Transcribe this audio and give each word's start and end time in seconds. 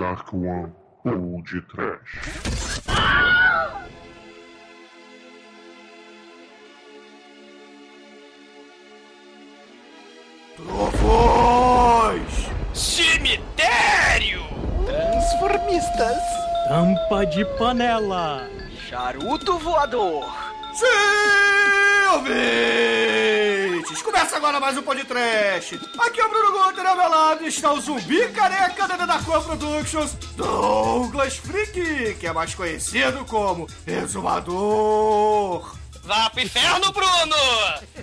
Dark 0.00 0.32
One 0.32 0.72
ou 1.04 1.42
de 1.42 1.60
Trash. 1.60 2.80
Trovões! 10.56 12.22
Cemitério! 12.72 14.40
Transformistas. 14.86 16.16
Tampa 16.66 17.26
de 17.26 17.44
panela. 17.58 18.48
Charuto 18.88 19.58
voador! 19.58 20.24
Sim, 20.72 20.86
ouvintes! 23.80 24.02
Começa 24.02 24.36
agora 24.36 24.60
mais 24.60 24.76
um 24.76 24.82
podcast. 24.82 25.80
Aqui 25.98 26.20
é 26.20 26.26
o 26.26 26.28
Bruno 26.28 26.52
Guter, 26.52 26.86
ao 26.86 26.96
meu 26.96 27.08
lado 27.08 27.46
está 27.46 27.72
o 27.72 27.80
zumbi 27.80 28.28
careca 28.28 28.86
da 28.86 29.06
Darkwan 29.06 29.42
Productions, 29.42 30.12
Douglas 30.36 31.36
Freak, 31.36 32.14
que 32.16 32.26
é 32.26 32.32
mais 32.32 32.54
conhecido 32.54 33.24
como 33.24 33.66
Exumador. 33.86 35.76
Vá 36.02 36.30
pro 36.30 36.42
inferno, 36.42 36.92
Bruno! 36.92 37.36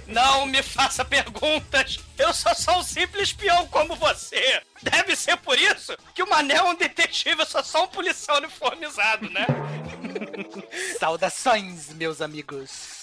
Não 0.08 0.46
me 0.46 0.64
faça 0.64 1.04
perguntas! 1.04 2.00
Eu 2.18 2.34
sou 2.34 2.56
só 2.56 2.80
um 2.80 2.84
simples 2.84 3.34
peão 3.34 3.68
como 3.68 3.96
você! 3.96 4.62
Deve 4.82 5.16
ser 5.16 5.38
por 5.38 5.58
isso 5.60 5.96
que 6.14 6.24
o 6.24 6.30
Mané 6.30 6.56
é 6.56 6.64
um 6.64 6.76
detetive, 6.76 7.42
eu 7.42 7.46
sou 7.46 7.64
só 7.64 7.84
um 7.84 7.88
policial 7.88 8.38
uniformizado, 8.38 9.30
né? 9.30 9.46
Saudações, 11.00 11.90
meus 11.94 12.22
amigos. 12.22 12.97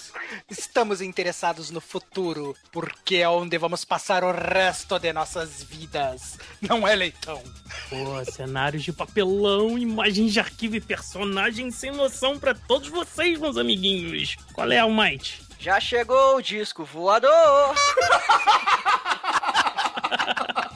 Estamos 0.50 1.00
interessados 1.00 1.70
no 1.70 1.80
futuro, 1.80 2.56
porque 2.72 3.16
é 3.16 3.28
onde 3.28 3.56
vamos 3.58 3.84
passar 3.84 4.24
o 4.24 4.32
resto 4.32 4.98
de 4.98 5.12
nossas 5.12 5.62
vidas. 5.62 6.38
Não 6.60 6.86
é, 6.86 6.94
Leitão? 6.94 7.42
Pô, 7.88 8.24
cenários 8.30 8.82
de 8.82 8.92
papelão, 8.92 9.78
imagens 9.78 10.32
de 10.32 10.40
arquivo 10.40 10.76
e 10.76 10.80
personagens 10.80 11.74
sem 11.74 11.90
noção 11.90 12.38
pra 12.38 12.54
todos 12.54 12.88
vocês, 12.88 13.38
meus 13.38 13.56
amiguinhos. 13.56 14.36
Qual 14.52 14.70
é, 14.70 14.78
Almighty? 14.78 15.42
Já 15.58 15.80
chegou 15.80 16.36
o 16.36 16.42
disco 16.42 16.84
voador! 16.84 17.74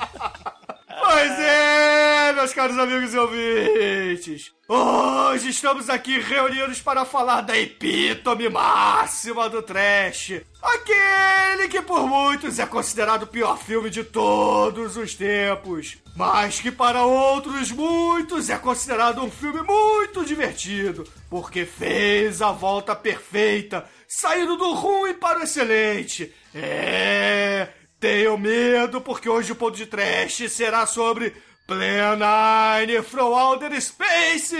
Pois 1.10 1.40
é, 1.40 2.34
meus 2.34 2.52
caros 2.52 2.78
amigos 2.78 3.14
e 3.14 3.18
ouvintes. 3.18 4.52
Hoje 4.68 5.48
estamos 5.48 5.88
aqui 5.88 6.18
reunidos 6.18 6.82
para 6.82 7.06
falar 7.06 7.40
da 7.40 7.56
epítome 7.56 8.46
máxima 8.50 9.48
do 9.48 9.62
trash. 9.62 10.42
Aquele 10.62 11.66
que 11.68 11.80
por 11.80 12.06
muitos 12.06 12.58
é 12.58 12.66
considerado 12.66 13.22
o 13.22 13.26
pior 13.26 13.56
filme 13.56 13.88
de 13.88 14.04
todos 14.04 14.98
os 14.98 15.14
tempos. 15.14 15.96
Mas 16.14 16.60
que 16.60 16.70
para 16.70 17.06
outros 17.06 17.72
muitos 17.72 18.50
é 18.50 18.58
considerado 18.58 19.24
um 19.24 19.30
filme 19.30 19.62
muito 19.62 20.26
divertido. 20.26 21.04
Porque 21.30 21.64
fez 21.64 22.42
a 22.42 22.52
volta 22.52 22.94
perfeita, 22.94 23.88
saindo 24.06 24.58
do 24.58 24.74
ruim 24.74 25.14
para 25.14 25.38
o 25.38 25.42
excelente. 25.42 26.34
É... 26.54 27.68
Tenho 28.00 28.38
medo 28.38 29.00
porque 29.00 29.28
hoje 29.28 29.50
o 29.52 29.56
ponto 29.56 29.76
de 29.76 29.84
trash 29.86 30.48
será 30.48 30.86
sobre 30.86 31.34
Plenine 31.66 33.02
from 33.02 33.34
Outer 33.36 33.72
Space! 33.74 34.56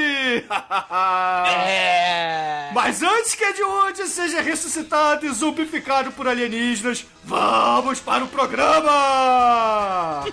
É. 1.67 2.71
Mas 2.75 3.01
antes 3.03 3.35
que 3.37 3.45
Ed 3.45 3.63
Wood 3.63 4.07
seja 4.09 4.43
ressuscitado 4.43 5.25
e 5.25 5.31
zumbificado 5.33 6.11
por 6.13 6.27
alienígenas, 6.27 7.07
vamos 7.25 8.01
para 8.01 8.25
o 8.25 8.29
programa! 8.29 10.25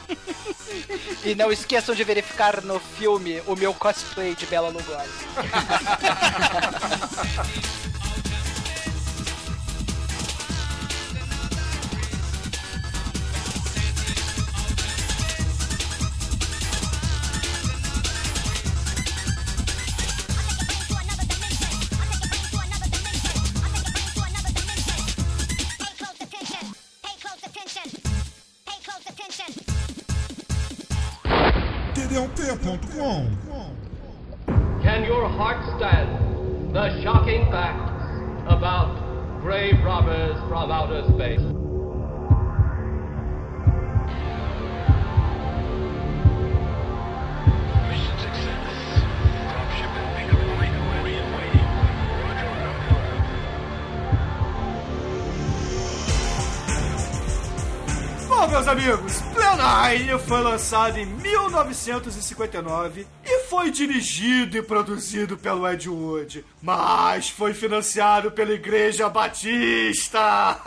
E 1.24 1.34
não 1.36 1.52
esqueçam 1.52 1.94
de 1.94 2.04
verificar 2.04 2.62
no 2.64 2.80
filme 2.80 3.42
o 3.46 3.56
meu 3.56 3.74
cosplay 3.74 4.36
de 4.36 4.46
Bela 4.48 4.70
Lugosi. 4.70 5.12
TDUP.com 32.16 33.38
Can 34.82 35.04
your 35.04 35.28
heart 35.28 35.58
stand 35.78 36.74
the 36.74 37.02
shocking 37.02 37.46
facts 37.52 37.92
about 38.48 39.42
grave 39.42 39.84
robbers 39.84 40.38
from 40.48 40.72
outer 40.72 41.04
space? 41.14 41.42
Meus 58.50 58.68
amigos, 58.68 59.22
Plenine 59.34 60.20
foi 60.20 60.42
lançado 60.42 60.98
em 60.98 61.06
1959 61.06 63.06
e 63.26 63.40
foi 63.46 63.70
dirigido 63.72 64.58
e 64.58 64.62
produzido 64.62 65.38
pelo 65.38 65.68
Ed 65.68 65.90
Wood, 65.90 66.46
mas 66.62 67.30
foi 67.30 67.54
financiado 67.54 68.32
pela 68.32 68.54
Igreja 68.54 69.10
Batista. 69.10 70.58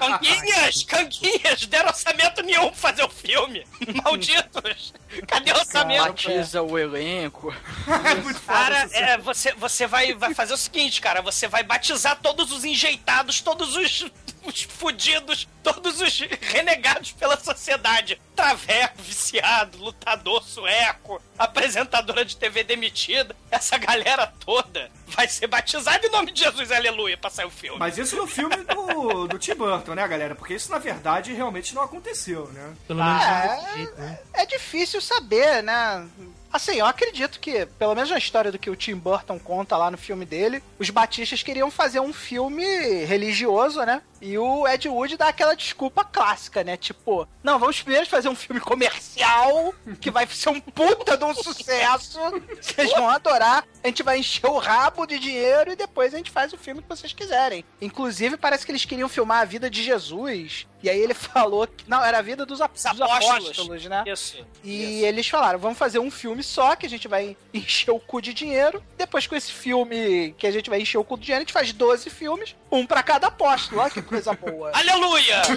Canguinhas! 0.00 0.82
Canguinhas! 0.84 1.66
Deram 1.66 1.88
orçamento 1.90 2.42
nenhum 2.42 2.68
pra 2.70 2.76
fazer 2.76 3.04
o 3.04 3.08
filme! 3.08 3.64
Malditos! 4.02 4.92
Cadê 5.28 5.52
o 5.52 5.56
orçamento? 5.56 6.04
Batiza 6.04 6.62
o 6.62 6.78
elenco. 6.78 7.54
é 7.86 8.14
muito 8.16 8.40
foda 8.40 8.58
Cara, 8.58 8.88
é, 8.92 9.18
você, 9.18 9.52
você 9.52 9.86
vai, 9.86 10.14
vai 10.14 10.34
fazer 10.34 10.54
o 10.54 10.56
seguinte, 10.56 11.00
cara. 11.00 11.20
Você 11.20 11.46
vai 11.46 11.62
batizar 11.62 12.18
todos 12.22 12.50
os 12.50 12.64
enjeitados, 12.64 13.40
todos 13.40 13.76
os, 13.76 14.06
os 14.44 14.62
fudidos, 14.62 15.46
todos 15.62 16.00
os 16.00 16.18
renegados 16.40 17.12
pela 17.12 17.38
sociedade. 17.38 18.20
Traveco, 18.34 19.00
viciado, 19.02 19.78
lutador 19.78 20.42
sueco, 20.42 21.20
apresentadora 21.38 22.24
de 22.24 22.36
TV 22.36 22.64
demitida. 22.64 23.36
Essa 23.50 23.78
galera 23.78 24.26
toda 24.44 24.90
vai 25.06 25.28
ser 25.28 25.46
batizada 25.46 26.06
em 26.06 26.10
nome 26.10 26.32
de 26.32 26.42
Jesus, 26.42 26.72
aleluia, 26.72 27.16
pra 27.16 27.30
sair 27.30 27.46
o 27.46 27.50
filme. 27.50 27.78
Mas 27.78 27.98
isso 27.98 28.16
no 28.16 28.26
filme 28.26 28.56
do, 28.56 29.28
do 29.28 29.38
Tim 29.38 29.54
Burton, 29.54 29.94
né, 29.94 30.06
galera? 30.08 30.34
Porque 30.34 30.54
isso, 30.54 30.70
na 30.70 30.78
verdade, 30.78 31.32
realmente 31.32 31.74
não 31.74 31.82
aconteceu, 31.82 32.48
né? 32.48 32.74
Pelo 32.88 33.04
menos 33.04 33.22
Ah, 33.22 33.46
desse 33.56 33.76
jeito, 33.76 33.94
né? 34.00 34.18
É 34.34 34.46
difícil 34.46 35.00
saber, 35.00 35.62
né? 35.62 36.06
Assim, 36.52 36.72
eu 36.76 36.84
acredito 36.86 37.40
que, 37.40 37.64
pelo 37.78 37.94
menos 37.94 38.10
na 38.10 38.18
história 38.18 38.52
do 38.52 38.58
que 38.58 38.68
o 38.68 38.76
Tim 38.76 38.94
Burton 38.94 39.38
conta 39.38 39.76
lá 39.76 39.90
no 39.90 39.96
filme 39.96 40.26
dele, 40.26 40.62
os 40.78 40.90
Batistas 40.90 41.42
queriam 41.42 41.70
fazer 41.70 42.00
um 42.00 42.12
filme 42.12 42.64
religioso, 43.04 43.80
né? 43.84 44.02
E 44.22 44.38
o 44.38 44.66
Ed 44.68 44.88
Wood 44.88 45.16
dá 45.16 45.26
aquela 45.28 45.54
desculpa 45.54 46.04
clássica, 46.04 46.62
né? 46.62 46.76
Tipo, 46.76 47.26
não, 47.42 47.58
vamos 47.58 47.82
primeiro 47.82 48.06
fazer 48.08 48.28
um 48.28 48.36
filme 48.36 48.60
comercial, 48.60 49.74
que 50.00 50.10
vai 50.10 50.26
ser 50.28 50.48
um 50.50 50.60
puta 50.60 51.16
de 51.16 51.24
um 51.24 51.34
sucesso, 51.34 52.18
vocês 52.60 52.90
vão 52.92 53.08
adorar, 53.08 53.66
a 53.82 53.86
gente 53.88 54.02
vai 54.02 54.18
encher 54.18 54.46
o 54.46 54.58
rabo 54.58 55.06
de 55.06 55.18
dinheiro 55.18 55.72
e 55.72 55.76
depois 55.76 56.14
a 56.14 56.16
gente 56.18 56.30
faz 56.30 56.52
o 56.52 56.56
filme 56.58 56.82
que 56.82 56.88
vocês 56.88 57.12
quiserem. 57.12 57.64
Inclusive, 57.80 58.36
parece 58.36 58.64
que 58.64 58.70
eles 58.72 58.84
queriam 58.84 59.08
filmar 59.08 59.40
a 59.40 59.44
vida 59.44 59.68
de 59.68 59.82
Jesus, 59.82 60.66
e 60.82 60.88
aí 60.88 61.00
ele 61.00 61.14
falou 61.14 61.66
que. 61.66 61.88
Não, 61.88 62.02
era 62.04 62.18
a 62.18 62.22
vida 62.22 62.46
dos, 62.46 62.60
ap- 62.60 62.76
Os 62.76 62.82
dos 62.82 63.00
apóstolos. 63.00 63.44
apóstolos, 63.50 63.84
né? 63.86 64.04
Isso. 64.06 64.46
E 64.62 65.02
eles 65.04 65.28
falaram, 65.28 65.58
vamos 65.58 65.78
fazer 65.78 65.98
um 65.98 66.10
filme 66.10 66.42
só, 66.44 66.76
que 66.76 66.86
a 66.86 66.88
gente 66.88 67.08
vai 67.08 67.36
encher 67.52 67.90
o 67.90 67.98
cu 67.98 68.20
de 68.22 68.32
dinheiro. 68.32 68.82
Depois 68.96 69.26
com 69.26 69.34
esse 69.34 69.52
filme 69.52 70.32
que 70.38 70.46
a 70.46 70.50
gente 70.52 70.70
vai 70.70 70.80
encher 70.80 70.98
o 70.98 71.04
cu 71.04 71.16
de 71.18 71.24
dinheiro, 71.24 71.42
a 71.42 71.44
gente 71.44 71.52
faz 71.52 71.72
12 71.72 72.08
filmes, 72.08 72.54
um 72.72 72.86
pra 72.86 73.02
cada 73.02 73.26
apóstolo. 73.28 73.80
Olha 73.82 73.90
que 73.90 74.00
coisa 74.02 74.32
boa. 74.32 74.70
Aleluia! 74.74 75.42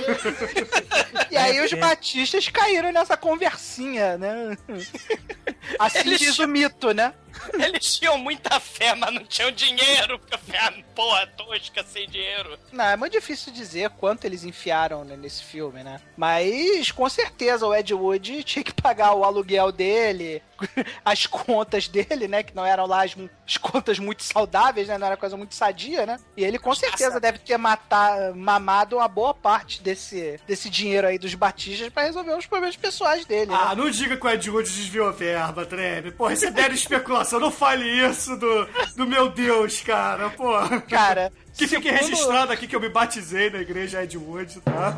E 1.31 1.37
aí 1.37 1.59
os 1.59 1.73
É. 1.73 1.75
batistas 1.75 2.47
caíram 2.49 2.91
nessa 2.91 3.17
conversinha, 3.17 4.17
né? 4.17 4.57
Assim 5.79 5.99
Eles 5.99 6.19
diz 6.19 6.39
o 6.39 6.47
mito, 6.47 6.93
né? 6.93 7.13
Eles 7.59 7.97
tinham 7.97 8.17
muita 8.17 8.59
fé, 8.59 8.95
mas 8.95 9.13
não 9.13 9.23
tinham 9.25 9.51
dinheiro, 9.51 10.19
porque 10.19 10.55
a 10.55 10.71
porra 10.93 11.27
tosca 11.27 11.83
sem 11.83 12.07
dinheiro. 12.09 12.57
Não, 12.71 12.85
é 12.85 12.95
muito 12.95 13.13
difícil 13.13 13.51
dizer 13.51 13.89
quanto 13.91 14.25
eles 14.25 14.43
enfiaram 14.43 15.03
né, 15.03 15.15
nesse 15.17 15.43
filme, 15.43 15.83
né? 15.83 15.99
Mas 16.15 16.91
com 16.91 17.07
certeza 17.09 17.65
o 17.67 17.73
Ed 17.73 17.93
Wood 17.93 18.43
tinha 18.43 18.63
que 18.63 18.73
pagar 18.73 19.13
o 19.13 19.23
aluguel 19.23 19.71
dele, 19.71 20.41
as 21.03 21.25
contas 21.27 21.87
dele, 21.87 22.27
né? 22.27 22.43
Que 22.43 22.55
não 22.55 22.65
eram 22.65 22.85
lá 22.85 23.03
as, 23.03 23.15
as 23.45 23.57
contas 23.57 23.99
muito 23.99 24.23
saudáveis, 24.23 24.87
né? 24.87 24.97
Não 24.97 25.07
era 25.07 25.17
coisa 25.17 25.35
muito 25.35 25.55
sadia, 25.55 26.05
né? 26.05 26.17
E 26.37 26.43
ele 26.43 26.57
com 26.57 26.73
certeza 26.73 27.19
deve 27.19 27.39
ter 27.39 27.57
matar, 27.57 28.33
mamado 28.33 28.97
uma 28.97 29.07
boa 29.07 29.33
parte 29.33 29.81
desse, 29.81 30.39
desse 30.47 30.69
dinheiro 30.69 31.07
aí 31.07 31.17
dos 31.17 31.33
batistas 31.35 31.89
pra 31.89 32.03
resolver 32.03 32.35
os 32.37 32.45
problemas 32.45 32.75
pessoais 32.75 33.25
dele. 33.25 33.51
né? 33.51 33.57
Ah, 33.59 33.75
não 33.75 33.89
diga 33.89 34.15
que 34.17 34.25
o 34.25 34.29
Ed 34.29 34.49
Wood 34.49 34.69
desviou 34.69 35.09
a 35.09 35.11
verba, 35.11 35.65
Treme. 35.65 36.11
Porra, 36.11 36.33
isso 36.33 36.45
é 36.45 36.51
mera 36.51 36.73
especulação. 36.73 37.24
Não 37.33 37.51
fale 37.51 37.85
isso 38.07 38.35
do, 38.37 38.67
do 38.95 39.05
meu 39.07 39.29
Deus, 39.29 39.81
cara. 39.81 40.29
Porra. 40.29 40.81
Cara, 40.81 41.31
Que 41.55 41.67
fique 41.67 41.87
segundo- 41.89 42.01
registrado 42.01 42.51
aqui 42.51 42.67
que 42.67 42.75
eu 42.75 42.81
me 42.81 42.89
batizei 42.89 43.49
na 43.49 43.59
igreja 43.59 44.03
Ed 44.03 44.17
Wood, 44.17 44.59
tá? 44.59 44.93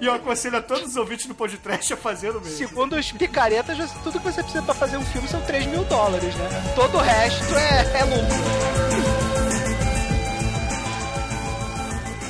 E 0.00 0.06
eu 0.06 0.14
aconselho 0.14 0.56
a 0.56 0.62
todos 0.62 0.88
os 0.90 0.96
ouvintes 0.96 1.26
do 1.26 1.34
podcast 1.34 1.92
a 1.92 1.96
fazer 1.98 2.30
o 2.30 2.40
mesmo. 2.40 2.56
Segundo 2.56 2.96
os 2.96 3.12
picaretas, 3.12 3.76
tudo 4.02 4.18
que 4.18 4.24
você 4.24 4.42
precisa 4.42 4.62
pra 4.62 4.74
fazer 4.74 4.96
um 4.96 5.04
filme 5.04 5.28
são 5.28 5.40
3 5.42 5.66
mil 5.66 5.84
dólares, 5.84 6.34
né? 6.34 6.48
Todo 6.74 6.96
o 6.96 7.00
resto 7.00 7.54
é, 7.54 7.98
é 8.00 8.04
lucro. 8.04 9.38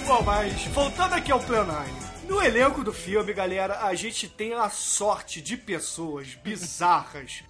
Bom, 0.06 0.22
mas 0.22 0.64
voltando 0.66 1.12
aqui 1.14 1.30
ao 1.30 1.38
Plan 1.40 1.64
9. 1.64 1.90
No 2.28 2.42
elenco 2.42 2.82
do 2.82 2.92
filme, 2.92 3.32
galera, 3.32 3.84
a 3.84 3.94
gente 3.94 4.28
tem 4.28 4.54
a 4.54 4.68
sorte 4.70 5.40
de 5.40 5.56
pessoas 5.56 6.34
bizarras. 6.42 7.42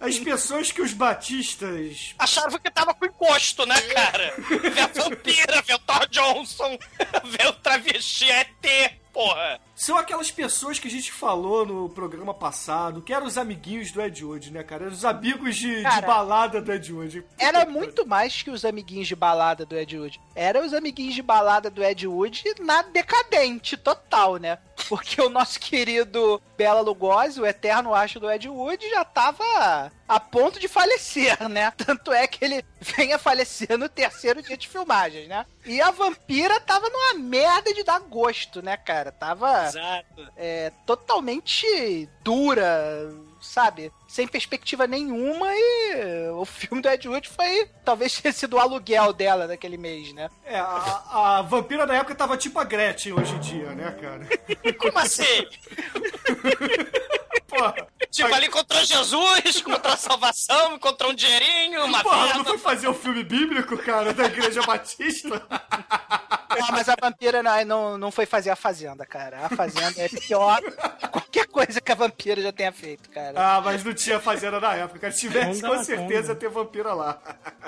As 0.00 0.18
pessoas 0.18 0.72
que 0.72 0.82
os 0.82 0.92
batistas 0.92 2.14
Acharam 2.18 2.58
que 2.58 2.70
tava 2.70 2.94
com 2.94 3.06
encosto, 3.06 3.64
né, 3.66 3.80
cara? 3.80 4.34
Vê 4.72 4.80
a 4.80 4.86
vampira, 4.86 5.62
vê 5.62 5.74
o 5.74 5.78
Thor 5.78 6.08
Johnson, 6.08 6.78
vê 7.24 7.46
o 7.46 7.52
travesti 7.54 8.30
ET, 8.30 8.92
porra. 9.12 9.60
São 9.78 9.96
aquelas 9.96 10.28
pessoas 10.28 10.80
que 10.80 10.88
a 10.88 10.90
gente 10.90 11.12
falou 11.12 11.64
no 11.64 11.88
programa 11.88 12.34
passado, 12.34 13.00
que 13.00 13.12
eram 13.12 13.28
os 13.28 13.38
amiguinhos 13.38 13.92
do 13.92 14.02
Ed 14.02 14.24
Wood, 14.24 14.52
né, 14.52 14.64
cara? 14.64 14.86
Eram 14.86 14.92
os 14.92 15.04
amigos 15.04 15.54
de, 15.54 15.76
de 15.76 15.82
Cara, 15.84 16.04
balada 16.04 16.60
do 16.60 16.72
Ed 16.72 16.92
Wood. 16.92 17.24
Era 17.38 17.64
muito 17.64 18.04
mais 18.04 18.42
que 18.42 18.50
os 18.50 18.64
amiguinhos 18.64 19.06
de 19.06 19.14
balada 19.14 19.64
do 19.64 19.76
Ed 19.76 19.96
Wood. 19.96 20.20
Era 20.34 20.66
os 20.66 20.74
amiguinhos 20.74 21.14
de 21.14 21.22
balada 21.22 21.70
do 21.70 21.80
Ed 21.80 22.08
Wood 22.08 22.42
na 22.58 22.82
decadente 22.82 23.76
total, 23.76 24.36
né? 24.36 24.58
Porque 24.88 25.22
o 25.22 25.28
nosso 25.28 25.60
querido 25.60 26.42
Bela 26.56 26.80
Lugosi, 26.80 27.40
o 27.40 27.46
eterno 27.46 27.94
acho 27.94 28.18
do 28.18 28.28
Ed 28.28 28.48
Wood, 28.48 28.84
já 28.90 29.04
tava 29.04 29.92
a 30.08 30.18
ponto 30.18 30.58
de 30.58 30.66
falecer, 30.66 31.48
né? 31.48 31.70
Tanto 31.76 32.12
é 32.12 32.26
que 32.26 32.44
ele 32.44 32.64
vem 32.80 33.12
a 33.12 33.18
falecer 33.18 33.76
no 33.76 33.88
terceiro 33.88 34.42
dia 34.42 34.56
de 34.56 34.66
filmagens, 34.66 35.28
né? 35.28 35.44
E 35.66 35.80
a 35.80 35.90
vampira 35.90 36.58
tava 36.60 36.88
numa 36.88 37.14
merda 37.14 37.74
de 37.74 37.84
dar 37.84 38.00
gosto, 38.00 38.62
né, 38.62 38.76
cara? 38.76 39.12
Tava 39.12 39.66
Exato. 39.66 40.32
é, 40.36 40.72
totalmente 40.86 42.08
dura, 42.22 43.12
sabe? 43.40 43.92
Sem 44.06 44.26
perspectiva 44.26 44.86
nenhuma 44.86 45.46
e 45.52 46.30
o 46.34 46.44
filme 46.46 46.80
do 46.80 46.88
Ed 46.88 47.06
Wood 47.06 47.28
foi, 47.28 47.68
talvez 47.84 48.18
tenha 48.18 48.32
sido 48.32 48.56
o 48.56 48.58
aluguel 48.58 49.12
dela 49.12 49.46
naquele 49.46 49.76
mês, 49.76 50.12
né? 50.14 50.30
É, 50.46 50.58
a, 50.58 51.38
a 51.38 51.42
vampira 51.42 51.86
da 51.86 51.94
época 51.94 52.14
tava 52.14 52.36
tipo 52.38 52.58
a 52.58 52.64
Gretchen 52.64 53.12
hoje 53.12 53.34
em 53.34 53.40
dia, 53.40 53.70
né, 53.72 53.90
cara? 54.00 54.26
Como 54.78 54.98
assim? 54.98 55.22
Porra, 57.48 57.74
Tipo, 58.10 58.34
ali 58.34 58.46
encontrou 58.46 58.84
Jesus, 58.84 59.56
encontrou 59.56 59.92
a 59.92 59.96
salvação, 59.96 60.74
encontrou 60.74 61.12
um 61.12 61.14
dinheirinho, 61.14 61.84
uma 61.84 62.02
porra, 62.02 62.26
vida. 62.26 62.38
não 62.38 62.44
foi 62.44 62.58
fazer 62.58 62.88
o 62.88 62.94
filme 62.94 63.24
bíblico, 63.24 63.76
cara, 63.78 64.12
da 64.12 64.26
Igreja 64.26 64.62
Batista? 64.62 65.46
Ah, 66.62 66.72
mas 66.72 66.88
a 66.88 66.96
vampira 67.00 67.42
não, 67.42 67.64
não, 67.64 67.98
não 67.98 68.10
foi 68.10 68.26
fazer 68.26 68.50
a 68.50 68.56
Fazenda, 68.56 69.04
cara. 69.06 69.46
A 69.46 69.48
Fazenda 69.48 70.02
é 70.02 70.08
pior 70.08 70.60
que 70.62 71.08
qualquer 71.08 71.46
coisa 71.46 71.80
que 71.80 71.92
a 71.92 71.94
vampira 71.94 72.40
já 72.40 72.52
tenha 72.52 72.72
feito, 72.72 73.08
cara. 73.10 73.34
Ah, 73.36 73.60
mas 73.60 73.84
não 73.84 73.94
tinha 73.94 74.20
fazenda 74.20 74.60
na 74.60 74.74
época, 74.74 74.98
cara. 75.00 75.12
Se 75.12 75.20
tivesse, 75.20 75.62
com 75.62 75.82
certeza 75.82 76.32
ia 76.32 76.36
ter 76.36 76.48
vampira 76.48 76.92
lá. 76.92 77.18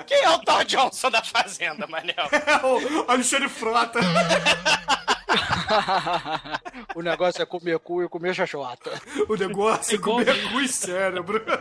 Quem 0.05 0.23
é 0.23 0.29
o 0.29 0.39
Thor 0.39 0.63
Johnson 0.65 1.09
da 1.09 1.23
Fazenda, 1.23 1.87
Manel? 1.87 2.15
É 2.45 2.65
o 2.65 3.05
Alexandre 3.09 3.49
Frota. 3.49 3.99
o 6.95 7.01
negócio 7.01 7.41
é 7.41 7.45
comer 7.45 7.79
cu 7.79 8.03
e 8.03 8.09
comer 8.09 8.33
xoxota. 8.33 8.91
O 9.29 9.35
negócio 9.35 9.93
é 9.93 9.95
Igual- 9.95 10.17
comer 10.17 10.51
cu 10.51 10.61
e 10.61 10.67
cérebro. 10.67 11.41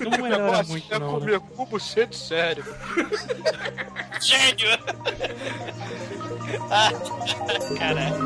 Não 0.00 0.10
melhora 0.22 0.62
muito, 0.64 0.94
é 0.94 0.98
não. 0.98 1.12
né? 1.12 1.18
comer 1.20 1.40
cu, 1.40 1.66
buceta 1.66 2.14
e 2.14 2.18
cérebro. 2.18 2.74
Gênio! 4.20 4.68
ah, 6.70 6.90
caralho. 7.78 8.16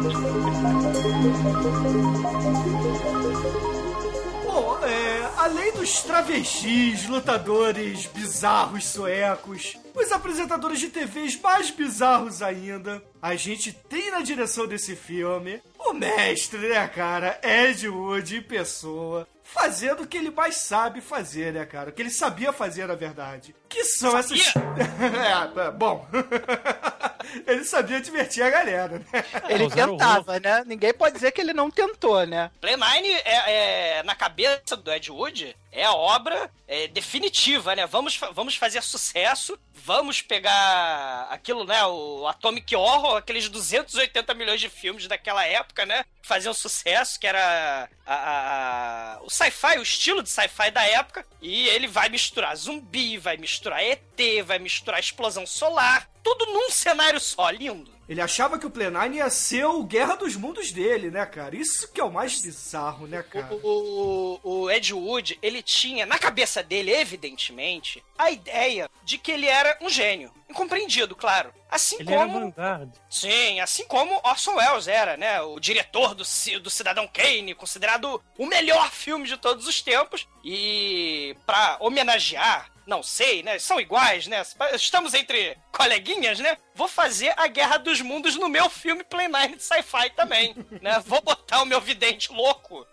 Bom, 4.45 4.79
é, 4.85 5.31
além 5.37 5.73
dos 5.73 6.03
travestis, 6.03 7.07
lutadores 7.07 8.07
bizarros 8.07 8.87
suecos, 8.87 9.77
os 9.95 10.13
apresentadores 10.13 10.81
de 10.81 10.89
TVs 10.89 11.41
mais 11.41 11.71
bizarros 11.71 12.43
ainda, 12.43 13.03
a 13.23 13.37
gente 13.37 13.73
tem 13.73 14.11
na 14.11 14.21
direção 14.21 14.67
desse 14.67 14.97
filme 14.97 15.63
o 15.79 15.93
mestre, 15.93 16.69
né, 16.69 16.87
cara? 16.89 17.41
Ed 17.43 17.89
Wood 17.89 18.41
pessoa. 18.43 19.29
Fazendo 19.47 20.03
o 20.03 20.07
que 20.07 20.17
ele 20.17 20.31
mais 20.31 20.57
sabe 20.57 21.01
fazer, 21.01 21.53
né, 21.53 21.65
cara? 21.67 21.91
O 21.91 21.93
que 21.93 22.01
ele 22.03 22.11
sabia 22.11 22.53
fazer, 22.53 22.89
na 22.89 22.95
verdade. 22.95 23.55
Que 23.69 23.85
são 23.85 24.17
essas. 24.17 24.41
é, 24.57 25.71
bom. 25.71 26.07
ele 27.47 27.65
sabia 27.65 28.01
divertir 28.01 28.43
a 28.43 28.51
galera, 28.51 28.99
né? 28.99 29.25
Ele 29.49 29.69
tentava, 29.71 30.41
né? 30.41 30.63
Ninguém 30.67 30.93
pode 30.95 31.15
dizer 31.15 31.31
que 31.33 31.41
ele 31.41 31.53
não 31.53 31.71
tentou, 31.71 32.27
né? 32.27 32.51
Play 32.61 32.75
Nine 32.77 33.09
é, 33.25 33.99
é, 33.99 34.03
na 34.03 34.15
cabeça 34.15 34.77
do 34.77 34.93
Ed 34.93 35.11
Wood, 35.11 35.57
é 35.71 35.85
a 35.85 35.93
obra 35.93 36.51
é, 36.67 36.87
definitiva, 36.89 37.75
né? 37.75 37.87
Vamos, 37.87 38.19
vamos 38.33 38.57
fazer 38.57 38.83
sucesso, 38.83 39.59
vamos 39.75 40.23
pegar 40.23 41.27
aquilo, 41.31 41.65
né? 41.65 41.85
O 41.87 42.27
Atomic 42.29 42.75
Horror, 42.77 43.17
aqueles 43.17 43.49
280 43.49 44.33
milhões 44.35 44.61
de 44.61 44.69
filmes 44.69 45.07
daquela 45.07 45.45
época, 45.45 45.85
né? 45.85 46.05
Que 46.23 46.29
faziam 46.29 46.55
sucesso, 46.55 47.19
que 47.19 47.27
era 47.27 47.89
a- 48.07 48.15
a- 48.15 49.15
a- 49.17 49.23
o 49.23 49.31
sci-fi, 49.35 49.79
o 49.79 49.83
estilo 49.83 50.23
de 50.23 50.31
sci-fi 50.31 50.71
da 50.71 50.83
época. 50.83 51.27
E 51.43 51.69
ele 51.69 51.87
vai 51.87 52.09
misturar 52.09 52.57
zumbi, 52.57 53.19
vai 53.19 53.37
misturar 53.37 53.83
ET, 53.83 54.21
vai 54.45 54.59
misturar 54.59 55.01
explosão 55.01 55.47
solar, 55.47 56.09
tudo 56.23 56.47
num 56.47 56.71
cenário 56.71 57.21
só, 57.21 57.51
lindo. 57.51 57.94
Ele 58.09 58.21
achava 58.21 58.59
que 58.59 58.67
o 58.67 58.71
Plenine 58.71 59.17
ia 59.17 59.31
ser 59.31 59.65
o 59.65 59.83
Guerra 59.83 60.17
dos 60.17 60.37
Mundos 60.37 60.71
dele, 60.71 61.11
né, 61.11 61.25
cara? 61.25 61.57
Isso 61.57 61.91
que 61.91 62.01
é 62.01 62.05
o 62.05 62.13
mais 62.13 62.41
bizarro, 62.41 63.07
né, 63.07 63.23
cara? 63.23 63.55
O, 63.63 64.41
o, 64.43 64.63
o 64.63 64.71
Ed 64.71 64.93
Wood, 64.93 65.39
ele 65.41 65.63
tinha 65.63 66.05
na 66.05 66.19
cabeça 66.19 66.63
dele, 66.63 66.93
evidentemente, 66.93 68.05
a 68.19 68.31
ideia 68.31 68.91
de 69.03 69.17
que 69.19 69.33
ele 69.33 69.47
era 69.47 69.79
um 69.81 69.89
gênio. 69.89 70.33
Incompreendido, 70.49 71.17
claro. 71.17 71.53
Assim 71.71 71.97
Ele 71.99 72.13
era 72.13 72.27
como. 72.27 72.41
vanguarda. 72.41 72.93
Sim, 73.11 73.59
assim 73.61 73.85
como 73.87 74.21
Orson 74.23 74.55
Welles 74.55 74.87
era, 74.87 75.17
né? 75.17 75.41
O 75.41 75.59
diretor 75.59 76.15
do, 76.15 76.23
do 76.61 76.71
Cidadão 76.71 77.09
Kane, 77.09 77.55
considerado 77.55 78.23
o 78.39 78.47
melhor 78.47 78.91
filme 78.93 79.27
de 79.27 79.37
todos 79.37 79.67
os 79.67 79.83
tempos. 79.83 80.29
E 80.45 81.37
pra 81.45 81.77
homenagear, 81.81 82.71
não 82.87 83.03
sei, 83.03 83.43
né? 83.43 83.59
São 83.59 83.81
iguais, 83.81 84.27
né? 84.27 84.43
Estamos 84.75 85.15
entre 85.15 85.57
coleguinhas, 85.73 86.39
né? 86.39 86.57
Vou 86.75 86.89
fazer 86.89 87.33
a 87.37 87.47
Guerra 87.47 87.79
dos 87.79 88.01
Mundos 88.01 88.37
no 88.37 88.49
meu 88.49 88.69
filme 88.71 89.03
Play 89.05 89.29
Nine 89.29 89.57
de 89.57 89.63
sci-fi 89.63 90.11
também, 90.17 90.55
né? 90.83 91.03
Vou 91.07 91.21
botar 91.23 91.63
o 91.63 91.67
meu 91.67 91.81
vidente 91.81 92.33
louco. 92.33 92.87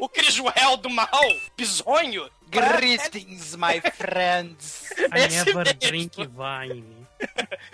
o 0.00 0.08
Criswell 0.08 0.76
do 0.78 0.90
mal, 0.90 1.08
bizonho. 1.56 2.28
pra- 2.50 2.76
Greetings, 2.78 3.54
my 3.56 3.80
friends. 3.94 4.90
I 4.98 5.28
never 5.28 5.72
drink 5.74 6.16
wine. 6.18 6.99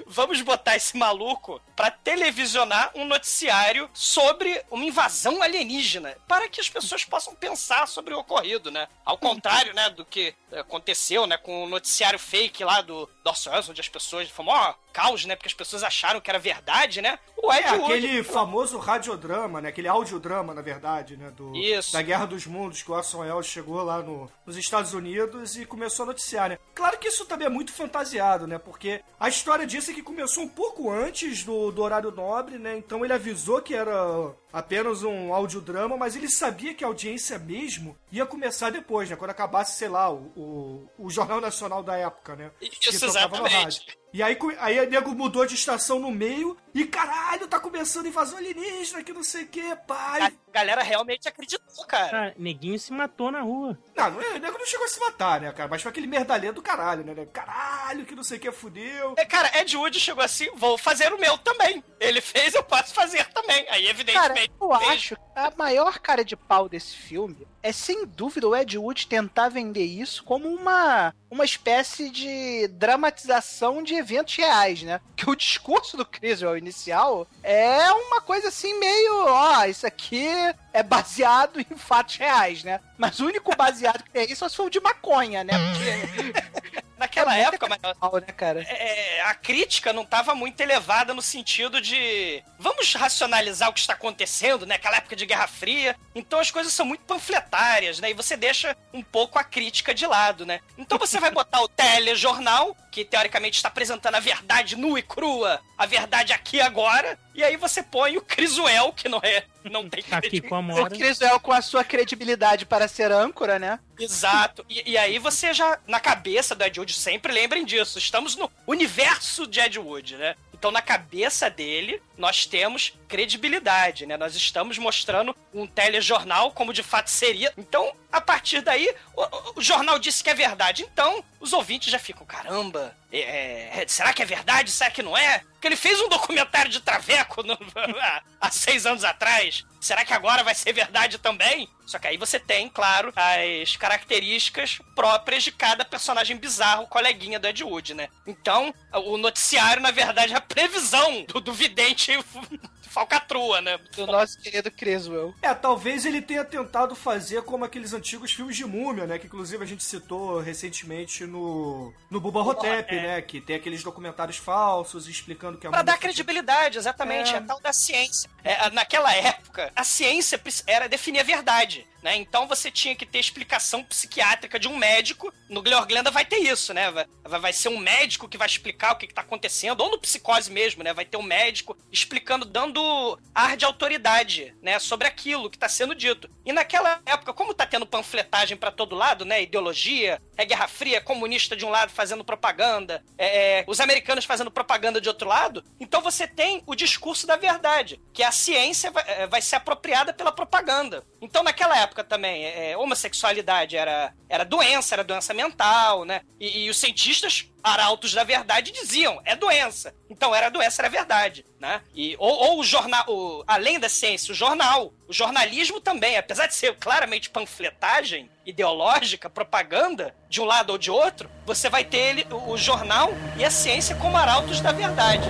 Vamos 0.06 0.40
botar 0.42 0.76
esse 0.76 0.96
maluco 0.96 1.60
pra 1.74 1.90
televisionar 1.90 2.90
um 2.94 3.04
noticiário 3.04 3.88
sobre 3.92 4.62
uma 4.70 4.84
invasão 4.84 5.42
alienígena, 5.42 6.16
para 6.26 6.48
que 6.48 6.60
as 6.60 6.68
pessoas 6.68 7.04
possam 7.04 7.34
pensar 7.34 7.86
sobre 7.86 8.14
o 8.14 8.18
ocorrido, 8.18 8.70
né? 8.70 8.88
Ao 9.04 9.18
contrário, 9.18 9.74
né, 9.74 9.90
do 9.90 10.04
que 10.04 10.34
aconteceu, 10.52 11.26
né, 11.26 11.36
com 11.36 11.64
o 11.64 11.68
noticiário 11.68 12.18
fake 12.18 12.64
lá 12.64 12.80
do, 12.80 13.08
Welles, 13.46 13.68
onde 13.68 13.80
as 13.80 13.88
pessoas, 13.88 14.28
foi 14.30 14.44
mó 14.44 14.74
caos, 14.92 15.24
né? 15.24 15.34
Porque 15.36 15.48
as 15.48 15.54
pessoas 15.54 15.82
acharam 15.82 16.20
que 16.20 16.30
era 16.30 16.38
verdade, 16.38 17.02
né? 17.02 17.18
O 17.36 17.52
É, 17.52 17.60
Ed 17.60 17.70
Wood... 17.78 17.92
aquele 17.92 18.22
famoso 18.24 18.78
radiodrama, 18.78 19.60
né? 19.60 19.68
Aquele 19.68 19.88
audiodrama, 19.88 20.54
na 20.54 20.62
verdade, 20.62 21.16
né? 21.16 21.30
Do, 21.30 21.54
Isso. 21.54 21.92
Da 21.92 22.00
Guerra 22.02 22.26
dos 22.26 22.46
Mundos, 22.46 22.82
que 22.82 22.90
o 22.90 22.94
Orson 22.94 23.18
Welles 23.18 23.46
chegou 23.46 23.82
lá 23.82 24.02
no, 24.02 24.30
nos 24.46 24.56
Estados 24.56 24.94
Unidos 24.94 25.56
e 25.56 25.66
começou 25.66 26.04
a 26.04 26.06
noticiar, 26.06 26.48
né? 26.48 26.58
Claro 26.74 26.98
que 26.98 27.08
isso 27.08 27.24
também 27.26 27.46
é 27.46 27.50
muito 27.50 27.72
fantasiado, 27.72 28.46
né? 28.46 28.58
Porque 28.58 29.02
a 29.18 29.28
história 29.28 29.66
disso 29.66 29.90
é 29.90 29.94
que 29.94 30.02
começou 30.02 30.44
um 30.44 30.48
pouco 30.48 30.90
antes 30.90 31.44
do, 31.44 31.70
do 31.70 31.82
horário 31.82 32.10
nobre, 32.10 32.58
né? 32.58 32.76
Então 32.76 33.04
ele 33.04 33.12
avisou 33.12 33.60
que 33.60 33.74
era 33.74 34.32
apenas 34.56 35.02
um 35.02 35.34
audiodrama, 35.34 35.98
mas 35.98 36.16
ele 36.16 36.30
sabia 36.30 36.72
que 36.72 36.82
a 36.82 36.86
audiência 36.86 37.38
mesmo 37.38 37.94
ia 38.10 38.24
começar 38.24 38.70
depois, 38.70 39.10
né? 39.10 39.14
Quando 39.14 39.30
acabasse, 39.30 39.76
sei 39.76 39.86
lá, 39.86 40.10
o, 40.10 40.32
o, 40.34 40.90
o 40.98 41.10
Jornal 41.10 41.42
Nacional 41.42 41.82
da 41.82 41.94
época, 41.94 42.34
né? 42.34 42.50
Isso, 42.58 42.80
que 42.80 42.88
exatamente. 42.88 43.98
E 44.16 44.22
aí, 44.22 44.34
aí 44.60 44.80
o 44.80 44.88
nego 44.88 45.14
mudou 45.14 45.44
de 45.44 45.54
estação 45.54 45.98
no 45.98 46.10
meio 46.10 46.56
e 46.74 46.86
caralho, 46.86 47.46
tá 47.46 47.60
começando 47.60 48.06
a 48.06 48.08
invasão 48.08 48.38
alienígena, 48.38 49.04
que 49.04 49.12
não 49.12 49.22
sei 49.22 49.42
o 49.44 49.46
que, 49.46 49.76
pai. 49.86 50.22
A 50.22 50.32
galera 50.50 50.82
realmente 50.82 51.28
acreditou, 51.28 51.84
cara. 51.86 52.08
Cara, 52.10 52.34
neguinho 52.38 52.78
se 52.78 52.94
matou 52.94 53.30
na 53.30 53.42
rua. 53.42 53.78
Não, 53.94 54.10
não, 54.12 54.22
é- 54.22 54.36
o 54.36 54.38
nego 54.38 54.56
não 54.56 54.64
chegou 54.64 54.86
a 54.86 54.88
se 54.88 54.98
matar, 54.98 55.38
né, 55.42 55.52
cara? 55.52 55.68
Mas 55.68 55.82
foi 55.82 55.90
aquele 55.90 56.06
merdalhento 56.06 56.54
do 56.54 56.62
caralho, 56.62 57.04
né? 57.04 57.12
nego? 57.12 57.30
Caralho, 57.30 58.06
que 58.06 58.14
não 58.14 58.24
sei 58.24 58.38
o 58.38 58.40
que, 58.40 58.50
fudeu. 58.52 59.12
É, 59.18 59.26
Cara, 59.26 59.50
Ed 59.60 59.76
Wood 59.76 60.00
chegou 60.00 60.24
assim, 60.24 60.48
vou 60.54 60.78
fazer 60.78 61.12
o 61.12 61.18
meu 61.20 61.36
também. 61.36 61.84
Ele 62.00 62.22
fez, 62.22 62.54
eu 62.54 62.62
posso 62.64 62.94
fazer 62.94 63.26
também. 63.34 63.66
Aí, 63.68 63.82
Cara, 63.84 63.90
evidentemente, 63.90 64.52
eu 64.58 64.78
fez. 64.78 64.90
acho 64.92 65.16
que 65.16 65.22
a 65.34 65.52
maior 65.58 65.98
cara 65.98 66.24
de 66.24 66.34
pau 66.36 66.70
desse 66.70 66.96
filme 66.96 67.46
é, 67.66 67.72
sem 67.72 68.06
dúvida, 68.06 68.46
o 68.46 68.54
Ed 68.54 68.78
Wood 68.78 69.08
tentar 69.08 69.48
vender 69.48 69.84
isso 69.84 70.22
como 70.22 70.48
uma, 70.48 71.12
uma 71.28 71.44
espécie 71.44 72.10
de 72.10 72.68
dramatização 72.68 73.82
de 73.82 73.96
eventos 73.96 74.36
reais, 74.36 74.82
né? 74.84 75.00
Que 75.16 75.28
o 75.28 75.34
discurso 75.36 75.96
do 75.96 76.06
Criswell 76.06 76.56
inicial 76.56 77.26
é 77.42 77.90
uma 77.90 78.20
coisa 78.20 78.48
assim 78.48 78.78
meio, 78.78 79.26
ó, 79.26 79.64
isso 79.64 79.84
aqui 79.84 80.28
é 80.72 80.80
baseado 80.80 81.58
em 81.68 81.76
fatos 81.76 82.14
reais, 82.14 82.62
né? 82.62 82.80
Mas 82.96 83.18
o 83.18 83.26
único 83.26 83.54
baseado 83.56 84.04
que 84.04 84.10
tem 84.10 84.32
só 84.36 84.48
se 84.48 84.56
for 84.56 84.66
o 84.66 84.70
de 84.70 84.78
maconha, 84.78 85.42
né? 85.42 85.54
Porque 85.72 86.65
Naquela 86.96 87.36
é 87.36 87.42
época, 87.42 87.68
mas 87.68 87.78
mal, 88.00 88.12
né, 88.14 88.32
cara? 88.32 88.62
é, 88.62 89.20
a 89.22 89.34
crítica 89.34 89.92
não 89.92 90.02
estava 90.02 90.34
muito 90.34 90.60
elevada 90.60 91.12
no 91.12 91.20
sentido 91.20 91.80
de 91.80 92.42
vamos 92.58 92.94
racionalizar 92.94 93.68
o 93.68 93.72
que 93.72 93.80
está 93.80 93.92
acontecendo, 93.92 94.64
né? 94.64 94.76
Aquela 94.76 94.96
época 94.96 95.14
de 95.14 95.26
Guerra 95.26 95.46
Fria. 95.46 95.96
Então 96.14 96.40
as 96.40 96.50
coisas 96.50 96.72
são 96.72 96.86
muito 96.86 97.04
panfletárias, 97.04 98.00
né? 98.00 98.10
E 98.10 98.14
você 98.14 98.36
deixa 98.36 98.76
um 98.92 99.02
pouco 99.02 99.38
a 99.38 99.44
crítica 99.44 99.94
de 99.94 100.06
lado, 100.06 100.46
né? 100.46 100.60
Então 100.78 100.98
você 100.98 101.20
vai 101.20 101.30
botar 101.30 101.60
o 101.60 101.68
telejornal, 101.68 102.76
que 102.90 103.04
teoricamente 103.04 103.56
está 103.56 103.68
apresentando 103.68 104.14
a 104.14 104.20
verdade 104.20 104.76
nua 104.76 104.98
e 104.98 105.02
crua, 105.02 105.60
a 105.76 105.84
verdade 105.84 106.32
aqui 106.32 106.56
e 106.56 106.62
agora, 106.62 107.18
e 107.36 107.44
aí 107.44 107.56
você 107.56 107.82
põe 107.82 108.16
o 108.16 108.22
Criswell, 108.22 108.92
que 108.92 109.08
não 109.08 109.20
é. 109.22 109.44
Não 109.64 109.88
tem 109.88 110.02
Tá 110.02 110.18
aqui 110.18 110.40
com 110.40 110.54
a 110.54 110.58
O 110.58 110.62
Mora. 110.62 110.90
Criswell 110.90 111.38
com 111.40 111.52
a 111.52 111.60
sua 111.60 111.84
credibilidade 111.84 112.64
para 112.64 112.88
ser 112.88 113.10
âncora, 113.12 113.58
né? 113.58 113.78
Exato. 113.98 114.64
E, 114.68 114.92
e 114.92 114.98
aí 114.98 115.18
você 115.18 115.52
já, 115.52 115.78
na 115.86 116.00
cabeça 116.00 116.54
do 116.54 116.64
Ed 116.64 116.78
Wood, 116.78 116.92
sempre 116.94 117.32
lembrem 117.32 117.64
disso. 117.64 117.98
Estamos 117.98 118.36
no 118.36 118.50
universo 118.66 119.46
de 119.46 119.60
Ed 119.60 119.78
Wood, 119.78 120.16
né? 120.16 120.36
Então, 120.54 120.70
na 120.70 120.80
cabeça 120.80 121.50
dele, 121.50 122.00
nós 122.16 122.46
temos 122.46 122.92
credibilidade, 123.08 124.06
né? 124.06 124.16
Nós 124.16 124.34
estamos 124.34 124.78
mostrando 124.78 125.36
um 125.52 125.66
telejornal 125.66 126.50
como 126.52 126.72
de 126.72 126.82
fato 126.82 127.08
seria. 127.10 127.52
Então, 127.56 127.92
a 128.12 128.20
partir 128.20 128.60
daí, 128.62 128.92
o, 129.14 129.58
o- 129.58 129.62
jornal 129.62 129.98
disse 129.98 130.22
que 130.24 130.30
é 130.30 130.34
verdade. 130.34 130.82
Então, 130.82 131.22
os 131.40 131.52
ouvintes 131.52 131.90
já 131.92 131.98
ficam, 131.98 132.26
caramba, 132.26 132.96
é- 133.12 133.82
é- 133.82 133.84
será 133.88 134.12
que 134.12 134.22
é 134.22 134.26
verdade? 134.26 134.70
Será 134.70 134.90
que 134.90 135.02
não 135.02 135.16
é? 135.16 135.38
Porque 135.52 135.68
ele 135.68 135.76
fez 135.76 136.00
um 136.00 136.08
documentário 136.08 136.70
de 136.70 136.80
Traveco 136.80 137.42
no- 137.42 137.58
há 138.40 138.50
seis 138.50 138.86
anos 138.86 139.04
atrás. 139.04 139.64
Será 139.80 140.04
que 140.04 140.12
agora 140.12 140.42
vai 140.42 140.54
ser 140.54 140.72
verdade 140.72 141.18
também? 141.18 141.68
Só 141.86 141.98
que 141.98 142.08
aí 142.08 142.16
você 142.16 142.40
tem, 142.40 142.68
claro, 142.68 143.12
as 143.14 143.76
características 143.76 144.78
próprias 144.94 145.44
de 145.44 145.52
cada 145.52 145.84
personagem 145.84 146.36
bizarro, 146.36 146.86
coleguinha 146.88 147.38
do 147.38 147.46
Ed 147.46 147.62
Wood, 147.62 147.94
né? 147.94 148.08
Então, 148.26 148.74
o 148.92 149.16
noticiário, 149.16 149.80
na 149.82 149.90
verdade, 149.92 150.32
é 150.32 150.36
a 150.36 150.40
previsão 150.40 151.22
do, 151.24 151.40
do 151.40 151.52
vidente 151.52 152.05
falcatrua, 152.82 153.60
né? 153.60 153.78
Do 153.94 154.06
nosso 154.06 154.38
querido 154.40 154.70
Criswell. 154.70 155.34
É, 155.42 155.52
talvez 155.54 156.06
ele 156.06 156.22
tenha 156.22 156.44
tentado 156.44 156.94
fazer 156.94 157.42
como 157.42 157.64
aqueles 157.64 157.92
antigos 157.92 158.32
filmes 158.32 158.56
de 158.56 158.64
múmia, 158.64 159.06
né? 159.06 159.18
Que 159.18 159.26
inclusive 159.26 159.62
a 159.62 159.66
gente 159.66 159.84
citou 159.84 160.40
recentemente 160.40 161.24
no, 161.26 161.92
no 162.10 162.20
Bubba 162.20 162.40
Hotep, 162.40 162.94
né? 162.94 163.20
Que 163.22 163.40
tem 163.40 163.56
aqueles 163.56 163.82
documentários 163.82 164.36
falsos 164.38 165.08
explicando 165.08 165.58
que 165.58 165.66
a 165.66 165.70
Pra 165.70 165.80
múmia 165.80 165.84
dar 165.84 165.92
foi- 165.98 166.02
credibilidade, 166.02 166.78
exatamente. 166.78 167.30
É. 167.30 167.34
É. 167.34 167.38
a 167.38 167.42
tal 167.42 167.60
da 167.60 167.72
ciência. 167.72 168.30
É, 168.42 168.70
naquela 168.70 169.12
época, 169.14 169.72
a 169.74 169.84
ciência 169.84 170.40
era 170.66 170.88
definir 170.88 171.20
a 171.20 171.24
verdade. 171.24 171.86
Né? 172.06 172.14
Então 172.18 172.46
você 172.46 172.70
tinha 172.70 172.94
que 172.94 173.04
ter 173.04 173.18
explicação 173.18 173.82
psiquiátrica 173.82 174.60
de 174.60 174.68
um 174.68 174.76
médico. 174.76 175.34
No 175.48 175.60
Glenda 175.60 176.08
vai 176.08 176.24
ter 176.24 176.36
isso, 176.36 176.72
né? 176.72 176.88
Vai, 176.92 177.40
vai 177.40 177.52
ser 177.52 177.68
um 177.68 177.78
médico 177.78 178.28
que 178.28 178.38
vai 178.38 178.46
explicar 178.46 178.92
o 178.92 178.96
que, 178.96 179.06
está 179.06 179.22
acontecendo, 179.22 179.80
ou 179.80 179.90
no 179.90 179.98
psicose 179.98 180.48
mesmo, 180.48 180.84
né? 180.84 180.94
Vai 180.94 181.04
ter 181.04 181.16
um 181.16 181.22
médico 181.22 181.76
explicando, 181.90 182.44
dando 182.44 183.18
ar 183.34 183.56
de 183.56 183.64
autoridade, 183.64 184.54
né? 184.62 184.78
Sobre 184.78 185.08
aquilo 185.08 185.50
que 185.50 185.56
está 185.56 185.68
sendo 185.68 185.96
dito. 185.96 186.30
E 186.44 186.52
naquela 186.52 187.02
época, 187.04 187.32
como 187.32 187.52
tá 187.52 187.66
tendo 187.66 187.84
panfletagem 187.84 188.56
para 188.56 188.70
todo 188.70 188.94
lado, 188.94 189.24
né? 189.24 189.42
Ideologia, 189.42 190.22
é 190.36 190.44
Guerra 190.44 190.68
Fria, 190.68 191.00
comunista 191.00 191.56
de 191.56 191.64
um 191.64 191.70
lado 191.70 191.90
fazendo 191.90 192.24
propaganda, 192.24 193.02
é, 193.16 193.60
é, 193.60 193.64
os 193.66 193.80
americanos 193.80 194.24
fazendo 194.24 194.50
propaganda 194.50 195.00
de 195.00 195.08
outro 195.08 195.28
lado, 195.28 195.64
então 195.80 196.00
você 196.00 196.26
tem 196.26 196.62
o 196.66 196.74
discurso 196.74 197.26
da 197.26 197.36
verdade, 197.36 198.00
que 198.12 198.22
a 198.22 198.32
ciência 198.32 198.90
vai, 198.90 199.04
é, 199.06 199.26
vai 199.26 199.40
ser 199.40 199.56
apropriada 199.56 200.12
pela 200.12 200.32
propaganda. 200.32 201.04
Então, 201.20 201.42
naquela 201.42 201.78
época 201.78 202.04
também, 202.04 202.44
é, 202.44 202.72
é, 202.72 202.76
homossexualidade 202.76 203.76
era, 203.76 204.12
era 204.28 204.44
doença, 204.44 204.94
era 204.94 205.04
doença 205.04 205.34
mental, 205.34 206.04
né? 206.04 206.20
E, 206.38 206.64
e 206.64 206.70
os 206.70 206.78
cientistas 206.78 207.50
arautos 207.62 208.14
da 208.14 208.22
verdade 208.22 208.70
diziam, 208.70 209.20
é 209.24 209.34
doença. 209.34 209.94
Então, 210.08 210.34
era 210.34 210.48
doença, 210.48 210.82
era 210.82 210.88
verdade, 210.88 211.44
né? 211.66 211.80
E, 211.94 212.14
ou, 212.18 212.30
ou 212.32 212.60
o 212.60 212.64
jornal, 212.64 213.04
o- 213.08 213.42
além 213.46 213.80
da 213.80 213.88
ciência, 213.88 214.30
o 214.30 214.34
jornal, 214.34 214.92
o 215.08 215.12
jornalismo 215.12 215.80
também, 215.80 216.16
apesar 216.16 216.46
de 216.46 216.54
ser 216.54 216.76
claramente 216.76 217.28
panfletagem 217.28 218.30
ideológica, 218.44 219.28
propaganda, 219.28 220.14
de 220.28 220.40
um 220.40 220.44
lado 220.44 220.70
ou 220.70 220.78
de 220.78 220.90
outro, 220.92 221.28
você 221.44 221.68
vai 221.68 221.82
ter 221.84 221.98
ele, 221.98 222.26
o, 222.30 222.52
o 222.52 222.56
jornal 222.56 223.10
e 223.36 223.44
a 223.44 223.50
ciência 223.50 223.96
como 223.96 224.16
arautos 224.16 224.60
da 224.60 224.70
verdade. 224.70 225.28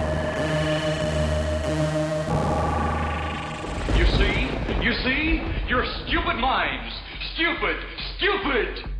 You 3.99 4.07
see? 4.19 4.85
You 4.85 4.93
see? 5.02 5.40
Your 5.69 5.85
stupid 6.02 6.37
minds. 6.37 6.93
Stupid! 7.33 7.76
Stupid! 8.16 8.96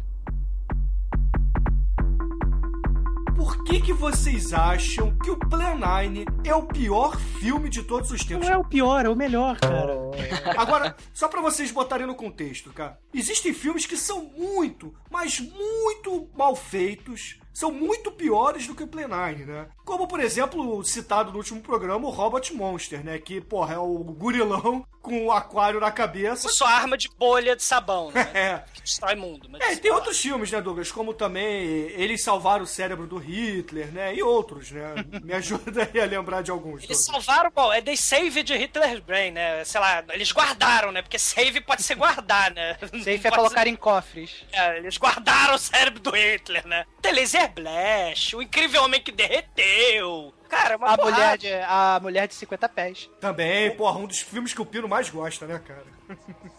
Por 3.37 3.63
que 3.65 3.83
que 3.83 3.93
vocês 3.93 4.55
acham 4.55 5.15
que 5.19 5.31
o 5.31 5.37
Plan 5.37 5.75
9 5.75 6.25
é 6.43 6.55
o 6.55 6.63
pior 6.63 7.15
filme 7.39 7.69
de 7.69 7.83
todos 7.83 8.11
os 8.11 8.25
tempos? 8.25 8.47
Não 8.47 8.55
é 8.55 8.57
o 8.57 8.65
pior, 8.65 9.05
é 9.05 9.11
o 9.11 9.15
melhor, 9.15 9.61
cara. 9.61 9.93
Agora, 10.57 10.97
só 11.13 11.29
pra 11.29 11.43
vocês 11.43 11.71
botarem 11.71 12.07
no 12.07 12.15
contexto, 12.15 12.73
cara. 12.73 12.99
Existem 13.13 13.53
filmes 13.53 13.85
que 13.85 13.97
são 13.97 14.25
muito, 14.25 14.95
mas 15.11 15.39
muito 15.39 16.31
mal 16.35 16.57
feitos. 16.57 17.39
São 17.57 17.73
muito 17.73 18.13
piores 18.13 18.67
do 18.67 18.75
que 18.75 18.83
o 18.83 18.87
Play 18.87 19.07
9, 19.07 19.47
né? 19.47 19.67
Como, 19.83 20.07
por 20.07 20.21
exemplo, 20.21 20.85
citado 20.85 21.31
no 21.33 21.39
último 21.39 21.63
programa, 21.63 22.07
o 22.07 22.11
Robot 22.11 22.53
Monster, 22.53 23.03
né? 23.03 23.19
Que, 23.19 23.41
porra, 23.41 23.77
é 23.77 23.79
o 23.79 23.97
gurilão 24.05 24.85
com 25.01 25.27
o 25.27 25.33
aquário 25.33 25.81
na 25.81 25.91
cabeça. 25.91 26.49
Com 26.49 26.55
sua 26.55 26.69
arma 26.69 26.99
de 26.99 27.09
bolha 27.17 27.57
de 27.57 27.63
sabão, 27.63 28.11
né? 28.11 28.29
É. 28.35 28.63
Que 28.75 28.83
destrói 28.83 29.15
mundo. 29.15 29.49
Mas 29.51 29.63
É, 29.63 29.73
e 29.73 29.77
tem 29.79 29.91
outros 29.91 30.21
filmes, 30.21 30.51
né, 30.51 30.61
Douglas? 30.61 30.93
Como 30.93 31.15
também 31.15 31.47
Eles 31.93 32.23
Salvaram 32.23 32.65
o 32.65 32.67
Cérebro 32.67 33.07
do 33.07 33.17
Hitler, 33.17 33.91
né? 33.91 34.15
E 34.15 34.23
outros, 34.23 34.71
né? 34.73 34.95
Me 35.23 35.33
ajuda 35.33 35.89
aí 35.95 36.01
a 36.01 36.05
lembrar 36.05 36.43
de 36.43 36.51
alguns. 36.51 36.83
Eles 36.83 37.07
Douglas. 37.07 37.25
salvaram, 37.25 37.51
bom, 37.55 37.73
é 37.73 37.81
they 37.81 37.97
saved 37.97 38.53
Hitler's 38.53 39.01
brain, 39.01 39.31
né? 39.31 39.65
Sei 39.65 39.81
lá, 39.81 40.05
eles 40.11 40.31
guardaram, 40.33 40.93
né? 40.93 41.01
Porque 41.01 41.19
save 41.19 41.61
pode 41.63 41.83
ser 41.85 41.95
guardar, 41.95 42.51
né? 42.51 42.77
Safe 43.03 43.27
é 43.27 43.31
colocar 43.31 43.63
ser- 43.63 43.69
em 43.71 43.77
cofres. 43.77 44.45
É, 44.53 44.77
eles 44.79 44.99
guardaram 44.99 45.55
o 45.55 45.59
cérebro 45.59 46.01
do 46.01 46.11
Hitler, 46.11 46.67
né? 46.67 46.85
Tem 47.01 47.13
Laser 47.15 47.46
Blast, 47.49 48.35
o 48.37 48.43
incrível 48.43 48.83
homem 48.85 49.01
que 49.01 49.13
derreteu. 49.13 50.33
Cara, 50.49 50.77
uma 50.77 50.93
A 50.93 50.97
porrada. 50.97 51.15
mulher, 51.17 51.39
de, 51.39 51.53
a 51.53 51.99
mulher 52.01 52.29
de 52.29 52.35
50 52.35 52.69
pés. 52.69 53.11
Também, 53.21 53.75
porra, 53.77 53.99
um 53.99 54.07
dos 54.07 54.21
filmes 54.21 54.53
que 54.55 54.63
o 54.63 54.67
Pino 54.67 54.89
mais 54.89 55.11
gosta, 55.11 55.47
né, 55.47 55.61
cara? 55.67 55.85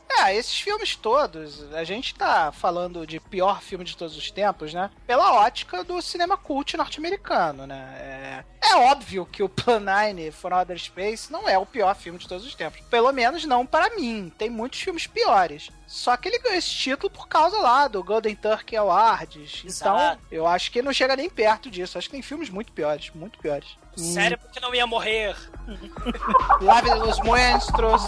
É, 0.09 0.35
esses 0.35 0.59
filmes 0.59 0.95
todos, 0.95 1.71
a 1.73 1.83
gente 1.83 2.15
tá 2.15 2.51
falando 2.51 3.05
de 3.05 3.19
pior 3.19 3.61
filme 3.61 3.85
de 3.85 3.95
todos 3.95 4.17
os 4.17 4.31
tempos, 4.31 4.73
né? 4.73 4.89
Pela 5.05 5.33
ótica 5.33 5.83
do 5.83 6.01
cinema 6.01 6.37
cult 6.37 6.75
norte-americano, 6.75 7.67
né? 7.67 8.43
É, 8.61 8.67
é 8.69 8.75
óbvio 8.75 9.25
que 9.25 9.43
o 9.43 9.49
Plan 9.49 9.79
9 9.79 10.31
For 10.31 10.51
Outer 10.51 10.77
Space 10.77 11.31
não 11.31 11.47
é 11.47 11.57
o 11.57 11.65
pior 11.65 11.95
filme 11.95 12.19
de 12.19 12.27
todos 12.27 12.45
os 12.45 12.55
tempos. 12.55 12.81
Pelo 12.89 13.11
menos 13.11 13.45
não 13.45 13.65
para 13.65 13.95
mim. 13.95 14.31
Tem 14.37 14.49
muitos 14.49 14.81
filmes 14.81 15.07
piores. 15.07 15.69
Só 15.85 16.17
que 16.17 16.27
ele 16.27 16.39
ganhou 16.39 16.57
esse 16.57 16.69
título 16.69 17.09
por 17.09 17.27
causa 17.27 17.57
lá 17.59 17.87
do 17.87 18.03
Golden 18.03 18.35
Turkey 18.35 18.75
Awards. 18.75 19.63
Então, 19.65 19.95
Exato. 19.95 20.21
eu 20.31 20.45
acho 20.45 20.71
que 20.71 20.79
ele 20.79 20.85
não 20.85 20.93
chega 20.93 21.15
nem 21.15 21.29
perto 21.29 21.69
disso. 21.69 21.97
Acho 21.97 22.07
que 22.07 22.15
tem 22.15 22.21
filmes 22.21 22.49
muito 22.49 22.71
piores, 22.71 23.11
muito 23.13 23.39
piores. 23.39 23.77
Sério, 23.97 24.37
porque 24.37 24.59
não 24.59 24.73
ia 24.75 24.85
morrer. 24.85 25.35
Live 26.61 26.89
de 26.89 26.99
los 26.99 27.19
Monstros. 27.21 28.03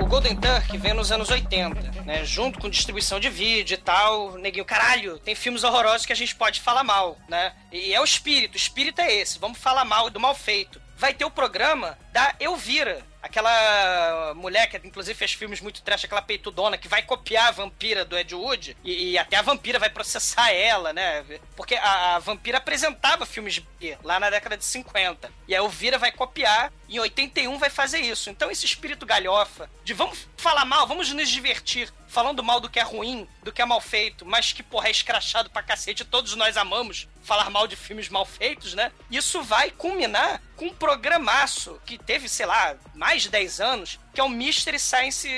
O 0.00 0.06
Golden 0.06 0.36
Turkey 0.36 0.78
vem 0.78 0.94
nos 0.94 1.10
anos 1.10 1.28
80, 1.30 2.02
né? 2.02 2.24
Junto 2.24 2.60
com 2.60 2.70
distribuição 2.70 3.18
de 3.18 3.28
vídeo 3.28 3.74
e 3.74 3.78
tal. 3.78 4.38
Neguinho, 4.38 4.64
caralho, 4.64 5.18
tem 5.18 5.34
filmes 5.34 5.64
horrorosos 5.64 6.06
que 6.06 6.12
a 6.12 6.16
gente 6.16 6.34
pode 6.36 6.60
falar 6.60 6.84
mal, 6.84 7.18
né? 7.28 7.52
E 7.72 7.92
é 7.92 8.00
o 8.00 8.04
espírito, 8.04 8.54
o 8.54 8.56
espírito 8.56 9.00
é 9.00 9.12
esse. 9.12 9.38
Vamos 9.38 9.58
falar 9.58 9.84
mal 9.84 10.08
do 10.08 10.20
mal 10.20 10.34
feito. 10.34 10.80
Vai 10.96 11.12
ter 11.12 11.24
o 11.24 11.30
programa 11.30 11.98
da 12.12 12.34
Elvira, 12.38 13.02
aquela 13.26 14.34
mulher 14.34 14.66
que 14.68 14.76
inclusive 14.86 15.16
fez 15.16 15.32
filmes 15.32 15.60
muito 15.60 15.82
trash, 15.82 16.04
aquela 16.04 16.22
peitudona 16.22 16.78
que 16.78 16.88
vai 16.88 17.02
copiar 17.02 17.48
a 17.48 17.52
vampira 17.52 18.04
do 18.04 18.16
Ed 18.16 18.34
Wood 18.34 18.76
e, 18.82 19.10
e 19.10 19.18
até 19.18 19.36
a 19.36 19.42
vampira 19.42 19.78
vai 19.78 19.90
processar 19.90 20.50
ela, 20.52 20.92
né? 20.92 21.24
Porque 21.54 21.74
a, 21.74 22.16
a 22.16 22.18
vampira 22.18 22.58
apresentava 22.58 23.26
filmes 23.26 23.58
B 23.58 23.98
lá 24.02 24.18
na 24.18 24.30
década 24.30 24.56
de 24.56 24.64
50. 24.64 25.30
E 25.46 25.54
a 25.54 25.58
Elvira 25.58 25.98
vai 25.98 26.10
copiar 26.10 26.72
e 26.88 26.96
em 26.96 27.00
81 27.00 27.58
vai 27.58 27.70
fazer 27.70 28.00
isso. 28.00 28.30
Então 28.30 28.50
esse 28.50 28.64
espírito 28.64 29.06
galhofa 29.06 29.70
de 29.84 29.92
vamos 29.92 30.28
falar 30.36 30.64
mal, 30.64 30.86
vamos 30.86 31.12
nos 31.12 31.28
divertir 31.28 31.92
falando 32.08 32.42
mal 32.42 32.60
do 32.60 32.70
que 32.70 32.78
é 32.78 32.82
ruim, 32.82 33.28
do 33.42 33.52
que 33.52 33.60
é 33.60 33.64
mal 33.64 33.80
feito, 33.80 34.24
mas 34.24 34.52
que, 34.52 34.62
porra, 34.62 34.88
é 34.88 34.90
escrachado 34.90 35.50
pra 35.50 35.62
cacete, 35.62 36.04
todos 36.04 36.34
nós 36.34 36.56
amamos 36.56 37.08
falar 37.26 37.50
mal 37.50 37.66
de 37.66 37.74
filmes 37.76 38.08
mal 38.08 38.24
feitos, 38.24 38.72
né? 38.74 38.92
Isso 39.10 39.42
vai 39.42 39.70
culminar 39.70 40.40
com 40.54 40.66
um 40.66 40.72
programaço 40.72 41.78
que 41.84 41.98
teve, 41.98 42.28
sei 42.28 42.46
lá, 42.46 42.76
mais 42.94 43.22
de 43.22 43.28
10 43.30 43.60
anos, 43.60 44.00
que 44.14 44.20
é 44.20 44.24
o 44.24 44.28
Mystery 44.28 44.78
Science 44.78 45.28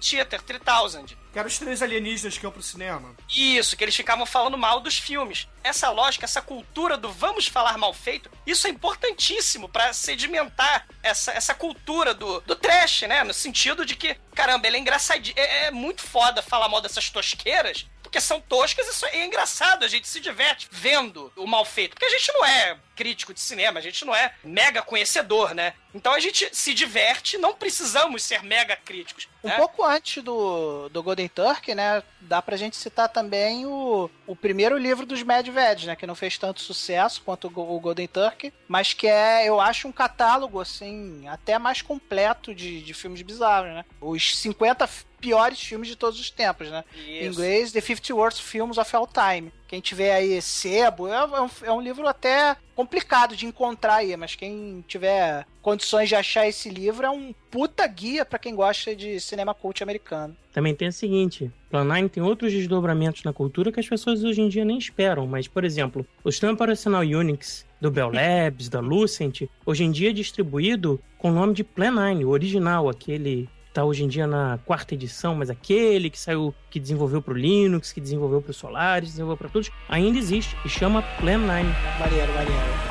Theater 0.00 0.42
3000. 0.42 1.16
Que 1.32 1.40
eram 1.40 1.48
os 1.48 1.58
três 1.58 1.82
alienígenas 1.82 2.38
que 2.38 2.46
iam 2.46 2.52
pro 2.52 2.62
cinema. 2.62 3.14
Isso, 3.28 3.76
que 3.76 3.84
eles 3.84 3.94
ficavam 3.96 4.24
falando 4.24 4.56
mal 4.56 4.80
dos 4.80 4.98
filmes. 4.98 5.46
Essa 5.62 5.90
lógica, 5.90 6.24
essa 6.24 6.40
cultura 6.40 6.96
do 6.96 7.12
vamos 7.12 7.46
falar 7.46 7.76
mal 7.76 7.92
feito, 7.92 8.30
isso 8.46 8.66
é 8.66 8.70
importantíssimo 8.70 9.68
pra 9.68 9.92
sedimentar 9.92 10.86
essa, 11.02 11.32
essa 11.32 11.54
cultura 11.54 12.14
do, 12.14 12.40
do 12.40 12.54
trash, 12.54 13.02
né? 13.02 13.24
No 13.24 13.34
sentido 13.34 13.84
de 13.84 13.96
que, 13.96 14.14
caramba, 14.34 14.66
ele 14.66 14.76
é 14.76 14.80
engraçadinho. 14.80 15.34
É, 15.36 15.66
é 15.66 15.70
muito 15.70 16.02
foda 16.02 16.40
falar 16.40 16.68
mal 16.68 16.80
dessas 16.80 17.10
tosqueiras, 17.10 17.86
porque 18.06 18.20
são 18.20 18.40
toscas 18.40 19.02
e 19.02 19.06
é 19.16 19.24
engraçado, 19.24 19.84
a 19.84 19.88
gente 19.88 20.08
se 20.08 20.20
diverte 20.20 20.68
vendo 20.70 21.32
o 21.36 21.46
mal 21.46 21.64
feito. 21.64 21.90
Porque 21.90 22.06
a 22.06 22.10
gente 22.10 22.32
não 22.32 22.44
é 22.44 22.78
crítico 22.96 23.32
de 23.34 23.40
cinema, 23.40 23.78
a 23.78 23.82
gente 23.82 24.04
não 24.04 24.14
é 24.14 24.32
mega 24.42 24.80
conhecedor, 24.82 25.54
né? 25.54 25.74
Então 25.94 26.12
a 26.12 26.18
gente 26.20 26.48
se 26.52 26.74
diverte, 26.74 27.38
não 27.38 27.54
precisamos 27.54 28.22
ser 28.22 28.42
mega 28.42 28.74
críticos. 28.76 29.28
Um 29.44 29.48
né? 29.48 29.56
pouco 29.56 29.84
antes 29.84 30.22
do, 30.22 30.88
do 30.88 31.02
Golden 31.02 31.28
Turkey, 31.28 31.74
né? 31.74 32.02
Dá 32.20 32.42
pra 32.42 32.56
gente 32.56 32.76
citar 32.76 33.08
também 33.08 33.64
o, 33.66 34.10
o 34.26 34.34
primeiro 34.34 34.76
livro 34.76 35.06
dos 35.06 35.22
Mad 35.22 35.46
Veg, 35.48 35.86
né? 35.86 35.94
Que 35.96 36.06
não 36.06 36.14
fez 36.14 36.36
tanto 36.36 36.60
sucesso 36.60 37.22
quanto 37.24 37.46
o, 37.46 37.50
Go- 37.50 37.76
o 37.76 37.80
Golden 37.80 38.06
Turkey, 38.08 38.52
mas 38.66 38.92
que 38.92 39.06
é, 39.06 39.46
eu 39.48 39.60
acho, 39.60 39.86
um 39.88 39.92
catálogo, 39.92 40.60
assim, 40.60 41.26
até 41.28 41.58
mais 41.58 41.80
completo 41.82 42.54
de, 42.54 42.82
de 42.82 42.92
filmes 42.94 43.22
bizarros, 43.22 43.70
né? 43.72 43.84
Os 44.00 44.36
50 44.38 44.84
f- 44.86 45.04
piores 45.20 45.60
filmes 45.60 45.88
de 45.88 45.96
todos 45.96 46.18
os 46.20 46.30
tempos, 46.30 46.68
né? 46.70 46.84
Em 46.94 47.18
Isso. 47.20 47.24
inglês, 47.28 47.72
The 47.72 47.80
50 47.80 48.14
Worst 48.14 48.40
Films 48.42 48.76
of 48.78 48.94
All 48.96 49.06
Time. 49.08 49.52
Quem 49.68 49.80
tiver 49.80 50.14
aí 50.14 50.40
sebo, 50.40 51.08
é, 51.08 51.16
é 51.16 51.40
um, 51.40 51.50
é 51.64 51.72
um 51.72 51.80
livro 51.80 52.06
até 52.06 52.56
complicado 52.74 53.34
de 53.34 53.46
encontrar 53.46 53.96
aí, 53.96 54.16
mas 54.16 54.34
quem 54.34 54.84
tiver 54.86 55.46
condições 55.62 56.08
de 56.08 56.14
achar 56.14 56.46
esse 56.46 56.68
livro 56.68 57.06
é 57.06 57.10
um 57.10 57.34
puta 57.50 57.86
guia 57.86 58.24
pra 58.24 58.38
quem 58.38 58.54
gosta 58.54 58.94
de 58.94 59.18
cinema 59.18 59.54
cult 59.54 59.82
americano. 59.82 60.36
Também 60.52 60.74
tem 60.74 60.88
o 60.88 60.92
seguinte, 60.92 61.50
Plan 61.70 61.84
9 61.84 62.08
tem 62.08 62.22
outros 62.22 62.52
desdobramentos 62.52 63.24
na 63.24 63.32
cultura 63.32 63.72
que 63.72 63.80
as 63.80 63.88
pessoas 63.88 64.22
hoje 64.22 64.40
em 64.40 64.48
dia 64.48 64.64
nem 64.64 64.78
esperam, 64.78 65.26
mas, 65.26 65.48
por 65.48 65.64
exemplo, 65.64 66.06
o 66.22 66.30
sistema 66.30 66.52
operacional 66.52 67.02
Unix 67.02 67.66
do 67.80 67.90
Bell 67.90 68.10
Labs, 68.10 68.68
da 68.68 68.80
Lucent, 68.80 69.42
hoje 69.64 69.84
em 69.84 69.90
dia 69.90 70.10
é 70.10 70.12
distribuído 70.12 71.00
com 71.18 71.30
o 71.30 71.34
nome 71.34 71.54
de 71.54 71.64
Plan 71.64 71.90
9, 71.90 72.24
o 72.24 72.30
original, 72.30 72.88
aquele 72.88 73.48
que 73.76 73.80
tá 73.80 73.84
hoje 73.84 74.04
em 74.04 74.08
dia 74.08 74.26
na 74.26 74.58
quarta 74.64 74.94
edição, 74.94 75.34
mas 75.34 75.50
aquele 75.50 76.08
que 76.08 76.18
saiu, 76.18 76.54
que 76.70 76.80
desenvolveu 76.80 77.20
pro 77.20 77.34
Linux, 77.34 77.92
que 77.92 78.00
desenvolveu 78.00 78.40
pro 78.40 78.54
Solaris, 78.54 79.10
desenvolveu 79.10 79.36
para 79.36 79.50
todos, 79.50 79.70
ainda 79.86 80.16
existe 80.16 80.56
e 80.64 80.68
chama 80.68 81.02
Plan 81.20 81.36
9. 81.36 81.62
Maneiro, 82.00 82.32
maneiro. 82.32 82.86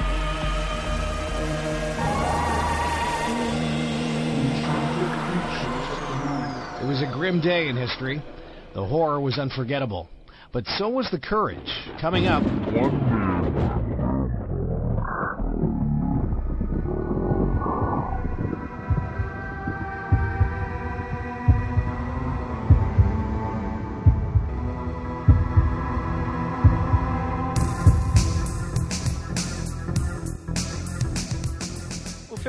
It 6.81 6.87
was 6.87 7.01
a 7.01 7.07
grim 7.07 7.39
day 7.39 7.67
in 7.67 7.75
history. 7.75 8.21
The 8.75 8.85
horror 8.85 9.19
was 9.19 9.39
unforgettable. 9.39 10.07
But 10.51 10.67
so 10.77 10.87
was 10.87 11.09
the 11.09 11.19
courage. 11.19 11.71
Coming 11.99 12.27
up, 12.27 12.43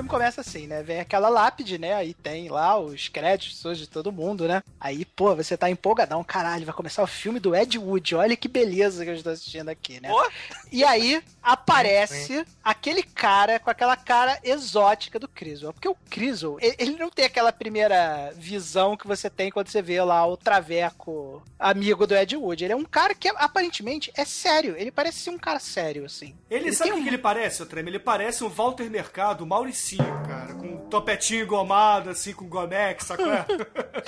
filme 0.07 0.09
começa 0.09 0.41
assim, 0.41 0.67
né? 0.67 0.83
Vem 0.83 1.01
aquela 1.01 1.29
lápide, 1.29 1.79
né? 1.79 1.95
Aí 1.95 2.15
tem 2.15 2.49
lá 2.49 2.79
os 2.79 3.09
créditos 3.09 3.79
de 3.79 3.87
todo 3.87 4.13
mundo, 4.13 4.47
né? 4.47 4.63
Aí, 4.81 5.05
pô, 5.05 5.35
você 5.35 5.57
tá 5.57 5.69
empolgadão, 5.69 6.23
caralho, 6.25 6.65
vai 6.65 6.75
começar 6.75 7.03
o 7.03 7.07
filme 7.07 7.41
do 7.41 7.55
Ed 7.55 7.79
Wood. 7.79 8.15
Olha 8.15 8.37
que 8.37 8.49
beleza 8.49 9.05
que 9.05 9.11
eu 9.11 9.15
estou 9.15 9.33
assistindo 9.33 9.69
aqui, 9.69 10.01
né? 10.01 10.09
Pô. 10.09 10.31
E 10.71 10.85
aí 10.85 11.23
aparece 11.43 12.47
aquele 12.63 13.03
cara 13.03 13.59
com 13.59 13.71
aquela 13.71 13.97
cara 13.97 14.39
exótica 14.43 15.19
do 15.19 15.29
Criswell. 15.29 15.73
Porque 15.73 15.89
o 15.89 15.97
Criswell, 16.09 16.59
ele 16.61 16.77
ele 16.79 16.97
não 16.97 17.11
tem 17.11 17.25
aquela 17.25 17.53
primeira 17.53 18.33
visão 18.37 18.97
que 18.97 19.07
você 19.07 19.29
tem 19.29 19.51
quando 19.51 19.69
você 19.69 19.83
vê 19.83 20.01
lá 20.03 20.27
o 20.27 20.37
Traveco 20.37 21.43
amigo 21.59 22.07
do 22.07 22.15
Ed 22.15 22.37
Wood. 22.37 22.65
Ele 22.65 22.73
é 22.73 22.77
um 22.77 22.85
cara 22.85 23.15
que 23.15 23.29
aparentemente 23.29 24.13
é 24.15 24.25
sério. 24.25 24.75
Ele 24.77 24.91
parece 24.91 25.19
ser 25.19 25.31
um 25.31 25.39
cara 25.39 25.59
sério, 25.59 26.05
assim. 26.05 26.35
Ele, 26.51 26.73
sabe 26.73 26.91
o 26.91 26.95
tem 26.95 27.03
que, 27.03 27.09
que 27.09 27.15
ele 27.15 27.23
parece, 27.23 27.63
o 27.63 27.67
Trem? 27.67 27.87
Ele 27.87 27.99
parece 27.99 28.45
um 28.45 28.49
Walter 28.49 28.91
Mercado, 28.91 29.45
um 29.45 29.49
Mauricinho, 29.97 30.27
cara. 30.27 30.55
Com 30.55 30.77
topetinho 30.89 31.45
engomado, 31.45 32.11
assim, 32.11 32.33
com 32.33 32.49
gomex, 32.49 33.05
sacou? 33.05 33.27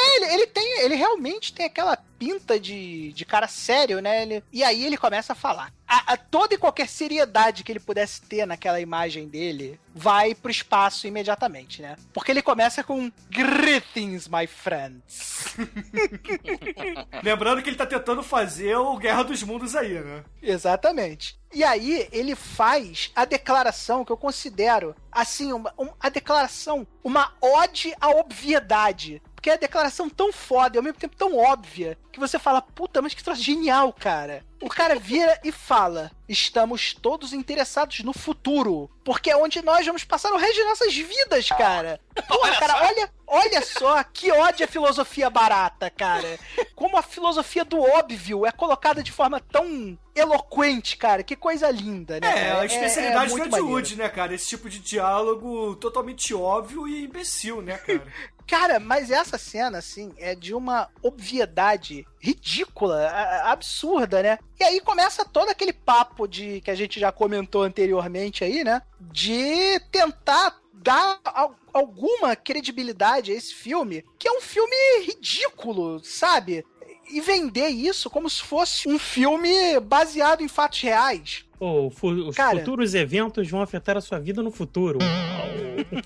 É, 0.00 0.16
ele, 0.16 0.34
ele 0.34 0.46
tem, 0.46 0.80
ele 0.82 0.94
realmente 0.94 1.52
tem 1.52 1.66
aquela 1.66 1.98
pinta 2.18 2.58
de, 2.58 3.12
de 3.12 3.24
cara 3.24 3.46
sério, 3.48 4.00
né? 4.00 4.22
Ele- 4.22 4.44
e 4.52 4.64
aí 4.64 4.84
ele 4.84 4.96
começa 4.96 5.32
a 5.32 5.36
falar. 5.36 5.72
A, 5.86 6.12
a 6.12 6.16
toda 6.18 6.54
e 6.54 6.58
qualquer 6.58 6.86
seriedade 6.88 7.64
que 7.64 7.72
ele 7.72 7.80
pudesse 7.80 8.20
ter 8.22 8.44
naquela 8.46 8.78
imagem 8.80 9.26
dele 9.28 9.80
vai 9.94 10.34
pro 10.34 10.50
espaço 10.50 11.06
imediatamente, 11.06 11.80
né? 11.80 11.96
Porque 12.12 12.30
ele 12.30 12.42
começa 12.42 12.84
com 12.84 13.10
Greetings, 13.30 14.28
my 14.28 14.46
friends. 14.46 15.56
Lembrando 17.22 17.62
que 17.62 17.70
ele 17.70 17.76
tá 17.76 17.86
tentando 17.86 18.22
fazer 18.22 18.76
o 18.76 18.96
Guerra 18.96 19.22
dos 19.24 19.42
Mundos 19.42 19.74
aí, 19.74 19.94
né? 20.00 20.24
Exatamente. 20.42 21.38
E 21.52 21.64
aí 21.64 22.06
ele 22.12 22.34
faz 22.34 23.10
a 23.16 23.24
declaração 23.24 24.04
que 24.04 24.12
eu 24.12 24.16
considero 24.16 24.94
assim 25.10 25.52
uma, 25.52 25.72
um- 25.78 25.88
a 25.98 26.08
declaração 26.10 26.86
uma 27.02 27.32
ode 27.40 27.94
à 28.00 28.10
obviedade. 28.10 29.22
Porque 29.38 29.50
é 29.50 29.52
a 29.52 29.56
declaração 29.56 30.10
tão 30.10 30.32
foda 30.32 30.76
e 30.76 30.78
ao 30.78 30.82
mesmo 30.82 30.98
tempo 30.98 31.14
tão 31.14 31.36
óbvia 31.36 31.96
que 32.10 32.18
você 32.18 32.40
fala, 32.40 32.60
puta, 32.60 33.00
mas 33.00 33.14
que 33.14 33.22
troço 33.22 33.40
genial, 33.40 33.92
cara. 33.92 34.44
O 34.60 34.68
cara 34.68 34.98
vira 34.98 35.38
e 35.44 35.52
fala: 35.52 36.10
Estamos 36.28 36.92
todos 36.92 37.32
interessados 37.32 38.00
no 38.00 38.12
futuro. 38.12 38.90
Porque 39.04 39.30
é 39.30 39.36
onde 39.36 39.62
nós 39.62 39.86
vamos 39.86 40.04
passar 40.04 40.32
o 40.32 40.36
resto 40.36 40.56
de 40.56 40.64
nossas 40.64 40.94
vidas, 40.94 41.48
cara. 41.48 42.00
Porra, 42.26 42.56
cara, 42.56 42.86
olha, 42.86 43.10
olha 43.26 43.62
só 43.62 44.02
que 44.04 44.30
ódio 44.30 44.64
a 44.66 44.68
filosofia 44.68 45.30
barata, 45.30 45.88
cara. 45.88 46.38
Como 46.74 46.98
a 46.98 47.02
filosofia 47.02 47.64
do 47.64 47.80
óbvio 47.80 48.44
é 48.44 48.52
colocada 48.52 49.02
de 49.02 49.12
forma 49.12 49.40
tão 49.40 49.98
eloquente, 50.14 50.96
cara. 50.96 51.22
Que 51.22 51.36
coisa 51.36 51.70
linda, 51.70 52.20
né? 52.20 52.48
É, 52.48 52.52
a 52.52 52.64
especialidade 52.66 53.30
do 53.30 53.30
muito 53.30 53.46
Ed 53.46 53.50
maneiro. 53.52 53.72
Wood, 53.72 53.96
né, 53.96 54.08
cara? 54.08 54.34
Esse 54.34 54.48
tipo 54.48 54.68
de 54.68 54.80
diálogo 54.80 55.76
totalmente 55.76 56.34
óbvio 56.34 56.86
e 56.86 57.04
imbecil, 57.04 57.62
né, 57.62 57.78
cara? 57.78 58.02
Cara, 58.48 58.80
mas 58.80 59.10
essa 59.10 59.36
cena, 59.36 59.76
assim, 59.76 60.10
é 60.16 60.34
de 60.34 60.54
uma 60.54 60.88
obviedade 61.02 62.06
ridícula, 62.18 63.06
absurda, 63.44 64.22
né? 64.22 64.38
E 64.60 64.64
aí 64.64 64.80
começa 64.80 65.24
todo 65.24 65.48
aquele 65.50 65.72
papo 65.72 66.26
de 66.26 66.60
que 66.60 66.70
a 66.70 66.74
gente 66.74 66.98
já 66.98 67.12
comentou 67.12 67.62
anteriormente 67.62 68.42
aí, 68.42 68.64
né? 68.64 68.82
De 69.00 69.78
tentar 69.92 70.58
dar 70.72 71.20
al- 71.24 71.54
alguma 71.72 72.34
credibilidade 72.34 73.30
a 73.32 73.34
esse 73.34 73.54
filme, 73.54 74.04
que 74.18 74.26
é 74.28 74.32
um 74.32 74.40
filme 74.40 74.74
ridículo, 75.04 76.02
sabe? 76.04 76.64
E 77.10 77.20
vender 77.20 77.68
isso 77.68 78.10
como 78.10 78.28
se 78.28 78.42
fosse 78.42 78.88
um 78.88 78.98
filme 78.98 79.78
baseado 79.80 80.42
em 80.42 80.48
fatos 80.48 80.80
reais. 80.80 81.44
Pô, 81.58 81.88
os 82.02 82.36
Cara. 82.36 82.58
futuros 82.58 82.94
eventos 82.94 83.48
vão 83.50 83.60
afetar 83.60 83.96
a 83.96 84.00
sua 84.00 84.18
vida 84.20 84.42
no 84.42 84.50
futuro. 84.50 84.98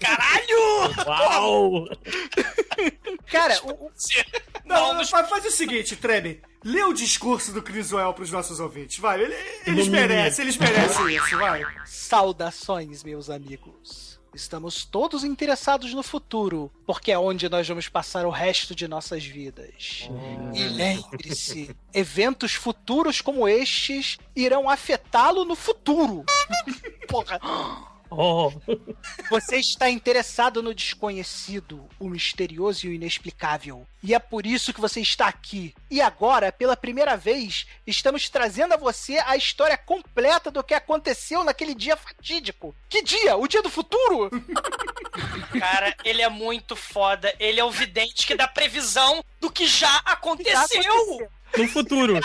Caralho! 0.00 0.62
Uau! 1.06 1.88
Cara, 3.30 3.58
o, 3.64 3.70
o- 3.86 3.90
Não, 4.64 4.94
Não, 4.94 5.04
fa- 5.06 5.24
faz 5.24 5.44
o 5.44 5.50
seguinte, 5.50 5.96
Treme. 5.96 6.40
Lê 6.64 6.82
o 6.84 6.92
discurso 6.92 7.52
do 7.52 7.60
Criswell 7.62 8.12
pros 8.14 8.30
nossos 8.30 8.60
ouvintes, 8.60 8.98
vai. 8.98 9.20
Ele- 9.20 9.34
Eles 9.66 9.86
Ilumine. 9.86 9.90
merecem, 9.90 10.44
eles 10.44 10.56
merecem 10.56 11.16
isso, 11.16 11.36
vai. 11.38 11.62
Saudações, 11.84 13.02
meus 13.02 13.28
amigos. 13.28 14.11
Estamos 14.34 14.84
todos 14.84 15.24
interessados 15.24 15.92
no 15.92 16.02
futuro, 16.02 16.72
porque 16.86 17.12
é 17.12 17.18
onde 17.18 17.48
nós 17.50 17.68
vamos 17.68 17.88
passar 17.88 18.24
o 18.24 18.30
resto 18.30 18.74
de 18.74 18.88
nossas 18.88 19.24
vidas. 19.24 20.08
E 20.54 20.62
lembre-se, 20.68 21.76
eventos 21.92 22.54
futuros 22.54 23.20
como 23.20 23.46
estes 23.46 24.16
irão 24.34 24.70
afetá-lo 24.70 25.44
no 25.44 25.54
futuro. 25.54 26.24
Porra, 27.06 27.38
Oh, 28.14 28.52
você 29.30 29.56
está 29.56 29.88
interessado 29.88 30.62
no 30.62 30.74
desconhecido, 30.74 31.88
o 31.98 32.08
misterioso 32.08 32.86
e 32.86 32.90
o 32.90 32.92
inexplicável. 32.92 33.86
E 34.02 34.14
é 34.14 34.18
por 34.18 34.44
isso 34.44 34.72
que 34.72 34.80
você 34.80 35.00
está 35.00 35.28
aqui. 35.28 35.74
E 35.90 36.00
agora, 36.00 36.52
pela 36.52 36.76
primeira 36.76 37.16
vez, 37.16 37.66
estamos 37.86 38.28
trazendo 38.28 38.74
a 38.74 38.76
você 38.76 39.16
a 39.18 39.36
história 39.36 39.76
completa 39.76 40.50
do 40.50 40.62
que 40.62 40.74
aconteceu 40.74 41.42
naquele 41.42 41.74
dia 41.74 41.96
fatídico. 41.96 42.74
Que 42.88 43.02
dia? 43.02 43.36
O 43.36 43.48
dia 43.48 43.62
do 43.62 43.70
futuro? 43.70 44.28
Cara, 45.58 45.94
ele 46.04 46.20
é 46.20 46.28
muito 46.28 46.76
foda. 46.76 47.34
Ele 47.38 47.60
é 47.60 47.64
o 47.64 47.70
vidente 47.70 48.26
que 48.26 48.34
dá 48.34 48.46
previsão 48.48 49.24
do 49.40 49.50
que 49.50 49.66
já 49.66 49.96
aconteceu. 50.04 51.30
No 51.56 51.68
futuro. 51.68 52.20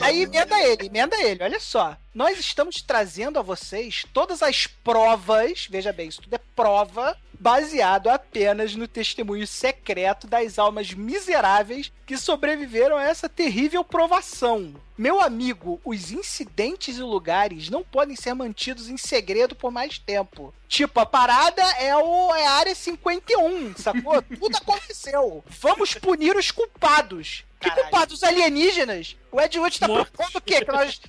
Aí 0.00 0.22
emenda 0.22 0.58
ele, 0.60 0.86
emenda 0.86 1.16
ele, 1.22 1.42
olha 1.42 1.60
só. 1.60 1.96
Nós 2.14 2.38
estamos 2.38 2.82
trazendo 2.82 3.38
a 3.38 3.42
vocês 3.42 4.04
todas 4.12 4.42
as 4.42 4.66
provas, 4.66 5.66
veja 5.70 5.92
bem, 5.92 6.08
isso 6.08 6.22
tudo 6.22 6.34
é 6.34 6.40
prova, 6.56 7.16
baseado 7.40 8.08
apenas 8.08 8.74
no 8.74 8.86
testemunho 8.86 9.46
secreto 9.46 10.26
das 10.26 10.58
almas 10.58 10.92
miseráveis 10.92 11.90
que 12.04 12.18
sobreviveram 12.18 12.96
a 12.96 13.04
essa 13.04 13.28
terrível 13.28 13.82
provação. 13.82 14.74
Meu 14.98 15.20
amigo, 15.20 15.80
os 15.82 16.12
incidentes 16.12 16.98
e 16.98 17.02
lugares 17.02 17.70
não 17.70 17.82
podem 17.82 18.14
ser 18.14 18.34
mantidos 18.34 18.90
em 18.90 18.98
segredo 18.98 19.54
por 19.54 19.70
mais 19.70 19.98
tempo. 19.98 20.52
Tipo, 20.68 21.00
a 21.00 21.06
parada 21.06 21.62
é, 21.78 21.96
o, 21.96 22.34
é 22.34 22.46
a 22.46 22.52
área 22.52 22.74
51, 22.74 23.74
sacou? 23.76 24.20
Tudo 24.20 24.56
aconteceu. 24.58 25.42
Vamos 25.46 25.94
punir 25.94 26.36
os 26.36 26.50
culpados. 26.50 27.44
Que 27.60 27.68
Caralho. 27.68 27.82
culpados 27.82 28.22
alienígenas? 28.22 29.16
O 29.30 29.38
Ed 29.40 29.58
Wood 29.58 29.78
tá 29.78 29.86
Mortos. 29.86 30.10
propondo 30.16 30.36
o 30.36 30.40
quê? 30.40 30.64
Que 30.64 30.72
nós 30.72 31.00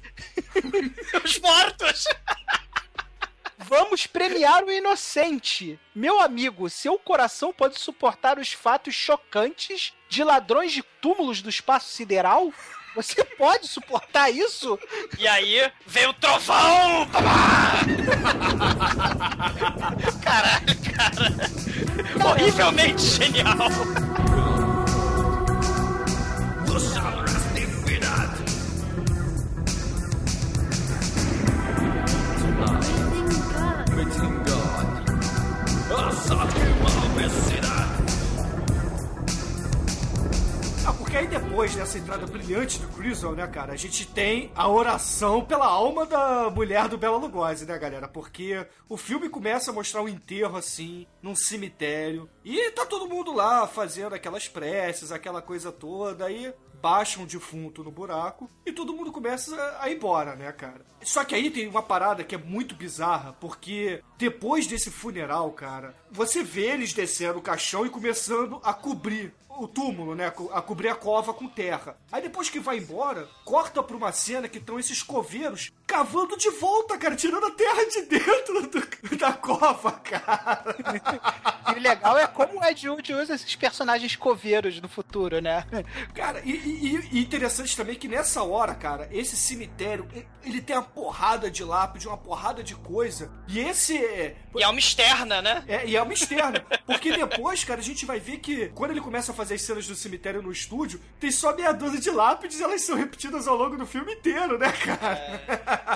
Os 1.24 1.40
mortos. 1.40 2.04
vamos 3.58 4.06
premiar 4.06 4.62
o 4.64 4.72
inocente. 4.72 5.80
Meu 5.96 6.20
amigo, 6.20 6.70
seu 6.70 7.00
coração 7.00 7.54
pode 7.54 7.80
suportar 7.80 8.38
os 8.38 8.52
fatos 8.52 8.94
chocantes 8.94 9.94
de 10.10 10.24
ladrões 10.26 10.74
de 10.74 10.84
túmulos 11.02 11.42
do 11.42 11.50
espaço 11.50 11.88
sideral? 11.90 12.52
Você 12.96 13.24
pode 13.38 13.70
suportar 13.70 14.30
isso? 14.30 14.78
E 15.18 15.26
aí 15.26 15.72
veio 15.88 16.10
o 16.10 16.14
trovão! 16.14 17.08
Caralho, 20.22 20.76
cara. 20.94 22.30
Horrivelmente 22.30 23.02
genial. 23.02 23.58
Criswell, 43.02 43.36
né, 43.36 43.48
cara, 43.48 43.74
a 43.74 43.76
gente 43.76 44.06
tem 44.06 44.52
a 44.54 44.70
oração 44.70 45.44
pela 45.44 45.66
alma 45.66 46.06
da 46.06 46.52
mulher 46.52 46.88
do 46.88 47.00
Bela 47.00 47.18
Lugosi, 47.18 47.66
né, 47.66 47.76
galera? 47.80 48.08
Porque 48.08 48.64
o 48.88 48.96
filme 48.96 49.28
começa 49.28 49.72
a 49.72 49.74
mostrar 49.74 50.04
um 50.04 50.08
enterro, 50.08 50.56
assim, 50.56 51.08
num 51.20 51.34
cemitério. 51.34 52.30
E 52.46 52.70
tá 52.70 52.86
todo 52.86 53.10
mundo 53.10 53.34
lá 53.34 53.66
fazendo 53.66 54.14
aquelas 54.14 54.48
preces, 54.48 55.12
aquela 55.12 55.42
coisa 55.42 55.72
toda. 55.72 56.26
Aí 56.26 56.54
baixa 56.82 57.20
um 57.20 57.26
defunto 57.26 57.84
no 57.84 57.92
buraco 57.92 58.50
e 58.66 58.72
todo 58.72 58.94
mundo 58.94 59.12
começa 59.12 59.78
a 59.80 59.90
ir 59.90 59.96
embora, 59.96 60.36
né, 60.36 60.52
cara? 60.52 60.82
Só 61.04 61.24
que 61.24 61.36
aí 61.36 61.52
tem 61.52 61.68
uma 61.68 61.84
parada 61.84 62.24
que 62.24 62.34
é 62.34 62.38
muito 62.38 62.76
bizarra, 62.76 63.34
porque 63.34 64.02
depois 64.18 64.66
desse 64.66 64.90
funeral, 64.90 65.52
cara, 65.52 65.96
você 66.12 66.44
vê 66.44 66.72
eles 66.72 66.94
descendo 66.94 67.40
o 67.40 67.42
caixão 67.42 67.86
e 67.86 67.90
começando 67.90 68.60
a 68.64 68.74
cobrir 68.74 69.34
o 69.60 69.68
túmulo, 69.68 70.16
né? 70.16 70.28
A 70.54 70.62
cobrir 70.62 70.90
a 70.90 70.96
cova 70.96 71.34
com 71.34 71.48
terra. 71.48 71.98
Aí 72.12 72.22
depois 72.22 72.50
que 72.50 72.60
vai 72.60 72.78
embora, 72.78 73.28
corta 73.46 73.82
pra 73.84 73.96
uma 73.98 74.12
cena 74.12 74.48
que 74.48 74.58
estão 74.58 74.80
esses 74.80 75.02
coveiros 75.04 75.72
cavando 75.86 76.38
de 76.38 76.50
volta, 76.52 76.98
cara, 76.98 77.16
tirando 77.16 77.46
a 77.46 77.52
terra 77.52 77.86
de 77.86 78.02
dentro 78.04 78.68
do- 78.68 79.18
da 79.18 79.34
cova, 79.34 79.92
cara. 79.92 80.64
E 81.74 81.80
o 81.80 81.82
legal 81.82 82.18
é 82.18 82.28
como 82.28 82.60
o 82.60 82.66
Ed 82.66 82.90
Wood 82.90 83.14
usa 83.14 83.36
esses 83.36 83.56
personagens 83.56 84.16
coveiros 84.16 84.82
no 84.82 84.90
futuro, 84.90 85.40
né? 85.42 85.66
Cara, 86.14 86.42
e, 86.44 86.52
e- 86.52 87.10
e 87.14 87.20
interessante 87.22 87.76
também 87.78 87.96
que 87.96 88.08
nessa 88.10 88.44
hora, 88.44 88.74
cara, 88.76 89.08
esse 89.12 89.38
cemitério, 89.38 90.06
ele 90.44 90.62
tem 90.62 90.76
uma 90.76 90.82
porrada 90.84 91.50
de 91.50 91.64
lápide, 91.64 92.08
uma 92.08 92.18
porrada 92.18 92.62
de 92.64 92.76
coisa. 92.76 93.32
E 93.48 93.60
esse 93.60 93.96
é, 93.98 94.36
E 94.56 94.64
é 94.64 94.68
uma 94.68 94.80
externa, 94.80 95.42
né? 95.42 95.64
é, 95.68 95.86
e 95.86 95.96
é 95.96 96.02
uma 96.02 96.14
externa. 96.14 96.66
Porque 96.86 97.12
depois, 97.14 97.64
cara, 97.64 97.80
a 97.80 97.84
gente 97.84 98.06
vai 98.06 98.20
ver 98.20 98.40
que 98.40 98.68
quando 98.70 98.92
ele 98.92 99.02
começa 99.02 99.32
a 99.32 99.36
fazer 99.42 99.56
as 99.56 99.62
cenas 99.64 99.88
do 99.88 99.96
cemitério 99.96 100.42
no 100.42 100.52
estúdio, 100.52 101.02
tem 101.20 101.32
só 101.32 101.56
meia 101.56 101.72
dúzia 101.72 102.00
de 102.00 102.12
lápides 102.12 102.60
e 102.60 102.64
elas 102.64 102.82
são 102.84 102.96
repetidas 102.96 103.48
ao 103.48 103.56
longo 103.56 103.76
do 103.76 103.86
filme 103.88 104.14
inteiro, 104.14 104.58
né, 104.60 104.72
cara? 104.72 105.42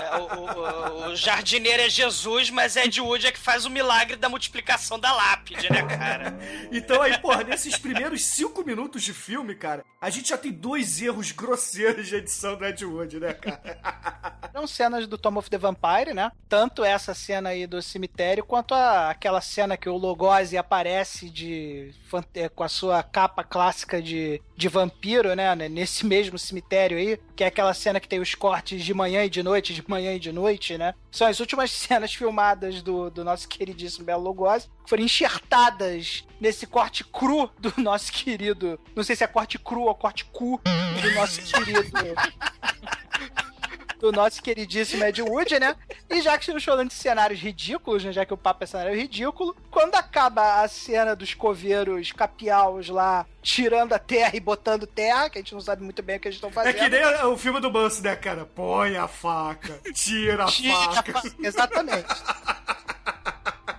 É, 0.02 0.16
o, 0.18 1.06
o- 1.06 1.10
o 1.12 1.16
jardineiro 1.16 1.82
é 1.82 1.88
Jesus, 1.88 2.50
mas 2.50 2.74
Ed 2.76 3.00
Wood 3.00 3.26
é 3.26 3.32
que 3.32 3.38
faz 3.38 3.64
o 3.64 3.70
milagre 3.70 4.16
da 4.16 4.28
multiplicação 4.28 4.98
da 4.98 5.12
lápide, 5.12 5.70
né, 5.72 5.82
cara? 5.84 6.36
Então 6.72 7.00
aí, 7.00 7.16
porra, 7.18 7.44
nesses 7.44 7.76
primeiros 7.78 8.24
cinco 8.24 8.64
minutos 8.64 9.02
de 9.04 9.12
filme, 9.12 9.54
cara, 9.54 9.84
a 10.00 10.10
gente 10.10 10.30
já 10.30 10.38
tem 10.38 10.50
dois 10.52 11.00
erros 11.00 11.30
grosseiros 11.32 12.08
de 12.08 12.16
edição 12.16 12.56
do 12.56 12.64
Ed 12.64 12.84
Wood, 12.84 13.20
né, 13.20 13.32
cara? 13.34 14.50
São 14.52 14.66
cenas 14.66 15.06
do 15.06 15.16
Tom 15.16 15.36
of 15.36 15.48
the 15.50 15.58
Vampire, 15.58 16.12
né? 16.14 16.32
Tanto 16.48 16.82
essa 16.84 17.14
cena 17.14 17.50
aí 17.50 17.66
do 17.66 17.80
cemitério, 17.80 18.44
quanto 18.44 18.74
a, 18.74 19.10
aquela 19.10 19.40
cena 19.40 19.76
que 19.76 19.88
o 19.88 19.96
Logose 19.96 20.56
aparece 20.58 21.30
de 21.30 21.94
é, 22.34 22.48
com 22.48 22.64
a 22.64 22.68
sua 22.68 23.02
capa 23.02 23.35
clássica 23.44 24.00
de, 24.00 24.40
de 24.56 24.68
vampiro, 24.68 25.34
né? 25.34 25.54
Nesse 25.54 26.04
mesmo 26.06 26.38
cemitério 26.38 26.98
aí, 26.98 27.18
que 27.34 27.44
é 27.44 27.46
aquela 27.46 27.74
cena 27.74 28.00
que 28.00 28.08
tem 28.08 28.20
os 28.20 28.34
cortes 28.34 28.84
de 28.84 28.94
manhã 28.94 29.24
e 29.24 29.30
de 29.30 29.42
noite, 29.42 29.74
de 29.74 29.84
manhã 29.88 30.14
e 30.14 30.18
de 30.18 30.32
noite, 30.32 30.76
né? 30.78 30.94
São 31.10 31.26
as 31.26 31.40
últimas 31.40 31.70
cenas 31.72 32.14
filmadas 32.14 32.82
do, 32.82 33.10
do 33.10 33.24
nosso 33.24 33.48
queridíssimo 33.48 34.04
Belo 34.04 34.22
Lugosi, 34.22 34.68
que 34.84 34.90
foram 34.90 35.04
enxertadas 35.04 36.24
nesse 36.40 36.66
corte 36.66 37.04
cru 37.04 37.50
do 37.58 37.72
nosso 37.80 38.12
querido. 38.12 38.78
Não 38.94 39.02
sei 39.02 39.16
se 39.16 39.24
é 39.24 39.26
corte 39.26 39.58
cru 39.58 39.82
ou 39.82 39.94
corte 39.94 40.24
cu 40.26 40.60
do 41.02 41.14
nosso 41.14 41.40
querido 41.42 41.86
do 43.98 44.12
nosso 44.12 44.42
queridíssimo 44.42 45.04
Ed 45.04 45.22
Wood, 45.22 45.58
né? 45.58 45.74
E 46.10 46.20
já 46.20 46.36
que 46.36 46.44
estamos 46.44 46.64
falando 46.64 46.88
de 46.88 46.94
cenários 46.94 47.40
ridículos, 47.40 48.04
né? 48.04 48.12
Já 48.12 48.24
que 48.24 48.34
o 48.34 48.36
papo 48.36 48.64
é 48.64 48.66
cenário 48.66 48.94
ridículo, 48.94 49.56
quando 49.70 49.94
acaba 49.94 50.62
a 50.62 50.68
cena 50.68 51.14
dos 51.16 51.34
coveiros 51.34 52.12
capiaus 52.12 52.88
lá 52.88 53.26
tirando 53.42 53.92
a 53.92 53.98
terra 53.98 54.32
e 54.34 54.40
botando 54.40 54.86
terra, 54.86 55.30
que 55.30 55.38
a 55.38 55.40
gente 55.40 55.54
não 55.54 55.60
sabe 55.60 55.82
muito 55.82 56.02
bem 56.02 56.16
o 56.16 56.20
que 56.20 56.28
eles 56.28 56.36
estão 56.36 56.50
É 56.50 56.52
fazendo. 56.52 56.74
que 56.74 56.88
nem 56.88 57.24
o 57.26 57.36
filme 57.38 57.60
do 57.60 57.70
Manso, 57.72 58.02
né, 58.02 58.16
cara? 58.16 58.44
Põe 58.44 58.96
a 58.96 59.06
faca, 59.08 59.80
tira 59.94 60.44
a 60.44 60.46
Tira 60.46 60.74
a 60.76 60.92
faca. 60.92 61.12
fa- 61.20 61.28
Exatamente. 61.42 62.06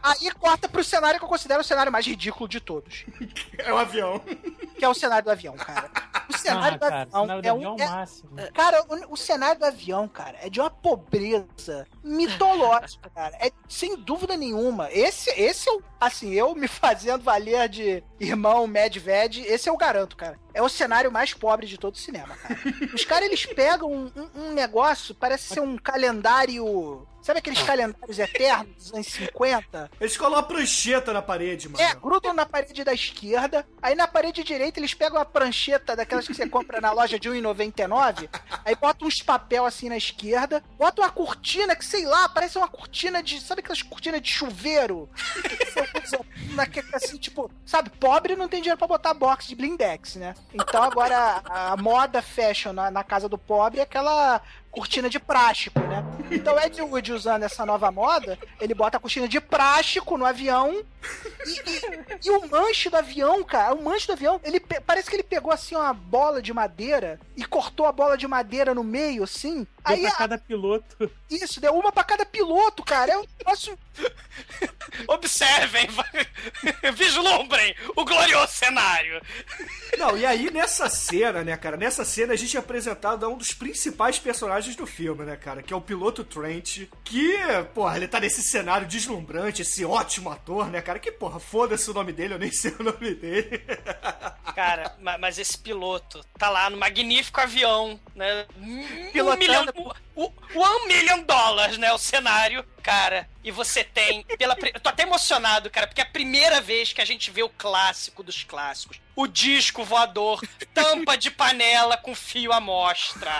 Aí 0.09 0.31
corta 0.31 0.69
pro 0.69 0.83
cenário 0.83 1.19
que 1.19 1.25
eu 1.25 1.29
considero 1.29 1.61
o 1.61 1.63
cenário 1.63 1.91
mais 1.91 2.05
ridículo 2.05 2.47
de 2.47 2.59
todos. 2.59 3.05
É 3.57 3.73
o 3.73 3.77
avião. 3.77 4.21
Que 4.77 4.85
é 4.85 4.87
o 4.87 4.93
cenário 4.93 5.25
do 5.25 5.31
avião, 5.31 5.55
cara. 5.55 5.89
O 6.29 6.37
cenário 6.37 6.75
Ah, 6.75 6.77
do 6.77 6.79
cara, 6.79 7.01
avião 7.01 7.21
cenário 7.23 7.41
do 7.41 7.45
é 7.47 7.49
avião 7.49 7.73
um. 7.73 7.79
é 7.79 7.81
o 7.81 7.83
é- 7.83 7.89
máximo. 7.89 8.29
Cara, 8.53 8.83
o, 8.87 9.13
o 9.13 9.17
cenário 9.17 9.59
do 9.59 9.65
avião, 9.65 10.07
cara, 10.07 10.37
é 10.41 10.49
de 10.49 10.59
uma 10.61 10.69
pobreza 10.69 11.87
mitológica, 12.03 13.09
cara. 13.13 13.35
É 13.39 13.51
sem 13.67 13.95
dúvida 13.97 14.37
nenhuma. 14.37 14.89
Esse, 14.91 15.29
esse 15.31 15.67
é 15.67 15.71
o. 15.73 15.81
Assim, 15.99 16.31
eu 16.33 16.53
me 16.53 16.67
fazendo 16.67 17.23
valer 17.23 17.67
de 17.67 18.03
irmão 18.19 18.67
Medved, 18.67 19.41
esse 19.41 19.67
eu 19.67 19.75
garanto, 19.75 20.15
cara. 20.15 20.39
É 20.53 20.61
o 20.61 20.69
cenário 20.69 21.11
mais 21.11 21.33
pobre 21.33 21.65
de 21.65 21.77
todo 21.77 21.95
o 21.95 21.97
cinema, 21.97 22.35
cara. 22.35 22.59
Os 22.93 23.03
caras, 23.03 23.25
eles 23.25 23.45
pegam 23.47 23.91
um, 23.91 24.11
um- 24.15 24.41
um 24.49 24.51
negócio, 24.53 25.15
parece 25.15 25.55
ser 25.55 25.59
um 25.59 25.75
calendário, 25.77 27.07
Sabe 27.27 27.39
aqueles 27.39 27.61
calendários 27.61 28.19
eternos 28.19 28.73
dos 28.77 28.93
anos 28.93 29.07
50? 29.07 29.91
Eles 29.99 30.15
colam 30.15 30.35
uma 30.35 30.43
prancheta 30.43 31.11
na 31.11 31.21
parede, 31.21 31.67
mano. 31.67 31.83
É, 31.83 31.93
grudam 31.93 32.33
na 32.33 32.45
parede 32.45 32.85
da 32.85 32.93
esquerda, 32.93 33.67
aí 33.81 33.95
na 33.95 34.07
parede 34.07 34.45
direita 34.45 34.79
eles 34.79 34.93
pegam 34.93 35.19
a 35.19 35.25
prancheta 35.25 35.93
daquelas 35.93 36.25
que 36.25 36.33
você 36.33 36.47
compra 36.47 36.79
na 36.79 36.93
loja 36.93 37.19
de 37.19 37.27
R$1,99, 37.27 38.29
aí 38.63 38.73
botam 38.75 39.09
uns 39.09 39.21
papel 39.21 39.65
assim 39.65 39.89
na 39.89 39.97
esquerda, 39.97 40.63
botam 40.77 41.03
uma 41.03 41.11
cortina 41.11 41.75
que, 41.75 41.83
sei 41.83 42.05
lá, 42.05 42.29
parece 42.29 42.57
uma 42.57 42.69
cortina 42.69 43.21
de. 43.21 43.41
Sabe 43.41 43.59
aquelas 43.59 43.81
cortinas 43.81 44.21
de 44.21 44.31
chuveiro? 44.31 45.09
Que 45.43 45.65
você 45.65 45.81
usa 46.01 46.25
naque- 46.53 46.81
assim, 46.93 47.17
tipo, 47.17 47.51
sabe, 47.65 47.89
pobre 47.89 48.37
não 48.37 48.47
tem 48.47 48.61
dinheiro 48.61 48.77
pra 48.77 48.87
botar 48.87 49.13
box 49.13 49.49
de 49.49 49.55
blindex, 49.55 50.15
né? 50.15 50.33
Então 50.53 50.81
agora 50.81 51.41
a, 51.43 51.73
a 51.73 51.75
moda 51.75 52.21
fashion 52.21 52.71
na, 52.71 52.89
na 52.89 53.03
casa 53.03 53.27
do 53.27 53.37
pobre 53.37 53.81
é 53.81 53.83
aquela 53.83 54.41
cortina 54.77 55.09
de 55.09 55.19
plástico, 55.19 55.79
né? 55.79 56.05
Então 56.29 56.53
o 56.55 56.59
Ed 56.59 56.79
Wood 56.81 57.11
usando 57.11 57.41
essa 57.41 57.65
nova 57.65 57.91
moda, 57.91 58.37
ele 58.61 58.75
bota 58.75 58.97
a 58.97 58.99
cortina 58.99 59.27
de 59.27 59.41
plástico 59.41 60.17
no 60.19 60.25
avião 60.25 60.83
e, 61.45 61.51
e- 61.51 62.27
e 62.27 62.29
o 62.29 62.47
manche 62.47 62.87
do 62.87 62.95
avião, 62.97 63.43
cara, 63.43 63.73
o 63.73 63.83
manche 63.83 64.05
do 64.05 64.13
avião, 64.13 64.39
ele 64.43 64.59
parece 64.59 65.09
que 65.09 65.15
ele 65.15 65.23
pegou 65.23 65.51
assim 65.51 65.75
uma 65.75 65.93
bola 65.93 66.41
de 66.43 66.53
madeira 66.53 67.19
e 67.35 67.43
cortou 67.43 67.87
a 67.87 67.91
bola 67.91 68.15
de 68.15 68.27
madeira 68.27 68.75
no 68.75 68.83
meio, 68.83 69.23
assim. 69.23 69.65
Deu 69.87 69.95
Aí 69.95 70.01
pra 70.01 70.11
cada 70.11 70.37
piloto. 70.37 71.11
isso, 71.29 71.59
deu 71.61 71.73
uma 71.73 71.91
pra 71.91 72.03
cada 72.03 72.25
piloto, 72.25 72.83
cara. 72.83 73.11
É 73.13 73.17
um 73.17 73.25
negócio. 73.39 73.77
Observem, 75.07 75.87
vislumbrem 76.93 77.75
o 77.95 78.05
glorioso 78.05 78.53
cenário. 78.53 79.21
Não, 79.97 80.17
e 80.17 80.25
aí 80.25 80.49
nessa 80.51 80.89
cena, 80.89 81.43
né, 81.43 81.55
cara? 81.57 81.77
Nessa 81.77 82.05
cena 82.05 82.33
a 82.33 82.35
gente 82.35 82.55
é 82.55 82.59
apresentado 82.59 83.25
a 83.25 83.29
um 83.29 83.37
dos 83.37 83.53
principais 83.53 84.19
personagens 84.19 84.75
do 84.75 84.85
filme, 84.85 85.23
né, 85.25 85.35
cara? 85.35 85.61
Que 85.63 85.73
é 85.73 85.75
o 85.75 85.81
piloto 85.81 86.23
Trent. 86.23 86.87
Que, 87.03 87.37
porra, 87.73 87.97
ele 87.97 88.07
tá 88.07 88.19
nesse 88.19 88.41
cenário 88.43 88.87
deslumbrante, 88.87 89.61
esse 89.61 89.83
ótimo 89.85 90.29
ator, 90.31 90.67
né, 90.69 90.81
cara? 90.81 90.99
Que, 90.99 91.11
porra, 91.11 91.39
foda-se 91.39 91.89
o 91.89 91.93
nome 91.93 92.11
dele, 92.13 92.33
eu 92.35 92.39
nem 92.39 92.51
sei 92.53 92.73
o 92.79 92.83
nome 92.83 93.13
dele. 93.15 93.61
Cara, 94.55 94.95
ma- 94.99 95.17
mas 95.17 95.37
esse 95.37 95.57
piloto 95.57 96.23
tá 96.37 96.49
lá 96.49 96.69
no 96.69 96.77
magnífico 96.77 97.39
avião, 97.41 97.99
né? 98.15 98.45
Um 98.59 99.11
Pilotando. 99.11 99.37
milhão, 99.39 99.65
one 100.55 100.87
million 100.87 101.23
dólares, 101.23 101.77
né? 101.77 101.91
O 101.93 101.97
cenário, 101.97 102.65
cara. 102.87 103.27
E 103.43 103.51
você 103.51 103.83
tem, 103.83 104.23
pela, 104.37 104.55
eu 104.73 104.79
tô 104.79 104.87
até 104.87 105.03
emocionado, 105.03 105.69
cara, 105.69 105.87
porque 105.87 105.99
é 105.99 106.05
a 106.05 106.09
primeira 106.09 106.61
vez 106.61 106.93
que 106.93 107.01
a 107.01 107.05
gente 107.05 107.29
vê 107.29 107.43
o 107.43 107.49
clássico 107.49 108.23
dos 108.23 108.45
clássicos. 108.45 108.97
O 109.13 109.27
disco 109.27 109.83
voador, 109.83 110.41
tampa 110.73 111.17
de 111.17 111.29
panela 111.29 111.97
com 111.97 112.15
fio 112.15 112.53
à 112.53 112.61
mostra. 112.61 113.31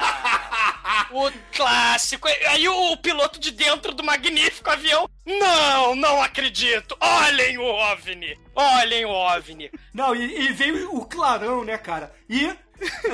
O 1.12 1.32
clássico. 1.56 2.28
Aí 2.50 2.68
o, 2.68 2.92
o 2.92 2.98
piloto 2.98 3.40
de 3.40 3.52
dentro 3.52 3.94
do 3.94 4.04
magnífico 4.04 4.70
avião. 4.70 5.10
Não, 5.26 5.96
não 5.96 6.22
acredito. 6.22 6.98
Olhem 7.00 7.58
o 7.58 7.64
OVNI. 7.64 8.38
Olhem 8.56 9.06
o 9.06 9.10
OVNI. 9.12 9.72
Não, 9.94 10.14
e, 10.16 10.48
e 10.48 10.52
veio 10.52 10.94
o 10.96 11.06
clarão, 11.06 11.64
né, 11.64 11.78
cara? 11.78 12.14
E 12.28 12.54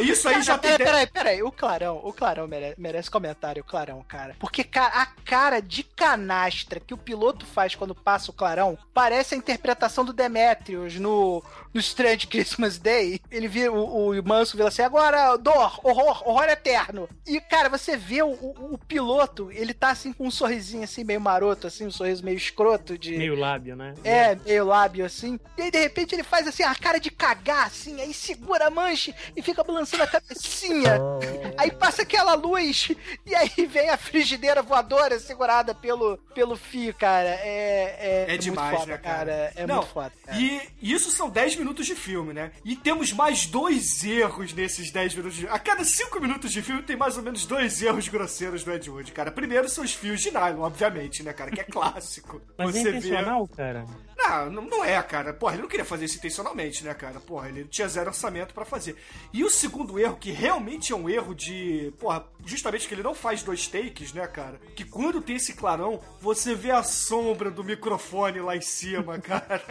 isso 0.01 0.27
aí 0.27 0.41
já 0.41 0.57
tem. 0.57 0.71
Peraí, 0.71 0.85
peraí, 0.85 1.07
peraí. 1.07 1.43
O 1.43 1.51
Clarão, 1.51 2.01
o 2.03 2.11
Clarão 2.11 2.47
mere- 2.47 2.75
merece 2.77 3.09
comentário, 3.09 3.61
o 3.61 3.65
Clarão, 3.65 4.03
cara. 4.03 4.35
Porque 4.39 4.67
a 4.75 5.05
cara 5.25 5.61
de 5.61 5.83
canastra 6.23 6.79
que 6.79 6.93
o 6.93 6.97
piloto 6.97 7.45
faz 7.45 7.75
quando 7.75 7.93
passa 7.93 8.31
o 8.31 8.33
Clarão 8.33 8.77
parece 8.93 9.35
a 9.35 9.37
interpretação 9.37 10.05
do 10.05 10.13
Demetrius 10.13 10.95
no, 10.95 11.43
no 11.73 11.79
Strange 11.79 12.27
Christmas 12.27 12.77
Day. 12.77 13.19
Ele 13.31 13.47
vira 13.47 13.71
o, 13.71 14.11
o 14.11 14.23
Manso 14.23 14.55
vira 14.57 14.69
assim: 14.69 14.81
agora, 14.81 15.35
dor, 15.37 15.79
horror, 15.83 16.21
horror 16.27 16.43
eterno. 16.49 17.09
E, 17.25 17.39
cara, 17.41 17.69
você 17.69 17.95
vê 17.97 18.21
o, 18.21 18.29
o- 18.31 18.73
o 18.73 18.77
piloto, 18.77 19.51
ele 19.51 19.73
tá 19.73 19.89
assim 19.89 20.13
com 20.13 20.27
um 20.27 20.31
sorrisinho 20.31 20.83
assim, 20.83 21.03
meio 21.03 21.21
maroto, 21.21 21.67
assim, 21.67 21.85
um 21.87 21.91
sorriso 21.91 22.23
meio 22.23 22.37
escroto 22.37 22.97
de. 22.97 23.17
Meio 23.17 23.35
lábio, 23.35 23.75
né? 23.75 23.93
É, 24.03 24.35
meio 24.35 24.65
lábio 24.65 25.05
assim. 25.05 25.39
E 25.57 25.61
aí, 25.63 25.71
de 25.71 25.79
repente, 25.79 26.13
ele 26.15 26.23
faz 26.23 26.47
assim, 26.47 26.63
a 26.63 26.75
cara 26.75 26.99
de 26.99 27.09
cagar, 27.11 27.67
assim, 27.67 28.01
aí 28.01 28.13
segura 28.13 28.67
a 28.67 28.69
manche 28.71 29.13
e 29.35 29.41
fica 29.41 29.63
balançando 29.63 30.03
a 30.03 30.07
cabecinha. 30.07 30.93
Aí 31.57 31.71
passa 31.71 32.01
aquela 32.01 32.33
luz, 32.33 32.89
e 33.25 33.35
aí 33.35 33.65
vem 33.67 33.89
a 33.89 33.97
frigideira 33.97 34.61
voadora 34.61 35.19
segurada 35.19 35.73
pelo, 35.73 36.17
pelo 36.33 36.55
fio, 36.55 36.93
cara. 36.93 37.29
É, 37.29 38.25
é, 38.27 38.33
É 38.33 38.37
demais, 38.37 38.69
muito 38.69 38.79
foda, 38.81 38.91
né, 38.93 38.97
cara? 38.97 39.53
É 39.55 39.67
Não, 39.67 39.77
muito 39.77 39.89
foda, 39.89 40.11
cara. 40.25 40.37
E 40.37 40.61
isso 40.81 41.11
são 41.11 41.29
10 41.29 41.55
minutos 41.57 41.62
de 41.71 41.95
filme, 41.95 42.33
né? 42.33 42.51
E 42.65 42.75
temos 42.75 43.13
mais 43.13 43.45
dois 43.45 44.03
erros 44.03 44.53
nesses 44.53 44.91
10 44.91 45.15
minutos 45.15 45.37
de 45.37 45.47
A 45.47 45.57
cada 45.59 45.83
5 45.85 46.19
minutos 46.19 46.51
de 46.51 46.61
filme 46.61 46.83
tem 46.83 46.97
mais 46.97 47.15
ou 47.15 47.23
menos 47.23 47.45
dois 47.45 47.81
erros 47.81 48.07
grosseiros 48.09 48.63
do 48.63 48.71
Ed 48.73 48.89
Wood, 48.89 49.11
cara. 49.13 49.31
Primeiro 49.31 49.69
são 49.69 49.83
os 49.83 49.93
fios 49.93 50.19
de 50.21 50.31
nylon, 50.31 50.61
obviamente, 50.61 51.23
né, 51.23 51.31
cara? 51.31 51.51
Que 51.51 51.61
é 51.61 51.63
clássico. 51.71 52.41
Mas 52.57 52.75
é 52.75 52.79
Você 52.79 52.91
vê. 52.91 52.97
intencional, 52.97 53.47
cara? 53.47 53.85
Não, 54.23 54.49
não, 54.49 54.61
não 54.63 54.85
é, 54.85 55.01
cara. 55.03 55.33
Porra, 55.33 55.53
ele 55.53 55.63
não 55.63 55.69
queria 55.69 55.85
fazer 55.85 56.05
isso 56.05 56.17
intencionalmente, 56.17 56.83
né, 56.83 56.93
cara? 56.93 57.19
Porra, 57.19 57.49
ele 57.49 57.65
tinha 57.65 57.87
zero 57.87 58.09
orçamento 58.09 58.53
pra 58.53 58.65
fazer. 58.65 58.95
E 59.31 59.43
o 59.43 59.49
segundo 59.49 59.99
erro, 59.99 60.17
que 60.17 60.31
realmente 60.31 60.93
é 60.93 60.95
um 60.95 61.09
erro 61.09 61.35
de. 61.35 61.93
Porra, 61.99 62.25
justamente 62.45 62.87
que 62.87 62.93
ele 62.93 63.03
não 63.03 63.13
faz 63.13 63.43
dois 63.43 63.67
takes, 63.67 64.13
né, 64.13 64.25
cara? 64.27 64.59
Que 64.75 64.85
quando 64.85 65.21
tem 65.21 65.35
esse 65.35 65.53
clarão, 65.53 65.99
você 66.21 66.55
vê 66.55 66.71
a 66.71 66.83
sombra 66.83 67.51
do 67.51 67.63
microfone 67.63 68.39
lá 68.39 68.55
em 68.55 68.61
cima, 68.61 69.19
cara. 69.21 69.61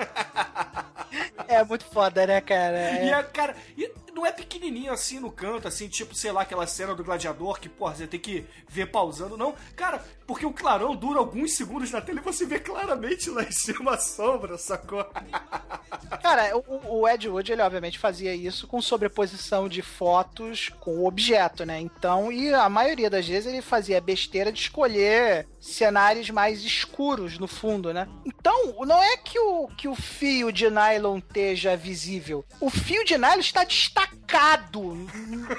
É 1.48 1.64
muito 1.64 1.84
foda, 1.86 2.26
né, 2.26 2.40
cara? 2.40 2.78
É. 2.78 3.06
E 3.06 3.12
a 3.12 3.22
cara. 3.22 3.56
E 3.76 3.90
não 4.14 4.26
é 4.26 4.32
pequenininho 4.32 4.92
assim 4.92 5.18
no 5.18 5.30
canto, 5.30 5.66
assim, 5.66 5.88
tipo, 5.88 6.14
sei 6.14 6.32
lá, 6.32 6.42
aquela 6.42 6.66
cena 6.66 6.94
do 6.94 7.04
gladiador 7.04 7.58
que, 7.58 7.68
porra, 7.68 7.94
você 7.94 8.06
tem 8.06 8.20
que 8.20 8.44
ver 8.68 8.86
pausando, 8.86 9.36
não. 9.36 9.54
Cara, 9.74 10.04
porque 10.26 10.46
o 10.46 10.52
clarão 10.52 10.94
dura 10.94 11.18
alguns 11.18 11.54
segundos 11.54 11.90
na 11.90 12.00
tela 12.00 12.20
e 12.20 12.22
você 12.22 12.44
vê 12.44 12.58
claramente 12.58 13.30
lá 13.30 13.42
em 13.42 13.52
cima 13.52 13.94
a 13.94 13.98
sombra, 13.98 14.58
sacou? 14.58 15.04
Cara, 16.22 16.56
o, 16.56 17.00
o 17.00 17.08
Ed 17.08 17.28
Wood, 17.28 17.52
ele 17.52 17.62
obviamente 17.62 17.98
fazia 17.98 18.34
isso 18.34 18.66
com 18.66 18.80
sobreposição 18.80 19.68
de 19.68 19.82
fotos 19.82 20.70
com 20.80 20.98
o 20.98 21.06
objeto, 21.06 21.64
né? 21.64 21.80
Então, 21.80 22.30
e 22.30 22.52
a 22.52 22.68
maioria 22.68 23.10
das 23.10 23.26
vezes 23.26 23.52
ele 23.52 23.62
fazia 23.62 23.98
a 23.98 24.00
besteira 24.00 24.52
de 24.52 24.60
escolher 24.60 25.46
cenários 25.62 26.28
mais 26.28 26.64
escuros 26.64 27.38
no 27.38 27.46
fundo, 27.46 27.94
né? 27.94 28.08
Então, 28.26 28.74
não 28.84 29.00
é 29.00 29.16
que 29.16 29.38
o, 29.38 29.68
que 29.68 29.86
o 29.86 29.94
fio 29.94 30.52
de 30.52 30.68
nylon 30.68 31.18
esteja 31.18 31.76
visível. 31.76 32.44
O 32.60 32.68
fio 32.68 33.04
de 33.04 33.16
nylon 33.16 33.38
está 33.38 33.62
destacado 33.62 35.06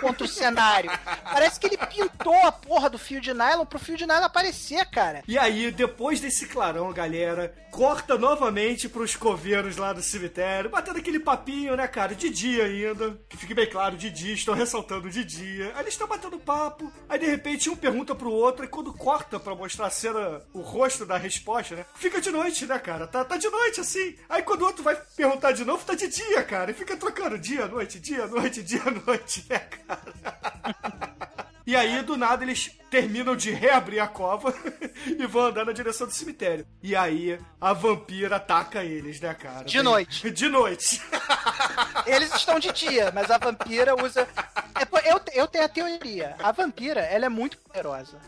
contra 0.02 0.26
o 0.26 0.28
cenário. 0.28 0.92
Parece 1.24 1.60
que 1.60 1.68
ele 1.68 1.78
pintou 1.78 2.36
a 2.46 2.52
porra 2.52 2.90
do 2.90 3.00
fio 3.00 3.22
de 3.22 3.34
nylon 3.34 3.66
pro 3.66 3.80
fio 3.80 3.96
de 3.96 4.06
nylon 4.06 4.26
aparecer, 4.26 4.86
cara. 4.90 5.24
E 5.26 5.38
aí, 5.38 5.72
depois 5.72 6.20
desse 6.20 6.48
clarão, 6.48 6.92
galera, 6.92 7.56
corta 7.72 8.18
novamente 8.18 8.90
pros 8.90 9.16
coveiros 9.16 9.78
lá 9.78 9.94
do 9.94 10.02
cemitério, 10.02 10.70
batendo 10.70 11.00
aquele 11.00 11.20
papinho, 11.20 11.76
né, 11.78 11.88
cara, 11.88 12.14
de 12.14 12.30
dia 12.30 12.66
ainda. 12.66 13.18
Que 13.30 13.38
fique 13.38 13.54
bem 13.54 13.70
claro, 13.70 13.96
de 13.96 14.10
dia, 14.10 14.34
estão 14.34 14.54
ressaltando 14.54 15.10
de 15.10 15.24
dia. 15.24 15.72
Aí 15.76 15.82
eles 15.82 15.94
estão 15.94 16.08
batendo 16.08 16.38
papo, 16.38 16.92
aí 17.08 17.18
de 17.18 17.26
repente 17.26 17.70
um 17.70 17.76
pergunta 17.76 18.14
pro 18.14 18.32
outro, 18.32 18.66
e 18.66 18.68
quando 18.68 18.94
corta 18.94 19.40
pra 19.40 19.56
mostrar 19.56 19.90
cena, 19.94 20.42
o 20.54 20.62
rosto 20.62 21.06
da 21.06 21.18
resposta, 21.18 21.76
né, 21.76 21.86
fica 21.96 22.20
de 22.20 22.32
noite, 22.32 22.66
né, 22.66 22.78
cara, 22.80 23.08
tá, 23.08 23.24
tá 23.24 23.38
de 23.38 23.50
noite 23.50 23.80
assim. 23.80 24.18
Aí 24.28 24.44
quando 24.44 24.64
o 24.64 24.66
outro 24.66 24.84
vai 24.84 24.96
perguntar 25.16 25.52
de 25.52 25.64
novo, 25.64 25.86
tá 25.86 25.94
de 25.94 26.08
dia, 26.08 26.44
cara, 26.44 26.72
e 26.72 26.74
fica 26.74 26.98
trocando 26.98 27.38
dia, 27.38 27.68
noite, 27.68 28.00
dia, 28.00 28.28
noite, 28.28 28.62
dia, 28.64 28.84
noite, 29.06 29.46
né, 29.50 29.60
cara. 29.60 31.34
E 31.66 31.76
aí, 31.76 32.02
do 32.04 32.18
nada, 32.18 32.44
eles 32.44 32.72
terminam 32.90 33.36
de 33.36 33.50
reabrir 33.52 34.00
a 34.00 34.08
cova 34.08 34.54
e 35.08 35.26
vão 35.26 35.46
andar 35.46 35.66
na 35.66 35.72
direção 35.72 36.06
do 36.06 36.14
cemitério. 36.14 36.68
E 36.82 36.96
aí, 36.96 37.40
a 37.60 37.74
vampira 37.74 38.36
ataca 38.36 38.84
eles, 38.84 39.20
né, 39.20 39.34
cara? 39.34 39.64
De 39.64 39.82
noite. 39.82 40.30
De 40.32 40.50
noite. 40.50 41.02
Eles 42.06 42.34
estão 42.36 42.60
de 42.60 42.72
dia, 42.74 43.12
mas 43.14 43.32
a 43.32 43.38
vampira 43.38 43.96
usa. 43.96 44.28
É, 44.76 45.12
eu, 45.12 45.22
eu 45.34 45.48
tenho 45.48 45.64
a 45.64 45.70
teoria. 45.70 46.36
A 46.40 46.52
vampira, 46.52 47.00
ela 47.00 47.26
é 47.26 47.30
muito 47.30 47.58
poderosa. 47.58 48.20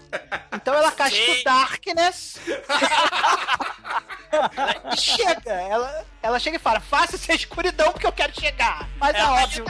Então 0.53 0.73
ela 0.73 0.91
casta 0.91 1.19
o 1.19 1.43
Darkness. 1.43 2.39
e 4.93 4.97
chega. 4.97 5.51
Ela, 5.51 6.05
ela 6.21 6.39
chega 6.39 6.55
e 6.55 6.59
fala: 6.59 6.79
faça 6.79 7.15
essa 7.15 7.33
escuridão 7.33 7.91
porque 7.91 8.07
eu 8.07 8.11
quero 8.13 8.33
chegar. 8.39 8.87
Mas 8.97 9.15
é, 9.15 9.19
É 9.19 9.21
a 9.21 9.31
óbvio. 9.31 9.65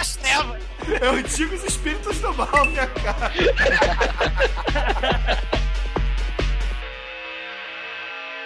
É 1.01 1.09
o 1.09 1.13
antigos 1.15 1.63
espíritos 1.63 2.19
do 2.19 2.33
mal, 2.33 2.65
né, 2.67 2.85
cara? 2.87 3.33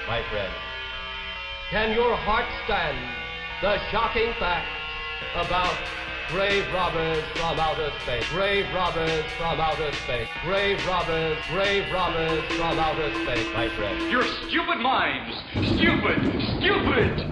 My 0.08 0.24
friend, 0.30 0.54
can 1.72 1.93
your 1.93 2.15
heart 2.15 2.45
stand 2.65 2.98
the 3.62 3.80
shocking 3.89 4.34
facts 4.39 4.69
about 5.36 5.76
grave 6.30 6.65
robbers 6.74 7.24
from 7.36 7.60
outer 7.60 7.91
space? 8.02 8.28
Grave 8.30 8.65
robbers 8.74 9.26
from 9.38 9.60
outer 9.60 9.91
space. 9.93 10.28
Grave 10.43 10.86
robbers, 10.88 11.38
grave 11.50 11.91
robbers 11.91 12.43
from 12.54 12.78
outer 12.80 13.12
space, 13.24 13.48
my 13.54 13.69
friend. 13.69 14.12
Your 14.12 14.24
stupid 14.48 14.80
minds! 14.80 15.36
Stupid! 15.54 16.41
Stupid! 16.58 17.26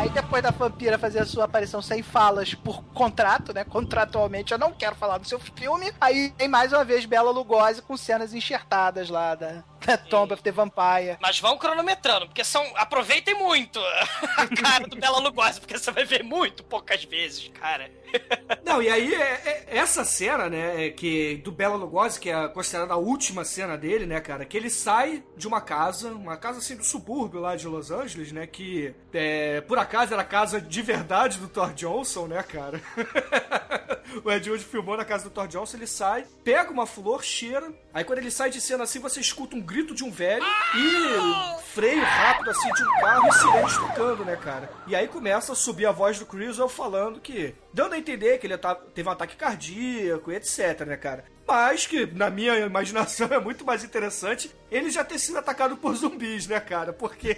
Aí 0.00 0.08
depois 0.08 0.42
da 0.42 0.50
vampira 0.50 0.98
fazer 0.98 1.18
a 1.18 1.26
sua 1.26 1.44
aparição 1.44 1.82
sem 1.82 2.02
falas 2.02 2.54
por 2.54 2.82
contrato, 2.84 3.52
né? 3.52 3.64
Contratualmente 3.64 4.50
eu 4.50 4.56
não 4.56 4.72
quero 4.72 4.96
falar 4.96 5.18
do 5.18 5.28
seu 5.28 5.38
filme. 5.38 5.92
Aí 6.00 6.30
tem 6.38 6.48
mais 6.48 6.72
uma 6.72 6.82
vez 6.82 7.04
Bela 7.04 7.30
Lugosi 7.30 7.82
com 7.82 7.98
cenas 7.98 8.32
enxertadas 8.32 9.10
lá 9.10 9.34
da, 9.34 9.62
da 9.84 9.98
Tomb 9.98 10.32
of 10.32 10.42
the 10.42 10.50
Vampire. 10.50 11.18
Mas 11.20 11.38
vão 11.38 11.58
cronometrando, 11.58 12.24
porque 12.24 12.42
são. 12.42 12.64
Aproveitem 12.76 13.34
muito 13.34 13.78
a 14.38 14.46
cara 14.46 14.86
do 14.86 14.96
Bela 14.96 15.18
Lugosi, 15.18 15.60
porque 15.60 15.76
você 15.76 15.90
vai 15.90 16.06
ver 16.06 16.24
muito 16.24 16.64
poucas 16.64 17.04
vezes, 17.04 17.48
cara. 17.48 17.90
Não, 18.64 18.82
e 18.82 18.88
aí, 18.88 19.14
é- 19.14 19.18
é- 19.44 19.64
essa 19.78 20.04
cena, 20.04 20.48
né, 20.48 20.86
é 20.86 20.90
que 20.90 21.36
do 21.44 21.50
Bela 21.50 21.76
Lugosi, 21.76 22.20
que 22.20 22.30
é 22.30 22.48
considerada 22.48 22.94
a 22.94 22.96
última 22.96 23.44
cena 23.44 23.76
dele, 23.76 24.06
né, 24.06 24.20
cara, 24.20 24.44
que 24.44 24.56
ele 24.56 24.70
sai 24.70 25.22
de 25.36 25.46
uma 25.48 25.60
casa, 25.60 26.10
uma 26.12 26.36
casa 26.36 26.58
assim 26.58 26.76
do 26.76 26.84
subúrbio 26.84 27.40
lá 27.40 27.56
de 27.56 27.66
Los 27.66 27.90
Angeles, 27.90 28.32
né, 28.32 28.46
que 28.46 28.94
é, 29.12 29.60
por 29.62 29.78
acaso 29.78 30.12
era 30.12 30.22
a 30.22 30.24
casa 30.24 30.60
de 30.60 30.82
verdade 30.82 31.38
do 31.38 31.48
Thor 31.48 31.72
Johnson, 31.72 32.26
né, 32.26 32.42
cara. 32.42 32.80
o 34.24 34.30
Ed 34.30 34.50
Wood 34.50 34.64
filmou 34.64 34.96
na 34.96 35.04
casa 35.04 35.24
do 35.24 35.30
Thor 35.30 35.46
Johnson, 35.48 35.76
ele 35.76 35.86
sai, 35.86 36.26
pega 36.44 36.70
uma 36.70 36.86
flor, 36.86 37.22
cheira, 37.24 37.72
aí 37.92 38.04
quando 38.04 38.18
ele 38.18 38.30
sai 38.30 38.50
de 38.50 38.60
cena 38.60 38.84
assim, 38.84 38.98
você 38.98 39.20
escuta 39.20 39.56
um 39.56 39.60
grito 39.60 39.94
de 39.94 40.04
um 40.04 40.10
velho 40.10 40.44
e 40.76 41.62
freio 41.72 42.02
rápido 42.02 42.50
assim 42.50 42.72
de 42.72 42.82
um 42.82 43.00
carro 43.00 43.28
e 43.28 43.32
sirenes 43.32 43.76
tocando, 43.76 44.24
né, 44.24 44.36
cara. 44.36 44.70
E 44.86 44.94
aí 44.96 45.06
começa 45.08 45.52
a 45.52 45.56
subir 45.56 45.86
a 45.86 45.92
voz 45.92 46.18
do 46.18 46.26
Criswell 46.26 46.68
falando 46.68 47.20
que, 47.20 47.54
dando 47.72 47.94
a 47.94 47.98
entender 47.98 48.38
que 48.38 48.46
ele 48.46 48.56
tá- 48.58 48.74
teve 48.74 49.08
um 49.08 49.12
ataque 49.12 49.36
cardíaco 49.36 50.30
e 50.32 50.36
etc, 50.36 50.80
né, 50.86 50.96
cara. 50.96 51.24
Mas 51.46 51.86
que, 51.86 52.06
na 52.06 52.30
minha 52.30 52.56
imaginação, 52.58 53.28
é 53.32 53.40
muito 53.40 53.64
mais 53.64 53.82
interessante 53.84 54.50
ele 54.70 54.90
já 54.90 55.04
ter 55.04 55.18
sido 55.18 55.38
atacado 55.38 55.76
por 55.76 55.94
zumbis, 55.94 56.46
né, 56.46 56.60
cara? 56.60 56.92
Porque. 56.92 57.36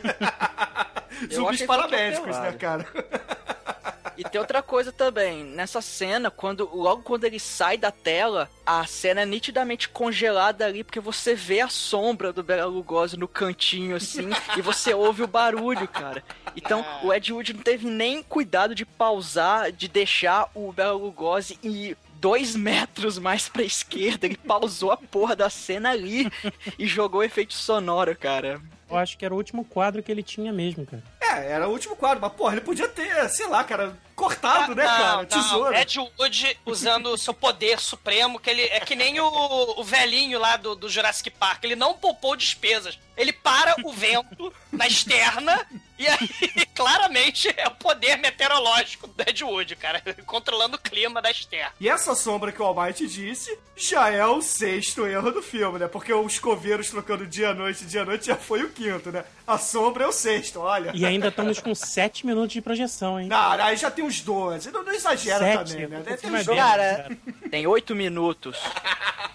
zumbis 1.33 1.63
paramédicos, 1.63 2.37
né, 2.39 2.53
cara? 2.53 2.87
E 4.17 4.25
tem 4.25 4.41
outra 4.41 4.63
coisa 4.63 4.93
também, 4.93 5.45
nessa 5.45 5.81
cena, 5.81 6.31
quando 6.31 6.69
logo 6.73 7.03
quando 7.03 7.25
ele 7.25 7.39
sai 7.39 7.77
da 7.77 7.91
tela, 7.91 8.51
a 8.65 8.87
cena 8.87 9.23
é 9.23 9.27
nitidamente 9.27 9.89
congelada 9.89 10.67
ali, 10.67 10.85
porque 10.85 11.01
você 11.01 11.35
vê 11.35 11.61
a 11.61 11.69
sombra 11.69 12.33
do 12.33 12.43
Bela 12.43 12.67
Lugosi 12.67 13.17
no 13.17 13.29
cantinho, 13.29 13.97
assim, 13.97 14.31
e 14.57 14.63
você 14.63 14.95
ouve 14.95 15.23
o 15.23 15.29
barulho, 15.29 15.89
cara. 15.89 16.23
Então, 16.57 16.85
o 17.03 17.13
Ed 17.13 17.33
Wood 17.33 17.55
não 17.55 17.63
teve 17.63 17.87
nem 17.87 18.23
cuidado 18.23 18.75
de 18.75 18.85
pausar, 18.85 19.73
de 19.73 19.89
deixar 19.89 20.51
o 20.55 20.73
Bela 20.73 20.93
Lugosi 20.93 21.59
ir 21.63 21.97
dois 22.23 22.55
metros 22.55 23.19
mais 23.19 23.49
pra 23.49 23.65
esquerda, 23.65 24.27
ele 24.27 24.37
pausou 24.37 24.93
a 24.93 24.97
porra 24.97 25.35
da 25.35 25.51
cena 25.51 25.91
ali 25.91 26.31
e 26.79 26.87
jogou 26.87 27.25
efeito 27.25 27.53
sonoro, 27.53 28.15
cara. 28.15 28.61
Eu 28.93 28.99
acho 28.99 29.17
que 29.17 29.25
era 29.25 29.33
o 29.33 29.37
último 29.37 29.65
quadro 29.65 30.03
que 30.03 30.13
ele 30.13 30.23
tinha 30.23 30.53
mesmo, 30.53 30.85
cara. 30.87 31.03
É, 31.21 31.53
era 31.53 31.67
o 31.67 31.73
último 31.73 31.97
quadro, 31.97 32.21
mas 32.21 32.33
porra, 32.33 32.53
ele 32.53 32.61
podia 32.61 32.89
ter, 32.89 33.29
sei 33.31 33.47
lá, 33.47 33.65
cara, 33.65 33.97
cortado, 34.15 34.75
né, 34.75 34.85
cara? 34.85 35.25
Tesoura. 35.25 35.81
Ed 35.81 35.99
Wood 35.99 36.59
usando 36.67 37.07
o 37.07 37.19
seu 37.19 37.33
poder 37.33 37.81
supremo, 37.81 38.39
que 38.39 38.51
ele 38.51 38.63
é 38.63 38.81
que 38.81 38.95
nem 38.95 39.19
o, 39.19 39.81
o 39.81 39.83
velhinho 39.83 40.39
lá 40.39 40.57
do, 40.57 40.75
do 40.75 40.89
Jurassic 40.89 41.31
Park. 41.31 41.65
Ele 41.65 41.77
não 41.77 41.95
poupou 41.95 42.37
despesas. 42.37 42.99
Ele 43.17 43.33
para 43.33 43.77
o 43.85 43.93
vento 43.93 44.53
na 44.71 44.87
externa 44.87 45.67
e 46.03 46.09
aí, 46.09 46.67
claramente, 46.75 47.49
é 47.57 47.69
o 47.69 47.73
poder 47.73 48.17
meteorológico 48.17 49.07
do 49.07 49.23
Ed 49.23 49.45
Wood, 49.45 49.77
cara. 49.77 50.03
Controlando 50.27 50.77
o 50.77 50.81
clima 50.81 51.23
da 51.23 51.31
externa. 51.31 51.73
E 51.79 51.89
essa 51.89 52.15
sombra 52.15 52.51
que 52.51 52.61
o 52.61 52.65
Almighty 52.65 53.07
disse 53.07 53.57
já 53.77 54.11
é 54.11 54.25
o 54.27 54.43
sexto 54.43 55.07
erro 55.07 55.31
do 55.31 55.43
filme, 55.43 55.79
né? 55.79 55.87
Porque 55.87 56.13
os 56.13 56.39
coveiros 56.39 56.91
trocando 56.91 57.27
dia-noite, 57.27 57.85
dia-noite 57.85 58.27
já 58.27 58.37
foi 58.37 58.63
o 58.65 58.71
quinto, 58.71 58.82
né? 59.13 59.25
A 59.47 59.59
sombra 59.59 60.05
é 60.05 60.07
o 60.07 60.13
sexto, 60.13 60.61
olha. 60.61 60.93
E 60.95 61.05
ainda 61.05 61.29
estamos 61.29 61.59
com 61.61 61.75
7 61.75 62.27
minutos 62.27 62.53
de 62.53 62.61
projeção, 62.61 63.21
hein? 63.21 63.29
Não, 63.29 63.53
aí 63.53 63.77
já 63.77 63.91
tem 63.91 64.05
uns 64.05 64.21
12. 64.21 64.71
Não, 64.71 64.83
não 64.83 64.93
exagera 64.93 65.39
Sete, 65.39 65.73
também, 65.73 65.89
né? 65.89 65.97
Deve 65.97 66.05
ter 66.05 66.11
pouquinho 66.11 66.29
uns 66.29 66.33
mais 66.33 66.47
12. 66.47 66.59
Cara, 66.61 67.19
Tem 67.51 67.67
oito 67.67 67.95
minutos. 67.95 68.59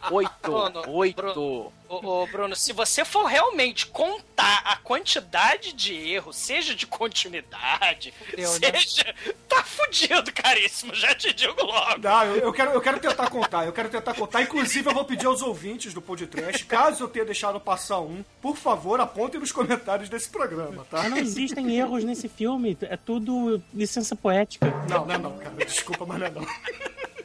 Oito. 0.09 0.31
Bruno, 0.41 0.83
Oito. 0.87 1.73
Ô, 1.89 2.23
ô, 2.23 2.27
Bruno, 2.27 2.55
se 2.55 2.73
você 2.73 3.05
for 3.05 3.25
realmente 3.25 3.87
contar 3.87 4.61
a 4.65 4.75
quantidade 4.77 5.73
de 5.73 5.93
erros, 5.93 6.35
seja 6.35 6.75
de 6.75 6.85
continuidade, 6.85 8.13
Fudeu, 8.29 8.51
né? 8.59 8.71
seja. 8.73 9.15
Tá 9.47 9.63
fudido, 9.63 10.31
caríssimo, 10.33 10.93
já 10.93 11.15
te 11.15 11.33
digo 11.33 11.63
logo. 11.63 12.01
Não, 12.01 12.23
eu, 12.25 12.37
eu 12.37 12.53
quero, 12.53 12.71
eu 12.71 12.81
quero 12.81 12.99
tentar 12.99 13.29
contar, 13.29 13.65
eu 13.65 13.73
quero 13.73 13.89
tentar 13.89 14.13
contar. 14.13 14.41
Inclusive, 14.41 14.89
eu 14.89 14.93
vou 14.93 15.05
pedir 15.05 15.25
aos 15.25 15.41
ouvintes 15.41 15.93
do 15.93 16.01
podcast, 16.01 16.65
caso 16.65 17.03
eu 17.03 17.07
tenha 17.07 17.25
deixado 17.25 17.59
passar 17.59 17.99
um, 18.01 18.23
por 18.41 18.55
favor, 18.57 18.99
apontem 18.99 19.39
nos 19.39 19.51
comentários 19.51 20.09
desse 20.09 20.29
programa, 20.29 20.85
tá? 20.89 21.03
Mas 21.03 21.09
não 21.11 21.17
existem 21.17 21.77
erros 21.77 22.03
nesse 22.03 22.27
filme. 22.27 22.77
É 22.81 22.97
tudo 22.97 23.61
licença 23.73 24.15
poética. 24.15 24.67
Não, 24.89 25.05
não 25.05 25.15
é 25.15 25.17
não, 25.17 25.37
cara. 25.37 25.55
Desculpa, 25.65 26.05
mas 26.05 26.19
não 26.19 26.27
é 26.27 26.29
não. 26.29 26.47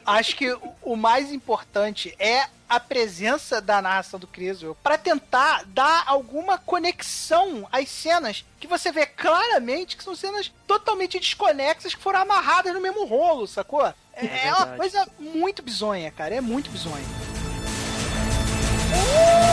Acho 0.05 0.35
que 0.35 0.51
o- 0.81 0.95
mais 0.95 1.31
importante 1.31 2.15
é 2.19 2.47
a 2.69 2.79
presença 2.79 3.61
da 3.61 3.81
narração 3.81 4.19
do 4.19 4.25
Criswell 4.25 4.75
pra 4.81 4.97
tentar 4.97 5.63
dar 5.67 6.03
alguma 6.07 6.57
conexão 6.57 7.67
às 7.71 7.87
cenas 7.89 8.43
que 8.59 8.65
você 8.67 8.91
vê 8.91 9.05
claramente 9.05 9.95
que 9.95 10.03
são 10.03 10.15
cenas 10.15 10.51
totalmente 10.65 11.19
desconexas 11.19 11.93
que 11.93 12.01
foram 12.01 12.21
amarradas 12.21 12.73
no 12.73 12.81
mesmo 12.81 13.05
rolo, 13.05 13.45
sacou? 13.47 13.85
É, 13.85 14.47
é 14.47 14.53
uma 14.53 14.65
verdade. 14.65 14.77
coisa 14.77 15.07
muito 15.19 15.61
bizonha, 15.61 16.11
cara. 16.11 16.35
É 16.35 16.41
muito 16.41 16.69
bizonha. 16.71 17.03
A 18.93 19.52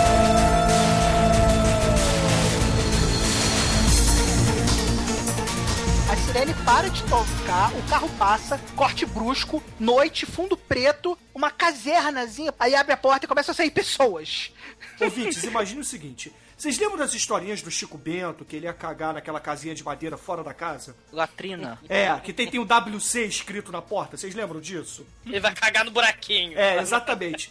sirene 6.30 6.54
para 6.64 6.88
de 6.88 7.02
tocar, 7.04 7.74
o 7.74 7.82
carro 7.88 8.08
passa, 8.10 8.56
corte 8.76 9.04
brusco, 9.04 9.60
noite, 9.80 10.24
fundo 10.24 10.56
preto, 10.56 11.18
uma 11.34 11.50
casernazinha. 11.50 12.54
Aí 12.56 12.72
abre 12.72 12.92
a 12.92 12.96
porta 12.96 13.24
e 13.24 13.28
começam 13.28 13.50
a 13.50 13.54
sair 13.54 13.72
pessoas. 13.72 14.52
Ouvintes, 15.00 15.42
imagine 15.42 15.80
o 15.80 15.84
seguinte. 15.84 16.32
Vocês 16.56 16.78
lembram 16.78 16.98
das 16.98 17.14
historinhas 17.14 17.62
do 17.62 17.70
Chico 17.70 17.98
Bento, 17.98 18.44
que 18.44 18.54
ele 18.54 18.66
ia 18.66 18.72
cagar 18.72 19.12
naquela 19.12 19.40
casinha 19.40 19.74
de 19.74 19.82
madeira 19.82 20.16
fora 20.16 20.44
da 20.44 20.54
casa? 20.54 20.94
Latrina. 21.12 21.80
É, 21.88 22.14
que 22.20 22.32
tem, 22.32 22.48
tem 22.48 22.60
o 22.60 22.64
WC 22.64 23.24
escrito 23.24 23.72
na 23.72 23.82
porta. 23.82 24.16
Vocês 24.16 24.32
lembram 24.32 24.60
disso? 24.60 25.04
Ele 25.26 25.40
vai 25.40 25.52
cagar 25.52 25.84
no 25.84 25.90
buraquinho. 25.90 26.56
É, 26.56 26.78
exatamente. 26.78 27.50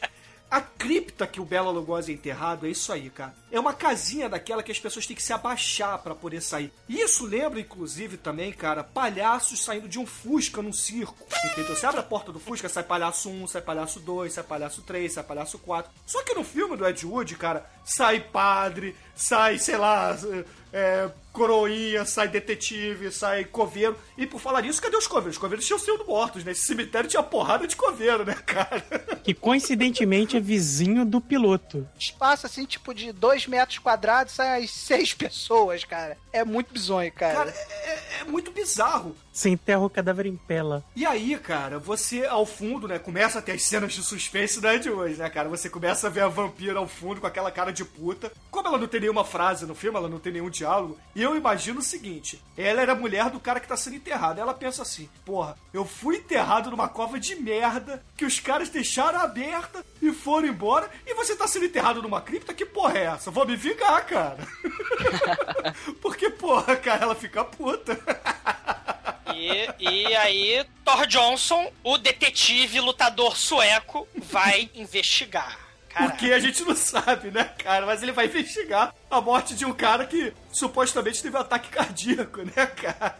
A 0.50 0.62
cripta 0.62 1.28
que 1.28 1.40
o 1.40 1.46
Bela 1.46 1.70
Lugosi 1.70 2.12
é 2.12 2.16
enterrado 2.16 2.66
é 2.66 2.70
isso 2.70 2.92
aí, 2.92 3.10
cara. 3.10 3.36
É 3.52 3.60
uma 3.60 3.74
casinha 3.74 4.30
daquela 4.30 4.62
que 4.62 4.72
as 4.72 4.80
pessoas 4.80 5.08
têm 5.08 5.16
que 5.16 5.24
se 5.24 5.34
abaixar 5.34 6.00
pra 6.00 6.14
poder 6.14 6.42
sair. 6.42 6.72
E 6.88 7.02
isso 7.02 7.26
lembra, 7.26 7.60
inclusive, 7.60 8.18
também, 8.18 8.52
cara, 8.52 8.84
palhaços 8.84 9.64
saindo 9.64 9.88
de 9.88 9.98
um 9.98 10.06
Fusca 10.06 10.62
num 10.62 10.74
circo. 10.74 11.26
Entendeu? 11.46 11.76
Você 11.76 11.86
abre 11.86 12.00
a 12.00 12.04
porta 12.04 12.32
do 12.32 12.40
Fusca, 12.40 12.70
sai 12.70 12.84
palhaço 12.84 13.30
1, 13.30 13.48
sai 13.48 13.62
palhaço 13.62 14.00
2, 14.00 14.34
sai 14.34 14.44
palhaço 14.44 14.82
3, 14.84 15.12
sai 15.12 15.24
palhaço 15.24 15.58
4. 15.60 15.92
Só 16.06 16.24
que 16.24 16.36
no 16.36 16.44
filme 16.44 16.78
do 16.78 16.88
Ed 16.88 17.06
Wood, 17.06 17.36
cara, 17.36 17.70
sai 17.84 18.20
padre, 18.20 18.96
sai, 19.16 19.58
sei 19.58 19.78
lá, 19.78 20.16
é, 20.72 21.10
coroinha, 21.32 22.06
sai 22.06 22.28
detetive, 22.28 23.12
sai 23.12 23.46
coveiro. 23.46 23.98
E 24.18 24.28
por 24.28 24.40
falar 24.40 24.62
nisso, 24.62 24.82
cadê 24.82 24.96
os 24.96 25.08
coveiros? 25.08 25.36
Os 25.36 25.42
coveiros 25.42 25.66
tinham 25.66 25.80
sido 25.80 26.06
mortos, 26.06 26.44
né? 26.44 26.52
Esse 26.52 26.68
cemitério 26.68 27.10
tinha 27.10 27.24
porrada 27.24 27.68
de 27.68 27.76
coveiro, 27.76 28.26
né, 28.26 28.36
cara? 28.46 28.82
Que 29.24 29.34
coincidentemente 29.34 30.38
é 30.38 30.40
vizinho 30.40 31.06
do 31.06 31.20
piloto. 31.20 31.88
Espaço 31.98 32.46
assim, 32.46 32.66
tipo 32.66 32.94
de 32.94 33.12
dois 33.12 33.39
metros 33.48 33.80
quadrados, 33.80 34.34
saem 34.34 34.64
as 34.64 34.72
seis 34.72 35.14
pessoas, 35.14 35.84
cara. 35.84 36.18
É 36.32 36.44
muito 36.44 36.74
bizonho, 36.74 37.12
cara. 37.12 37.36
Cara, 37.36 37.50
é, 37.52 38.00
é 38.22 38.24
muito 38.26 38.52
bizarro. 38.52 39.16
Você 39.40 39.52
enterra 39.52 39.80
o 39.80 39.90
cadáver 39.90 40.26
em 40.26 40.36
pela. 40.36 40.84
E 40.94 41.06
aí, 41.06 41.38
cara, 41.40 41.80
você 41.80 42.26
ao 42.26 42.46
fundo, 42.46 42.90
né, 42.90 43.00
começa 43.00 43.40
a 43.40 43.42
ter 43.42 43.54
as 43.54 43.64
cenas 43.64 43.94
de 43.94 44.04
suspense 44.04 44.60
da 44.60 44.76
de 44.76 44.90
hoje, 44.90 45.16
né, 45.16 45.30
cara? 45.30 45.48
Você 45.48 45.70
começa 45.70 46.08
a 46.08 46.10
ver 46.10 46.24
a 46.24 46.28
vampira 46.28 46.78
ao 46.78 46.90
fundo 46.90 47.22
com 47.22 47.28
aquela 47.28 47.50
cara 47.50 47.72
de 47.72 47.86
puta. 47.86 48.30
Como 48.52 48.68
ela 48.68 48.78
não 48.78 48.86
tem 48.86 49.00
nenhuma 49.00 49.24
frase 49.24 49.66
no 49.66 49.74
filme, 49.74 49.98
ela 49.98 50.10
não 50.10 50.20
tem 50.20 50.34
nenhum 50.34 50.50
diálogo, 50.50 51.00
eu 51.16 51.38
imagino 51.38 51.80
o 51.80 51.82
seguinte: 51.82 52.44
ela 52.58 52.82
era 52.82 52.94
mulher 52.94 53.30
do 53.30 53.40
cara 53.40 53.62
que 53.62 53.68
tá 53.70 53.78
sendo 53.78 53.96
enterrado. 53.96 54.42
Ela 54.42 54.54
pensa 54.54 54.82
assim: 54.82 55.08
porra, 55.24 55.58
eu 55.74 55.86
fui 55.86 56.18
enterrado 56.18 56.70
numa 56.70 56.90
cova 56.90 57.18
de 57.18 57.34
merda 57.38 58.04
que 58.18 58.26
os 58.26 58.42
caras 58.42 58.68
deixaram 58.68 59.22
aberta 59.22 59.86
e 60.02 60.12
foram 60.12 60.50
embora, 60.50 60.90
e 61.08 61.14
você 61.14 61.34
tá 61.34 61.48
sendo 61.48 61.64
enterrado 61.64 62.02
numa 62.02 62.20
cripta? 62.20 62.54
Que 62.54 62.66
porra 62.66 62.98
é 62.98 63.04
essa? 63.06 63.32
Vou 63.32 63.48
me 63.48 63.56
vingar, 63.56 64.06
cara. 64.06 64.46
Porque, 66.02 66.30
porra, 66.30 66.76
cara, 66.76 67.04
ela 67.04 67.16
fica 67.16 67.46
puta. 67.46 67.98
E, 69.36 69.70
e 69.80 70.16
aí, 70.16 70.66
Thor 70.84 71.06
Johnson, 71.08 71.72
o 71.84 71.98
detetive 71.98 72.80
lutador 72.80 73.38
sueco, 73.38 74.08
vai 74.16 74.70
investigar. 74.76 75.58
Caralho. 75.90 76.12
Porque 76.12 76.32
a 76.32 76.40
gente 76.40 76.64
não 76.64 76.76
sabe, 76.76 77.32
né, 77.32 77.46
cara? 77.58 77.86
Mas 77.86 78.04
ele 78.04 78.12
vai 78.12 78.28
investigar 78.28 78.94
a 79.10 79.20
morte 79.20 79.56
de 79.56 79.66
um 79.66 79.74
cara 79.74 80.06
que 80.06 80.32
supostamente 80.52 81.22
teve 81.22 81.36
um 81.36 81.40
ataque 81.40 81.70
cardíaco, 81.70 82.44
né, 82.44 82.68
cara? 82.68 83.18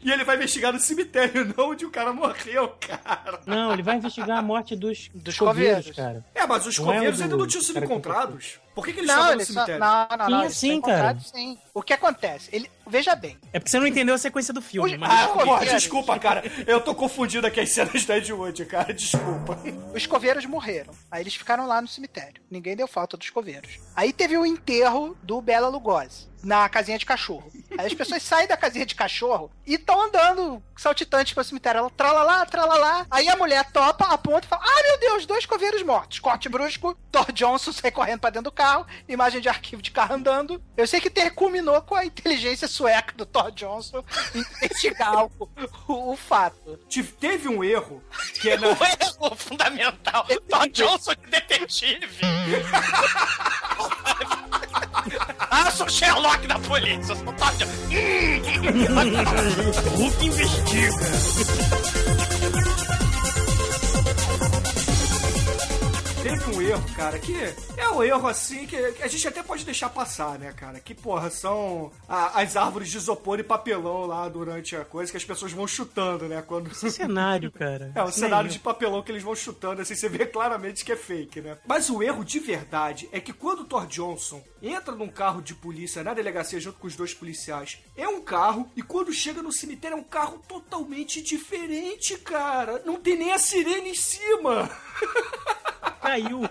E 0.00 0.10
ele 0.10 0.24
vai 0.24 0.36
investigar 0.36 0.72
no 0.72 0.78
cemitério, 0.78 1.52
não 1.56 1.70
onde 1.70 1.84
o 1.84 1.90
cara 1.90 2.12
morreu, 2.12 2.68
cara. 2.80 3.40
Não, 3.46 3.72
ele 3.72 3.82
vai 3.82 3.96
investigar 3.96 4.38
a 4.38 4.42
morte 4.42 4.76
dos, 4.76 5.10
Dos 5.12 5.36
coveiros, 5.36 5.86
coveiros. 5.88 5.96
cara. 5.96 6.24
É, 6.34 6.46
mas 6.46 6.66
os 6.66 6.78
Não 6.78 6.90
é 6.90 6.94
coveiros 6.94 7.18
do 7.18 7.22
ainda 7.24 7.36
não 7.36 7.46
tinham 7.48 7.62
sido 7.62 7.84
encontrados. 7.84 8.60
Por 8.74 8.84
que, 8.86 8.92
que 8.94 9.00
eles 9.00 9.08
Não, 9.08 9.14
estavam 9.14 9.34
no 9.34 9.38
eles 9.40 9.48
só, 9.48 9.52
cemitério? 9.66 9.80
não, 9.80 10.08
não, 10.18 10.42
não, 10.44 10.50
sim, 10.50 10.80
cara. 10.80 11.18
sim. 11.20 11.58
O 11.74 11.82
que 11.82 11.92
acontece? 11.92 12.48
Ele, 12.52 12.70
veja 12.86 13.14
bem. 13.14 13.36
É 13.52 13.58
porque 13.58 13.70
você 13.70 13.78
não 13.78 13.86
entendeu 13.86 14.14
a 14.14 14.18
sequência 14.18 14.52
do 14.54 14.62
filme, 14.62 14.92
Os- 14.94 14.98
mas... 14.98 15.10
Ah, 15.10 15.28
pô, 15.28 15.58
desculpa, 15.58 16.18
cara. 16.18 16.42
Eu 16.66 16.80
tô 16.80 16.94
confundindo 16.94 17.46
aqui 17.46 17.60
as 17.60 17.68
cenas 17.70 18.04
da 18.06 18.16
Ed 18.16 18.32
Wood, 18.32 18.64
cara. 18.64 18.94
Desculpa. 18.94 19.58
Os 19.94 20.06
coveiros 20.06 20.46
morreram. 20.46 20.92
Aí 21.10 21.22
eles 21.22 21.34
ficaram 21.34 21.66
lá 21.66 21.80
no 21.82 21.88
cemitério. 21.88 22.40
Ninguém 22.50 22.74
deu 22.74 22.86
falta 22.88 23.16
dos 23.16 23.28
coveiros. 23.30 23.78
Aí 23.94 24.12
teve 24.12 24.38
o 24.38 24.46
enterro 24.46 25.16
do 25.22 25.40
Bela 25.42 25.68
Lugosi. 25.68 26.31
Na 26.42 26.68
casinha 26.68 26.98
de 26.98 27.06
cachorro. 27.06 27.50
Aí 27.78 27.86
as 27.86 27.94
pessoas 27.94 28.22
saem 28.22 28.48
da 28.48 28.56
casinha 28.56 28.84
de 28.84 28.94
cachorro 28.94 29.50
e 29.66 29.74
estão 29.74 30.00
andando 30.02 30.62
saltitantes 30.76 31.32
pro 31.32 31.44
cemitério. 31.44 31.78
Ela 31.78 31.90
tralalá, 31.90 32.44
tralalá. 32.44 33.06
Aí 33.10 33.28
a 33.28 33.36
mulher 33.36 33.64
topa, 33.70 34.06
aponta 34.06 34.46
e 34.46 34.48
fala: 34.48 34.62
Ah, 34.64 34.82
meu 34.82 34.98
Deus, 34.98 35.24
dois 35.24 35.46
coveiros 35.46 35.82
mortos. 35.82 36.18
Corte 36.18 36.48
brusco, 36.48 36.96
Thor 37.12 37.30
Johnson 37.32 37.72
sai 37.72 37.90
correndo 37.92 38.20
pra 38.20 38.30
dentro 38.30 38.50
do 38.50 38.52
carro. 38.52 38.84
Imagem 39.08 39.40
de 39.40 39.48
arquivo 39.48 39.80
de 39.80 39.92
carro 39.92 40.14
andando. 40.16 40.60
Eu 40.76 40.86
sei 40.86 41.00
que 41.00 41.08
ter, 41.10 41.30
culminou 41.30 41.80
com 41.82 41.94
a 41.94 42.04
inteligência 42.04 42.66
sueca 42.66 43.14
do 43.16 43.24
Thor 43.24 43.52
Johnson 43.52 44.04
investigar 44.62 45.24
o, 45.26 45.30
o- 45.88 46.12
o 46.12 46.16
fato. 46.16 46.78
Tive- 46.88 47.12
Teve 47.12 47.48
um 47.48 47.62
erro 47.62 48.02
que 48.40 48.50
é 48.50 48.56
na. 48.58 48.68
O 48.68 48.72
erro 48.84 49.36
fundamental. 49.36 50.26
Tom 50.48 50.66
Johnson 50.72 51.12
de 51.14 51.30
detetive. 51.30 52.22
ah, 55.38 55.70
sou 55.70 55.88
Sherlock 55.88 56.46
da 56.46 56.58
polícia. 56.58 57.14
Sou 57.14 57.16
Johnson. 57.16 57.66
Hulk 59.96 60.22
investiga. 60.22 61.81
Teve 66.22 66.56
um 66.56 66.62
erro, 66.62 66.84
cara, 66.94 67.18
que 67.18 67.34
é 67.76 67.88
um 67.90 68.02
erro 68.02 68.28
assim 68.28 68.64
que, 68.66 68.92
que 68.92 69.02
a 69.02 69.08
gente 69.08 69.26
até 69.26 69.42
pode 69.42 69.64
deixar 69.64 69.88
passar, 69.88 70.38
né, 70.38 70.52
cara? 70.52 70.78
Que, 70.78 70.94
porra, 70.94 71.28
são 71.30 71.90
a- 72.08 72.40
as 72.40 72.56
árvores 72.56 72.88
de 72.90 72.96
isopor 72.96 73.40
e 73.40 73.42
papelão 73.42 74.06
lá 74.06 74.28
durante 74.28 74.76
a 74.76 74.84
coisa 74.84 75.10
que 75.10 75.16
as 75.16 75.24
pessoas 75.24 75.52
vão 75.52 75.66
chutando, 75.66 76.26
né? 76.28 76.40
Quando. 76.46 76.70
Esse 76.70 76.90
cenário, 76.90 77.50
cara. 77.50 77.90
É, 77.94 78.02
o 78.02 78.08
Esse 78.08 78.20
cenário 78.20 78.48
de 78.48 78.58
papelão 78.58 79.02
que 79.02 79.10
eles 79.10 79.22
vão 79.22 79.34
chutando, 79.34 79.82
assim, 79.82 79.94
você 79.94 80.08
vê 80.08 80.24
claramente 80.24 80.84
que 80.84 80.92
é 80.92 80.96
fake, 80.96 81.40
né? 81.40 81.58
Mas 81.66 81.90
o 81.90 82.02
erro 82.02 82.24
de 82.24 82.38
verdade 82.38 83.08
é 83.12 83.20
que 83.20 83.32
quando 83.32 83.60
o 83.60 83.64
Thor 83.64 83.86
Johnson 83.86 84.42
entra 84.62 84.94
num 84.94 85.08
carro 85.08 85.42
de 85.42 85.54
polícia 85.54 86.04
na 86.04 86.14
delegacia 86.14 86.60
junto 86.60 86.78
com 86.78 86.86
os 86.86 86.94
dois 86.96 87.12
policiais, 87.12 87.78
é 87.96 88.08
um 88.08 88.20
carro, 88.20 88.70
e 88.74 88.82
quando 88.82 89.12
chega 89.12 89.42
no 89.42 89.52
cemitério 89.52 89.96
é 89.96 90.00
um 90.00 90.04
carro 90.04 90.42
totalmente 90.48 91.20
diferente, 91.20 92.16
cara. 92.18 92.82
Não 92.84 92.96
tem 92.96 93.16
nem 93.16 93.32
a 93.32 93.38
sirene 93.38 93.90
em 93.90 93.94
cima. 93.94 94.70
Caiu. 96.00 96.42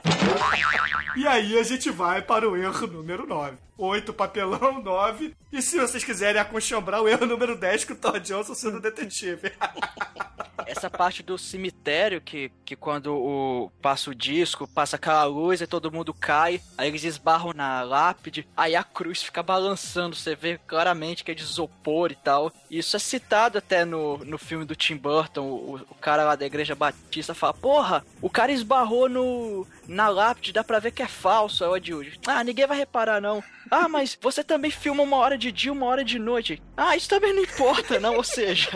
E 1.16 1.28
aí 1.28 1.58
a 1.58 1.64
gente 1.64 1.90
vai 1.90 2.22
para 2.22 2.50
o 2.50 2.56
erro 2.56 2.88
número 2.88 3.26
9. 3.26 3.58
8 3.82 4.14
papelão, 4.14 4.80
9. 4.82 5.36
E 5.52 5.62
se 5.62 5.80
vocês 5.80 6.04
quiserem 6.04 6.40
aconchambrar 6.40 7.02
o 7.02 7.10
erro 7.10 7.26
número 7.26 7.58
10 7.58 7.86
com 7.86 7.94
o 7.94 7.96
Thor 7.96 8.20
Johnson 8.20 8.54
sendo 8.54 8.80
detetive. 8.80 9.52
Essa 10.68 10.90
parte 10.90 11.24
do 11.24 11.38
cemitério, 11.38 12.22
que, 12.22 12.52
que 12.64 12.76
quando 12.76 13.14
o, 13.14 13.72
passa 13.82 14.12
o 14.12 14.16
disco, 14.16 14.68
passa 14.68 14.96
aquela 14.96 15.24
luz 15.26 15.60
e 15.60 15.68
todo 15.68 15.92
mundo 15.92 16.14
cai, 16.14 16.62
aí 16.78 16.88
eles 16.88 17.04
esbarram 17.04 17.52
na 17.54 17.82
lápide, 17.82 18.48
aí 18.56 18.76
a 18.76 18.84
cruz 18.84 19.24
fica 19.24 19.42
balançando, 19.42 20.16
você 20.16 20.36
vê 20.36 20.60
claramente 20.68 21.24
que 21.24 21.32
é 21.32 21.34
de 21.34 21.44
isopor 21.44 22.12
e 22.12 22.16
tal. 22.16 22.54
Isso 22.70 22.96
é 22.96 23.00
citado 23.00 23.58
até 23.58 23.84
no, 23.84 24.20
no 24.20 24.38
filme 24.38 24.64
do 24.64 24.76
Tim 24.76 24.96
Burton, 24.96 25.42
o, 25.42 25.76
o 25.90 25.96
cara 25.96 26.24
lá 26.24 26.36
da 26.36 26.46
Igreja 26.46 26.76
Batista 26.76 27.34
fala, 27.34 27.54
porra, 27.54 28.06
o 28.22 28.30
cara 28.30 28.52
esbarrou 28.52 29.10
no, 29.10 29.68
na 29.88 30.08
lápide, 30.08 30.54
dá 30.54 30.64
pra 30.64 30.80
ver 30.80 30.92
que 30.92 31.04
é 31.04 31.08
falso, 31.08 31.64
é 31.64 31.68
o 31.68 31.72
Wood. 31.72 32.20
Ah, 32.26 32.44
ninguém 32.44 32.68
vai 32.68 32.78
reparar 32.78 33.20
não. 33.20 33.44
Ah, 33.72 33.88
mas 33.88 34.18
você 34.22 34.44
também 34.44 34.70
filma 34.70 35.02
uma 35.02 35.16
hora 35.16 35.38
de 35.38 35.50
dia, 35.50 35.72
uma 35.72 35.86
hora 35.86 36.04
de 36.04 36.20
noite. 36.20 36.62
Ah, 36.76 36.94
isso 36.98 37.08
também 37.08 37.34
não 37.34 37.42
importa, 37.42 38.00
não, 38.02 38.16
ou 38.18 38.24
seja... 38.24 38.70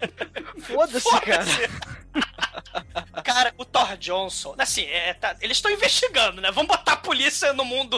Foda-se, 0.60 1.20
cara. 1.20 1.44
Cara, 3.24 3.54
o 3.56 3.64
Thor 3.64 3.96
Johnson, 3.96 4.54
assim, 4.58 4.82
é, 4.84 5.14
tá- 5.14 5.36
eles 5.40 5.58
estão 5.58 5.70
investigando, 5.70 6.40
né? 6.40 6.50
Vamos 6.50 6.68
botar 6.68 6.94
a 6.94 6.96
polícia 6.96 7.52
no 7.52 7.64
mundo 7.64 7.96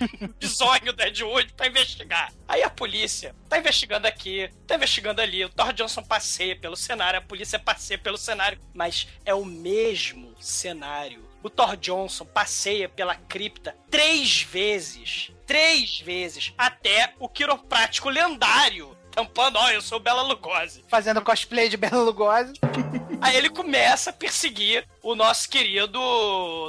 bizonho 0.38 0.92
do 0.92 1.02
Ed 1.02 1.22
Wood 1.22 1.52
pra 1.54 1.66
investigar. 1.66 2.32
Aí 2.48 2.62
a 2.62 2.70
polícia 2.70 3.34
tá 3.48 3.58
investigando 3.58 4.06
aqui, 4.06 4.48
tá 4.66 4.76
investigando 4.76 5.20
ali, 5.20 5.44
o 5.44 5.48
Thor 5.50 5.72
Johnson 5.72 6.02
passeia 6.02 6.56
pelo 6.56 6.76
cenário, 6.76 7.18
a 7.18 7.22
polícia 7.22 7.58
passeia 7.58 7.98
pelo 7.98 8.16
cenário, 8.16 8.58
mas 8.72 9.08
é 9.24 9.34
o 9.34 9.44
mesmo 9.44 10.34
cenário. 10.40 11.28
O 11.42 11.50
Thor 11.50 11.76
Johnson 11.76 12.24
passeia 12.24 12.88
pela 12.88 13.14
cripta 13.14 13.74
três 13.90 14.42
vezes. 14.42 15.32
Três 15.50 15.98
vezes. 15.98 16.54
Até 16.56 17.12
o 17.18 17.28
quiroprático 17.28 18.08
lendário. 18.08 18.96
Tampando, 19.10 19.56
ó, 19.58 19.68
eu 19.70 19.82
sou 19.82 19.98
Bela 19.98 20.22
Lugosi. 20.22 20.84
Fazendo 20.86 21.20
cosplay 21.20 21.68
de 21.68 21.76
Bela 21.76 22.04
Lugosi. 22.04 22.52
Aí 23.20 23.36
ele 23.36 23.50
começa 23.50 24.10
a 24.10 24.12
perseguir 24.12 24.86
o 25.02 25.16
nosso 25.16 25.48
querido 25.50 25.98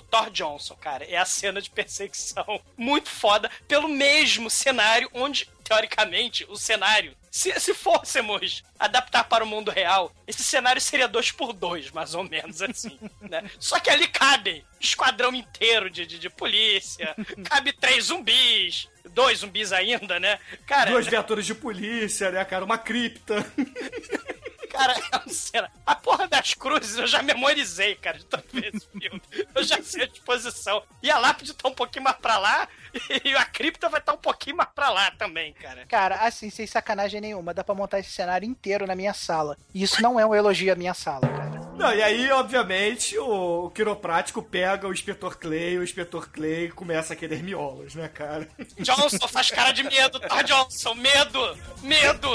Thor 0.10 0.32
Johnson, 0.32 0.76
cara. 0.78 1.06
É 1.06 1.16
a 1.16 1.26
cena 1.26 1.62
de 1.62 1.70
perseguição 1.70 2.60
muito 2.76 3.08
foda 3.08 3.52
pelo 3.68 3.88
mesmo 3.88 4.50
cenário 4.50 5.08
onde, 5.14 5.48
teoricamente, 5.72 6.46
o 6.50 6.58
cenário, 6.58 7.16
se, 7.32 7.58
se 7.58 7.74
fôssemos 7.74 8.62
adaptar 8.78 9.24
para 9.24 9.42
o 9.42 9.48
mundo 9.48 9.72
real, 9.72 10.14
esse 10.28 10.44
cenário 10.44 10.82
seria 10.82 11.08
dois 11.08 11.32
por 11.32 11.54
dois, 11.54 11.90
mais 11.92 12.14
ou 12.14 12.26
menos 12.26 12.62
assim, 12.62 13.00
né? 13.22 13.50
Só 13.58 13.80
que 13.80 13.90
ali 13.90 14.06
cabem 14.10 14.66
esquadrão 14.82 15.34
inteiro 15.34 15.90
de, 15.90 16.06
de, 16.06 16.20
de 16.20 16.30
polícia, 16.30 17.16
cabe 17.50 17.72
três 17.72 18.06
zumbis, 18.06 18.90
dois 19.12 19.40
zumbis 19.40 19.72
ainda, 19.72 20.20
né? 20.20 20.40
Cara, 20.68 20.92
Duas 20.92 21.08
viaturas 21.08 21.46
de 21.46 21.56
polícia, 21.56 22.32
né, 22.32 22.44
cara? 22.44 22.66
Uma 22.66 22.78
cripta. 22.78 23.46
Cara, 24.72 24.94
é 25.12 25.18
uma 25.18 25.30
cena. 25.30 25.72
A 25.86 25.96
porra 25.96 26.28
das 26.28 26.54
cruzes 26.54 26.98
eu 26.98 27.06
já 27.06 27.22
memorizei, 27.22 27.96
cara, 27.96 28.18
de 28.18 28.26
tanto 28.26 28.48
ver 28.54 28.74
esse 28.74 28.88
filme. 28.88 29.22
Eu 29.54 29.64
já 29.64 29.82
sei 29.84 30.04
a 30.04 30.08
disposição. 30.08 30.82
E 31.04 31.12
a 31.12 31.18
lápide 31.18 31.54
tá 31.54 31.68
um 31.68 31.74
pouquinho 31.74 32.06
mais 32.06 32.18
pra 32.18 32.38
lá, 32.38 32.68
e 33.24 33.36
a 33.36 33.46
cripta 33.46 33.90
vai 33.90 34.00
estar 34.00 34.14
um 34.14 34.18
pouquinho 34.18 34.56
mais 34.56 34.70
pra 34.74 34.90
lá 34.90 35.12
também, 35.12 35.54
cara. 35.54 35.86
Cara, 35.88 36.16
assim, 36.26 36.50
sem 36.50 36.66
sacanagem 36.66 37.20
nenhuma, 37.22 37.54
dá 37.54 37.64
pra 37.64 37.76
montar 37.76 38.00
esse 38.00 38.12
cenário 38.12 38.48
inteiro 38.48 38.88
na 38.88 38.96
minha 38.96 39.14
sala. 39.14 39.58
E 39.74 39.84
isso 39.84 40.02
não 40.02 40.20
é 40.20 40.26
um 40.26 40.34
elogio 40.34 40.72
à 40.72 40.76
minha 40.76 40.94
sala, 40.94 41.28
cara. 41.28 41.71
Não, 41.78 41.94
e 41.94 42.02
aí, 42.02 42.32
obviamente, 42.32 43.18
o, 43.18 43.66
o 43.66 43.70
quiroprático 43.72 44.42
pega 44.44 44.88
o 44.88 44.92
inspetor 44.94 45.38
Clay, 45.38 45.78
o 45.78 45.84
inspetor 45.84 46.30
Clay 46.30 46.70
começa 46.70 47.14
a 47.14 47.16
querer 47.16 47.42
miolos, 47.42 47.96
né, 47.96 48.08
cara? 48.08 48.48
Johnson 48.80 49.28
faz 49.28 49.50
cara 49.50 49.72
de 49.72 49.84
medo, 49.84 50.20
tá, 50.20 50.42
Johnson? 50.42 50.94
Medo! 50.96 51.58
Medo! 51.82 52.30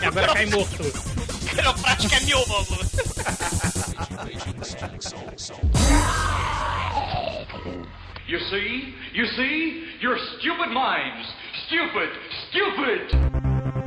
E 0.00 0.04
agora 0.04 0.34
cai 0.34 0.46
morto. 0.46 0.82
Quiroprático 1.50 2.14
é 2.14 2.20
miolo. 2.20 2.66
You 8.28 8.40
see? 8.50 8.94
You 9.14 9.26
see? 9.36 9.98
Your 10.00 10.18
stupid 10.18 10.70
minds. 10.70 11.26
Stupid! 11.66 12.10
Stupid! 12.50 13.85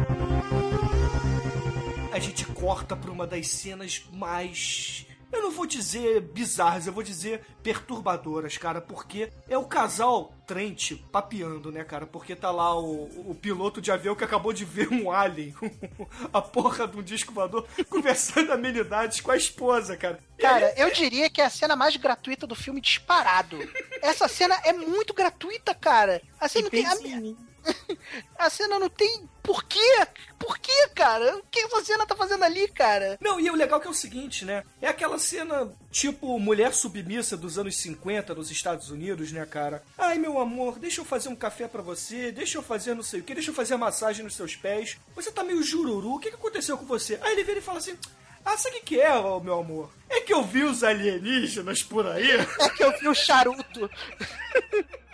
A 2.12 2.18
gente 2.18 2.44
corta 2.46 2.96
pra 2.96 3.12
uma 3.12 3.28
das 3.28 3.48
cenas 3.48 4.04
mais. 4.12 5.06
Eu 5.32 5.44
não 5.44 5.52
vou 5.52 5.68
dizer 5.68 6.22
bizarras, 6.22 6.88
eu 6.88 6.94
vou 6.94 7.04
dizer 7.04 7.46
perturbadoras, 7.62 8.58
cara, 8.58 8.82
porque 8.82 9.32
é 9.48 9.56
o 9.56 9.66
casal 9.66 10.34
Trent 10.48 10.94
papeando, 11.12 11.72
né, 11.72 11.84
cara? 11.84 12.08
Porque 12.08 12.36
tá 12.36 12.50
lá 12.50 12.76
o, 12.76 13.04
o 13.30 13.36
piloto 13.36 13.80
de 13.80 13.92
avião 13.92 14.16
que 14.16 14.24
acabou 14.24 14.52
de 14.52 14.66
ver 14.66 14.92
um 14.92 15.12
alien, 15.12 15.54
a 16.34 16.42
porra 16.42 16.88
de 16.88 16.98
um 16.98 17.04
disco 17.04 17.32
voador, 17.32 17.68
conversando 17.88 18.50
amenidades 18.54 19.22
com 19.22 19.30
a 19.30 19.38
esposa, 19.38 19.96
cara. 19.96 20.20
Cara, 20.40 20.74
eu 20.76 20.92
diria 20.92 21.30
que 21.30 21.42
é 21.42 21.46
a 21.46 21.50
cena 21.50 21.76
mais 21.76 21.96
gratuita 21.96 22.48
do 22.48 22.56
filme 22.56 22.82
disparado. 22.82 23.60
Essa 24.02 24.28
cena 24.28 24.60
é 24.66 24.74
muito 24.74 25.14
gratuita, 25.14 25.76
cara. 25.76 26.24
A 26.40 26.48
cena 26.48 26.64
não 26.64 26.72
tem. 26.72 26.88
A, 26.88 27.49
a 28.38 28.50
cena 28.50 28.80
não 28.80 28.90
tem. 28.90 29.28
Por 29.44 29.64
quê? 29.64 30.08
Por 30.38 30.58
quê, 30.60 30.90
cara? 30.94 31.38
O 31.38 31.44
que 31.50 31.60
essa 31.60 31.84
cena 31.84 32.06
tá 32.06 32.16
fazendo 32.16 32.44
ali, 32.44 32.68
cara? 32.68 33.18
Não, 33.20 33.40
e 33.40 33.50
o 33.50 33.56
legal 33.56 33.80
que 33.80 33.88
é 33.88 33.90
o 33.90 33.94
seguinte, 33.94 34.46
né? 34.46 34.64
É 34.82 34.88
aquela 34.88 35.18
cena 35.18 35.72
tipo 35.92 36.40
mulher 36.40 36.74
submissa 36.74 37.36
dos 37.36 37.58
anos 37.58 37.76
50 37.78 38.36
nos 38.36 38.52
Estados 38.52 38.90
Unidos, 38.90 39.32
né, 39.32 39.46
cara? 39.46 39.84
Ai, 39.98 40.18
meu 40.18 40.40
amor, 40.40 40.78
deixa 40.78 41.02
eu 41.02 41.06
fazer 41.06 41.30
um 41.30 41.36
café 41.36 41.68
pra 41.68 41.82
você, 41.82 42.32
deixa 42.32 42.58
eu 42.58 42.64
fazer 42.64 42.94
não 42.94 43.04
sei 43.04 43.22
o 43.22 43.24
que, 43.24 43.34
deixa 43.34 43.50
eu 43.50 43.56
fazer 43.56 43.76
massagem 43.76 44.24
nos 44.24 44.36
seus 44.36 44.56
pés. 44.56 44.98
Você 45.16 45.32
tá 45.32 45.44
meio 45.44 45.64
jururu, 45.64 46.16
o 46.16 46.20
que, 46.20 46.30
que 46.30 46.36
aconteceu 46.36 46.78
com 46.78 46.86
você? 46.86 47.20
Aí 47.22 47.34
ele 47.34 47.44
vira 47.44 47.60
e 47.60 47.64
fala 47.64 47.80
assim. 47.80 47.98
Ah, 48.46 48.58
sabe 48.58 48.78
o 48.78 48.80
que 48.80 48.86
que 48.86 49.02
é, 49.02 49.12
meu 49.42 49.60
amor? 49.60 49.92
É 50.10 50.22
que 50.22 50.34
eu 50.34 50.44
vi 50.44 50.64
os 50.64 50.84
alienígenas 50.84 51.84
por 51.84 52.08
aí. 52.08 52.32
É 52.32 52.70
que 52.70 52.84
eu 52.84 52.98
vi 52.98 53.08
o 53.08 53.14
charuto. 53.14 53.90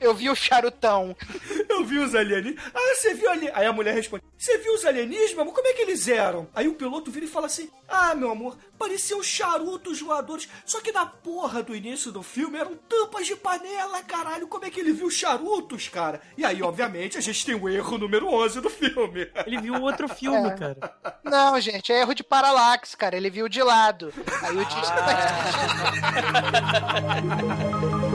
Eu 0.00 0.14
vi 0.14 0.28
o 0.30 0.34
charutão. 0.34 1.16
Eu 1.68 1.84
vi 1.84 1.98
os 1.98 2.14
alienígenas. 2.14 2.64
Ah, 2.74 2.94
você 2.94 3.14
viu 3.14 3.30
ali. 3.30 3.50
Aí 3.54 3.66
a 3.66 3.72
mulher 3.72 3.94
responde: 3.94 4.22
Você 4.36 4.58
viu 4.58 4.74
os 4.74 4.84
alienígenas, 4.84 5.32
meu 5.32 5.42
amor? 5.42 5.54
Como 5.54 5.66
é 5.68 5.72
que 5.72 5.82
eles 5.82 6.06
eram? 6.08 6.48
Aí 6.54 6.68
o 6.68 6.74
piloto 6.74 7.10
vira 7.10 7.26
e 7.26 7.28
fala 7.28 7.46
assim: 7.46 7.70
Ah, 7.88 8.14
meu 8.14 8.30
amor, 8.30 8.56
pareciam 8.78 9.22
charutos 9.22 10.00
voadores. 10.00 10.48
Só 10.64 10.80
que 10.80 10.92
na 10.92 11.06
porra 11.06 11.62
do 11.62 11.74
início 11.74 12.12
do 12.12 12.22
filme 12.22 12.58
eram 12.58 12.74
tampas 12.76 13.26
de 13.26 13.34
panela, 13.36 14.02
caralho. 14.02 14.46
Como 14.48 14.64
é 14.64 14.70
que 14.70 14.80
ele 14.80 14.92
viu 14.92 15.10
charutos, 15.10 15.88
cara? 15.88 16.20
E 16.36 16.44
aí, 16.44 16.62
obviamente, 16.62 17.18
a 17.18 17.20
gente 17.20 17.44
tem 17.44 17.54
o 17.54 17.68
erro 17.68 17.98
número 17.98 18.26
11 18.28 18.60
do 18.60 18.70
filme. 18.70 19.30
Ele 19.46 19.60
viu 19.60 19.80
outro 19.82 20.08
filme, 20.08 20.48
É. 20.48 20.54
cara. 20.54 20.96
Não, 21.24 21.58
gente, 21.60 21.92
é 21.92 22.00
erro 22.00 22.14
de 22.14 22.22
paralaxe, 22.22 22.96
cara. 22.96 23.16
Ele 23.16 23.30
viu 23.30 23.48
de 23.48 23.62
lado. 23.62 24.12
Aí 24.42 24.56
o 24.56 24.64
disco 24.64 24.92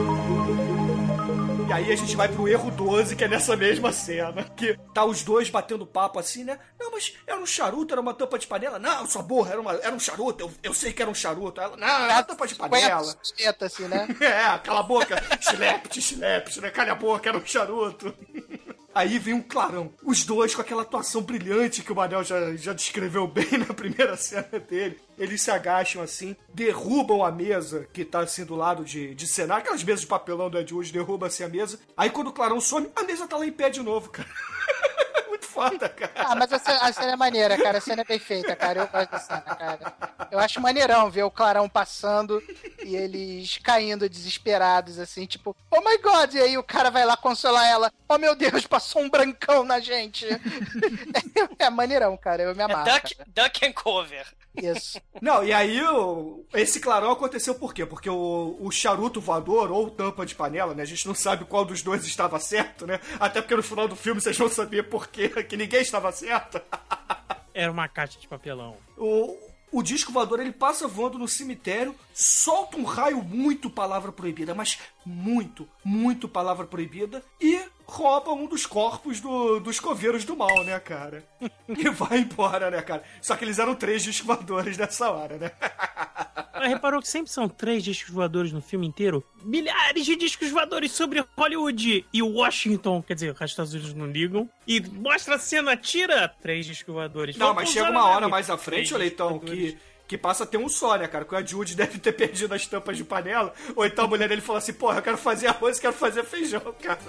E 1.68 1.72
aí 1.72 1.92
a 1.92 1.96
gente 1.96 2.16
vai 2.16 2.26
pro 2.30 2.48
erro 2.48 2.70
12, 2.70 3.14
que 3.14 3.24
é 3.24 3.28
nessa 3.28 3.54
mesma 3.54 3.92
cena. 3.92 4.42
Que 4.56 4.74
tá 4.94 5.04
os 5.04 5.22
dois 5.22 5.50
batendo 5.50 5.86
papo 5.86 6.18
assim, 6.18 6.42
né? 6.42 6.58
Não, 6.80 6.90
mas 6.90 7.14
era 7.26 7.38
um 7.38 7.44
charuto, 7.44 7.92
era 7.92 8.00
uma 8.00 8.14
tampa 8.14 8.38
de 8.38 8.46
panela. 8.46 8.78
Não, 8.78 9.06
sua 9.06 9.20
burra, 9.20 9.50
era, 9.50 9.60
uma, 9.60 9.74
era 9.74 9.94
um 9.94 10.00
charuto. 10.00 10.44
Eu, 10.44 10.52
eu 10.62 10.72
sei 10.72 10.94
que 10.94 11.02
era 11.02 11.10
um 11.10 11.14
charuto. 11.14 11.60
Ela, 11.60 11.76
não, 11.76 11.86
era 11.86 12.14
uma 12.14 12.22
tampa 12.22 12.46
de 12.46 12.54
panela. 12.54 13.14
Suspeita, 13.22 13.66
assim, 13.66 13.86
né? 13.86 14.08
É, 14.18 14.58
cala 14.60 14.80
a 14.80 14.82
boca. 14.82 15.22
Schlept, 15.42 16.00
schlept, 16.00 16.58
né? 16.62 16.70
Calha 16.70 16.92
a 16.92 16.94
boca, 16.94 17.28
era 17.28 17.36
um 17.36 17.44
charuto. 17.44 18.14
Aí 18.94 19.18
vem 19.18 19.34
um 19.34 19.42
clarão. 19.42 19.92
Os 20.02 20.24
dois 20.24 20.54
com 20.54 20.60
aquela 20.60 20.82
atuação 20.82 21.22
brilhante 21.22 21.82
que 21.82 21.92
o 21.92 21.94
Manel 21.94 22.24
já, 22.24 22.56
já 22.56 22.72
descreveu 22.72 23.26
bem 23.28 23.58
na 23.58 23.72
primeira 23.74 24.16
cena 24.16 24.58
dele. 24.58 24.98
Eles 25.16 25.42
se 25.42 25.50
agacham 25.50 26.02
assim, 26.02 26.36
derrubam 26.52 27.24
a 27.24 27.30
mesa 27.30 27.86
que 27.92 28.04
tá 28.04 28.20
assim 28.20 28.44
do 28.44 28.54
lado 28.54 28.84
de, 28.84 29.14
de 29.14 29.26
cenário. 29.26 29.62
Aquelas 29.62 29.84
mesas 29.84 30.00
de 30.00 30.06
papelão 30.06 30.50
do 30.50 30.58
Ed 30.58 30.72
Wood, 30.72 30.92
derruba 30.92 31.26
assim 31.26 31.44
a 31.44 31.48
mesa. 31.48 31.78
Aí 31.96 32.10
quando 32.10 32.28
o 32.28 32.32
clarão 32.32 32.60
some, 32.60 32.90
a 32.96 33.02
mesa 33.02 33.26
tá 33.26 33.36
lá 33.36 33.46
em 33.46 33.52
pé 33.52 33.70
de 33.70 33.82
novo, 33.82 34.10
cara. 34.10 34.28
Muito 35.28 35.46
foda, 35.46 35.88
cara. 35.88 36.12
Ah, 36.16 36.34
mas 36.34 36.52
a 36.52 36.58
cena, 36.58 36.78
a 36.80 36.92
cena 36.92 37.12
é 37.12 37.16
maneira, 37.16 37.56
cara. 37.56 37.78
A 37.78 37.80
cena 37.80 38.02
é 38.02 38.04
bem 38.04 38.18
feita, 38.18 38.56
cara. 38.56 38.80
Eu 38.80 38.88
gosto 38.88 39.10
da 39.10 39.18
cena, 39.18 39.40
cara. 39.40 39.94
Eu 40.30 40.38
acho 40.38 40.60
maneirão 40.60 41.10
ver 41.10 41.22
o 41.22 41.30
clarão 41.30 41.68
passando 41.68 42.42
e 42.88 42.96
eles 42.96 43.58
caindo 43.58 44.08
desesperados, 44.08 44.98
assim, 44.98 45.26
tipo, 45.26 45.54
oh 45.70 45.80
my 45.80 45.98
god! 45.98 46.34
E 46.34 46.40
aí 46.40 46.56
o 46.58 46.62
cara 46.62 46.90
vai 46.90 47.04
lá 47.04 47.16
consolar 47.16 47.66
ela. 47.66 47.92
Oh 48.08 48.16
meu 48.18 48.34
Deus, 48.34 48.66
passou 48.66 49.02
um 49.02 49.10
brancão 49.10 49.64
na 49.64 49.78
gente. 49.80 50.26
É, 51.60 51.66
é 51.66 51.70
maneirão, 51.70 52.16
cara. 52.16 52.42
Eu 52.42 52.54
me 52.54 52.60
É 52.60 52.64
amarro. 52.64 52.90
duck, 52.90 53.14
cara. 53.14 53.28
duck 53.34 53.66
and 53.66 53.72
cover. 53.72 54.26
Isso. 54.56 55.00
Não, 55.20 55.44
e 55.44 55.52
aí 55.52 55.80
o, 55.84 56.44
esse 56.54 56.80
clarão 56.80 57.10
aconteceu 57.12 57.54
por 57.54 57.72
quê? 57.72 57.86
Porque 57.86 58.08
o, 58.10 58.56
o 58.60 58.70
charuto 58.70 59.20
voador 59.20 59.70
ou 59.70 59.88
tampa 59.90 60.26
de 60.26 60.34
panela, 60.34 60.74
né? 60.74 60.82
A 60.82 60.86
gente 60.86 61.06
não 61.06 61.14
sabe 61.14 61.44
qual 61.44 61.64
dos 61.64 61.82
dois 61.82 62.04
estava 62.04 62.40
certo, 62.40 62.86
né? 62.86 62.98
Até 63.20 63.40
porque 63.40 63.54
no 63.54 63.62
final 63.62 63.86
do 63.86 63.94
filme 63.96 64.20
vocês 64.20 64.36
vão 64.36 64.48
saber 64.48 64.84
por 64.84 65.06
quê, 65.08 65.28
que 65.44 65.56
ninguém 65.56 65.80
estava 65.80 66.10
certo. 66.10 66.60
Era 67.54 67.70
uma 67.70 67.88
caixa 67.88 68.18
de 68.18 68.26
papelão. 68.26 68.76
O, 68.96 69.36
o 69.70 69.82
disco 69.82 70.12
voador 70.12 70.40
ele 70.40 70.52
passa 70.52 70.88
voando 70.88 71.18
no 71.18 71.28
cemitério, 71.28 71.94
solta 72.14 72.76
um 72.76 72.84
raio 72.84 73.22
muito 73.22 73.68
palavra 73.70 74.10
proibida, 74.10 74.54
mas 74.54 74.78
muito, 75.04 75.68
muito 75.84 76.28
palavra 76.28 76.66
proibida, 76.66 77.22
e 77.40 77.60
rouba 77.90 78.32
um 78.32 78.46
dos 78.46 78.66
corpos 78.66 79.18
do- 79.20 79.58
dos 79.60 79.80
coveiros 79.80 80.22
do 80.24 80.36
mal, 80.36 80.62
né, 80.62 80.78
cara? 80.78 81.24
E 81.66 81.88
vai 81.88 82.18
embora, 82.18 82.70
né, 82.70 82.82
cara? 82.82 83.02
Só 83.22 83.34
que 83.34 83.44
eles 83.44 83.58
eram 83.58 83.74
três 83.74 84.02
discos 84.04 84.36
nessa 84.76 85.10
hora, 85.10 85.38
né? 85.38 85.50
Mas 86.52 86.68
reparou 86.68 87.00
que 87.00 87.08
sempre 87.08 87.30
são 87.30 87.48
três 87.48 87.82
discos 87.82 88.12
voadores 88.12 88.52
no 88.52 88.60
filme 88.60 88.86
inteiro? 88.86 89.24
Milhares 89.42 90.04
de 90.04 90.16
discos 90.16 90.50
voadores 90.50 90.92
sobre 90.92 91.24
Hollywood 91.36 92.04
e 92.12 92.22
Washington. 92.22 93.00
Quer 93.02 93.14
dizer, 93.14 93.32
os 93.34 93.40
Estados 93.40 93.72
Unidos 93.72 93.94
não 93.94 94.06
ligam. 94.06 94.48
E 94.66 94.80
mostra 94.80 95.36
a 95.36 95.38
cena, 95.38 95.76
tira 95.76 96.28
três 96.42 96.66
discos 96.66 96.92
voadores. 96.92 97.36
Não, 97.36 97.48
Vamos 97.48 97.62
mas 97.62 97.70
chega 97.72 97.90
uma 97.90 98.04
hora 98.06 98.28
mais 98.28 98.50
à 98.50 98.58
frente, 98.58 98.92
discos 98.94 99.16
voadores. 99.18 99.72
que, 99.74 99.78
que 100.08 100.16
passa 100.16 100.44
a 100.44 100.46
ter 100.46 100.56
um 100.56 100.68
só, 100.68 100.96
né, 100.96 101.06
cara? 101.06 101.24
Que 101.24 101.36
Ed 101.36 101.54
Wood 101.54 101.76
deve 101.76 101.98
ter 101.98 102.12
perdido 102.12 102.54
as 102.54 102.66
tampas 102.66 102.96
de 102.96 103.04
panela, 103.04 103.52
ou 103.76 103.84
então 103.84 104.06
a 104.06 104.08
mulher 104.08 104.28
dele 104.28 104.40
falou 104.40 104.58
assim, 104.58 104.72
porra, 104.72 104.98
eu 104.98 105.02
quero 105.02 105.18
fazer 105.18 105.46
arroz, 105.48 105.78
quero 105.78 105.92
fazer 105.92 106.24
feijão, 106.24 106.74
cara. 106.82 106.98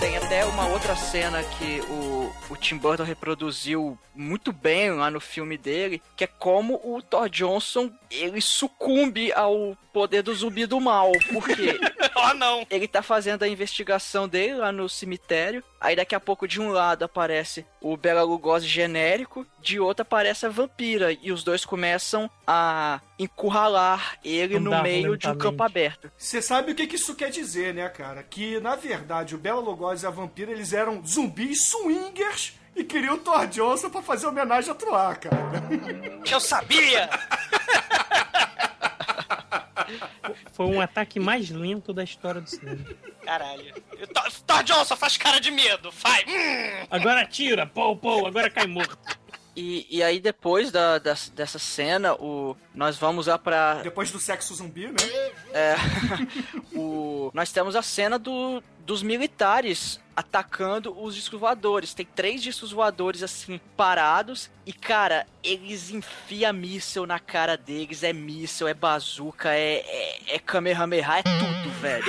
Tem 0.00 0.16
até 0.16 0.46
uma 0.46 0.66
outra 0.68 0.96
cena 0.96 1.42
que 1.42 1.82
o, 1.82 2.32
o 2.48 2.56
Tim 2.56 2.78
Burton 2.78 3.02
reproduziu 3.02 3.98
muito 4.14 4.50
bem 4.50 4.90
lá 4.92 5.10
no 5.10 5.20
filme 5.20 5.58
dele, 5.58 6.00
que 6.16 6.24
é 6.24 6.26
como 6.26 6.80
o 6.82 7.02
Thor 7.02 7.28
Johnson 7.28 7.92
ele 8.10 8.40
sucumbe 8.40 9.30
ao 9.34 9.76
poder 9.92 10.22
do 10.22 10.34
zumbi 10.34 10.66
do 10.66 10.80
mal. 10.80 11.12
Por 11.32 11.46
quê? 11.46 11.78
Oh, 12.14 12.34
não. 12.38 12.66
Ele 12.70 12.88
tá 12.88 13.02
fazendo 13.02 13.42
a 13.42 13.48
investigação 13.48 14.28
dele 14.28 14.54
lá 14.54 14.72
no 14.72 14.88
cemitério. 14.88 15.62
Aí 15.80 15.96
daqui 15.96 16.14
a 16.14 16.20
pouco 16.20 16.46
de 16.46 16.60
um 16.60 16.70
lado 16.70 17.04
aparece 17.04 17.64
o 17.80 17.96
Bela 17.96 18.22
Lugosi 18.22 18.66
genérico, 18.66 19.46
de 19.60 19.80
outro 19.80 20.02
aparece 20.02 20.46
a 20.46 20.48
vampira. 20.48 21.12
E 21.12 21.32
os 21.32 21.42
dois 21.42 21.64
começam 21.64 22.30
a 22.46 23.00
encurralar 23.18 24.18
ele 24.24 24.58
no 24.58 24.70
Andar 24.70 24.82
meio 24.82 25.16
de 25.16 25.28
um 25.28 25.36
campo 25.36 25.62
aberto. 25.62 26.10
Você 26.16 26.42
sabe 26.42 26.72
o 26.72 26.74
que, 26.74 26.86
que 26.86 26.96
isso 26.96 27.14
quer 27.14 27.30
dizer, 27.30 27.74
né, 27.74 27.88
cara? 27.88 28.22
Que, 28.22 28.60
na 28.60 28.76
verdade, 28.76 29.34
o 29.34 29.38
Bela 29.38 29.60
Lugosi 29.60 30.04
e 30.04 30.08
a 30.08 30.10
vampira, 30.10 30.52
eles 30.52 30.72
eram 30.72 31.04
zumbis 31.06 31.68
swingers 31.68 32.54
e 32.74 32.84
queriam 32.84 33.14
o 33.14 33.18
Thor 33.18 33.46
Johnson 33.46 33.90
pra 33.90 34.02
fazer 34.02 34.26
homenagem 34.26 34.70
a 34.70 34.74
Troar, 34.74 35.18
cara. 35.18 35.62
Eu 36.30 36.40
sabia! 36.40 37.10
Foi 40.52 40.66
um 40.66 40.80
ataque 40.80 41.18
mais 41.18 41.50
lento 41.50 41.92
da 41.92 42.04
história 42.04 42.40
do 42.40 42.48
cinema. 42.48 42.84
Caralho. 43.24 43.74
Thor, 44.46 44.62
Johnson 44.62 44.96
faz 44.96 45.16
cara 45.16 45.40
de 45.40 45.50
medo. 45.50 45.90
Vai. 45.90 46.24
Hum. 46.24 46.86
Agora 46.90 47.26
tira, 47.26 47.66
pô, 47.66 47.96
pô, 47.96 48.26
agora 48.26 48.50
cai 48.50 48.66
morto. 48.66 48.98
E, 49.62 49.86
e 49.90 50.02
aí 50.02 50.18
depois 50.20 50.72
da, 50.72 50.96
das- 50.98 51.28
dessa 51.28 51.58
cena, 51.58 52.14
o, 52.14 52.56
nós 52.74 52.96
vamos 52.96 53.26
lá 53.26 53.36
pra 53.38 53.74
Depois 53.82 54.10
do 54.10 54.18
sexo 54.18 54.54
zumbi, 54.54 54.86
né? 54.86 54.94
É, 55.52 55.74
o, 56.74 57.30
nós 57.34 57.52
temos 57.52 57.76
a 57.76 57.82
cena 57.82 58.18
do, 58.18 58.62
dos 58.86 59.02
militares 59.02 60.00
atacando 60.16 60.98
os 60.98 61.14
discos 61.14 61.38
voadores. 61.38 61.92
Tem 61.92 62.06
três 62.06 62.42
discos 62.42 62.72
voadores 62.72 63.22
assim 63.22 63.60
parados 63.76 64.50
e 64.64 64.72
cara, 64.72 65.26
eles 65.44 65.90
enfiam 65.90 66.54
míssel 66.54 67.04
na 67.04 67.18
cara 67.18 67.54
deles. 67.54 68.02
É 68.02 68.14
míssel, 68.14 68.66
é 68.66 68.72
bazuca, 68.72 69.52
é, 69.54 69.84
é, 69.86 70.36
é 70.36 70.38
Kamehameha, 70.38 71.18
é 71.18 71.22
tudo, 71.22 71.70
velho. 71.80 72.04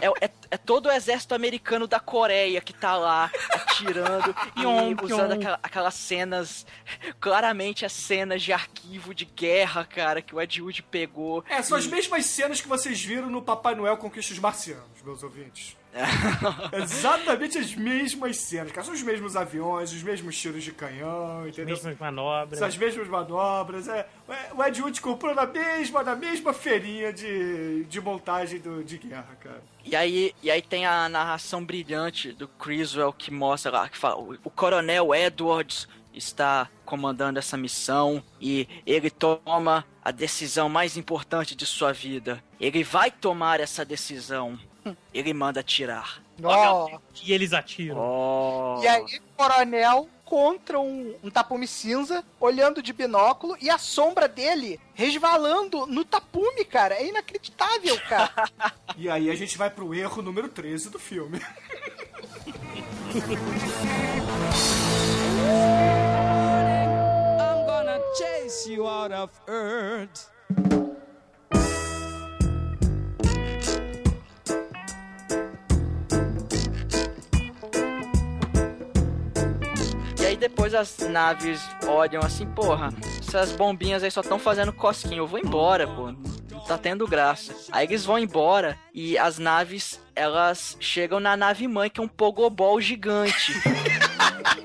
É, 0.00 0.06
é, 0.26 0.30
é 0.52 0.56
todo 0.56 0.86
o 0.86 0.92
exército 0.92 1.34
americano 1.34 1.86
da 1.86 2.00
Coreia 2.00 2.60
que 2.60 2.72
tá 2.72 2.96
lá 2.96 3.30
atirando 3.52 4.34
e 4.56 5.04
usando 5.04 5.32
aquela- 5.32 5.60
aquelas 5.62 5.94
cenas, 5.94 6.66
claramente 7.20 7.84
as 7.84 7.92
cenas 7.92 8.42
de 8.42 8.52
arquivo 8.52 9.14
de 9.14 9.24
guerra, 9.24 9.84
cara, 9.84 10.20
que 10.22 10.34
o 10.34 10.40
Ed 10.40 10.60
Wood 10.62 10.82
pegou. 10.84 11.44
É, 11.48 11.62
são 11.62 11.76
as 11.76 11.84
E- 11.84 11.88
mesmas 11.88 12.26
cenas 12.26 12.60
que 12.60 12.68
vocês 12.68 13.02
viram 13.02 13.28
no 13.30 13.42
Papai 13.42 13.74
Noel 13.74 13.96
Conquista 13.96 14.32
os 14.32 14.38
Marcianos, 14.38 15.02
meus 15.04 15.22
ouvintes. 15.22 15.76
Exatamente 16.72 17.58
as 17.58 17.74
mesmas 17.74 18.36
cenas, 18.38 18.72
cara. 18.72 18.84
São 18.84 18.94
os 18.94 19.02
mesmos 19.02 19.36
aviões, 19.36 19.92
os 19.92 20.02
mesmos 20.02 20.36
tiros 20.36 20.64
de 20.64 20.72
canhão, 20.72 21.46
entendeu? 21.46 21.76
Mesmas 21.76 21.98
manobras. 21.98 22.58
São 22.58 22.68
as 22.68 22.76
mesmas 22.76 23.08
manobras. 23.08 23.88
É, 23.88 24.06
o 24.54 24.64
Ed 24.64 24.82
Wood 24.82 25.00
comprou 25.00 25.34
na 25.34 25.46
mesma, 25.46 26.02
na 26.02 26.16
mesma 26.16 26.52
feirinha 26.52 27.12
de, 27.12 27.84
de 27.84 28.00
montagem 28.00 28.58
do, 28.58 28.82
de 28.82 28.98
guerra, 28.98 29.36
cara. 29.40 29.62
E 29.84 29.94
aí, 29.94 30.34
e 30.42 30.50
aí 30.50 30.62
tem 30.62 30.86
a 30.86 31.08
narração 31.08 31.64
brilhante 31.64 32.32
do 32.32 32.48
Criswell 32.48 33.12
que 33.12 33.30
mostra 33.30 33.70
lá, 33.70 33.88
que 33.88 33.98
fala, 33.98 34.16
o, 34.16 34.36
o 34.42 34.50
coronel 34.50 35.14
Edwards 35.14 35.86
está 36.12 36.68
comandando 36.84 37.38
essa 37.38 37.56
missão 37.56 38.22
e 38.40 38.68
ele 38.86 39.10
toma 39.10 39.84
a 40.02 40.10
decisão 40.10 40.68
mais 40.68 40.96
importante 40.96 41.54
de 41.54 41.66
sua 41.66 41.92
vida. 41.92 42.42
Ele 42.60 42.84
vai 42.84 43.10
tomar 43.10 43.60
essa 43.60 43.84
decisão. 43.84 44.58
Ele 45.12 45.32
manda 45.32 45.60
atirar. 45.60 46.20
Ó. 46.42 46.98
E 47.22 47.32
eles 47.32 47.52
atiram. 47.52 47.98
Oh. 47.98 48.82
E 48.82 48.88
aí, 48.88 49.20
coronel 49.36 50.08
contra 50.24 50.80
um, 50.80 51.14
um 51.22 51.30
tapume 51.30 51.66
cinza, 51.66 52.24
olhando 52.40 52.82
de 52.82 52.92
binóculo, 52.92 53.56
e 53.60 53.70
a 53.70 53.78
sombra 53.78 54.26
dele 54.26 54.80
resvalando 54.94 55.86
no 55.86 56.04
tapume, 56.04 56.64
cara. 56.64 56.94
É 56.94 57.06
inacreditável, 57.06 57.98
cara. 58.08 58.32
E 58.96 59.10
aí 59.10 59.28
a 59.28 59.34
gente 59.34 59.58
vai 59.58 59.68
pro 59.68 59.92
erro 59.92 60.22
número 60.22 60.48
13 60.48 60.88
do 60.88 61.00
filme. 61.00 61.40
I'm 67.40 67.66
gonna 67.66 68.00
chase 68.16 68.70
you 68.70 68.86
out 68.86 69.12
of 69.12 69.32
earth. 69.48 70.28
Depois 80.48 80.74
as 80.74 80.98
naves 80.98 81.62
olham 81.86 82.20
assim, 82.22 82.46
porra, 82.46 82.90
essas 83.18 83.52
bombinhas 83.52 84.02
aí 84.02 84.10
só 84.10 84.20
estão 84.20 84.38
fazendo 84.38 84.74
cosquinha, 84.74 85.16
eu 85.16 85.26
vou 85.26 85.38
embora, 85.38 85.86
pô. 85.86 86.12
Não 86.50 86.60
tá 86.66 86.76
tendo 86.76 87.06
graça. 87.06 87.54
Aí 87.72 87.86
eles 87.86 88.04
vão 88.04 88.18
embora 88.18 88.78
e 88.92 89.16
as 89.16 89.38
naves, 89.38 89.98
elas 90.14 90.76
chegam 90.78 91.18
na 91.18 91.34
nave 91.34 91.66
mãe, 91.66 91.88
que 91.88 91.98
é 91.98 92.02
um 92.02 92.08
pogobol 92.08 92.78
gigante. 92.78 93.54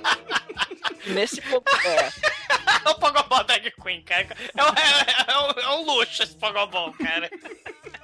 Nesse 1.08 1.42
pogobol. 1.42 1.72
É. 1.86 2.10
É 2.86 2.90
o 2.92 2.96
Pogobol 2.96 3.44
Drag 3.46 3.72
Queen, 3.82 4.02
cara. 4.04 4.28
É 4.56 4.64
um, 4.64 4.68
é, 4.68 5.32
é 5.34 5.38
um- 5.40 5.60
é 5.62 5.76
um 5.78 5.86
luxo 5.86 6.24
esse 6.24 6.36
Pogobol, 6.36 6.92
cara. 6.94 7.30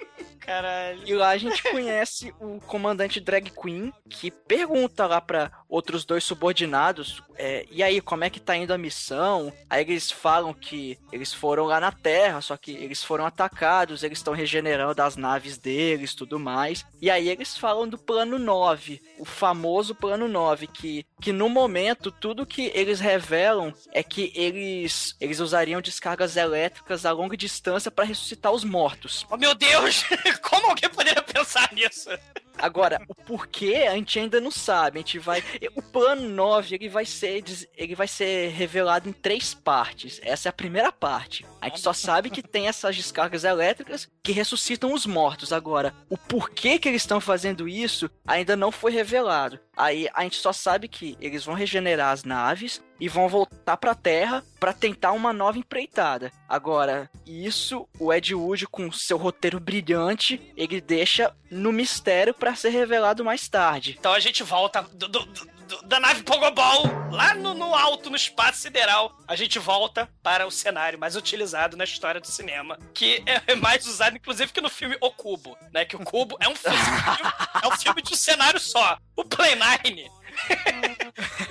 Caralho. 0.46 1.02
E 1.06 1.14
lá 1.14 1.30
a 1.30 1.38
gente 1.38 1.62
conhece 1.72 2.34
o 2.40 2.60
comandante 2.62 3.20
Drag 3.20 3.50
Queen, 3.50 3.94
que 4.10 4.30
pergunta 4.30 5.06
lá 5.06 5.20
pra 5.20 5.52
outros 5.68 6.06
dois 6.06 6.24
subordinados, 6.24 7.22
é, 7.38 7.66
e 7.70 7.84
aí, 7.84 8.02
como 8.02 8.24
é 8.24 8.30
que 8.30 8.40
tá 8.40 8.56
indo 8.56 8.74
a 8.74 8.78
missão? 8.78 9.52
Aí 9.70 9.82
eles 9.82 10.12
falam 10.12 10.54
que 10.54 10.98
eles 11.12 11.34
foram 11.34 11.66
lá 11.66 11.80
na 11.80 11.92
Terra, 11.92 12.42
só 12.42 12.56
que 12.56 12.72
eles 12.72 13.04
foram 13.04 13.26
atacados, 13.26 14.04
eles 14.04 14.20
estão 14.20 14.34
regenerando 14.34 15.02
as 15.02 15.16
naves 15.16 15.58
deles, 15.58 16.16
tudo 16.16 16.40
mais. 16.40 16.86
E 17.02 17.10
aí 17.10 17.30
eles 17.30 17.58
falam 17.58 17.88
do 17.88 17.98
plano 17.98 18.40
9, 18.40 19.02
o 19.20 19.26
famoso 19.26 19.94
plano 19.94 20.28
9, 20.28 20.68
que, 20.68 21.06
que 21.22 21.32
no 21.32 21.50
momento 21.50 22.12
tudo 22.12 22.46
que 22.46 22.72
eles 22.74 23.00
revelam 23.00 23.74
é 23.92 24.02
que 24.02 24.32
eles, 24.36 25.16
eles 25.20 25.40
usariam 25.40 25.82
descargas 25.82 26.38
elétricas 26.38 27.06
a 27.06 27.12
longa 27.12 27.36
distância 27.36 27.92
para 27.92 28.06
ressuscitar 28.06 28.52
os 28.52 28.64
mortos. 28.64 29.26
Oh, 29.30 29.38
meu 29.38 29.54
Deus! 29.54 30.06
Como 30.42 30.68
alguém 30.68 30.90
poderia 30.90 31.22
pensar 31.22 31.72
nisso? 31.74 32.10
Agora, 32.58 33.02
o 33.08 33.16
porquê 33.16 33.86
a 33.90 33.96
gente 33.96 34.18
ainda 34.18 34.40
não 34.40 34.52
sabe. 34.52 35.00
A 35.00 35.02
gente 35.02 35.20
vai. 35.20 35.44
O 35.76 35.82
plano 35.82 36.30
9 36.30 36.76
ele 36.76 36.90
vai 36.90 37.06
ser 37.06 37.44
ele 37.76 37.96
vai 37.96 38.08
ser 38.08 38.50
revelado 38.50 39.10
em 39.10 39.14
três 39.14 39.54
partes. 39.54 40.20
Essa 40.24 40.48
é 40.48 40.52
a 40.52 40.54
primeira 40.54 40.92
parte. 40.92 41.46
A 41.62 41.68
gente 41.68 41.82
só 41.82 41.94
sabe 41.94 42.30
que 42.30 42.42
tem 42.42 42.68
essas 42.68 42.96
descargas 42.96 43.44
elétricas 43.44 44.10
que 44.24 44.32
ressuscitam 44.32 44.94
os 44.94 45.06
mortos. 45.06 45.52
Agora, 45.52 45.94
o 46.10 46.18
porquê 46.18 46.80
que 46.80 46.88
eles 46.88 47.02
estão 47.02 47.20
fazendo 47.20 47.68
isso 47.68 48.10
ainda 48.26 48.56
não 48.56 48.72
foi 48.72 48.92
revelado. 48.92 49.60
Aí 49.76 50.08
a 50.14 50.24
gente 50.24 50.38
só 50.38 50.54
sabe 50.54 50.88
que 50.88 51.18
eles 51.20 51.44
vão 51.44 51.56
regenerar 51.56 52.12
as 52.12 52.24
naves 52.24 52.82
e 53.00 53.08
vão 53.10 53.28
voltar 53.28 53.78
pra 53.78 53.94
Terra 53.96 54.44
pra 54.60 54.74
tentar 54.74 55.12
uma 55.12 55.34
nova 55.34 55.58
empreitada. 55.58 56.32
Agora, 56.48 57.10
isso 57.26 57.88
o 58.00 58.14
Ed 58.14 58.34
Wood 58.34 58.68
com 58.68 58.92
seu 58.92 59.18
roteiro 59.18 59.60
brilhante, 59.60 60.54
ele 60.56 60.80
deixa 60.82 61.34
no 61.52 61.72
mistério 61.72 62.34
pra 62.34 62.56
ser 62.56 62.70
revelado 62.70 63.24
mais 63.24 63.48
tarde. 63.50 63.96
Então 64.00 64.14
a 64.14 64.20
gente 64.20 64.44
volta 64.44 64.82
do- 64.94 65.08
do- 65.08 65.26
do- 65.26 65.56
do- 65.66 65.82
da 65.88 66.00
nave 66.00 66.22
Pogobol, 66.22 66.84
lá 67.12 67.34
no, 67.34 67.54
no 67.56 67.74
alto, 67.74 68.10
no 68.12 68.16
espaço 68.16 68.60
sideral. 68.60 69.18
A 69.28 69.36
gente 69.36 69.58
volta 69.58 70.08
para 70.22 70.46
o 70.46 70.52
cenário 70.52 71.00
mais 71.00 71.16
utilizado 71.16 71.76
na 71.76 71.84
história 71.84 72.22
do 72.22 72.28
cinema, 72.28 72.78
que 72.94 73.24
é 73.48 73.56
mais 73.56 73.86
usado, 73.88 74.16
inclusive, 74.16 74.52
que 74.54 74.62
no 74.62 74.70
filme 74.70 74.96
O 75.02 75.10
Cubo, 75.12 75.58
né? 75.74 75.84
Que 75.84 75.96
o 75.96 76.00
Cubo 76.00 76.38
é 76.40 76.48
um 76.48 76.56
filme, 76.56 76.78
é 77.64 77.68
um 77.68 77.72
filme 77.78 78.02
de 78.04 78.14
um 78.14 78.16
cenário 78.16 78.60
só. 78.60 78.98
O 79.16 79.26
Play 79.26 79.56
Nine 79.56 80.10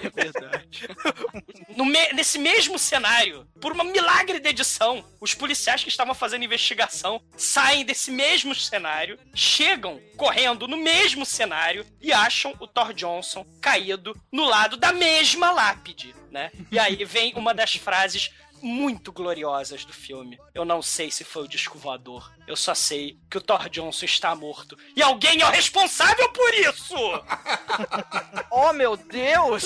É 0.03 0.11
verdade. 0.11 0.89
Me- 1.77 2.13
nesse 2.13 2.39
mesmo 2.39 2.79
cenário, 2.79 3.47
por 3.61 3.73
uma 3.73 3.85
milagre 3.85 4.39
de 4.41 4.49
edição, 4.49 5.05
os 5.21 5.35
policiais 5.35 5.83
que 5.83 5.89
estavam 5.89 6.15
fazendo 6.15 6.45
investigação 6.45 7.21
saem 7.37 7.85
desse 7.85 8.11
mesmo 8.11 8.55
cenário, 8.55 9.19
chegam 9.35 10.01
correndo 10.17 10.67
no 10.67 10.77
mesmo 10.77 11.25
cenário 11.27 11.85
e 12.01 12.13
acham 12.13 12.55
o 12.61 12.67
Thor 12.67 12.93
Johnson 12.93 13.47
caído 13.61 14.17
no 14.33 14.45
lado 14.45 14.77
da 14.77 14.93
mesma 14.93 15.51
lápide, 15.51 16.15
né? 16.31 16.51
E 16.71 16.79
aí 16.79 17.05
vem 17.05 17.33
uma 17.35 17.53
das 17.55 17.75
frases 17.75 18.31
muito 18.65 19.13
gloriosas 19.13 19.85
do 19.85 19.93
filme. 19.93 20.39
Eu 20.55 20.65
não 20.65 20.81
sei 20.81 21.11
se 21.11 21.23
foi 21.23 21.45
o 21.45 21.49
disco 21.49 21.79
voador. 21.79 22.33
Eu 22.47 22.57
só 22.57 22.75
sei 22.75 23.19
que 23.31 23.37
o 23.37 23.41
Thor 23.41 23.69
Johnson 23.69 24.07
está 24.07 24.35
morto. 24.35 24.77
E 24.97 25.03
alguém 25.03 25.43
é 25.43 25.47
o 25.47 25.51
responsável 25.51 26.29
por 26.31 26.55
isso! 26.55 26.95
Oh 28.57 28.73
meu 28.73 28.97
Deus! 28.97 29.65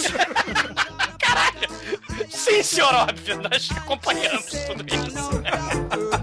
Caralho! 1.21 1.69
Sim, 2.31 2.63
senhor 2.63 2.95
óbvio, 2.95 3.39
nós 3.43 3.71
acompanhamos 3.71 4.47
tudo 4.47 4.85
isso. 4.95 6.09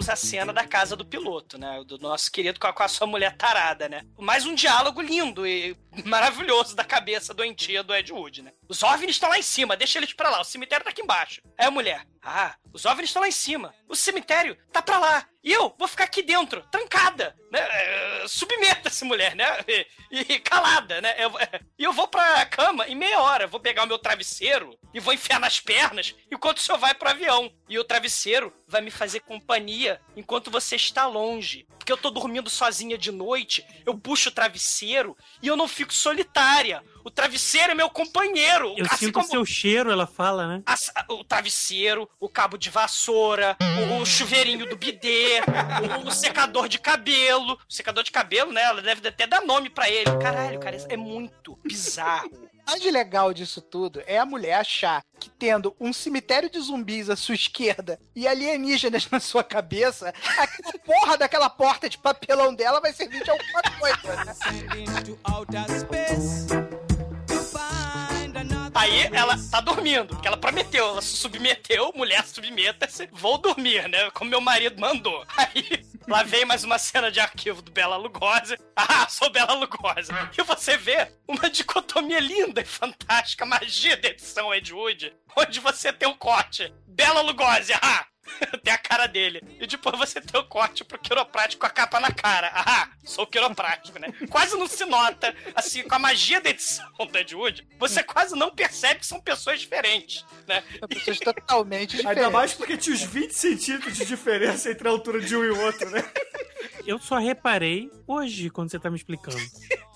Temos 0.00 0.08
a 0.08 0.16
cena 0.16 0.50
da 0.50 0.66
casa 0.66 0.96
do 0.96 1.04
piloto, 1.04 1.58
né? 1.58 1.84
Do 1.86 1.98
nosso 1.98 2.32
querido 2.32 2.58
com 2.58 2.66
a, 2.66 2.72
com 2.72 2.82
a 2.82 2.88
sua 2.88 3.06
mulher 3.06 3.36
tarada, 3.36 3.86
né? 3.86 4.06
Mais 4.18 4.46
um 4.46 4.54
diálogo 4.54 5.02
lindo 5.02 5.46
e 5.46 5.76
maravilhoso 6.06 6.74
da 6.74 6.82
cabeça 6.82 7.34
doentia 7.34 7.82
do 7.82 7.94
Ed 7.94 8.10
Wood, 8.10 8.40
né? 8.40 8.52
Os 8.70 8.84
OVNIs 8.84 9.16
estão 9.16 9.28
lá 9.28 9.36
em 9.36 9.42
cima, 9.42 9.76
deixa 9.76 9.98
eles 9.98 10.12
pra 10.12 10.30
lá, 10.30 10.40
o 10.40 10.44
cemitério 10.44 10.84
tá 10.84 10.90
aqui 10.90 11.02
embaixo. 11.02 11.42
Aí 11.58 11.66
a 11.66 11.70
mulher, 11.72 12.06
ah, 12.22 12.54
os 12.72 12.84
OVNIs 12.86 13.10
estão 13.10 13.20
lá 13.20 13.26
em 13.26 13.32
cima, 13.32 13.74
o 13.88 13.96
cemitério 13.96 14.56
tá 14.72 14.80
pra 14.80 14.96
lá. 14.96 15.26
E 15.42 15.50
eu 15.52 15.74
vou 15.78 15.88
ficar 15.88 16.04
aqui 16.04 16.22
dentro, 16.22 16.62
trancada, 16.70 17.34
né? 17.50 17.58
É, 17.60 18.24
Submeta-se, 18.28 19.04
mulher, 19.04 19.34
né? 19.34 19.44
E, 20.12 20.34
e 20.34 20.38
calada, 20.40 21.00
né? 21.00 21.14
Eu- 21.18 21.32
E 21.78 21.82
eu, 21.84 21.92
vou 21.92 22.06
pra 22.06 22.44
cama 22.46 22.86
em 22.86 22.94
meia 22.94 23.20
hora, 23.20 23.46
vou 23.46 23.58
pegar 23.58 23.84
o 23.84 23.86
meu 23.86 23.98
travesseiro 23.98 24.78
e 24.94 25.00
vou 25.00 25.14
enfiar 25.14 25.40
nas 25.40 25.58
pernas 25.58 26.14
enquanto 26.30 26.58
o 26.58 26.60
senhor 26.60 26.78
vai 26.78 26.94
pro 26.94 27.08
avião. 27.08 27.50
E 27.68 27.78
o 27.78 27.84
travesseiro 27.84 28.52
vai 28.68 28.82
me 28.82 28.90
fazer 28.90 29.20
companhia 29.20 30.00
enquanto 30.14 30.50
você 30.50 30.76
está 30.76 31.06
longe. 31.06 31.66
Porque 31.78 31.90
eu 31.90 31.96
tô 31.96 32.10
dormindo 32.10 32.50
sozinha 32.50 32.98
de 32.98 33.10
noite, 33.10 33.64
eu 33.86 33.96
puxo 33.98 34.28
o 34.28 34.32
travesseiro 34.32 35.16
e 35.42 35.46
eu 35.48 35.56
não 35.56 35.66
fico 35.66 35.94
solitária. 35.94 36.84
O 37.04 37.10
travesseiro 37.10 37.72
é 37.72 37.74
meu 37.74 37.88
companheiro. 37.90 38.74
Eu 38.76 38.86
assim 38.86 39.06
sinto 39.06 39.14
como 39.14 39.26
o 39.26 39.30
seu 39.30 39.44
cheiro, 39.44 39.90
ela 39.90 40.06
fala, 40.06 40.46
né? 40.46 40.62
as- 40.66 40.92
o 41.08 41.24
travesseiro, 41.24 42.08
o 42.18 42.28
cabo 42.28 42.56
de 42.58 42.70
vassoura, 42.70 43.56
o, 43.90 44.00
o 44.02 44.06
chuveirinho 44.06 44.68
do 44.68 44.76
bidê, 44.76 45.40
o, 46.04 46.08
o 46.08 46.10
secador 46.10 46.68
de 46.68 46.78
cabelo. 46.78 47.54
O 47.68 47.72
secador 47.72 48.02
de 48.04 48.10
cabelo, 48.10 48.52
né? 48.52 48.62
Ela 48.62 48.82
deve 48.82 49.06
até 49.08 49.26
dar 49.26 49.42
nome 49.42 49.70
pra 49.70 49.88
ele. 49.88 50.10
Caralho, 50.20 50.58
cara, 50.60 50.76
isso 50.76 50.86
é 50.88 50.96
muito 50.96 51.58
bizarro. 51.64 52.30
O 52.60 52.72
mais 52.72 52.84
legal 52.84 53.34
disso 53.34 53.60
tudo 53.60 54.00
é 54.06 54.16
a 54.18 54.24
mulher 54.26 54.54
achar 54.54 55.02
que 55.18 55.28
tendo 55.28 55.74
um 55.80 55.92
cemitério 55.92 56.48
de 56.48 56.60
zumbis 56.60 57.10
à 57.10 57.16
sua 57.16 57.34
esquerda 57.34 57.98
e 58.14 58.28
alienígenas 58.28 59.08
na 59.10 59.18
sua 59.18 59.42
cabeça, 59.42 60.10
aquela 60.38 60.78
porra 60.86 61.18
daquela 61.18 61.50
porta 61.50 61.88
de 61.88 61.98
papelão 61.98 62.54
dela 62.54 62.78
vai 62.80 62.92
servir 62.92 63.24
de 63.24 63.30
alguma 63.30 63.62
coisa, 63.80 64.24
né? 64.24 64.34
Aí 68.90 69.08
ela 69.12 69.36
tá 69.52 69.60
dormindo, 69.60 70.08
porque 70.08 70.26
ela 70.26 70.36
prometeu, 70.36 70.84
ela 70.84 71.00
se 71.00 71.16
submeteu, 71.16 71.92
mulher 71.94 72.26
submeta-se, 72.26 73.08
vou 73.12 73.38
dormir, 73.38 73.88
né? 73.88 74.10
Como 74.10 74.28
meu 74.28 74.40
marido 74.40 74.80
mandou. 74.80 75.24
Aí 75.36 75.86
lá 76.08 76.24
vem 76.24 76.44
mais 76.44 76.64
uma 76.64 76.76
cena 76.76 77.08
de 77.08 77.20
arquivo 77.20 77.62
do 77.62 77.70
Bela 77.70 77.96
Lugosi. 77.96 78.58
Ah, 78.74 79.08
sou 79.08 79.30
Bela 79.30 79.54
Lugosi. 79.54 80.10
E 80.36 80.42
você 80.42 80.76
vê 80.76 81.08
uma 81.28 81.48
dicotomia 81.48 82.18
linda 82.18 82.62
e 82.62 82.64
fantástica, 82.64 83.46
magia 83.46 83.96
da 83.96 84.08
edição 84.08 84.52
Ed 84.52 84.74
Wood, 84.74 85.14
onde 85.36 85.60
você 85.60 85.92
tem 85.92 86.08
o 86.08 86.16
corte. 86.16 86.74
Bela 86.88 87.20
Lugosi, 87.20 87.72
ah! 87.74 88.09
Tem 88.62 88.72
a 88.72 88.78
cara 88.78 89.06
dele. 89.06 89.42
E 89.60 89.66
depois 89.66 89.98
você 89.98 90.20
tem 90.20 90.40
o 90.40 90.44
corte 90.44 90.84
pro 90.84 90.98
quiroprático 90.98 91.60
com 91.60 91.66
a 91.66 91.70
capa 91.70 92.00
na 92.00 92.10
cara. 92.10 92.50
Ah, 92.54 92.88
sou 93.04 93.26
quiroprático, 93.26 93.98
né? 93.98 94.08
Quase 94.28 94.56
não 94.56 94.66
se 94.66 94.84
nota, 94.84 95.34
assim, 95.54 95.82
com 95.82 95.94
a 95.94 95.98
magia 95.98 96.40
da 96.40 96.50
edição 96.50 96.86
do 96.98 97.18
Ed 97.18 97.34
Wood, 97.34 97.66
você 97.78 98.02
quase 98.02 98.34
não 98.36 98.50
percebe 98.50 99.00
que 99.00 99.06
são 99.06 99.20
pessoas 99.20 99.60
diferentes, 99.60 100.24
né? 100.46 100.62
São 100.78 100.88
pessoas 100.88 101.18
totalmente 101.18 101.96
diferentes. 101.96 102.22
Ainda 102.24 102.30
mais 102.30 102.52
porque 102.52 102.76
tinha 102.76 102.94
os 102.94 103.02
20 103.02 103.32
centímetros 103.32 103.96
de 103.96 104.04
diferença 104.04 104.70
entre 104.70 104.86
a 104.88 104.90
altura 104.90 105.20
de 105.20 105.36
um 105.36 105.44
e 105.44 105.50
o 105.50 105.60
outro, 105.60 105.90
né? 105.90 106.04
Eu 106.86 106.98
só 106.98 107.18
reparei 107.18 107.90
hoje 108.06 108.50
quando 108.50 108.70
você 108.70 108.78
tá 108.78 108.90
me 108.90 108.96
explicando. 108.96 109.38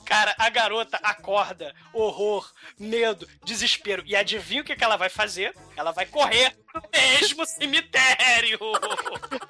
Cara, 0.05 0.34
a 0.38 0.48
garota 0.50 0.98
acorda, 1.02 1.74
horror, 1.92 2.50
medo, 2.78 3.26
desespero. 3.44 4.02
E 4.07 4.14
adivinha 4.14 4.62
o 4.62 4.64
que, 4.64 4.76
que 4.76 4.84
ela 4.84 4.96
vai 4.96 5.09
fazer? 5.09 5.55
Ela 5.76 5.92
vai 5.92 6.07
correr 6.07 6.55
pro 6.70 6.82
mesmo 6.92 7.44
cemitério. 7.46 8.59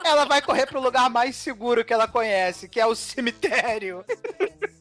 Ela 0.05 0.25
vai 0.25 0.41
correr 0.41 0.67
pro 0.67 0.81
lugar 0.81 1.11
mais 1.11 1.37
seguro 1.37 1.85
que 1.85 1.93
ela 1.93 2.09
conhece, 2.09 2.69
que 2.69 2.81
é 2.81 2.87
o 2.87 2.95
cemitério. 2.95 4.05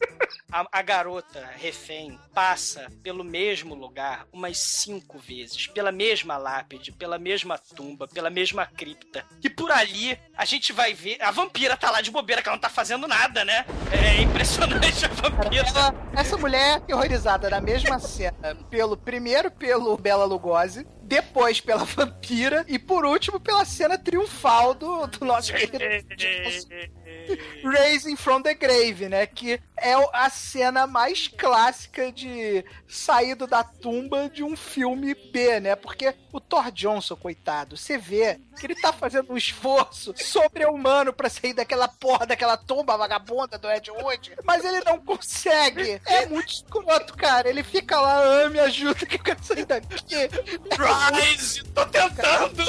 a, 0.50 0.66
a 0.72 0.82
garota 0.82 1.44
refém 1.56 2.18
passa 2.34 2.90
pelo 3.02 3.22
mesmo 3.24 3.74
lugar 3.74 4.26
umas 4.32 4.58
cinco 4.58 5.18
vezes, 5.18 5.66
pela 5.66 5.90
mesma 5.92 6.36
lápide, 6.36 6.92
pela 6.92 7.18
mesma 7.18 7.58
tumba, 7.58 8.06
pela 8.08 8.30
mesma 8.30 8.66
cripta. 8.66 9.24
E 9.42 9.48
por 9.50 9.70
ali 9.70 10.18
a 10.36 10.44
gente 10.44 10.72
vai 10.72 10.94
ver. 10.94 11.16
A 11.20 11.30
vampira 11.30 11.76
tá 11.76 11.90
lá 11.90 12.00
de 12.00 12.10
bobeira, 12.10 12.42
que 12.42 12.48
ela 12.48 12.56
não 12.56 12.60
tá 12.60 12.68
fazendo 12.70 13.06
nada, 13.08 13.44
né? 13.44 13.64
É 13.92 14.22
impressionante 14.22 15.04
a 15.04 15.08
vampira. 15.08 15.66
Ela- 15.68 15.94
essa 16.16 16.36
mulher 16.36 16.76
é 16.76 16.80
terrorizada 16.80 17.48
na 17.50 17.60
mesma 17.60 17.98
cena 17.98 18.54
pelo 18.70 18.96
primeiro 18.96 19.50
pelo 19.50 19.96
Bela 19.96 20.24
Lugosi, 20.24 20.86
depois 21.04 21.60
pela 21.60 21.84
vampira 21.84 22.64
e 22.68 22.78
por 22.78 23.04
último 23.04 23.38
pela 23.38 23.64
cena 23.64 23.98
triunfal 23.98 24.74
do, 24.74 25.06
do 25.06 25.24
nosso 25.24 25.52
querido 25.52 25.78
Raising 27.64 28.16
from 28.16 28.42
the 28.42 28.54
Grave, 28.54 29.08
né? 29.08 29.26
Que 29.26 29.60
é 29.76 29.94
a 30.12 30.30
cena 30.30 30.86
mais 30.86 31.28
clássica 31.28 32.12
de 32.12 32.64
saído 32.88 33.46
da 33.46 33.64
tumba 33.64 34.28
de 34.28 34.42
um 34.42 34.56
filme 34.56 35.14
B, 35.14 35.60
né? 35.60 35.76
Porque 35.76 36.14
o 36.32 36.40
Thor 36.40 36.70
Johnson, 36.70 37.16
coitado, 37.16 37.76
você 37.76 37.96
vê 37.96 38.40
que 38.58 38.66
ele 38.66 38.74
tá 38.74 38.92
fazendo 38.92 39.32
um 39.32 39.36
esforço 39.36 40.14
sobre-humano 40.16 41.12
pra 41.12 41.28
sair 41.28 41.54
daquela 41.54 41.88
porra, 41.88 42.26
daquela 42.26 42.56
tumba 42.56 42.96
vagabunda 42.96 43.58
do 43.58 43.70
Ed 43.70 43.90
Wood, 43.90 44.36
mas 44.44 44.64
ele 44.64 44.82
não 44.84 44.98
consegue. 44.98 46.00
É 46.06 46.26
muito 46.26 46.52
escroto, 46.52 47.14
cara. 47.16 47.48
Ele 47.48 47.62
fica 47.62 48.00
lá, 48.00 48.44
ah, 48.44 48.50
me 48.50 48.60
ajuda 48.60 49.06
que 49.06 49.16
eu 49.16 49.22
quero 49.22 49.42
sair 49.42 49.64
daqui. 49.64 49.94
Rise, 51.12 51.64
tô 51.64 51.84
tentando! 51.86 52.62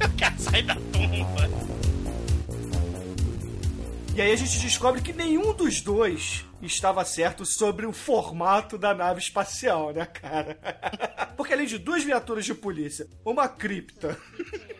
eu 0.00 0.10
quero 0.16 0.38
sair 0.38 0.62
da 0.62 0.74
tumba. 0.74 1.48
E 4.14 4.20
aí 4.22 4.32
a 4.32 4.36
gente 4.36 4.58
descobre 4.60 5.02
que 5.02 5.12
nenhum 5.12 5.52
dos 5.52 5.80
dois 5.80 6.44
estava 6.62 7.04
certo 7.04 7.44
sobre 7.44 7.86
o 7.86 7.92
formato 7.92 8.78
da 8.78 8.94
nave 8.94 9.20
espacial, 9.20 9.92
né, 9.92 10.06
cara? 10.06 10.58
Porque 11.36 11.52
além 11.52 11.66
de 11.66 11.78
duas 11.78 12.02
viaturas 12.02 12.44
de 12.44 12.54
polícia, 12.54 13.06
uma 13.24 13.48
cripta, 13.48 14.18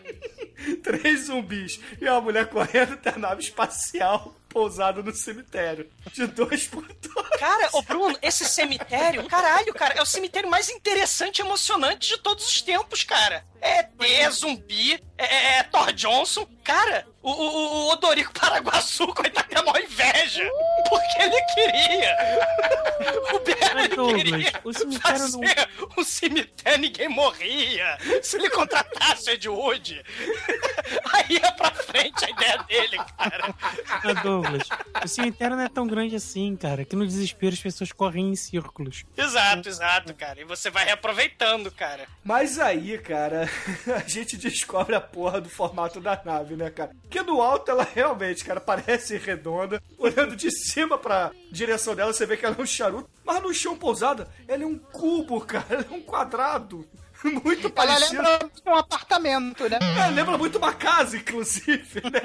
três 0.81 1.25
zumbis 1.25 1.79
e 2.01 2.05
uma 2.05 2.21
mulher 2.21 2.49
correndo, 2.49 2.97
tem 2.97 3.13
a 3.13 3.19
nave 3.19 3.41
espacial 3.41 4.35
pousada 4.47 5.01
no 5.01 5.13
cemitério. 5.13 5.89
De 6.13 6.27
dois 6.27 6.67
por 6.67 6.85
dois. 6.85 7.29
Cara, 7.39 7.69
ô 7.73 7.81
Bruno, 7.81 8.17
esse 8.21 8.45
cemitério, 8.45 9.27
caralho, 9.27 9.73
cara, 9.73 9.95
é 9.95 10.01
o 10.01 10.05
cemitério 10.05 10.49
mais 10.49 10.69
interessante 10.69 11.39
e 11.39 11.41
emocionante 11.41 12.09
de 12.09 12.17
todos 12.17 12.45
os 12.47 12.61
tempos, 12.61 13.03
cara. 13.03 13.45
É 13.61 13.83
T, 13.83 14.13
é 14.13 14.29
zumbi, 14.29 14.93
é, 15.17 15.25
é- 15.25 15.57
é 15.59 15.63
Thor 15.63 15.91
Johnson. 15.93 16.47
Cara, 16.63 17.07
o, 17.23 17.31
o, 17.31 17.87
o 17.87 17.89
Odorico 17.91 18.31
Paraguaçu, 18.37 19.07
coitado, 19.15 19.47
tem 19.47 19.57
a 19.57 19.63
maior 19.63 19.81
inveja. 19.81 20.49
Porque 20.89 21.21
ele 21.21 21.41
queria. 21.53 22.17
O 23.31 23.39
Bera, 23.39 23.83
ele 23.85 23.95
Douglas, 23.95 24.23
queria 24.23 24.51
o 24.63 24.73
cemitério 24.73 25.19
não- 25.19 25.31
fazer 25.43 25.69
um 25.97 26.03
cemitério 26.03 26.79
ninguém 26.79 27.07
morria. 27.07 27.97
Se 28.23 28.37
ele 28.37 28.49
contratasse 28.49 29.29
o 29.29 29.33
Ed 29.33 29.49
Wood, 29.49 30.03
aí 31.13 31.25
ia 31.35 31.51
pra 31.51 31.71
frente 31.71 32.25
a 32.25 32.29
ideia 32.29 32.57
dele, 32.63 32.97
cara. 33.17 33.53
Ah, 33.89 34.13
Douglas, 34.23 34.67
o 35.03 35.07
cemitério 35.07 35.55
não 35.55 35.63
é 35.63 35.69
tão 35.69 35.85
grande 35.85 36.15
assim, 36.15 36.55
cara, 36.55 36.83
que 36.85 36.95
no 36.95 37.05
desespero 37.05 37.53
as 37.53 37.59
pessoas 37.61 37.91
correm 37.91 38.29
em 38.31 38.35
círculos. 38.35 39.03
Exato, 39.15 39.69
exato, 39.69 40.13
cara. 40.15 40.41
E 40.41 40.43
você 40.43 40.69
vai 40.71 40.85
reaproveitando, 40.85 41.69
cara. 41.71 42.07
Mas 42.23 42.57
aí, 42.59 42.97
cara, 42.97 43.46
a 43.95 44.07
gente 44.07 44.37
descobre 44.37 44.95
a 44.95 45.01
porra 45.01 45.39
do 45.41 45.49
formato 45.49 45.99
da 45.99 46.19
nave, 46.23 46.55
né, 46.55 46.69
cara? 46.69 46.91
Porque 47.01 47.21
do 47.23 47.41
alto 47.41 47.71
ela 47.71 47.83
realmente, 47.83 48.43
cara, 48.43 48.59
parece 48.59 49.17
redonda. 49.17 49.81
Olhando 49.97 50.35
de 50.35 50.51
cima 50.51 50.97
pra 50.97 51.31
direção 51.51 51.95
dela, 51.95 52.13
você 52.13 52.25
vê 52.25 52.37
que 52.37 52.45
ela 52.45 52.55
é 52.57 52.61
um 52.61 52.65
charuto. 52.65 53.09
Mas 53.25 53.41
no 53.41 53.53
chão 53.53 53.77
pousada, 53.77 54.27
ela 54.47 54.63
é 54.63 54.65
um 54.65 54.77
cubo, 54.77 55.41
cara. 55.41 55.65
Ela 55.69 55.85
é 55.89 55.93
um 55.93 56.01
quadrado. 56.01 56.87
Muito 57.23 57.65
Ela 57.65 57.69
parecido. 57.71 58.21
lembra 58.21 58.49
um 58.67 58.75
apartamento, 58.75 59.67
né? 59.67 59.79
É, 60.05 60.09
lembra 60.11 60.37
muito 60.37 60.59
uma 60.59 60.71
casa, 60.73 61.17
inclusive, 61.17 62.01
né? 62.11 62.21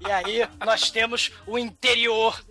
E 0.00 0.10
aí 0.10 0.48
nós 0.64 0.90
temos 0.90 1.32
o 1.46 1.58
interior 1.58 2.42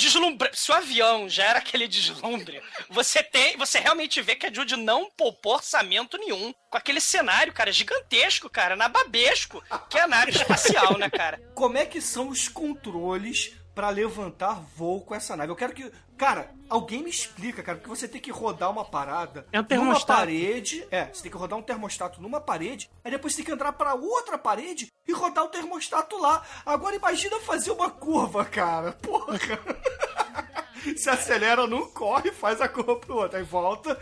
deslumbrante. 0.00 0.58
Se 0.58 0.70
o 0.70 0.74
avião 0.74 1.28
já 1.28 1.44
era 1.44 1.58
aquele 1.58 1.86
deslumbre, 1.86 2.62
você 2.88 3.22
tem, 3.22 3.56
você 3.56 3.78
realmente 3.78 4.20
vê 4.22 4.34
que 4.34 4.46
a 4.46 4.52
Judy 4.52 4.76
não 4.76 5.10
poupou 5.16 5.54
orçamento 5.54 6.16
nenhum 6.16 6.52
com 6.70 6.78
aquele 6.78 7.00
cenário, 7.00 7.52
cara, 7.52 7.70
gigantesco, 7.70 8.48
cara, 8.48 8.76
nababesco, 8.76 9.62
que 9.88 9.98
é 9.98 10.02
a 10.02 10.08
nave 10.08 10.32
espacial, 10.32 10.96
né, 10.98 11.10
cara? 11.10 11.40
Como 11.54 11.76
é 11.76 11.84
que 11.84 12.00
são 12.00 12.28
os 12.28 12.48
controles 12.48 13.52
pra 13.80 13.88
levantar 13.88 14.60
voo 14.76 15.00
com 15.00 15.14
essa 15.14 15.34
nave? 15.34 15.50
Eu 15.50 15.56
quero 15.56 15.72
que. 15.72 15.90
Cara, 16.18 16.50
alguém 16.68 17.02
me 17.02 17.08
explica, 17.08 17.62
cara, 17.62 17.78
porque 17.78 17.88
você 17.88 18.06
tem 18.06 18.20
que 18.20 18.30
rodar 18.30 18.70
uma 18.70 18.84
parada 18.84 19.46
É 19.50 19.58
um 19.58 19.62
numa 19.62 19.68
termostato. 19.68 20.18
parede. 20.20 20.86
É, 20.90 21.06
você 21.06 21.22
tem 21.22 21.32
que 21.32 21.38
rodar 21.38 21.58
um 21.58 21.62
termostato 21.62 22.20
numa 22.20 22.38
parede, 22.42 22.90
aí 23.02 23.10
depois 23.10 23.32
você 23.32 23.38
tem 23.38 23.46
que 23.46 23.52
entrar 23.52 23.72
pra 23.72 23.94
outra 23.94 24.36
parede 24.36 24.88
e 25.08 25.12
rodar 25.12 25.44
o 25.44 25.48
termostato 25.48 26.18
lá. 26.18 26.44
Agora 26.66 26.94
imagina 26.94 27.40
fazer 27.40 27.70
uma 27.70 27.90
curva, 27.90 28.44
cara. 28.44 28.92
Porra. 28.92 29.38
Se 30.96 31.08
acelera 31.10 31.66
num, 31.66 31.86
corre, 31.90 32.30
faz 32.30 32.60
a 32.60 32.68
curva 32.68 32.96
pro 32.96 33.16
outro, 33.16 33.36
aí 33.38 33.42
volta. 33.44 33.98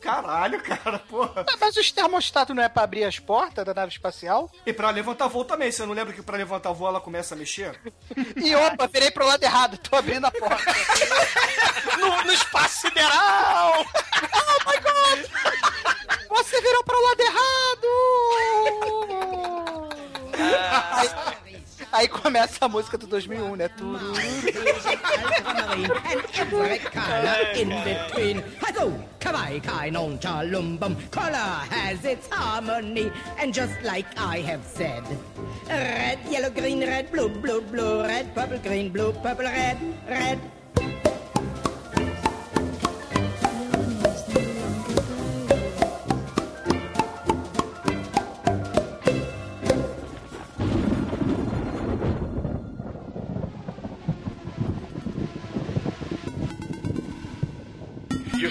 Caralho, 0.00 0.62
cara, 0.62 0.98
porra. 0.98 1.44
Mas 1.60 1.76
os 1.76 1.90
termostatos 1.92 2.54
não 2.54 2.62
é 2.62 2.68
pra 2.68 2.82
abrir 2.84 3.04
as 3.04 3.18
portas 3.18 3.64
da 3.64 3.74
nave 3.74 3.92
espacial? 3.92 4.50
E 4.66 4.72
pra 4.72 4.90
levantar 4.90 5.28
voo 5.28 5.44
também, 5.44 5.70
você 5.70 5.84
não 5.86 5.94
lembra 5.94 6.12
que 6.12 6.22
pra 6.22 6.36
levantar 6.36 6.72
voo 6.72 6.88
ela 6.88 7.00
começa 7.00 7.34
a 7.34 7.38
mexer? 7.38 7.78
E 8.36 8.54
opa, 8.54 8.86
virei 8.86 9.10
pro 9.10 9.26
lado 9.26 9.42
errado, 9.42 9.78
tô 9.78 9.96
abrindo 9.96 10.26
a 10.26 10.30
porta. 10.30 10.64
No, 11.98 12.22
no 12.24 12.32
espaço 12.32 12.82
sideral! 12.82 13.84
Oh 13.84 14.70
my 14.70 14.78
god! 14.80 15.26
Você 16.28 16.60
virou 16.60 16.84
pro 16.84 17.02
lado 17.02 17.20
errado! 17.20 17.88
Aí, 20.96 21.08
aí 21.92 22.08
começa 22.08 22.64
a 22.64 22.68
música 22.68 22.98
do 22.98 23.06
2001, 23.06 23.56
né? 23.56 23.68
Tururu. 23.68 24.14
Hello, 28.60 28.92
kawaii 29.20 29.60
kai 29.60 29.90
non 29.90 30.18
cha 30.18 30.42
lum 30.42 30.76
bum. 30.76 30.96
Color 31.10 31.66
has 31.70 32.04
its 32.04 32.28
harmony, 32.30 33.10
and 33.38 33.52
just 33.52 33.74
like 33.82 34.06
I 34.16 34.40
have 34.40 34.64
said, 34.64 35.04
red, 35.68 36.18
yellow, 36.28 36.50
green, 36.50 36.80
red, 36.80 37.10
blue, 37.10 37.28
blue, 37.28 37.60
blue, 37.60 38.02
red, 38.02 38.34
purple, 38.34 38.58
green, 38.58 38.90
blue, 38.90 39.12
purple, 39.12 39.46
red, 39.46 39.78
red. 40.08 40.38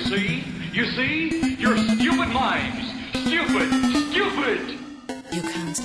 See? 0.09 0.43
You 0.73 0.85
see? 0.91 1.55
Your 1.59 1.77
stupid 1.77 2.29
minds. 2.29 2.85
Stupid. 3.11 3.69
Stupid. 4.11 4.77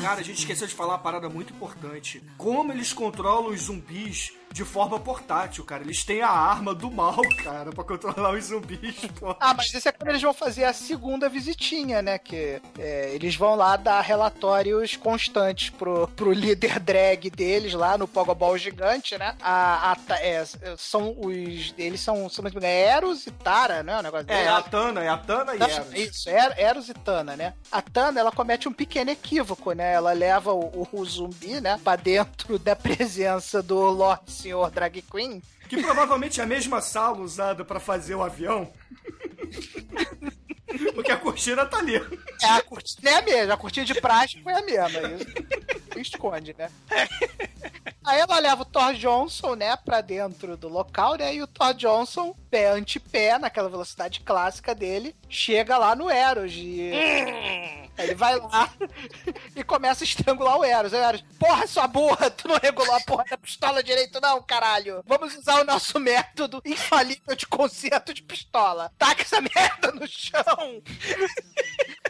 Cara, 0.00 0.20
a 0.20 0.22
gente 0.24 0.38
esqueceu 0.38 0.66
de 0.66 0.74
falar 0.74 0.94
uma 0.94 0.98
parada 0.98 1.28
muito 1.28 1.52
importante. 1.52 2.22
Como 2.36 2.72
eles 2.72 2.92
controlam 2.92 3.50
os 3.52 3.62
zumbis 3.62 4.32
de 4.52 4.64
forma 4.64 5.00
portátil, 5.00 5.64
cara. 5.64 5.82
Eles 5.82 6.04
têm 6.04 6.22
a 6.22 6.28
arma 6.28 6.74
do 6.74 6.90
mal, 6.90 7.20
cara, 7.42 7.70
pra 7.72 7.82
controlar 7.82 8.32
os 8.34 8.44
zumbis, 8.46 8.96
pô. 9.18 9.34
Ah, 9.40 9.54
mas 9.54 9.72
isso 9.72 9.88
é 9.88 9.92
quando 9.92 10.10
eles 10.10 10.22
vão 10.22 10.34
fazer 10.34 10.64
a 10.64 10.72
segunda 10.72 11.28
visitinha, 11.28 12.02
né? 12.02 12.18
Que 12.18 12.60
é, 12.78 13.10
eles 13.14 13.34
vão 13.34 13.54
lá 13.54 13.76
dar 13.76 14.00
relatórios 14.00 14.96
constantes 14.96 15.70
pro, 15.70 16.06
pro 16.08 16.32
líder 16.32 16.78
drag 16.78 17.30
deles 17.30 17.72
lá 17.72 17.96
no 17.96 18.06
Pogobol 18.06 18.56
gigante, 18.58 19.16
né? 19.16 19.34
A, 19.40 19.92
a 19.92 19.96
é, 20.20 20.44
são 20.76 21.16
os. 21.18 21.74
Eles 21.78 22.00
são, 22.00 22.28
se 22.28 22.38
não 22.38 22.44
me 22.44 22.50
engano, 22.50 22.66
é 22.66 22.80
Eros 22.82 23.26
e 23.26 23.30
Tara, 23.30 23.82
né? 23.82 23.98
O 23.98 24.02
negócio 24.02 24.26
É, 24.30 24.48
a 24.48 24.60
Tana, 24.60 25.02
é 25.02 25.08
a 25.08 25.16
Tana 25.16 25.54
e 25.54 25.58
Tana, 25.58 25.72
Eros. 25.72 25.94
Isso, 25.94 26.28
Er- 26.28 26.54
Eros 26.58 26.88
e 26.88 26.94
Tana, 26.94 27.36
né? 27.36 27.54
A 27.70 27.80
Tana, 27.80 28.20
ela 28.20 28.32
comete 28.32 28.68
um 28.68 28.72
pequeno 28.72 29.10
equívoco, 29.10 29.72
né? 29.72 29.94
Ela 29.94 30.12
leva 30.12 30.52
o, 30.52 30.86
o 30.92 31.04
zumbi, 31.04 31.60
né? 31.60 31.80
Pra 31.82 31.96
dentro 31.96 32.58
da 32.58 32.76
presença 32.76 33.62
do 33.62 33.78
Lord 33.80 34.22
Senhor 34.42 34.70
Drag 34.70 35.02
Queen. 35.02 35.42
Que 35.68 35.80
provavelmente 35.80 36.40
é 36.40 36.44
a 36.44 36.46
mesma 36.46 36.80
sala 36.80 37.20
usada 37.20 37.64
pra 37.64 37.78
fazer 37.78 38.14
o 38.14 38.22
avião. 38.22 38.72
Porque 40.94 41.12
a 41.12 41.16
cortina 41.16 41.64
tá 41.64 41.78
ali. 41.78 41.96
É, 42.42 42.46
a 42.46 42.62
cortina 42.62 43.10
é 43.10 43.14
a 43.14 43.22
mesma, 43.22 43.54
a 43.54 43.56
cortina 43.56 43.86
de 43.86 44.00
plástico 44.00 44.50
é 44.50 44.58
a 44.58 44.62
mesma. 44.62 45.00
Isso 45.96 46.14
esconde, 46.14 46.54
né? 46.58 46.70
Aí 48.04 48.20
ela 48.20 48.38
leva 48.38 48.62
o 48.62 48.64
Thor 48.64 48.94
Johnson, 48.94 49.54
né, 49.54 49.76
pra 49.76 50.00
dentro 50.00 50.56
do 50.56 50.68
local, 50.68 51.14
né? 51.14 51.34
E 51.34 51.42
o 51.42 51.46
Thor 51.46 51.72
Johnson, 51.74 52.34
pé 52.50 52.70
ante 52.70 52.98
pé, 52.98 53.38
naquela 53.38 53.68
velocidade 53.68 54.20
clássica 54.20 54.74
dele, 54.74 55.14
chega 55.28 55.78
lá 55.78 55.94
no 55.94 56.10
Eros. 56.10 56.52
E 56.54 56.90
Aí 57.96 58.06
ele 58.06 58.14
vai 58.14 58.36
lá 58.36 58.72
e 59.54 59.62
começa 59.62 60.02
a 60.02 60.06
estrangular 60.06 60.58
o 60.58 60.64
Eros. 60.64 60.92
Aí 60.92 61.00
o 61.00 61.04
Eros, 61.04 61.24
porra, 61.38 61.66
sua 61.66 61.86
burra, 61.86 62.30
tu 62.30 62.48
não 62.48 62.58
regulou 62.60 62.94
a 62.94 63.00
porra 63.00 63.24
da 63.30 63.36
pistola 63.38 63.82
direito 63.82 64.20
não, 64.20 64.42
caralho. 64.42 65.02
Vamos 65.06 65.36
usar 65.36 65.60
o 65.60 65.64
nosso 65.64 66.00
método 66.00 66.60
infalível 66.64 67.36
de 67.36 67.46
conserto 67.46 68.12
de 68.12 68.22
pistola. 68.22 68.90
Taca 68.98 69.22
essa 69.22 69.40
merda 69.40 69.92
no 69.92 70.06
chão. 70.08 70.82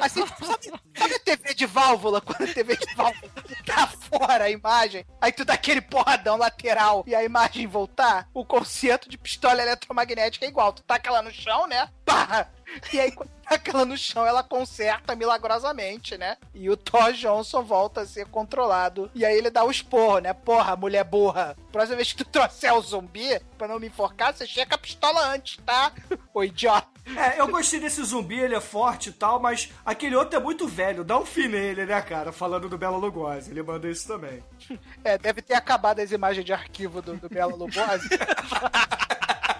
Assim, 0.00 0.24
sabe, 0.26 0.72
sabe 0.96 1.14
a 1.14 1.18
TV 1.20 1.54
de 1.54 1.66
válvula? 1.66 2.20
Quando 2.22 2.48
a 2.48 2.54
TV 2.54 2.76
de 2.76 2.94
válvula 2.94 3.30
tá 3.64 3.86
fora 3.86 4.44
a 4.44 4.50
imagem, 4.50 5.04
aí 5.20 5.32
tu 5.32 5.44
dá 5.44 5.54
aquele 5.54 5.80
porradão 5.80 6.36
lateral 6.36 7.04
e 7.06 7.14
a 7.14 7.22
imagem 7.24 7.66
voltar, 7.66 8.28
o 8.34 8.44
conceito 8.44 9.08
de 9.08 9.16
pistola 9.16 9.62
eletromagnética 9.62 10.44
é 10.44 10.48
igual. 10.48 10.72
Tu 10.72 10.82
taca 10.82 11.08
ela 11.08 11.22
no 11.22 11.30
chão, 11.30 11.66
né? 11.66 11.88
Pá! 12.04 12.48
E 12.92 13.00
aí, 13.00 13.10
quando 13.10 13.30
taca 13.42 13.70
ela 13.72 13.84
no 13.84 13.96
chão, 13.96 14.24
ela 14.24 14.44
conserta 14.44 15.16
milagrosamente, 15.16 16.16
né? 16.16 16.36
E 16.54 16.70
o 16.70 16.76
Thor 16.76 17.12
Johnson 17.12 17.62
volta 17.62 18.02
a 18.02 18.06
ser 18.06 18.26
controlado. 18.26 19.10
E 19.14 19.24
aí 19.24 19.36
ele 19.36 19.50
dá 19.50 19.64
o 19.64 19.70
esporro, 19.70 20.20
né? 20.20 20.32
Porra, 20.32 20.76
mulher 20.76 21.04
burra. 21.04 21.56
Próxima 21.72 21.96
vez 21.96 22.12
que 22.12 22.24
tu 22.24 22.30
trouxer 22.30 22.72
o 22.72 22.80
zumbi 22.80 23.40
pra 23.58 23.66
não 23.66 23.80
me 23.80 23.88
enforcar, 23.88 24.32
você 24.32 24.46
checa 24.46 24.76
a 24.76 24.78
pistola 24.78 25.32
antes, 25.32 25.58
tá? 25.64 25.92
Ô 26.32 26.44
idiota. 26.44 26.88
É, 27.16 27.40
eu 27.40 27.48
gostei 27.48 27.80
desse 27.80 28.02
zumbi, 28.04 28.38
ele 28.38 28.54
é 28.54 28.60
forte 28.60 29.08
e 29.08 29.12
tal, 29.12 29.40
mas 29.40 29.72
aquele 29.84 30.14
outro 30.14 30.38
é 30.38 30.42
muito 30.42 30.68
velho. 30.68 31.02
Dá 31.02 31.18
um 31.18 31.26
fim 31.26 31.48
nele, 31.48 31.84
né, 31.86 32.00
cara? 32.02 32.30
Falando 32.32 32.68
do 32.68 32.78
Bela 32.78 32.96
Lugosi. 32.96 33.50
Ele 33.50 33.62
manda 33.62 33.88
isso 33.88 34.06
também. 34.06 34.42
É, 35.02 35.16
deve 35.16 35.40
ter 35.40 35.54
acabado 35.54 36.00
as 36.00 36.12
imagens 36.12 36.44
de 36.44 36.52
arquivo 36.52 37.00
do, 37.00 37.16
do 37.16 37.28
Belo 37.28 37.56
Lugosi. 37.56 38.08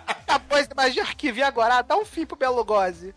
Acabou 0.07 0.59
as 0.59 0.67
imagens 0.67 0.95
de 0.95 1.01
arquivo 1.01 1.39
e 1.39 1.43
agora? 1.43 1.79
Ah, 1.79 1.83
dá 1.83 1.97
um 1.97 2.05
fim 2.05 2.27
pro 2.27 2.37
Belo 2.37 2.57
Lugosi. 2.57 3.15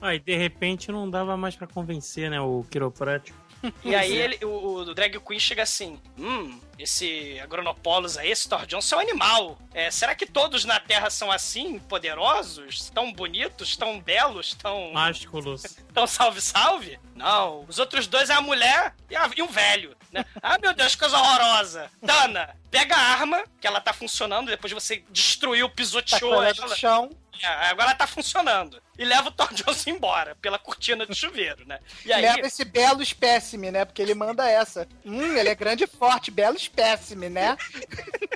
Aí, 0.00 0.18
de 0.18 0.36
repente, 0.36 0.92
não 0.92 1.10
dava 1.10 1.36
mais 1.36 1.56
pra 1.56 1.66
convencer, 1.66 2.30
né, 2.30 2.40
o 2.40 2.64
quiroprático. 2.70 3.36
E 3.84 3.94
aí 3.94 4.16
ele, 4.16 4.38
o, 4.44 4.76
o 4.80 4.94
drag 4.94 5.18
queen 5.20 5.38
chega 5.38 5.62
assim: 5.62 6.00
Hum, 6.18 6.60
esse 6.78 7.38
Agronopolis 7.40 8.16
aí, 8.16 8.30
esse 8.30 8.48
Thor 8.48 8.66
Johnson 8.66 8.96
é 8.96 8.98
um 8.98 9.00
animal. 9.00 9.58
É, 9.72 9.90
será 9.90 10.14
que 10.14 10.26
todos 10.26 10.64
na 10.64 10.80
Terra 10.80 11.08
são 11.10 11.30
assim, 11.30 11.78
poderosos? 11.78 12.90
Tão 12.90 13.12
bonitos, 13.12 13.76
tão 13.76 14.00
belos, 14.00 14.54
tão. 14.54 14.92
Másculos. 14.92 15.62
Tão 15.92 16.06
salve-salve? 16.06 16.98
Não. 17.14 17.66
Os 17.68 17.78
outros 17.78 18.06
dois 18.06 18.30
é 18.30 18.32
a 18.34 18.40
mulher 18.40 18.94
e, 19.10 19.14
a- 19.14 19.30
e 19.36 19.42
um 19.42 19.48
velho, 19.48 19.94
né? 20.10 20.24
Ah, 20.42 20.56
meu 20.58 20.72
Deus, 20.72 20.94
que 20.94 21.00
coisa 21.00 21.18
horrorosa. 21.18 21.90
Dana, 22.02 22.56
pega 22.70 22.96
a 22.96 22.98
arma, 22.98 23.44
que 23.60 23.66
ela 23.66 23.78
tá 23.78 23.92
funcionando, 23.92 24.46
depois 24.48 24.72
você 24.72 25.04
destruiu, 25.10 25.68
pisoteou 25.68 26.42
ela 26.42 26.48
ela. 26.48 26.66
no 26.68 26.74
chão. 26.76 27.10
É, 27.42 27.70
agora 27.70 27.90
ela 27.90 27.94
tá 27.94 28.06
funcionando. 28.06 28.80
E 28.96 29.04
leva 29.04 29.28
o 29.28 29.32
Thor 29.32 29.52
Johnson 29.52 29.90
embora, 29.90 30.36
pela 30.36 30.58
cortina 30.58 31.04
de 31.06 31.14
chuveiro, 31.14 31.66
né? 31.66 31.80
E 32.04 32.12
aí, 32.12 32.22
Leva 32.22 32.46
esse 32.46 32.64
belo 32.64 33.02
espécime, 33.02 33.70
né? 33.70 33.84
Porque 33.84 34.00
ele 34.00 34.14
manda 34.14 34.48
essa. 34.48 34.86
Hum, 35.04 35.36
ele 35.36 35.48
é 35.48 35.54
grande 35.54 35.84
e 35.84 35.86
forte, 35.86 36.30
belo 36.30 36.56
espécime, 36.56 37.28
né? 37.28 37.56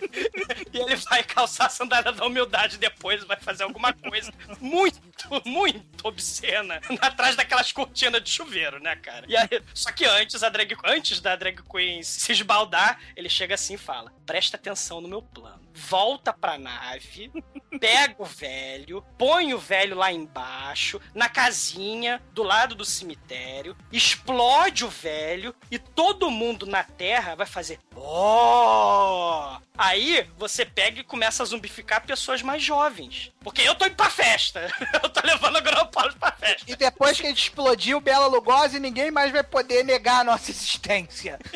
E 0.73 0.79
ele 0.79 0.97
vai 0.97 1.23
calçar 1.23 1.67
a 1.67 1.69
sandália 1.69 2.13
da 2.13 2.25
humildade 2.25 2.79
depois, 2.79 3.23
vai 3.25 3.37
fazer 3.39 3.65
alguma 3.65 3.93
coisa 3.93 4.33
muito, 4.61 5.01
muito 5.45 6.07
obscena 6.07 6.81
atrás 7.01 7.37
daquelas 7.37 7.73
cortinas 7.73 8.23
de 8.23 8.31
chuveiro, 8.31 8.79
né, 8.81 8.97
cara? 8.97 9.27
E 9.29 9.37
aí, 9.37 9.63
só 9.75 9.93
que 9.93 10.05
antes, 10.05 10.43
a 10.43 10.49
drag, 10.49 10.75
antes 10.85 11.21
da 11.21 11.37
drag 11.37 11.63
queen 11.63 12.03
se 12.03 12.33
esbaldar, 12.33 12.99
ele 13.15 13.29
chega 13.29 13.55
assim 13.55 13.75
e 13.75 13.79
fala: 13.79 14.13
presta 14.27 14.57
atenção 14.57 15.01
no 15.01 15.09
meu 15.09 15.23
plano. 15.23 15.63
Volta 15.73 16.33
pra 16.33 16.59
nave, 16.59 17.31
pega 17.81 18.17
o 18.19 18.25
velho, 18.25 19.05
põe 19.17 19.55
o 19.55 19.59
velho 19.59 19.97
lá 19.97 20.13
embaixo, 20.13 21.01
na 21.15 21.29
casinha, 21.29 22.21
do 22.33 22.43
lado 22.43 22.75
do 22.75 22.85
cemitério, 22.85 23.77
explode 23.93 24.85
o 24.85 24.89
velho 24.89 25.55
e 25.71 25.79
todo 25.79 26.31
mundo 26.31 26.67
na 26.67 26.83
Terra 26.83 27.35
vai 27.35 27.47
fazer 27.47 27.79
Oh! 27.99 29.57
Aí 29.79 30.29
você 30.37 30.65
pega 30.65 31.01
e 31.01 31.05
começa 31.05 31.43
a 31.43 31.47
zumbificar 31.47 32.05
pessoas 32.07 32.43
mais 32.43 32.63
jovens. 32.63 33.33
Porque 33.41 33.63
eu 33.63 33.75
tô 33.75 33.87
indo 33.87 33.95
pra 33.95 34.11
festa. 34.11 34.71
Eu 35.03 35.09
tô 35.11 35.21
levando 35.25 35.57
a 35.57 35.61
Granopaulo 35.61 36.15
pra 36.17 36.33
festa. 36.33 36.65
E 36.67 36.75
depois 36.75 37.21
que 37.21 37.27
a 37.27 37.29
gente 37.29 37.43
explodir 37.43 37.97
o 37.97 38.01
Bela 38.01 38.27
Lugosi, 38.27 38.81
ninguém 38.81 39.11
mais 39.11 39.31
vai 39.31 39.43
poder 39.43 39.85
negar 39.85 40.21
a 40.21 40.25
nossa 40.25 40.51
existência. 40.51 41.39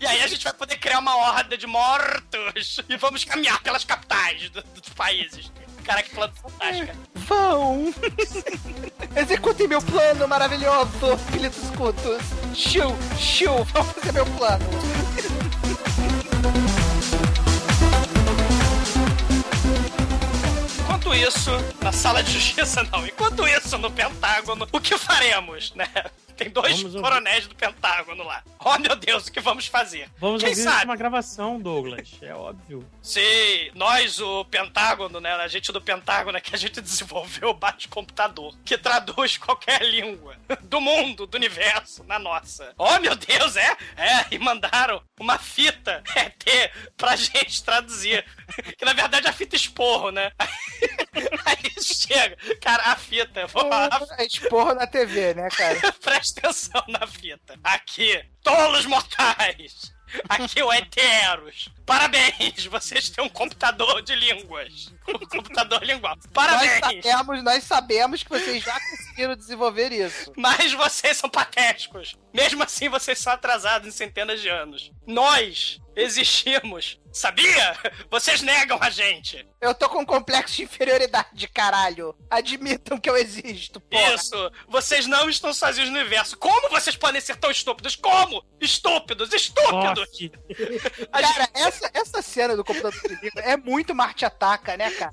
E 0.00 0.06
aí 0.06 0.22
a 0.22 0.26
gente 0.26 0.42
vai 0.42 0.52
poder 0.52 0.78
criar 0.78 0.98
uma 0.98 1.14
horda 1.42 1.56
de 1.58 1.66
mortos 1.66 2.80
e 2.88 2.96
vamos 2.96 3.24
caminhar 3.24 3.60
pelas 3.62 3.84
capitais 3.84 4.48
do- 4.50 4.62
dos 4.62 4.88
países. 4.94 5.50
Cara, 5.84 6.02
que 6.02 6.10
plano 6.10 6.32
fantástico. 6.40 6.92
Vão! 7.14 7.92
Executem 9.16 9.66
meu 9.66 9.82
plano 9.82 10.28
maravilhoso, 10.28 11.16
filhos 11.32 11.56
escutos! 11.56 12.22
Chiu, 12.54 12.96
chiu, 13.18 13.64
vamos 13.64 13.92
fazer 13.92 14.12
meu 14.12 14.26
plano! 14.26 14.64
Enquanto 21.12 21.28
isso, 21.28 21.50
na 21.82 21.92
sala 21.92 22.22
de 22.22 22.32
justiça 22.32 22.82
não. 22.90 23.06
Enquanto 23.06 23.46
isso, 23.46 23.76
no 23.76 23.90
Pentágono, 23.90 24.66
o 24.72 24.80
que 24.80 24.96
faremos, 24.96 25.74
né? 25.74 25.86
Tem 26.34 26.48
dois 26.48 26.78
Vamos 26.78 26.94
ouvir. 26.94 27.02
coronéis 27.06 27.46
do 27.46 27.54
Pentágono 27.54 28.24
lá. 28.24 28.42
Oh, 28.58 28.78
meu 28.78 28.96
Deus, 28.96 29.26
o 29.26 29.32
que 29.32 29.38
vamos 29.38 29.66
fazer? 29.66 30.08
Vamos 30.18 30.40
Quem 30.42 30.48
ouvir 30.50 30.62
sabe? 30.62 30.86
uma 30.86 30.96
gravação, 30.96 31.60
Douglas. 31.60 32.08
É 32.22 32.34
óbvio. 32.34 32.88
Sim, 33.02 33.70
nós, 33.74 34.18
o 34.18 34.42
Pentágono, 34.46 35.20
né? 35.20 35.30
A 35.34 35.46
gente 35.48 35.70
do 35.70 35.80
Pentágono 35.80 36.38
é 36.38 36.40
que 36.40 36.54
a 36.54 36.58
gente 36.58 36.80
desenvolveu 36.80 37.50
o 37.50 37.54
bate-computador, 37.54 38.54
que 38.64 38.78
traduz 38.78 39.36
qualquer 39.36 39.82
língua 39.82 40.34
do 40.62 40.80
mundo, 40.80 41.26
do 41.26 41.36
universo, 41.36 42.02
na 42.04 42.18
nossa. 42.18 42.72
Oh, 42.78 42.98
meu 42.98 43.14
Deus, 43.14 43.54
é? 43.56 43.76
É, 43.96 44.26
e 44.30 44.38
mandaram 44.38 45.02
uma 45.20 45.38
fita 45.38 46.02
ET 46.16 46.72
pra 46.96 47.14
gente 47.16 47.62
traduzir. 47.62 48.24
Que 48.76 48.84
na 48.84 48.92
verdade 48.92 49.26
é 49.26 49.30
a 49.30 49.32
fita 49.32 49.56
esporro, 49.56 50.10
né? 50.10 50.30
Aí 51.46 51.82
chega, 51.82 52.36
cara, 52.60 52.92
a 52.92 52.96
fita, 52.96 53.46
vou 53.46 53.66
lá, 53.68 53.88
É 54.18 54.26
esporro 54.26 54.74
na 54.74 54.86
TV, 54.86 55.34
né, 55.34 55.48
cara? 55.50 55.92
Presta 56.02 56.40
atenção 56.40 56.84
na 56.88 57.06
fita. 57.06 57.58
Aqui, 57.62 58.24
tolos 58.42 58.86
mortais. 58.86 59.92
Aqui 60.28 60.62
o 60.62 60.72
Eteros. 60.72 61.68
Parabéns, 61.84 62.66
vocês 62.66 63.10
têm 63.10 63.24
um 63.24 63.28
computador 63.28 64.02
de 64.02 64.14
línguas. 64.14 64.92
Um 65.08 65.26
computador 65.26 65.82
lingual. 65.82 66.16
Nós 66.16 66.26
Parabéns. 66.32 67.04
sabemos, 67.04 67.42
nós 67.42 67.64
sabemos 67.64 68.22
que 68.22 68.30
vocês 68.30 68.62
já 68.62 68.78
conseguiram 68.78 69.36
desenvolver 69.36 69.92
isso. 69.92 70.32
Mas 70.36 70.72
vocês 70.72 71.16
são 71.16 71.28
patéticos. 71.28 72.16
Mesmo 72.32 72.62
assim, 72.62 72.88
vocês 72.88 73.18
são 73.18 73.32
atrasados 73.32 73.88
em 73.88 73.90
centenas 73.90 74.40
de 74.40 74.48
anos. 74.48 74.90
Nós 75.06 75.80
existimos. 75.94 76.98
Sabia? 77.12 77.76
Vocês 78.10 78.40
negam 78.40 78.78
a 78.80 78.88
gente. 78.88 79.46
Eu 79.60 79.74
tô 79.74 79.86
com 79.88 79.98
um 79.98 80.04
complexo 80.06 80.56
de 80.56 80.62
inferioridade, 80.62 81.46
caralho. 81.48 82.16
Admitam 82.30 82.98
que 82.98 83.08
eu 83.08 83.16
existo, 83.16 83.80
porra. 83.80 84.14
Isso. 84.14 84.52
Vocês 84.66 85.06
não 85.06 85.28
estão 85.28 85.52
sozinhos 85.52 85.90
no 85.90 85.98
universo. 85.98 86.38
Como 86.38 86.70
vocês 86.70 86.96
podem 86.96 87.20
ser 87.20 87.36
tão 87.36 87.50
estúpidos? 87.50 87.96
Como? 87.96 88.42
Estúpidos, 88.58 89.30
estúpidos. 89.32 90.08
Cara, 91.12 91.50
essa, 91.54 91.71
essa 91.92 92.22
cena 92.22 92.56
do 92.56 92.64
computador 92.64 93.00
de 93.02 93.14
língua 93.22 93.40
é 93.42 93.56
muito 93.56 93.94
Marte 93.94 94.24
Ataca, 94.24 94.76
né, 94.76 94.90
cara? 94.90 95.10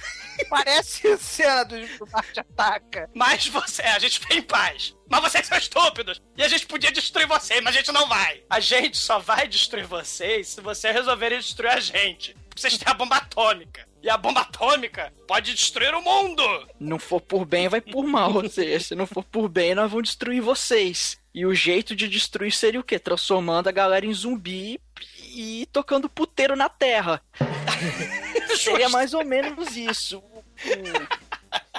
Parece 0.49 1.17
cena 1.17 1.63
do, 1.63 1.75
do 1.97 2.07
Marte 2.11 2.39
Ataca. 2.39 3.09
Mas 3.13 3.47
você, 3.47 3.81
a 3.83 3.99
gente 3.99 4.19
vem 4.27 4.39
em 4.39 4.41
paz. 4.41 4.95
Mas 5.09 5.21
vocês 5.21 5.47
são 5.47 5.57
estúpidos. 5.57 6.21
E 6.37 6.43
a 6.43 6.47
gente 6.47 6.65
podia 6.65 6.91
destruir 6.91 7.27
vocês, 7.27 7.61
mas 7.61 7.75
a 7.75 7.77
gente 7.77 7.91
não 7.91 8.07
vai. 8.07 8.43
A 8.49 8.59
gente 8.59 8.97
só 8.97 9.19
vai 9.19 9.47
destruir 9.47 9.85
vocês 9.85 10.49
se 10.49 10.61
vocês 10.61 10.93
resolverem 10.93 11.39
destruir 11.39 11.71
a 11.71 11.79
gente. 11.79 12.35
Porque 12.47 12.61
vocês 12.61 12.77
têm 12.77 12.91
a 12.91 12.93
bomba 12.93 13.17
atômica. 13.17 13.87
E 14.01 14.09
a 14.09 14.17
bomba 14.17 14.41
atômica 14.41 15.11
pode 15.27 15.53
destruir 15.53 15.93
o 15.93 16.01
mundo. 16.01 16.43
Não 16.79 16.97
for 16.97 17.19
por 17.19 17.45
bem, 17.45 17.67
vai 17.67 17.81
por 17.81 18.05
mal. 18.05 18.33
Ou 18.33 18.49
seja, 18.49 18.79
se 18.79 18.95
não 18.95 19.05
for 19.05 19.23
por 19.23 19.49
bem, 19.49 19.75
nós 19.75 19.89
vamos 19.89 20.09
destruir 20.09 20.41
vocês. 20.41 21.17
E 21.33 21.45
o 21.45 21.53
jeito 21.53 21.95
de 21.95 22.07
destruir 22.07 22.51
seria 22.51 22.79
o 22.79 22.83
quê? 22.83 22.97
Transformando 22.97 23.67
a 23.67 23.71
galera 23.71 24.05
em 24.05 24.13
zumbi 24.13 24.79
e 25.29 25.65
tocando 25.71 26.09
puteiro 26.09 26.55
na 26.55 26.69
terra. 26.69 27.21
seria 28.57 28.89
mais 28.89 29.13
ou 29.13 29.23
menos 29.23 29.75
isso. 29.75 30.23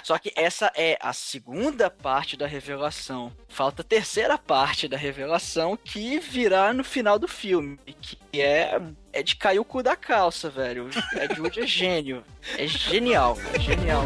Só 0.02 0.18
que 0.18 0.32
essa 0.34 0.72
é 0.74 0.98
a 1.00 1.12
segunda 1.12 1.90
parte 1.90 2.36
da 2.36 2.46
revelação. 2.46 3.32
Falta 3.48 3.82
a 3.82 3.84
terceira 3.84 4.38
parte 4.38 4.88
da 4.88 4.96
revelação 4.96 5.76
que 5.76 6.18
virá 6.18 6.72
no 6.72 6.82
final 6.82 7.18
do 7.18 7.28
filme. 7.28 7.78
Que 8.00 8.40
é, 8.40 8.80
é 9.12 9.22
de 9.22 9.36
cair 9.36 9.58
o 9.58 9.64
cu 9.64 9.82
da 9.82 9.94
calça, 9.94 10.48
velho. 10.48 10.88
Ed 11.14 11.40
Wood 11.40 11.60
é 11.60 11.66
gênio. 11.66 12.24
É 12.56 12.66
genial, 12.66 13.36
é 13.54 13.60
genial. 13.60 14.04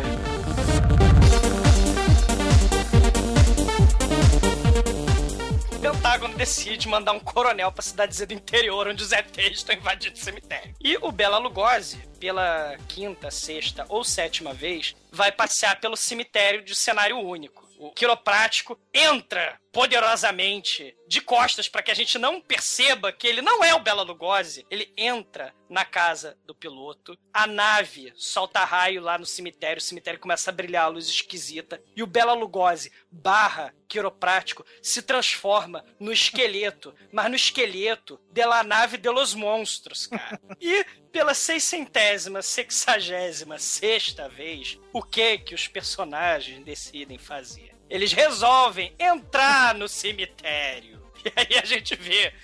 Pentágono 6.35 6.39
decide 6.39 6.89
mandar 6.89 7.13
um 7.13 7.21
coronel 7.21 7.71
pra 7.73 7.83
cidadezinha 7.83 8.27
do 8.27 8.35
interior, 8.35 8.89
onde 8.89 9.03
os 9.03 9.13
ETs 9.13 9.59
estão 9.59 9.75
invadindo 9.75 10.15
o 10.15 10.19
cemitério. 10.19 10.75
E 10.81 10.97
o 11.01 11.11
Bela 11.11 11.39
Lugosi, 11.39 11.99
pela 12.19 12.77
quinta, 12.89 13.31
sexta 13.31 13.87
ou 13.89 14.05
sétima 14.05 14.53
vez, 14.53 14.95
vai 15.11 15.33
passear 15.33 15.81
pelo 15.81 15.97
cemitério 15.97 16.65
de 16.65 16.75
cenário 16.75 17.19
único. 17.19 17.65
o 17.79 17.91
quiroprático 17.91 18.79
entra 18.93 19.59
poderosamente 19.75 20.97
de 21.09 21.21
costas 21.21 21.69
para 21.69 21.83
que 21.83 21.91
a 21.91 21.95
gente 21.95 22.17
não 22.17 22.41
perceba 22.41 23.13
que 23.13 23.27
ele 23.27 23.43
não 23.43 23.63
é 23.65 23.75
o 23.75 23.81
Bela 23.81 24.05
Lugosi. 24.05 24.65
Ele 24.71 24.91
entra 24.97 25.53
na 25.69 25.85
casa 25.85 26.39
do 26.47 26.55
piloto, 26.55 27.19
a 27.33 27.45
nave 27.45 28.13
solta 28.15 28.65
raio 28.65 29.03
lá 29.03 29.19
no 29.19 29.27
cemitério, 29.27 29.81
o 29.81 29.85
cemitério 29.85 30.21
começa 30.21 30.49
a 30.49 30.53
brilhar 30.55 30.85
a 30.85 30.89
luz 30.89 31.09
esquisita 31.09 31.83
e 31.97 32.05
o 32.05 32.07
Bela 32.07 32.35
Lugosi 32.35 32.93
barra 33.11 33.75
quiroprático 33.89 34.65
se 34.81 35.03
transforma 35.03 35.85
no 35.99 36.13
esqueleto, 36.13 36.95
mas 37.13 37.29
no 37.29 37.35
esqueleto 37.35 38.21
de 38.31 38.47
la 38.47 38.63
nave 38.63 38.97
de 38.97 39.11
los 39.11 39.35
monstros, 39.35 40.07
cara. 40.07 40.41
E 40.61 40.85
pela 41.11 41.35
seiscentésima, 41.35 42.43
sexagésima, 42.43 43.59
sexta 43.59 44.29
vez, 44.29 44.79
o 44.93 45.03
que 45.03 45.39
que 45.39 45.55
os 45.55 45.67
personagens 45.67 46.65
decidem 46.65 47.19
fazer? 47.19 47.74
Eles 47.89 48.13
resolvem 48.13 48.93
entrar 48.99 49.75
no 49.75 49.89
cemitério. 49.89 50.95
E 51.25 51.33
aí 51.35 51.59
a 51.59 51.65
gente 51.65 51.97
vê 51.97 52.35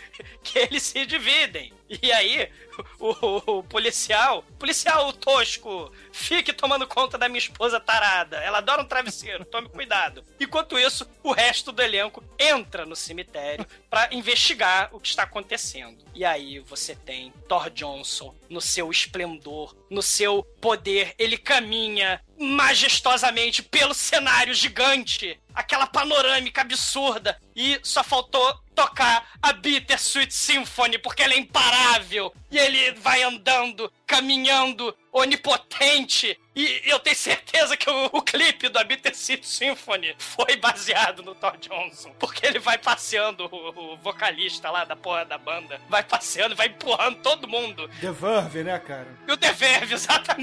que 0.43 0.59
eles 0.59 0.82
se 0.82 1.05
dividem. 1.05 1.70
E 2.03 2.11
aí, 2.12 2.51
o, 2.99 3.09
o, 3.09 3.59
o 3.59 3.62
policial, 3.64 4.43
policial 4.59 5.12
tosco, 5.12 5.93
fique 6.12 6.53
tomando 6.53 6.86
conta 6.86 7.18
da 7.18 7.28
minha 7.28 7.38
esposa 7.38 7.80
tarada. 7.80 8.38
Ela 8.38 8.59
adora 8.59 8.82
um 8.82 8.86
travesseiro, 8.86 9.45
tome 9.45 9.68
cuidado. 9.68 10.24
Enquanto 10.38 10.78
isso, 10.78 11.07
o 11.22 11.32
resto 11.32 11.72
do 11.72 11.82
elenco 11.82 12.22
entra 12.38 12.86
no 12.86 12.97
cemitério 12.97 13.66
para 13.91 14.14
investigar 14.14 14.88
o 14.93 15.01
que 15.01 15.09
está 15.09 15.24
acontecendo. 15.24 16.05
E 16.14 16.24
aí 16.24 16.61
você 16.61 16.95
tem 16.95 17.32
Thor 17.49 17.68
Johnson 17.70 18.34
no 18.49 18.61
seu 18.61 18.91
esplendor, 18.91 19.76
no 19.91 20.03
seu 20.03 20.43
poder, 20.61 21.14
ele 21.18 21.36
caminha 21.36 22.22
majestosamente 22.41 23.62
pelo 23.62 23.93
cenário 23.93 24.55
gigante, 24.55 25.38
aquela 25.55 25.86
panorâmica 25.86 26.62
absurda, 26.62 27.38
e 27.55 27.78
só 27.82 28.03
faltou 28.03 28.59
tocar 28.80 29.26
a 29.42 29.52
Bittersweet 29.52 30.32
Symphony, 30.32 30.98
porque 30.98 31.22
ela 31.22 31.34
é 31.34 31.38
imparável. 31.38 32.32
E 32.50 32.58
ele 32.58 32.92
vai 32.98 33.22
andando, 33.22 33.92
caminhando, 34.06 34.96
onipotente. 35.12 36.38
E 36.56 36.82
eu 36.84 36.98
tenho 36.98 37.14
certeza 37.14 37.76
que 37.76 37.88
o, 37.88 38.06
o 38.12 38.22
clipe 38.22 38.68
do 38.68 38.84
Bittersweet 38.84 39.46
Symphony 39.46 40.14
foi 40.18 40.56
baseado 40.56 41.22
no 41.22 41.32
Thor 41.34 41.56
Johnson. 41.58 42.12
Porque 42.18 42.44
ele 42.44 42.58
vai 42.58 42.76
passeando, 42.76 43.48
o, 43.52 43.92
o 43.92 43.96
vocalista 43.98 44.68
lá 44.68 44.84
da 44.84 44.96
porra 44.96 45.24
da 45.24 45.38
banda, 45.38 45.80
vai 45.88 46.02
passeando, 46.02 46.56
vai 46.56 46.66
empurrando 46.66 47.18
todo 47.22 47.46
mundo. 47.46 47.88
The 48.00 48.10
Verve, 48.10 48.64
né, 48.64 48.78
cara? 48.80 49.06
E 49.28 49.32
o 49.32 49.36
The 49.36 49.52
Verve, 49.52 49.94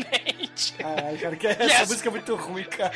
exatamente. 0.07 0.75
Ai, 0.83 1.17
cara, 1.17 1.35
que 1.35 1.47
essa 1.47 1.63
Yes. 1.63 1.89
música 1.89 2.07
é 2.07 2.11
muito 2.11 2.35
ruim, 2.35 2.63
cara. 2.63 2.93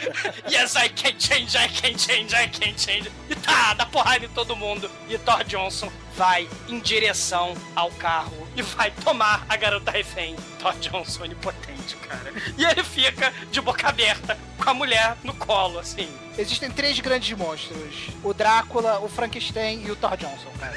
Yes, 0.49 0.75
I 0.75 0.87
can 0.89 1.19
change, 1.19 1.57
I 1.57 1.67
can 1.67 1.97
change, 1.97 2.33
I 2.33 2.47
can 2.47 2.77
change. 2.77 3.11
E 3.29 3.35
tá, 3.35 3.73
dá 3.73 3.85
porrada 3.85 4.23
em 4.25 4.29
todo 4.29 4.55
mundo. 4.55 4.89
E 5.09 5.17
Thor 5.32 5.45
Johnson 5.45 5.89
vai 6.13 6.49
em 6.67 6.77
direção 6.79 7.55
ao 7.73 7.89
carro 7.91 8.45
e 8.53 8.61
vai 8.61 8.91
tomar 8.91 9.45
a 9.47 9.55
garota 9.55 9.89
refém. 9.89 10.36
Thor 10.59 10.73
Johnson 10.79 11.23
onipotente, 11.23 11.95
cara. 11.95 12.34
E 12.57 12.65
ele 12.65 12.84
fica 12.84 13.32
de 13.49 13.61
boca 13.61 13.88
aberta 13.88 14.38
com 14.61 14.69
a 14.69 14.73
mulher 14.73 15.15
no 15.23 15.34
colo, 15.34 15.79
assim. 15.79 16.09
Existem 16.38 16.69
três 16.69 16.99
grandes 16.99 17.32
monstros: 17.38 18.09
o 18.21 18.34
Drácula, 18.34 18.99
o 18.99 19.07
Frankenstein 19.07 19.86
e 19.86 19.91
o 19.91 19.95
Thor 19.95 20.17
Johnson, 20.17 20.51
cara. 20.59 20.75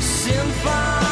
Symphony 0.00 1.10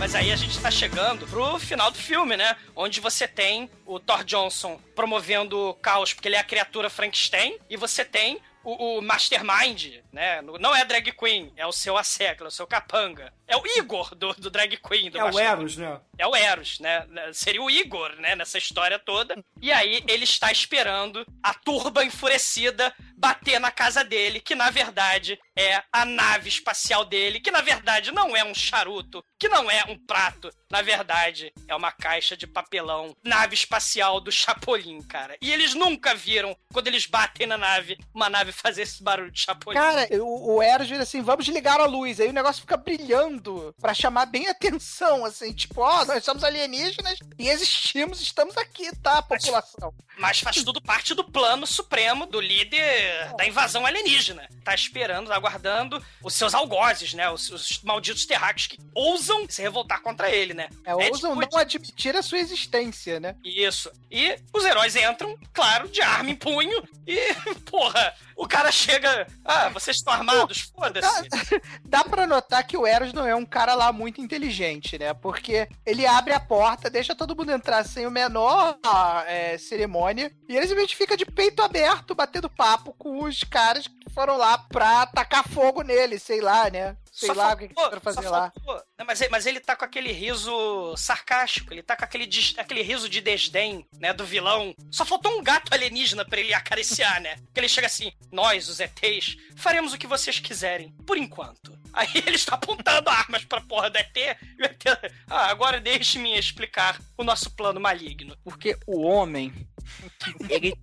mas 0.00 0.14
aí 0.14 0.32
a 0.32 0.36
gente 0.36 0.58
tá 0.58 0.70
chegando 0.70 1.26
pro 1.26 1.58
final 1.58 1.90
do 1.90 1.98
filme, 1.98 2.34
né? 2.34 2.56
Onde 2.74 3.00
você 3.00 3.28
tem 3.28 3.70
o 3.84 4.00
Thor 4.00 4.24
Johnson 4.24 4.80
promovendo 4.96 5.58
o 5.58 5.74
caos 5.74 6.14
porque 6.14 6.26
ele 6.26 6.36
é 6.36 6.38
a 6.38 6.44
criatura 6.44 6.88
Frankenstein, 6.88 7.58
e 7.68 7.76
você 7.76 8.02
tem 8.02 8.40
o, 8.64 8.98
o 8.98 9.02
Mastermind, 9.02 10.00
né? 10.10 10.40
Não 10.58 10.74
é 10.74 10.86
drag 10.86 11.12
queen, 11.12 11.52
é 11.54 11.66
o 11.66 11.72
seu 11.72 11.98
Assecla, 11.98 12.46
é 12.46 12.48
o 12.48 12.50
seu 12.50 12.66
capanga. 12.66 13.30
É 13.46 13.56
o 13.56 13.62
Igor 13.78 14.14
do, 14.14 14.32
do 14.34 14.50
drag 14.50 14.74
queen. 14.78 15.10
Do 15.10 15.18
É 15.18 15.24
o. 15.24 15.38
Eros, 15.38 15.76
né? 15.76 16.00
É 16.16 16.26
o 16.26 16.34
Eros, 16.34 16.80
né? 16.80 17.06
Seria 17.34 17.62
o 17.62 17.70
Igor, 17.70 18.14
né? 18.16 18.34
Nessa 18.34 18.56
história 18.56 18.98
toda. 18.98 19.42
E 19.60 19.72
aí 19.72 20.02
ele 20.08 20.24
está 20.24 20.50
esperando 20.50 21.26
a 21.42 21.52
turba 21.52 22.04
enfurecida 22.04 22.94
bater 23.20 23.60
na 23.60 23.70
casa 23.70 24.02
dele, 24.02 24.40
que 24.40 24.54
na 24.54 24.70
verdade 24.70 25.38
é 25.54 25.82
a 25.92 26.04
nave 26.06 26.48
espacial 26.48 27.04
dele, 27.04 27.38
que 27.38 27.50
na 27.50 27.60
verdade 27.60 28.10
não 28.10 28.34
é 28.34 28.42
um 28.42 28.54
charuto, 28.54 29.22
que 29.38 29.48
não 29.48 29.70
é 29.70 29.84
um 29.88 29.98
prato. 30.06 30.50
Na 30.70 30.82
verdade, 30.82 31.52
é 31.66 31.74
uma 31.74 31.90
caixa 31.90 32.36
de 32.36 32.46
papelão, 32.46 33.14
nave 33.24 33.54
espacial 33.54 34.20
do 34.20 34.30
Chapolin, 34.30 35.02
cara. 35.02 35.36
E 35.42 35.52
eles 35.52 35.74
nunca 35.74 36.14
viram, 36.14 36.56
quando 36.72 36.86
eles 36.86 37.06
batem 37.06 37.46
na 37.46 37.58
nave, 37.58 37.98
uma 38.14 38.30
nave 38.30 38.52
fazer 38.52 38.82
esse 38.82 39.02
barulho 39.02 39.32
de 39.32 39.40
Chapolin. 39.40 39.76
Cara, 39.76 40.08
o, 40.22 40.54
o 40.54 40.62
Eros 40.62 40.86
diz 40.86 41.00
assim: 41.00 41.22
vamos 41.22 41.46
ligar 41.48 41.80
a 41.80 41.86
luz. 41.86 42.20
Aí 42.20 42.28
o 42.28 42.32
negócio 42.32 42.60
fica 42.60 42.76
brilhando 42.76 43.74
pra 43.80 43.92
chamar 43.92 44.26
bem 44.26 44.46
a 44.46 44.52
atenção, 44.52 45.24
assim, 45.24 45.52
tipo, 45.52 45.80
ó, 45.80 46.04
nós 46.04 46.24
somos 46.24 46.44
alienígenas 46.44 47.18
e 47.36 47.48
existimos, 47.48 48.20
estamos 48.20 48.56
aqui, 48.56 48.94
tá, 49.02 49.20
população? 49.20 49.92
Mas 50.18 50.38
faz 50.40 50.62
tudo 50.62 50.80
parte 50.80 51.14
do 51.14 51.24
plano 51.24 51.66
supremo 51.66 52.26
do 52.26 52.40
líder 52.40 53.09
da 53.36 53.46
invasão 53.46 53.86
alienígena. 53.86 54.48
Tá 54.64 54.74
esperando, 54.74 55.32
aguardando 55.32 56.02
os 56.22 56.34
seus 56.34 56.54
algozes, 56.54 57.14
né? 57.14 57.30
Os, 57.30 57.50
os 57.50 57.82
malditos 57.82 58.26
terráqueos 58.26 58.66
que 58.66 58.78
ousam 58.94 59.46
se 59.48 59.62
revoltar 59.62 60.02
contra 60.02 60.30
ele, 60.30 60.54
né? 60.54 60.68
É, 60.84 60.94
ousam 60.94 61.34
não 61.34 61.58
admitir 61.58 62.16
a 62.16 62.22
sua 62.22 62.38
existência, 62.38 63.20
né? 63.20 63.36
Isso. 63.44 63.90
E 64.10 64.36
os 64.52 64.64
heróis 64.64 64.96
entram, 64.96 65.36
claro, 65.52 65.88
de 65.88 66.00
arma 66.02 66.30
em 66.30 66.36
punho. 66.36 66.82
E, 67.06 67.34
porra, 67.70 68.14
o 68.40 68.48
cara 68.48 68.72
chega. 68.72 69.26
Ah, 69.44 69.68
vocês 69.68 69.98
estão 69.98 70.14
armados? 70.14 70.72
Foda-se. 70.74 71.28
Dá 71.84 72.02
pra 72.02 72.26
notar 72.26 72.66
que 72.66 72.74
o 72.74 72.86
Eros 72.86 73.12
não 73.12 73.26
é 73.26 73.34
um 73.34 73.44
cara 73.44 73.74
lá 73.74 73.92
muito 73.92 74.22
inteligente, 74.22 74.98
né? 74.98 75.12
Porque 75.12 75.68
ele 75.84 76.06
abre 76.06 76.32
a 76.32 76.40
porta, 76.40 76.88
deixa 76.88 77.14
todo 77.14 77.36
mundo 77.36 77.52
entrar 77.52 77.84
sem 77.84 78.06
o 78.06 78.10
menor 78.10 78.78
é, 79.26 79.58
cerimônia, 79.58 80.32
e 80.48 80.56
ele 80.56 80.66
simplesmente 80.66 80.96
fica 80.96 81.18
de 81.18 81.26
peito 81.26 81.62
aberto, 81.62 82.14
batendo 82.14 82.48
papo 82.48 82.94
com 82.94 83.24
os 83.24 83.44
caras 83.44 83.86
que 83.86 84.10
foram 84.14 84.38
lá 84.38 84.56
pra 84.56 85.04
tacar 85.06 85.46
fogo 85.46 85.82
nele, 85.82 86.18
sei 86.18 86.40
lá, 86.40 86.70
né? 86.70 86.96
Sei 87.10 87.26
Só 87.28 87.34
lá 87.34 87.54
o 87.54 87.56
que 87.56 87.68
que 87.68 88.00
fazer 88.00 88.22
só 88.22 88.30
lá. 88.30 88.52
Não, 88.96 89.04
mas, 89.06 89.20
ele- 89.20 89.30
mas 89.30 89.46
ele 89.46 89.58
tá 89.60 89.74
com 89.74 89.84
aquele 89.84 90.12
riso 90.12 90.94
sarcástico, 90.96 91.72
ele 91.74 91.82
tá 91.82 91.96
com 91.96 92.04
aquele, 92.04 92.28
aquele 92.56 92.82
riso 92.82 93.08
de 93.08 93.20
desdém, 93.20 93.84
né, 93.98 94.12
do 94.12 94.24
vilão. 94.24 94.74
Só 94.90 95.04
faltou 95.04 95.36
um 95.38 95.42
gato 95.42 95.72
alienígena 95.74 96.24
pra 96.24 96.38
ele 96.40 96.54
acariciar, 96.54 97.20
né? 97.20 97.36
Que 97.52 97.60
ele 97.60 97.68
chega 97.68 97.86
assim, 97.88 98.12
nós, 98.30 98.68
os 98.68 98.78
ETs, 98.80 99.36
faremos 99.56 99.92
o 99.92 99.98
que 99.98 100.06
vocês 100.06 100.38
quiserem, 100.38 100.92
por 101.06 101.16
enquanto. 101.18 101.76
Aí 101.92 102.06
ele 102.26 102.36
está 102.36 102.54
apontando 102.54 103.10
armas 103.10 103.44
pra 103.44 103.60
porra 103.60 103.90
do 103.90 103.98
ET, 103.98 104.16
e 104.16 104.62
o 104.62 104.64
ET, 104.64 104.84
ah, 105.28 105.46
agora 105.48 105.80
deixe-me 105.80 106.38
explicar 106.38 107.00
o 107.18 107.24
nosso 107.24 107.50
plano 107.50 107.80
maligno. 107.80 108.36
Porque 108.44 108.78
o 108.86 109.02
homem, 109.02 109.52
ele, 110.48 110.74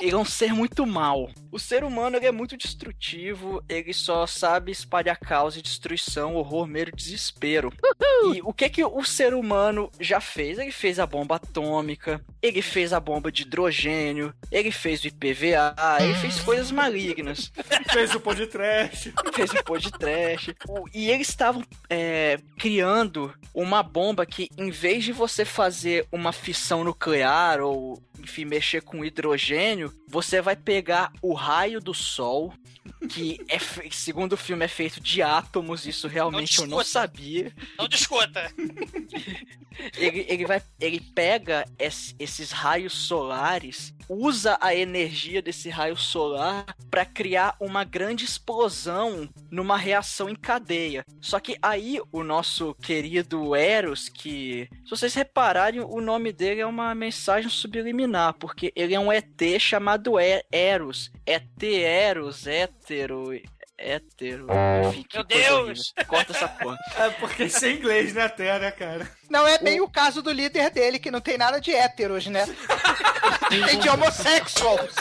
ele 0.00 0.14
é 0.14 0.16
um 0.16 0.24
ser 0.24 0.52
muito 0.52 0.86
mau. 0.86 1.30
O 1.50 1.58
ser 1.58 1.82
humano 1.82 2.16
ele 2.16 2.26
é 2.26 2.32
muito 2.32 2.56
destrutivo, 2.56 3.62
ele 3.68 3.92
só 3.92 4.26
sabe 4.26 4.70
espalhar 4.70 5.18
caos 5.18 5.56
e 5.56 5.62
destruição, 5.62 6.36
horror, 6.36 6.66
medo, 6.66 6.92
desespero. 6.94 7.72
E 8.34 8.40
o 8.42 8.52
que 8.52 8.68
que 8.68 8.84
o 8.84 9.04
ser 9.04 9.34
humano 9.34 9.90
já 9.98 10.20
fez? 10.20 10.58
Ele 10.58 10.70
fez 10.70 10.98
a 10.98 11.06
bomba 11.06 11.36
atômica, 11.36 12.22
ele 12.42 12.62
fez 12.62 12.92
a 12.92 13.00
bomba 13.00 13.32
de 13.32 13.42
hidrogênio, 13.42 14.34
ele 14.50 14.70
fez 14.70 15.02
o 15.02 15.08
IPVA, 15.08 15.74
ele 16.00 16.14
fez 16.14 16.40
coisas 16.40 16.70
malignas. 16.70 17.52
Fez 17.92 18.14
o 18.14 18.20
pão 18.20 18.34
de 18.34 18.46
trash. 18.46 19.10
Fez 19.32 19.50
o 19.52 19.64
pô 19.64 19.78
de 19.78 19.90
trash. 19.90 20.50
E 20.94 21.10
eles 21.10 21.28
estavam 21.28 21.64
é, 21.88 22.38
criando 22.58 23.32
uma 23.54 23.82
bomba 23.82 24.26
que, 24.26 24.48
em 24.56 24.70
vez 24.70 25.04
de 25.04 25.12
você 25.12 25.44
fazer 25.44 26.06
uma 26.12 26.32
fissão 26.32 26.84
nuclear 26.84 27.60
ou, 27.60 28.00
enfim, 28.20 28.44
mexer 28.44 28.82
com 28.82 29.04
hidrogênio, 29.04 29.87
você 30.06 30.40
vai 30.40 30.56
pegar 30.56 31.12
o 31.22 31.34
raio 31.34 31.80
do 31.80 31.94
sol, 31.94 32.52
que, 33.08 33.40
é, 33.48 33.58
fe- 33.58 33.88
segundo 33.90 34.32
o 34.32 34.36
filme, 34.36 34.64
é 34.64 34.68
feito 34.68 35.00
de 35.00 35.22
átomos. 35.22 35.86
Isso 35.86 36.08
realmente 36.08 36.58
eu 36.60 36.66
não 36.66 36.82
sabia. 36.84 37.52
Não 37.78 37.88
discuta. 37.88 38.52
Ele, 39.96 40.26
ele 40.28 40.44
vai, 40.44 40.60
ele 40.80 41.00
pega 41.00 41.64
es- 41.78 42.14
esses 42.18 42.50
raios 42.50 42.92
solares, 42.94 43.94
usa 44.08 44.58
a 44.60 44.74
energia 44.74 45.40
desse 45.40 45.68
raio 45.68 45.96
solar 45.96 46.64
para 46.90 47.04
criar 47.04 47.54
uma 47.60 47.84
grande 47.84 48.24
explosão 48.24 49.28
numa 49.50 49.76
reação 49.76 50.28
em 50.28 50.34
cadeia. 50.34 51.04
Só 51.20 51.38
que 51.38 51.56
aí 51.62 52.00
o 52.10 52.24
nosso 52.24 52.74
querido 52.82 53.54
Eros, 53.54 54.08
que 54.08 54.68
se 54.84 54.90
vocês 54.90 55.14
repararem, 55.14 55.80
o 55.80 56.00
nome 56.00 56.32
dele 56.32 56.60
é 56.60 56.66
uma 56.66 56.92
mensagem 56.94 57.48
subliminar, 57.50 58.34
porque 58.34 58.72
ele 58.74 58.94
é 58.94 58.98
um 59.00 59.12
ET 59.12 59.60
chamado 59.60 60.18
E- 60.18 60.44
Eros. 60.50 61.12
ET 61.24 61.62
Eros, 61.62 62.46
hétero. 62.78 63.32
Hétero. 63.76 64.46
Meu 64.46 65.24
Deus! 65.24 65.52
horrível. 65.52 66.06
Corta 66.06 66.32
essa 66.32 66.48
porra. 66.48 66.76
É 66.98 67.10
porque 67.10 67.44
isso 67.44 67.64
é 67.64 67.72
inglês, 67.72 68.12
né, 68.12 68.24
até, 68.24 68.58
né, 68.58 68.70
cara? 68.70 69.08
Não 69.30 69.46
é 69.46 69.58
bem 69.58 69.80
o 69.80 69.88
caso 69.88 70.20
do 70.22 70.32
líder 70.32 70.70
dele, 70.70 70.98
que 70.98 71.10
não 71.10 71.20
tem 71.20 71.38
nada 71.38 71.60
de 71.60 71.72
héteros, 71.72 72.26
né? 72.26 72.44
tem 73.48 73.78
de 73.78 73.88
homossexuals. 73.88 74.94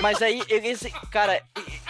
Mas 0.00 0.20
aí 0.22 0.42
eles. 0.48 0.82
Cara, 1.10 1.42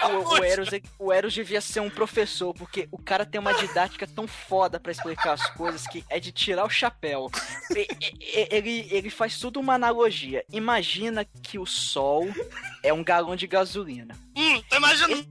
o, 0.06 0.40
o, 0.40 0.44
Eros, 0.44 0.68
o 0.98 1.12
Eros 1.12 1.34
devia 1.34 1.60
ser 1.60 1.80
um 1.80 1.90
professor, 1.90 2.54
porque 2.54 2.88
o 2.90 2.98
cara 2.98 3.26
tem 3.26 3.40
uma 3.40 3.54
didática 3.54 4.06
tão 4.06 4.26
foda 4.26 4.78
pra 4.78 4.92
explicar 4.92 5.32
as 5.32 5.48
coisas 5.50 5.86
que 5.86 6.04
é 6.08 6.20
de 6.20 6.30
tirar 6.32 6.64
o 6.64 6.70
chapéu. 6.70 7.30
Ele, 8.50 8.86
ele 8.90 9.10
faz 9.10 9.38
tudo 9.38 9.58
uma 9.60 9.74
analogia. 9.74 10.44
Imagina 10.52 11.24
que 11.24 11.58
o 11.58 11.66
sol 11.66 12.28
é 12.82 12.92
um 12.92 13.02
galão 13.02 13.34
de 13.34 13.46
gasolina. 13.46 14.14
Hum, 14.36 14.62
tô 14.68 14.76
imaginando. 14.76 15.26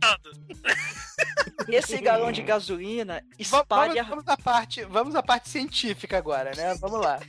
Esse 1.67 1.97
galão 1.99 2.31
de 2.31 2.41
gasolina 2.41 3.23
espalha. 3.39 4.03
Vamos, 4.03 4.25
vamos 4.25 4.27
à 4.27 4.37
parte, 4.37 4.83
vamos 4.85 5.15
à 5.15 5.23
parte 5.23 5.49
científica 5.49 6.17
agora, 6.17 6.51
né? 6.55 6.75
Vamos 6.75 6.99
lá. 6.99 7.19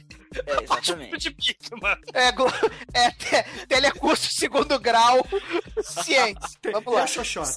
É, 0.47 0.62
exatamente. 0.64 1.16
De 1.18 1.31
pique, 1.31 1.70
mano. 1.81 2.01
É, 2.12 2.33
glo- 2.33 2.53
é 2.95 3.11
te- 3.12 3.66
telecurso 3.66 4.31
segundo 4.33 4.79
grau, 4.79 5.26
ciência. 5.83 6.59
Vamos 6.72 6.95
lá. 6.95 7.03
a 7.05 7.07
xoxota? 7.07 7.57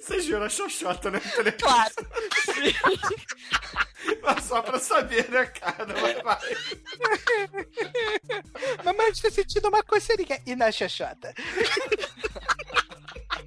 Vocês 0.00 0.24
viram 0.26 0.44
a 0.44 0.48
xoxota, 0.48 1.10
né? 1.10 1.20
Claro. 1.60 1.94
Mas 4.22 4.44
Só 4.44 4.60
pra 4.62 4.78
saber, 4.78 5.28
né, 5.30 5.44
cara? 5.46 5.86
Mas 6.00 6.22
vai. 6.22 6.38
Mamãe, 8.84 9.08
está 9.10 9.30
sentindo 9.30 9.68
uma 9.68 9.82
coceirinha. 9.82 10.40
E 10.46 10.54
na 10.56 10.70
xoxota? 10.72 11.34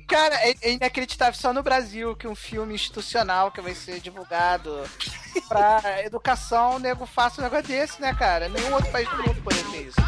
Cara, 0.08 0.36
é, 0.36 0.56
é 0.62 0.72
inacreditável 0.72 1.40
só 1.40 1.52
no 1.52 1.62
Brasil 1.62 2.16
que 2.16 2.28
um 2.28 2.36
filme 2.36 2.74
institucional 2.74 3.52
que 3.52 3.60
vai 3.60 3.76
ser 3.76 4.00
divulgado 4.00 4.84
pra 5.50 5.82
educação, 6.04 6.76
o 6.76 6.80
nego 6.80 7.06
faça 7.06 7.42
um 7.42 7.44
negócio 7.44 7.68
desse, 7.68 8.02
né, 8.02 8.14
cara? 8.14 8.48
Nenhum 8.48 8.74
outro 8.74 8.90
país 8.92 9.10
do 9.10 9.18
mundo 9.18 9.42
poderia 9.44 9.72
ter 9.72 9.82
isso. 9.88 10.00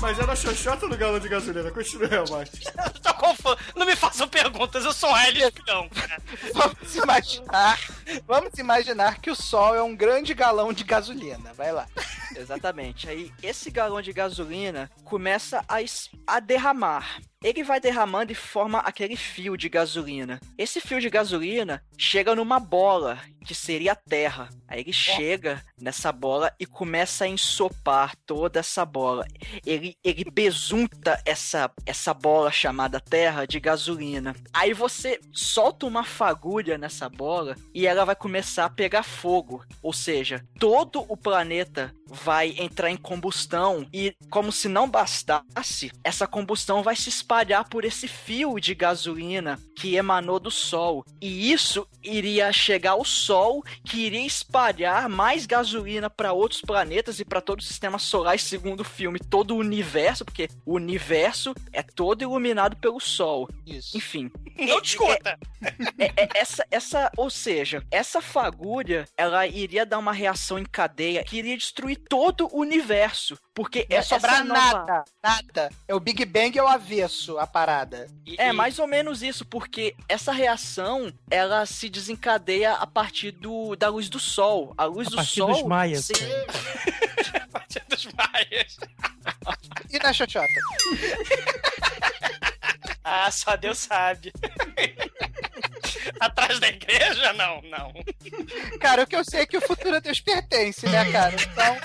Mas 0.00 0.18
era 0.18 0.34
xoxota 0.34 0.88
no 0.88 0.96
galão 0.96 1.18
de 1.18 1.28
gasolina. 1.28 1.70
Continua, 1.70 2.24
Mate. 2.30 2.60
Tô 3.02 3.14
confuso. 3.14 3.58
Não 3.76 3.84
me 3.84 3.94
façam 3.94 4.26
perguntas, 4.26 4.84
eu 4.84 4.92
sou 4.92 5.10
um 5.10 5.32
de 5.32 5.42
espião, 5.42 5.88
cara. 5.90 6.22
Vamos 6.54 6.96
imaginar, 6.96 7.78
vamos 8.26 8.58
imaginar 8.58 9.20
que 9.20 9.30
o 9.30 9.34
Sol 9.34 9.74
é 9.74 9.82
um 9.82 9.94
grande 9.94 10.32
galão 10.32 10.72
de 10.72 10.84
gasolina. 10.84 11.52
Vai 11.54 11.70
lá. 11.72 11.86
Exatamente. 12.34 13.08
Aí 13.08 13.30
esse 13.42 13.70
galão 13.70 14.00
de 14.00 14.12
gasolina 14.12 14.90
começa 15.04 15.64
a, 15.68 15.76
a 16.26 16.40
derramar. 16.40 17.20
Ele 17.42 17.62
vai 17.62 17.80
derramando 17.80 18.32
e 18.32 18.34
forma 18.34 18.78
aquele 18.80 19.16
fio 19.16 19.56
de 19.56 19.68
gasolina. 19.68 20.40
Esse 20.56 20.80
fio 20.80 21.00
de 21.00 21.10
gasolina 21.10 21.82
chega 21.96 22.34
numa 22.34 22.60
bola, 22.60 23.18
que 23.44 23.54
seria 23.54 23.92
a 23.92 23.96
terra. 23.96 24.48
Aí 24.68 24.80
ele 24.80 24.92
chega 24.92 25.62
nessa 25.80 26.12
bola 26.12 26.52
e 26.58 26.66
começa 26.66 27.24
a 27.24 27.28
ensopar 27.28 28.14
toda 28.24 28.60
essa 28.60 28.84
bola. 28.84 29.26
Ele, 29.66 29.96
ele 30.04 30.24
besunta 30.30 31.20
essa, 31.24 31.70
essa 31.84 32.14
bola 32.14 32.52
chamada 32.52 33.00
terra 33.00 33.46
de 33.46 33.58
gasolina. 33.58 34.34
Aí 34.52 34.72
você 34.72 35.18
solta 35.32 35.86
uma 35.86 36.04
fagulha 36.04 36.78
nessa 36.78 37.08
bola 37.08 37.56
e 37.74 37.86
ela 37.86 38.04
vai 38.04 38.14
começar 38.14 38.64
a 38.66 38.70
pegar 38.70 39.02
fogo. 39.02 39.64
Ou 39.82 39.92
seja, 39.92 40.44
todo 40.58 41.04
o 41.08 41.16
planeta 41.16 41.92
vai 42.10 42.54
entrar 42.58 42.90
em 42.90 42.96
combustão 42.96 43.86
e, 43.92 44.14
como 44.30 44.50
se 44.50 44.68
não 44.68 44.88
bastasse, 44.88 45.92
essa 46.02 46.26
combustão 46.26 46.82
vai 46.82 46.96
se 46.96 47.08
espalhar 47.08 47.68
por 47.68 47.84
esse 47.84 48.08
fio 48.08 48.58
de 48.58 48.74
gasolina 48.74 49.58
que 49.76 49.94
emanou 49.94 50.40
do 50.40 50.50
Sol. 50.50 51.04
E 51.20 51.52
isso 51.52 51.86
iria 52.02 52.52
chegar 52.52 52.92
ao 52.92 53.04
Sol, 53.04 53.29
que 53.84 54.06
iria 54.06 54.26
espalhar 54.26 55.08
mais 55.08 55.46
gasolina 55.46 56.08
para 56.10 56.32
outros 56.32 56.60
planetas 56.60 57.20
e 57.20 57.24
para 57.24 57.40
todo 57.40 57.60
o 57.60 57.62
sistema 57.64 57.98
solar, 57.98 58.38
segundo 58.38 58.80
o 58.80 58.84
filme, 58.84 59.18
todo 59.18 59.54
o 59.54 59.58
universo, 59.58 60.24
porque 60.24 60.48
o 60.64 60.74
universo 60.74 61.54
é 61.72 61.82
todo 61.82 62.22
iluminado 62.22 62.76
pelo 62.76 63.00
Sol. 63.00 63.48
Isso. 63.66 63.96
Enfim. 63.96 64.30
Não 64.58 64.78
é- 64.78 64.80
discuta. 64.80 65.38
é- 65.98 66.12
é- 66.16 66.28
essa, 66.34 66.66
essa, 66.70 67.10
ou 67.16 67.30
seja, 67.30 67.82
essa 67.90 68.20
fagulha, 68.20 69.06
ela 69.16 69.46
iria 69.46 69.86
dar 69.86 69.98
uma 69.98 70.12
reação 70.12 70.58
em 70.58 70.64
cadeia 70.64 71.24
que 71.24 71.38
iria 71.38 71.56
destruir 71.56 71.96
todo 72.08 72.48
o 72.52 72.60
universo. 72.60 73.38
Porque 73.60 73.86
essa 73.90 74.14
sobrar 74.14 74.42
nova- 74.42 74.72
nada, 74.72 75.04
nada. 75.22 75.70
É 75.86 75.94
o 75.94 76.00
Big 76.00 76.24
Bang 76.24 76.58
é 76.58 76.62
o 76.62 76.66
avesso, 76.66 77.38
a 77.38 77.46
parada. 77.46 78.06
É 78.38 78.52
mais 78.52 78.78
ou 78.78 78.86
menos 78.86 79.22
isso, 79.22 79.44
porque 79.44 79.94
essa 80.08 80.32
reação 80.32 81.12
ela 81.30 81.66
se 81.66 81.90
desencadeia 81.90 82.72
a 82.72 82.86
partir 82.86 83.32
do, 83.32 83.76
da 83.76 83.88
luz 83.90 84.08
do 84.08 84.18
sol. 84.18 84.72
A 84.78 84.84
luz 84.86 85.08
A 85.08 85.10
do 85.10 85.16
partir 85.16 85.40
sol. 85.40 85.52
dos 85.52 85.62
maias, 85.64 86.06
se- 86.06 86.12
A 87.38 87.46
partir 87.48 87.82
dos 87.86 88.06
maias. 88.06 88.78
E 89.90 89.98
na 89.98 90.10
xoxota? 90.14 90.48
Ah, 93.02 93.30
só 93.30 93.56
Deus 93.56 93.78
sabe. 93.78 94.30
Atrás 96.20 96.60
da 96.60 96.68
igreja? 96.68 97.32
Não, 97.32 97.60
não. 97.62 97.92
Cara, 98.78 99.02
o 99.02 99.06
que 99.06 99.16
eu 99.16 99.24
sei 99.24 99.40
é 99.40 99.46
que 99.46 99.56
o 99.56 99.60
futuro 99.60 99.96
a 99.96 100.00
Deus 100.00 100.20
pertence, 100.20 100.86
né, 100.86 101.10
cara? 101.10 101.34
Então, 101.34 101.76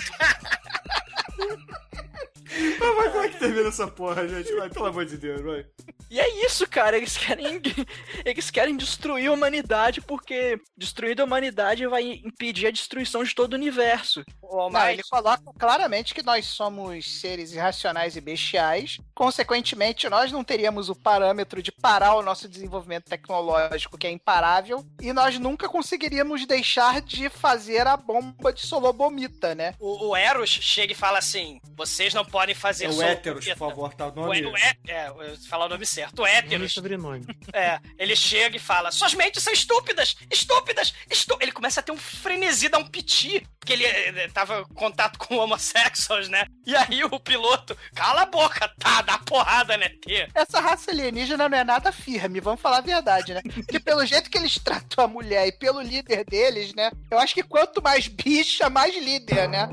Mas 2.80 2.96
vai, 2.96 3.10
como 3.10 3.24
é 3.24 3.30
que 3.30 3.40
termina 3.40 3.70
essa 3.70 3.88
porra, 3.88 4.28
gente? 4.28 4.54
Vai, 4.56 4.70
pelo 4.70 4.86
amor 4.86 5.06
de 5.06 5.18
Deus, 5.18 5.42
vai. 5.42 5.66
E 6.10 6.20
é 6.20 6.46
isso, 6.46 6.68
cara. 6.68 6.96
Eles 6.96 7.18
querem. 7.18 7.62
Eles 8.24 8.52
querem 8.52 8.78
destruir 8.78 9.28
a 9.28 9.34
humanidade 9.34 10.02
porque 10.02 10.60
destruir 10.78 11.20
a 11.20 11.24
humanidade 11.24 11.88
vai 11.88 12.04
impedir 12.24 12.68
a 12.68 12.72
destruição 12.72 13.24
de 13.24 13.34
todo 13.34 13.54
o 13.54 13.56
universo. 13.56 14.24
Ô, 14.42 14.70
não, 14.70 14.88
ele 14.88 14.98
mas 14.98 15.10
coloca 15.10 15.44
claramente 15.58 16.14
que 16.14 16.24
nós 16.24 16.46
somos 16.46 17.20
seres 17.20 17.52
irracionais 17.52 18.16
e 18.16 18.22
bestiais. 18.22 19.00
Consequentemente, 19.16 20.10
nós 20.10 20.32
não 20.32 20.44
teríamos 20.44 20.90
o 20.90 20.96
parâmetro 20.96 21.64
de 21.64 21.72
parar 21.72 22.16
o 22.16 22.22
nosso 22.22 22.48
desenvolvimento 22.50 23.06
tecnológico, 23.06 23.98
que 23.98 24.06
é 24.06 24.12
imparável, 24.12 24.86
e 25.02 25.14
nós 25.14 25.40
nunca 25.40 25.70
conseguiríamos 25.70 26.46
deixar 26.46 27.02
de 27.02 27.30
fazer 27.30 27.88
a 27.88 27.96
bomba 27.96 28.52
de 28.52 28.62
Solobomita, 28.68 29.56
né? 29.56 29.74
o, 29.80 30.10
o 30.10 30.16
Eros 30.16 30.50
chega 30.50 30.92
e 30.92 30.96
fala 30.96 31.18
assim: 31.20 31.60
vocês 31.76 32.14
não 32.14 32.26
podem 32.26 32.54
fazer 32.54 32.86
É 32.86 32.90
o 32.90 33.02
héteros, 33.02 33.46
comida." 33.46 33.58
por 33.58 33.70
favor, 33.70 33.94
tá 33.94 34.08
o 34.08 34.10
O, 34.12 34.16
nome. 34.16 34.40
é, 34.88 35.12
o 35.12 35.22
é, 35.22 35.32
é, 35.32 35.36
falar 35.50 35.66
o 35.66 35.70
nome 35.70 35.86
certo. 35.86 36.22
O 36.22 36.28
héteros. 36.28 36.74
sobrenome. 36.74 37.26
É, 37.54 37.80
ele 37.98 38.16
chega 38.18 38.58
e 38.58 38.60
fala: 38.60 38.92
Suas 38.92 39.14
mentes 39.14 39.42
são 39.42 39.54
estúpidas! 39.54 40.18
Estúpidas! 40.30 40.94
Estú... 41.10 41.38
Ele 41.40 41.54
começa 41.54 41.80
a 41.80 41.84
ter 41.84 41.92
um 41.94 41.98
frenesi, 41.98 42.68
dar 42.68 42.80
um 42.80 42.86
piti, 42.86 43.48
porque 43.66 43.74
ele 43.74 43.84
eh, 43.84 44.30
tava 44.32 44.62
em 44.62 44.74
contato 44.76 45.18
com 45.18 45.38
homossexuals, 45.38 46.30
né? 46.30 46.46
E 46.68 46.76
aí 46.76 47.04
o 47.04 47.20
piloto, 47.20 47.76
cala 47.96 48.22
a 48.22 48.26
boca, 48.28 48.72
tá, 48.78 49.02
dá 49.02 49.18
porrada, 49.18 49.76
né, 49.76 49.90
T? 49.90 50.28
Essa 50.36 50.60
raça 50.60 50.92
alienígena 50.92 51.50
não 51.50 51.58
é 51.58 51.64
nada 51.64 51.92
firme, 51.92 52.40
vamos 52.40 52.62
falar 52.62 52.78
a 52.78 52.82
verdade, 52.82 53.34
né? 53.34 53.42
Porque 53.44 53.80
pelo 53.80 54.06
jeito 54.06 54.30
que 54.30 54.38
eles 54.38 54.60
tratam 54.60 55.04
a 55.04 55.08
mulher 55.08 55.48
e 55.48 55.52
pelo 55.52 55.82
líder 55.82 56.24
deles, 56.26 56.76
né? 56.76 56.92
Eu 57.10 57.18
acho 57.18 57.34
que 57.34 57.42
quanto 57.42 57.82
mais 57.82 58.08
bicha, 58.08 58.70
mais 58.70 58.96
líder, 58.96 59.50
né? 59.50 59.68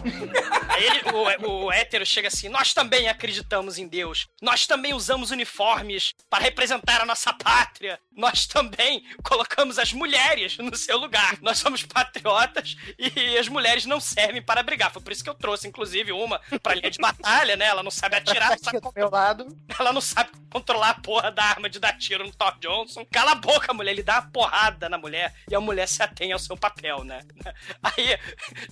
Aí 0.70 0.84
ele, 0.84 1.03
o, 1.12 1.64
o 1.66 1.72
hétero 1.72 2.07
chega 2.07 2.28
assim: 2.28 2.49
Nós 2.49 2.72
também 2.72 3.09
acreditamos 3.09 3.76
em 3.76 3.86
Deus. 3.86 4.26
Nós 4.40 4.66
também 4.66 4.95
usamos 4.95 5.30
uniformes 5.30 6.14
para 6.30 6.43
representar 6.43 7.03
a 7.03 7.07
nossa 7.07 7.32
pátria. 7.34 7.99
Nós 8.11 8.47
também 8.47 9.05
colocamos 9.22 9.78
as 9.78 9.93
mulheres 9.93 10.57
no 10.57 10.74
seu 10.76 10.97
lugar. 10.97 11.36
Nós 11.43 11.59
somos 11.59 11.82
patriotas 11.82 12.76
e 12.99 13.36
as 13.36 13.49
mulheres 13.49 13.82
não 13.87 14.01
servem 14.01 14.43
para 14.43 14.62
brigar. 14.62 14.93
Foi 14.93 15.03
por 15.03 15.12
isso 15.12 15.22
que 15.22 15.30
eu 15.30 15.35
trouxe, 15.35 15.68
inclusive, 15.68 16.12
uma 16.12 16.41
pra 16.62 16.74
linha 16.74 16.91
de 16.91 16.99
batalha, 16.99 17.57
né? 17.57 17.66
Ela 17.66 17.83
não 17.83 17.91
sabe 17.91 18.16
atirar, 18.16 18.51
não 18.62 18.80
sabe 18.80 19.05
lado. 19.11 19.47
ela 19.78 19.93
não 19.93 20.01
sabe 20.01 20.30
controlar 20.51 20.91
a 20.91 20.95
porra 20.95 21.30
da 21.30 21.43
arma 21.45 21.68
de 21.68 21.78
dar 21.78 21.97
tiro 21.97 22.24
no 22.24 22.33
Thor 22.33 22.59
Johnson. 22.59 23.07
Cala 23.11 23.33
a 23.33 23.37
boca, 23.37 23.72
mulher. 23.72 23.93
Ele 23.93 24.03
dá 24.03 24.20
uma 24.20 24.30
porrada 24.30 24.89
na 24.89 24.99
mulher 24.99 25.35
e 25.51 25.55
a 25.55 25.61
mulher 25.61 25.89
se 25.89 26.03
atém 26.03 26.33
ao 26.33 26.39
seu 26.39 26.57
papel, 26.57 27.05
né? 27.05 27.22
Aí 27.83 28.18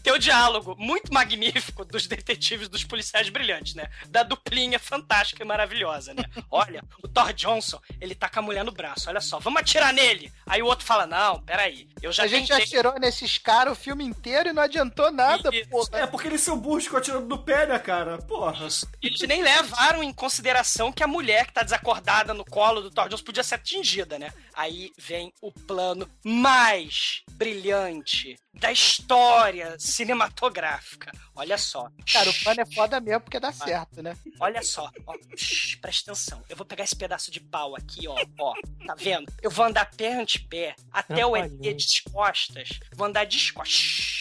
tem 0.03 0.13
o 0.13 0.19
diálogo 0.19 0.77
muito 0.79 1.13
magnífico 1.13 1.85
dos 1.85 2.07
detetives, 2.07 2.69
dos 2.69 2.85
policiais 2.85 3.29
brilhantes, 3.29 3.75
né? 3.75 3.89
Da 4.09 4.23
duplinha 4.23 4.79
fantástica 4.79 5.43
e 5.43 5.47
maravilhosa, 5.47 6.15
né? 6.15 6.25
Olha, 6.51 6.83
o 7.03 7.09
Thor 7.09 7.33
Johnson, 7.33 7.81
ele 8.01 8.15
tá 8.15 8.29
com 8.29 8.41
a 8.41 8.43
mulher 8.43 8.65
no 8.65 8.73
braço. 8.73 9.09
Olha 9.09 9.21
só, 9.21 9.39
vamos 9.39 9.61
atirar 9.61 9.93
nele. 9.93 10.33
Aí 10.47 10.63
o 10.63 10.67
outro 10.67 10.85
fala: 10.85 11.07
Não, 11.07 11.41
peraí. 11.43 11.89
Eu 12.03 12.13
já 12.13 12.25
a 12.25 12.27
gente 12.27 12.49
já 12.49 12.57
tentei. 12.57 12.71
tirou 12.71 12.99
nesses 12.99 13.39
caras 13.39 13.73
o 13.73 13.81
filme 13.81 14.05
inteiro 14.05 14.49
e 14.49 14.53
não 14.53 14.63
adiantou 14.63 15.00
nada, 15.09 15.51
porra. 15.71 15.99
É 16.01 16.07
porque 16.07 16.27
eles 16.27 16.41
são 16.41 16.59
burros 16.59 16.85
ficam 16.85 16.99
atirando 16.99 17.27
no 17.27 17.39
pé, 17.39 17.67
né, 17.67 17.79
cara? 17.79 18.19
Porra. 18.19 18.67
Eles 19.01 19.21
nem 19.21 19.43
levaram 19.43 20.03
em 20.03 20.13
consideração 20.13 20.93
que 20.93 21.03
a 21.03 21.07
mulher 21.07 21.47
que 21.47 21.53
tá 21.53 21.63
desacordada 21.63 22.35
no 22.35 22.45
colo 22.45 22.81
do 22.81 22.91
Thor 22.91 23.09
Jones 23.09 23.23
podia 23.23 23.45
ser 23.45 23.55
atingida, 23.55 24.19
né? 24.19 24.33
Aí 24.55 24.91
vem 24.99 25.33
o 25.41 25.53
plano 25.53 26.11
mais 26.25 27.23
brilhante 27.31 28.37
da 28.55 28.73
história 28.73 29.77
cinematográfica. 29.79 31.13
Olha 31.35 31.57
só. 31.57 31.89
Cara, 32.13 32.29
o 32.29 32.35
plano 32.43 32.61
é 32.61 32.67
foda 32.67 33.01
mesmo 33.01 33.21
porque 33.23 33.41
dá 33.41 33.53
certo, 33.53 34.03
né? 34.03 34.17
Olha 34.39 34.63
só, 34.63 34.91
ó, 35.07 35.15
shh, 35.37 35.77
presta 35.77 36.11
atenção. 36.11 36.43
Eu 36.49 36.57
vou 36.57 36.67
pegar 36.67 36.85
esse 36.85 36.97
pedaço 36.97 37.31
de 37.31 37.41
pau 37.41 37.75
aqui, 37.77 38.07
ó, 38.09 38.17
ó. 38.39 38.55
Tá 38.87 38.95
vendo? 38.99 39.33
Eu 39.41 39.51
vou 39.51 39.65
andar 39.65 39.91
pé 39.97 40.13
ante 40.21 40.41
pé 40.41 40.75
até 40.93 41.25
o 41.25 41.37
ET 41.37 41.53
de 41.61 42.03
costas. 42.13 42.81
Vou 42.95 43.07
andar 43.07 43.25
de 43.25 43.53
costas. 43.53 44.20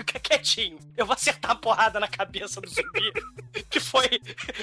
Fica 0.00 0.18
quietinho. 0.18 0.78
Eu 0.96 1.04
vou 1.06 1.14
acertar 1.14 1.50
a 1.52 1.54
porrada 1.54 2.00
na 2.00 2.08
cabeça 2.08 2.60
do 2.60 2.68
zumbi, 2.68 3.12
que 3.68 3.78
foi. 3.80 4.08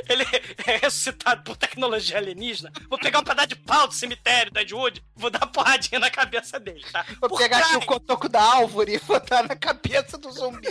Ele 0.10 0.24
é 0.66 0.78
ressuscitado 0.78 1.44
por 1.44 1.56
tecnologia 1.56 2.18
alienígena. 2.18 2.72
Vou 2.90 2.98
pegar 3.00 3.20
um 3.20 3.24
pedaço 3.24 3.50
de 3.50 3.56
pau 3.56 3.88
do 3.88 3.94
cemitério 3.94 4.52
da 4.52 4.62
Edwood, 4.62 5.04
vou 5.16 5.30
dar 5.30 5.40
uma 5.40 5.48
porradinha 5.48 6.00
na 6.00 6.10
cabeça 6.10 6.60
dele, 6.60 6.84
tá? 6.92 7.06
Vou 7.20 7.30
Por 7.30 7.38
pegar 7.38 7.58
aqui 7.60 7.70
trás. 7.70 7.84
o 7.84 7.86
cotoco 7.88 8.28
da 8.30 8.42
árvore 8.42 8.96
e 8.96 9.00
botar 9.00 9.44
na 9.44 9.56
cabeça 9.56 10.18
do 10.18 10.32
zumbi. 10.32 10.68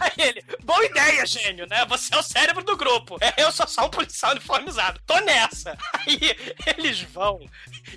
Aí 0.00 0.12
ele, 0.18 0.44
boa 0.64 0.84
ideia, 0.84 1.26
gênio, 1.26 1.66
né? 1.68 1.84
Você 1.86 2.14
é 2.14 2.18
o 2.18 2.22
cérebro 2.22 2.64
do 2.64 2.76
grupo. 2.76 3.16
É, 3.20 3.42
Eu 3.42 3.52
sou 3.52 3.66
só 3.66 3.86
um 3.86 3.90
policial 3.90 4.32
uniformizado. 4.32 5.00
Tô 5.06 5.18
nessa. 5.20 5.76
Aí 5.92 6.18
eles 6.76 7.00
vão 7.02 7.40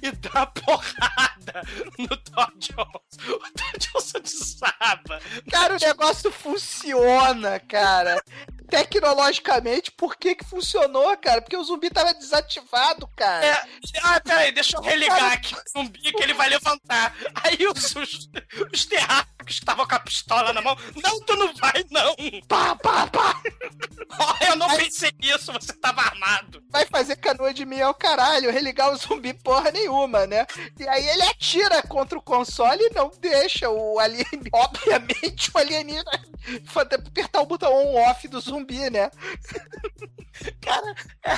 e 0.02 0.12
dão 0.12 0.32
a 0.42 0.46
porrada 0.48 1.62
no 1.98 2.16
Thor 2.18 2.52
Jones. 2.58 3.18
O 3.28 3.40
Thor 3.52 3.72
Jones 3.78 4.12
desaba. 4.24 5.22
Cara, 5.52 5.76
o 5.76 5.80
negócio 5.80 6.09
funciona, 6.32 7.60
cara. 7.60 8.22
Tecnologicamente, 8.70 9.92
por 9.92 10.16
que 10.16 10.36
que 10.36 10.46
funcionou, 10.46 11.16
cara? 11.18 11.42
Porque 11.42 11.58
o 11.58 11.64
zumbi 11.64 11.90
tava 11.90 12.14
desativado, 12.14 13.08
cara. 13.16 13.46
É, 13.46 13.64
ah, 14.04 14.20
peraí, 14.20 14.52
deixa 14.52 14.78
eu 14.78 14.82
religar 14.82 15.34
aqui 15.34 15.56
o 15.56 15.62
zumbi 15.70 16.00
que 16.00 16.24
ele 16.24 16.34
vai 16.34 16.50
levantar. 16.50 17.16
Aí 17.44 17.58
os, 17.68 17.96
os, 17.96 18.30
os 18.72 18.86
terráqueos 18.86 19.30
que 19.46 19.52
estavam 19.54 19.88
com 19.88 19.96
a 19.96 20.00
pistola 20.00 20.54
na 20.54 20.62
mão, 20.62 20.78
não, 21.04 21.20
tu 21.22 21.36
não 21.36 21.54
vai, 21.56 21.84
não. 21.90 22.16
Pá, 22.48 22.76
pá, 22.76 23.08
pá. 23.08 23.42
Ó, 24.20 24.36
eu 24.46 24.56
não 24.56 24.68
pensei 24.76 25.12
nisso, 25.20 25.52
você 25.52 25.74
tava 25.74 26.02
armado. 26.02 26.64
Vai 26.70 26.86
fazer 26.86 27.16
canoa 27.16 27.54
de 27.54 27.66
mim 27.66 27.82
ao 27.82 27.94
caralho, 27.94 28.52
religar 28.52 28.92
o 28.92 28.98
zumbi 28.98 29.34
porra 29.34 29.72
nenhuma, 29.72 30.28
né? 30.28 30.46
E 30.78 30.88
aí 30.88 31.08
ele 31.08 31.24
atira 31.24 31.82
contra 31.84 32.18
o 32.18 32.22
console 32.22 32.84
e 32.84 32.94
não 32.94 33.12
deixa 33.20 33.70
o 33.70 34.00
alien. 34.00 34.26
Obviamente, 34.54 35.52
o 35.54 35.58
alienígena 35.58 36.12
apertar 36.96 37.42
o 37.42 37.46
botão 37.46 37.74
on-off 37.74 38.28
do 38.28 38.40
zumbi, 38.40 38.90
né? 38.90 39.12
Cara, 40.62 40.96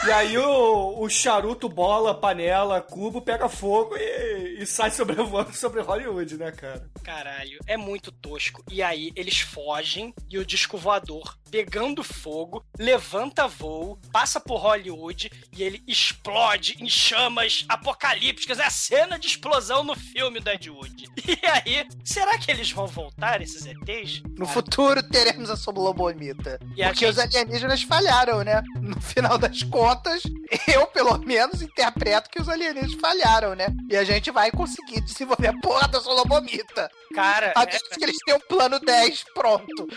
E 0.08 0.12
aí 0.12 0.38
o, 0.38 1.00
o 1.02 1.10
charuto, 1.10 1.68
bola, 1.70 2.14
panela, 2.20 2.82
cubo 2.82 3.22
pega 3.22 3.48
fogo 3.50 3.96
e, 3.98 4.62
e 4.62 4.66
sai 4.66 4.92
sobrevoando 4.92 5.54
sobre 5.54 5.82
Hollywood, 5.82 6.38
né, 6.38 6.52
cara? 6.52 6.90
Caralho, 7.04 7.60
é 7.68 7.78
muito 7.78 8.12
tosco. 8.12 8.64
E 8.70 8.82
aí 8.82 9.12
eles 9.16 9.40
fogem 9.42 10.14
e 10.30 10.38
o 10.38 10.46
disco 10.46 10.78
voador, 10.78 11.38
pegando 11.50 12.04
fogo, 12.04 12.66
levanta 12.78 13.48
voo, 13.48 14.00
passa 14.12 14.40
por 14.40 14.58
Hollywood 14.60 15.30
e 15.56 15.64
ele 15.64 15.82
explode 15.88 16.78
em 16.80 16.90
chamas 16.90 17.66
apocalípticas. 17.68 18.60
É 18.60 18.66
a 18.66 18.70
cena 18.70 19.18
de 19.20 19.28
explosão 19.28 19.84
no 19.84 19.96
filme 19.96 20.40
do 20.40 20.50
Ed 20.50 20.70
Wood. 20.70 21.06
E 21.42 21.46
aí, 21.48 21.88
será 22.04 22.38
que 22.38 22.52
eles 22.52 22.72
vão 22.72 22.86
voltar, 22.88 23.42
esses 23.42 23.66
ETs? 23.66 24.22
No 24.38 24.46
futuro 24.46 25.02
teremos 25.02 25.50
a 25.50 25.56
Soblobomita. 25.56 26.60
E 26.76 26.84
a 26.84 26.90
Porque 26.90 27.06
os 27.06 27.16
gente- 27.16 27.36
alienígenas 27.38 27.82
falharam, 27.84 28.44
né? 28.44 28.62
No 28.94 29.00
final 29.00 29.38
das 29.38 29.64
contas, 29.64 30.22
eu, 30.68 30.86
pelo 30.88 31.18
menos, 31.20 31.62
interpreto 31.62 32.30
que 32.30 32.42
os 32.42 32.50
alienígenas 32.50 32.94
falharam, 32.96 33.56
né? 33.56 33.68
E 33.90 33.96
a 33.96 34.04
gente 34.04 34.30
vai 34.32 34.52
conseguir 34.52 35.00
desenvolver 35.02 35.48
a 35.48 35.60
porra 35.62 35.88
da 35.88 36.02
Solomomita. 36.02 36.92
Cara, 37.16 37.54
A 37.56 37.64
é- 37.64 37.66
menos 37.68 37.88
que 37.98 38.04
eles 38.04 38.18
tenham 38.26 38.38
um 38.38 38.48
plano 38.48 38.80
10 38.80 39.24
pronto. 39.34 39.88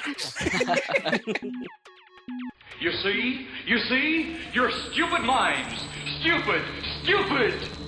You 2.81 2.93
see? 3.03 3.47
You 3.67 3.79
see? 3.89 4.37
Your 4.53 4.71
stupid 4.71 5.23
minds. 5.25 5.81
Stupid! 6.21 6.63
Stupid! 7.03 7.84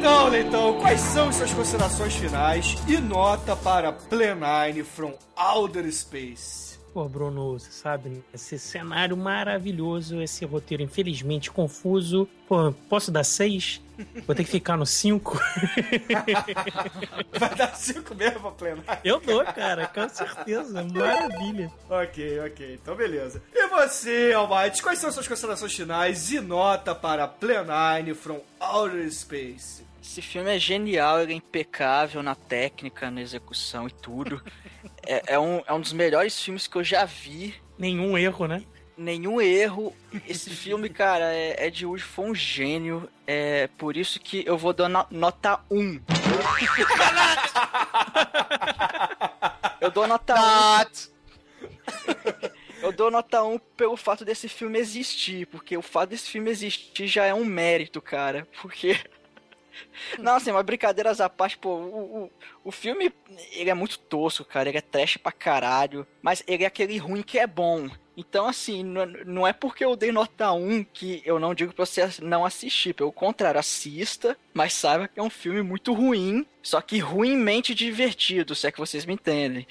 Então, 0.00 0.28
Leitão, 0.28 0.80
quais 0.80 0.98
são 0.98 1.30
suas 1.30 1.52
considerações 1.52 2.14
finais 2.16 2.74
e 2.88 2.96
nota 2.96 3.54
para 3.54 3.92
9 3.92 4.82
from 4.82 5.12
Outer 5.36 5.92
Space? 5.92 6.78
Pô, 6.94 7.06
Bruno, 7.06 7.58
você 7.58 7.70
sabe, 7.70 8.24
esse 8.32 8.58
cenário 8.58 9.14
maravilhoso, 9.14 10.22
esse 10.22 10.46
roteiro 10.46 10.82
infelizmente 10.82 11.50
confuso. 11.50 12.26
Pô, 12.48 12.72
posso 12.88 13.12
dar 13.12 13.24
seis? 13.24 13.82
Vou 14.26 14.34
ter 14.34 14.44
que 14.44 14.50
ficar 14.50 14.78
no 14.78 14.86
cinco. 14.86 15.38
Vai 17.38 17.54
dar 17.54 17.76
5 17.76 18.14
mesmo 18.14 18.56
9? 18.58 18.82
Eu 19.04 19.20
dou, 19.20 19.44
cara, 19.44 19.86
com 19.86 20.08
certeza. 20.08 20.82
Maravilha. 20.82 21.70
Ok, 21.90 22.40
ok, 22.40 22.78
então 22.82 22.96
beleza. 22.96 23.42
E 23.54 23.66
você, 23.66 24.32
Almighty, 24.34 24.82
quais 24.82 24.98
são 24.98 25.12
suas 25.12 25.28
considerações 25.28 25.74
finais 25.74 26.32
e 26.32 26.40
nota 26.40 26.94
para 26.94 27.30
9 27.42 28.14
from 28.14 28.40
Outer 28.58 29.12
Space? 29.12 29.89
Esse 30.02 30.22
filme 30.22 30.54
é 30.54 30.58
genial, 30.58 31.20
ele 31.20 31.32
é 31.32 31.36
impecável 31.36 32.22
na 32.22 32.34
técnica, 32.34 33.10
na 33.10 33.20
execução 33.20 33.86
e 33.86 33.90
tudo. 33.90 34.42
É, 35.06 35.34
é 35.34 35.38
um, 35.38 35.62
é 35.66 35.72
um 35.72 35.80
dos 35.80 35.92
melhores 35.92 36.40
filmes 36.40 36.66
que 36.66 36.76
eu 36.76 36.84
já 36.84 37.04
vi. 37.04 37.54
Nenhum 37.78 38.16
erro, 38.18 38.46
né? 38.46 38.62
Nenhum 38.96 39.40
erro. 39.40 39.94
Esse 40.26 40.50
filme, 40.50 40.88
cara, 40.88 41.32
é, 41.34 41.66
Ed 41.66 41.86
Wood 41.86 42.02
foi 42.02 42.24
um 42.26 42.34
gênio. 42.34 43.08
É 43.26 43.68
por 43.78 43.96
isso 43.96 44.18
que 44.20 44.42
eu 44.46 44.58
vou 44.58 44.72
dar 44.72 44.88
no- 44.88 45.06
nota 45.10 45.60
1. 45.70 46.00
eu 49.80 49.90
dou 49.90 50.06
nota 50.06 50.34
1. 50.34 51.10
Eu 52.82 52.92
dou 52.92 53.10
nota 53.10 53.42
1 53.42 53.58
pelo 53.76 53.96
fato 53.96 54.24
desse 54.24 54.48
filme 54.48 54.78
existir, 54.78 55.46
porque 55.46 55.76
o 55.76 55.82
fato 55.82 56.10
desse 56.10 56.28
filme 56.30 56.50
existir 56.50 57.06
já 57.06 57.24
é 57.26 57.34
um 57.34 57.44
mérito, 57.44 58.00
cara. 58.00 58.46
Porque. 58.60 58.98
Não, 60.18 60.36
assim, 60.36 60.52
mas 60.52 60.64
brincadeiras 60.64 61.20
à 61.20 61.28
parte, 61.28 61.58
pô, 61.58 61.70
o, 61.76 62.24
o, 62.24 62.30
o 62.64 62.72
filme, 62.72 63.12
ele 63.52 63.70
é 63.70 63.74
muito 63.74 63.98
tosco, 63.98 64.44
cara, 64.44 64.68
ele 64.68 64.78
é 64.78 64.82
trash 64.82 65.16
pra 65.16 65.32
caralho, 65.32 66.06
mas 66.22 66.42
ele 66.46 66.64
é 66.64 66.66
aquele 66.66 66.98
ruim 66.98 67.22
que 67.22 67.38
é 67.38 67.46
bom. 67.46 67.88
Então, 68.16 68.46
assim, 68.46 68.82
não, 68.82 69.06
não 69.06 69.46
é 69.46 69.52
porque 69.52 69.82
eu 69.82 69.96
dei 69.96 70.12
nota 70.12 70.52
1 70.52 70.84
que 70.84 71.22
eu 71.24 71.38
não 71.38 71.54
digo 71.54 71.72
pra 71.72 71.86
você 71.86 72.06
não 72.20 72.44
assistir, 72.44 72.92
pelo 72.92 73.10
contrário, 73.10 73.58
assista, 73.58 74.36
mas 74.52 74.74
saiba 74.74 75.08
que 75.08 75.18
é 75.18 75.22
um 75.22 75.30
filme 75.30 75.62
muito 75.62 75.94
ruim, 75.94 76.46
só 76.62 76.82
que 76.82 76.98
ruimmente 76.98 77.74
divertido, 77.74 78.54
se 78.54 78.66
é 78.66 78.72
que 78.72 78.78
vocês 78.78 79.06
me 79.06 79.14
entendem. 79.14 79.66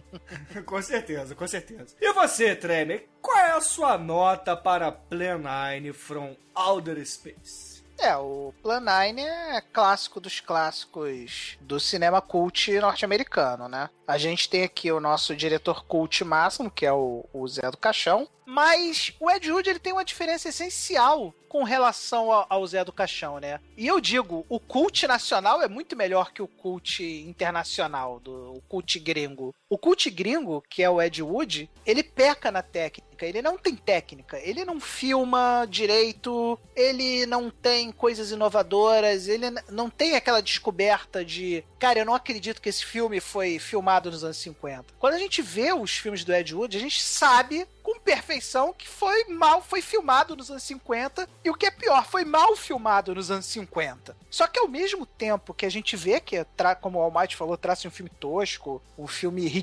com 0.64 0.80
certeza, 0.80 1.34
com 1.34 1.46
certeza. 1.46 1.94
E 2.00 2.12
você, 2.14 2.56
Tremer, 2.56 3.08
qual 3.20 3.36
é 3.36 3.50
a 3.50 3.60
sua 3.60 3.98
nota 3.98 4.56
para 4.56 4.90
Plan 4.90 5.38
9 5.38 5.92
from 5.92 6.34
Outer 6.54 7.04
Space? 7.04 7.71
É, 8.02 8.16
o 8.16 8.52
Plan 8.60 8.80
9 8.80 9.20
é 9.20 9.60
clássico 9.72 10.18
dos 10.18 10.40
clássicos 10.40 11.56
do 11.60 11.78
cinema 11.78 12.20
cult 12.20 12.72
norte-americano, 12.80 13.68
né? 13.68 13.88
A 14.08 14.18
gente 14.18 14.48
tem 14.48 14.64
aqui 14.64 14.90
o 14.90 14.98
nosso 14.98 15.36
diretor 15.36 15.84
cult 15.84 16.24
máximo, 16.24 16.68
que 16.68 16.84
é 16.84 16.92
o, 16.92 17.24
o 17.32 17.46
Zé 17.46 17.70
do 17.70 17.76
Caixão, 17.76 18.28
mas 18.44 19.14
o 19.20 19.30
Ed 19.30 19.50
Wood 19.50 19.70
ele 19.70 19.78
tem 19.78 19.92
uma 19.92 20.04
diferença 20.04 20.48
essencial 20.48 21.32
com 21.48 21.62
relação 21.62 22.32
ao, 22.32 22.46
ao 22.48 22.66
Zé 22.66 22.84
do 22.84 22.92
Caixão, 22.92 23.38
né? 23.38 23.60
E 23.76 23.86
eu 23.86 24.00
digo, 24.00 24.44
o 24.48 24.58
cult 24.58 25.06
nacional 25.06 25.62
é 25.62 25.68
muito 25.68 25.94
melhor 25.94 26.32
que 26.32 26.42
o 26.42 26.48
cult 26.48 27.02
internacional, 27.02 28.18
do 28.18 28.56
o 28.56 28.62
cult 28.68 28.98
gringo. 28.98 29.54
O 29.72 29.78
cult 29.78 30.10
gringo, 30.10 30.62
que 30.68 30.82
é 30.82 30.90
o 30.90 31.00
Ed 31.00 31.22
Wood, 31.22 31.70
ele 31.86 32.02
peca 32.02 32.52
na 32.52 32.60
técnica, 32.60 33.24
ele 33.24 33.40
não 33.40 33.56
tem 33.56 33.74
técnica, 33.74 34.38
ele 34.38 34.66
não 34.66 34.78
filma 34.78 35.66
direito, 35.66 36.60
ele 36.76 37.24
não 37.24 37.48
tem 37.48 37.90
coisas 37.90 38.30
inovadoras, 38.30 39.28
ele 39.28 39.46
não 39.70 39.88
tem 39.88 40.14
aquela 40.14 40.42
descoberta 40.42 41.24
de, 41.24 41.64
cara, 41.78 42.00
eu 42.00 42.04
não 42.04 42.14
acredito 42.14 42.60
que 42.60 42.68
esse 42.68 42.84
filme 42.84 43.18
foi 43.18 43.58
filmado 43.58 44.10
nos 44.10 44.22
anos 44.22 44.36
50. 44.36 44.92
Quando 44.98 45.14
a 45.14 45.18
gente 45.18 45.40
vê 45.40 45.72
os 45.72 45.92
filmes 45.92 46.22
do 46.22 46.34
Ed 46.34 46.54
Wood, 46.54 46.76
a 46.76 46.80
gente 46.80 47.02
sabe 47.02 47.66
com 47.82 47.96
imperfeição 47.96 48.72
que 48.72 48.86
foi 48.86 49.24
mal, 49.24 49.62
foi 49.62 49.82
filmado 49.82 50.36
nos 50.36 50.50
anos 50.50 50.62
50, 50.62 51.28
e 51.44 51.50
o 51.50 51.54
que 51.54 51.66
é 51.66 51.70
pior, 51.70 52.06
foi 52.06 52.24
mal 52.24 52.54
filmado 52.54 53.14
nos 53.14 53.30
anos 53.30 53.46
50. 53.46 54.16
Só 54.30 54.46
que 54.46 54.58
ao 54.58 54.68
mesmo 54.68 55.04
tempo 55.04 55.52
que 55.52 55.66
a 55.66 55.70
gente 55.70 55.96
vê 55.96 56.20
que, 56.20 56.44
como 56.80 56.98
o 56.98 57.02
Almighty 57.02 57.36
falou, 57.36 57.56
traz 57.56 57.84
um 57.84 57.90
filme 57.90 58.10
tosco, 58.20 58.80
um 58.96 59.06
filme 59.06 59.46
ridículo, 59.46 59.61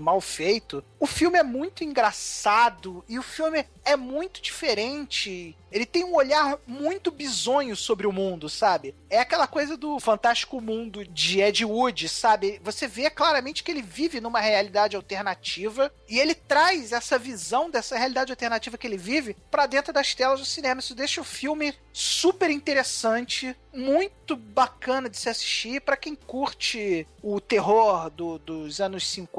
mal 0.00 0.20
feito, 0.20 0.84
o 0.98 1.06
filme 1.06 1.38
é 1.38 1.42
muito 1.42 1.82
engraçado 1.84 3.04
e 3.08 3.18
o 3.18 3.22
filme 3.22 3.64
é 3.84 3.96
muito 3.96 4.40
diferente. 4.40 5.56
Ele 5.70 5.86
tem 5.86 6.04
um 6.04 6.14
olhar 6.14 6.58
muito 6.66 7.10
bizonho 7.10 7.74
sobre 7.74 8.06
o 8.06 8.12
mundo, 8.12 8.48
sabe? 8.48 8.94
É 9.08 9.18
aquela 9.20 9.46
coisa 9.46 9.76
do 9.76 9.98
fantástico 9.98 10.60
mundo 10.60 11.04
de 11.06 11.40
Ed 11.40 11.64
Wood, 11.64 12.08
sabe? 12.08 12.60
Você 12.62 12.86
vê 12.86 13.08
claramente 13.08 13.64
que 13.64 13.70
ele 13.70 13.80
vive 13.82 14.20
numa 14.20 14.38
realidade 14.40 14.94
alternativa 14.96 15.92
e 16.08 16.18
ele 16.20 16.34
traz 16.34 16.92
essa 16.92 17.18
visão 17.18 17.70
dessa 17.70 17.96
realidade 17.96 18.30
alternativa 18.30 18.76
que 18.76 18.86
ele 18.86 18.98
vive 18.98 19.34
pra 19.50 19.66
dentro 19.66 19.92
das 19.92 20.14
telas 20.14 20.40
do 20.40 20.46
cinema. 20.46 20.80
Isso 20.80 20.94
deixa 20.94 21.20
o 21.20 21.24
filme 21.24 21.74
super 21.92 22.50
interessante, 22.50 23.56
muito 23.72 24.36
bacana 24.36 25.08
de 25.08 25.16
se 25.16 25.28
assistir 25.28 25.80
pra 25.80 25.96
quem 25.96 26.14
curte 26.14 27.06
o 27.22 27.40
terror 27.40 28.10
do- 28.10 28.38
dos 28.38 28.80
anos 28.80 29.06
50, 29.08 29.31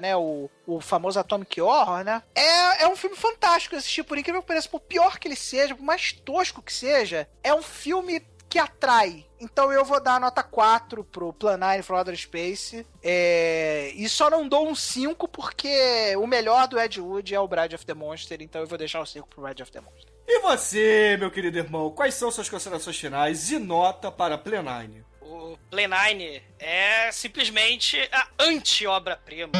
né? 0.00 0.16
O, 0.16 0.50
o 0.66 0.80
famoso 0.80 1.18
Atomic 1.18 1.60
Horror, 1.60 2.04
né? 2.04 2.22
É, 2.34 2.84
é 2.84 2.88
um 2.88 2.96
filme 2.96 3.16
fantástico 3.16 3.76
assistir, 3.76 4.02
por 4.02 4.18
incrível 4.18 4.42
que 4.42 4.48
pareça, 4.48 4.68
por 4.68 4.80
pior 4.80 5.18
que 5.18 5.28
ele 5.28 5.36
seja, 5.36 5.74
por 5.74 5.82
mais 5.82 6.12
tosco 6.12 6.62
que 6.62 6.72
seja, 6.72 7.28
é 7.42 7.54
um 7.54 7.62
filme 7.62 8.22
que 8.48 8.58
atrai. 8.58 9.26
Então 9.40 9.70
eu 9.72 9.84
vou 9.84 10.00
dar 10.00 10.16
a 10.16 10.20
nota 10.20 10.42
4 10.42 11.04
pro 11.04 11.32
Plan 11.32 11.58
9 11.58 11.82
from 11.82 11.98
Outer 11.98 12.16
Space. 12.16 12.86
É... 13.02 13.92
E 13.94 14.08
só 14.08 14.30
não 14.30 14.48
dou 14.48 14.68
um 14.68 14.74
5 14.74 15.28
porque 15.28 16.16
o 16.16 16.26
melhor 16.26 16.66
do 16.66 16.78
Ed 16.78 17.00
Wood 17.00 17.34
é 17.34 17.40
o 17.40 17.46
Bride 17.46 17.74
of 17.74 17.84
the 17.84 17.94
Monster, 17.94 18.38
então 18.40 18.60
eu 18.60 18.66
vou 18.66 18.78
deixar 18.78 19.00
o 19.00 19.06
5 19.06 19.28
pro 19.28 19.42
Bride 19.42 19.62
of 19.62 19.70
the 19.70 19.80
Monster. 19.80 20.12
E 20.26 20.40
você, 20.40 21.16
meu 21.18 21.30
querido 21.30 21.58
irmão, 21.58 21.90
quais 21.90 22.14
são 22.14 22.30
suas 22.30 22.48
considerações 22.48 22.98
finais 22.98 23.50
e 23.50 23.58
nota 23.58 24.10
para 24.10 24.36
Plenine? 24.36 25.04
O 25.48 25.56
Play 25.70 25.88
9 25.88 26.42
é 26.58 27.10
simplesmente 27.10 27.96
a 28.12 28.28
anti-obra-prima. 28.38 29.52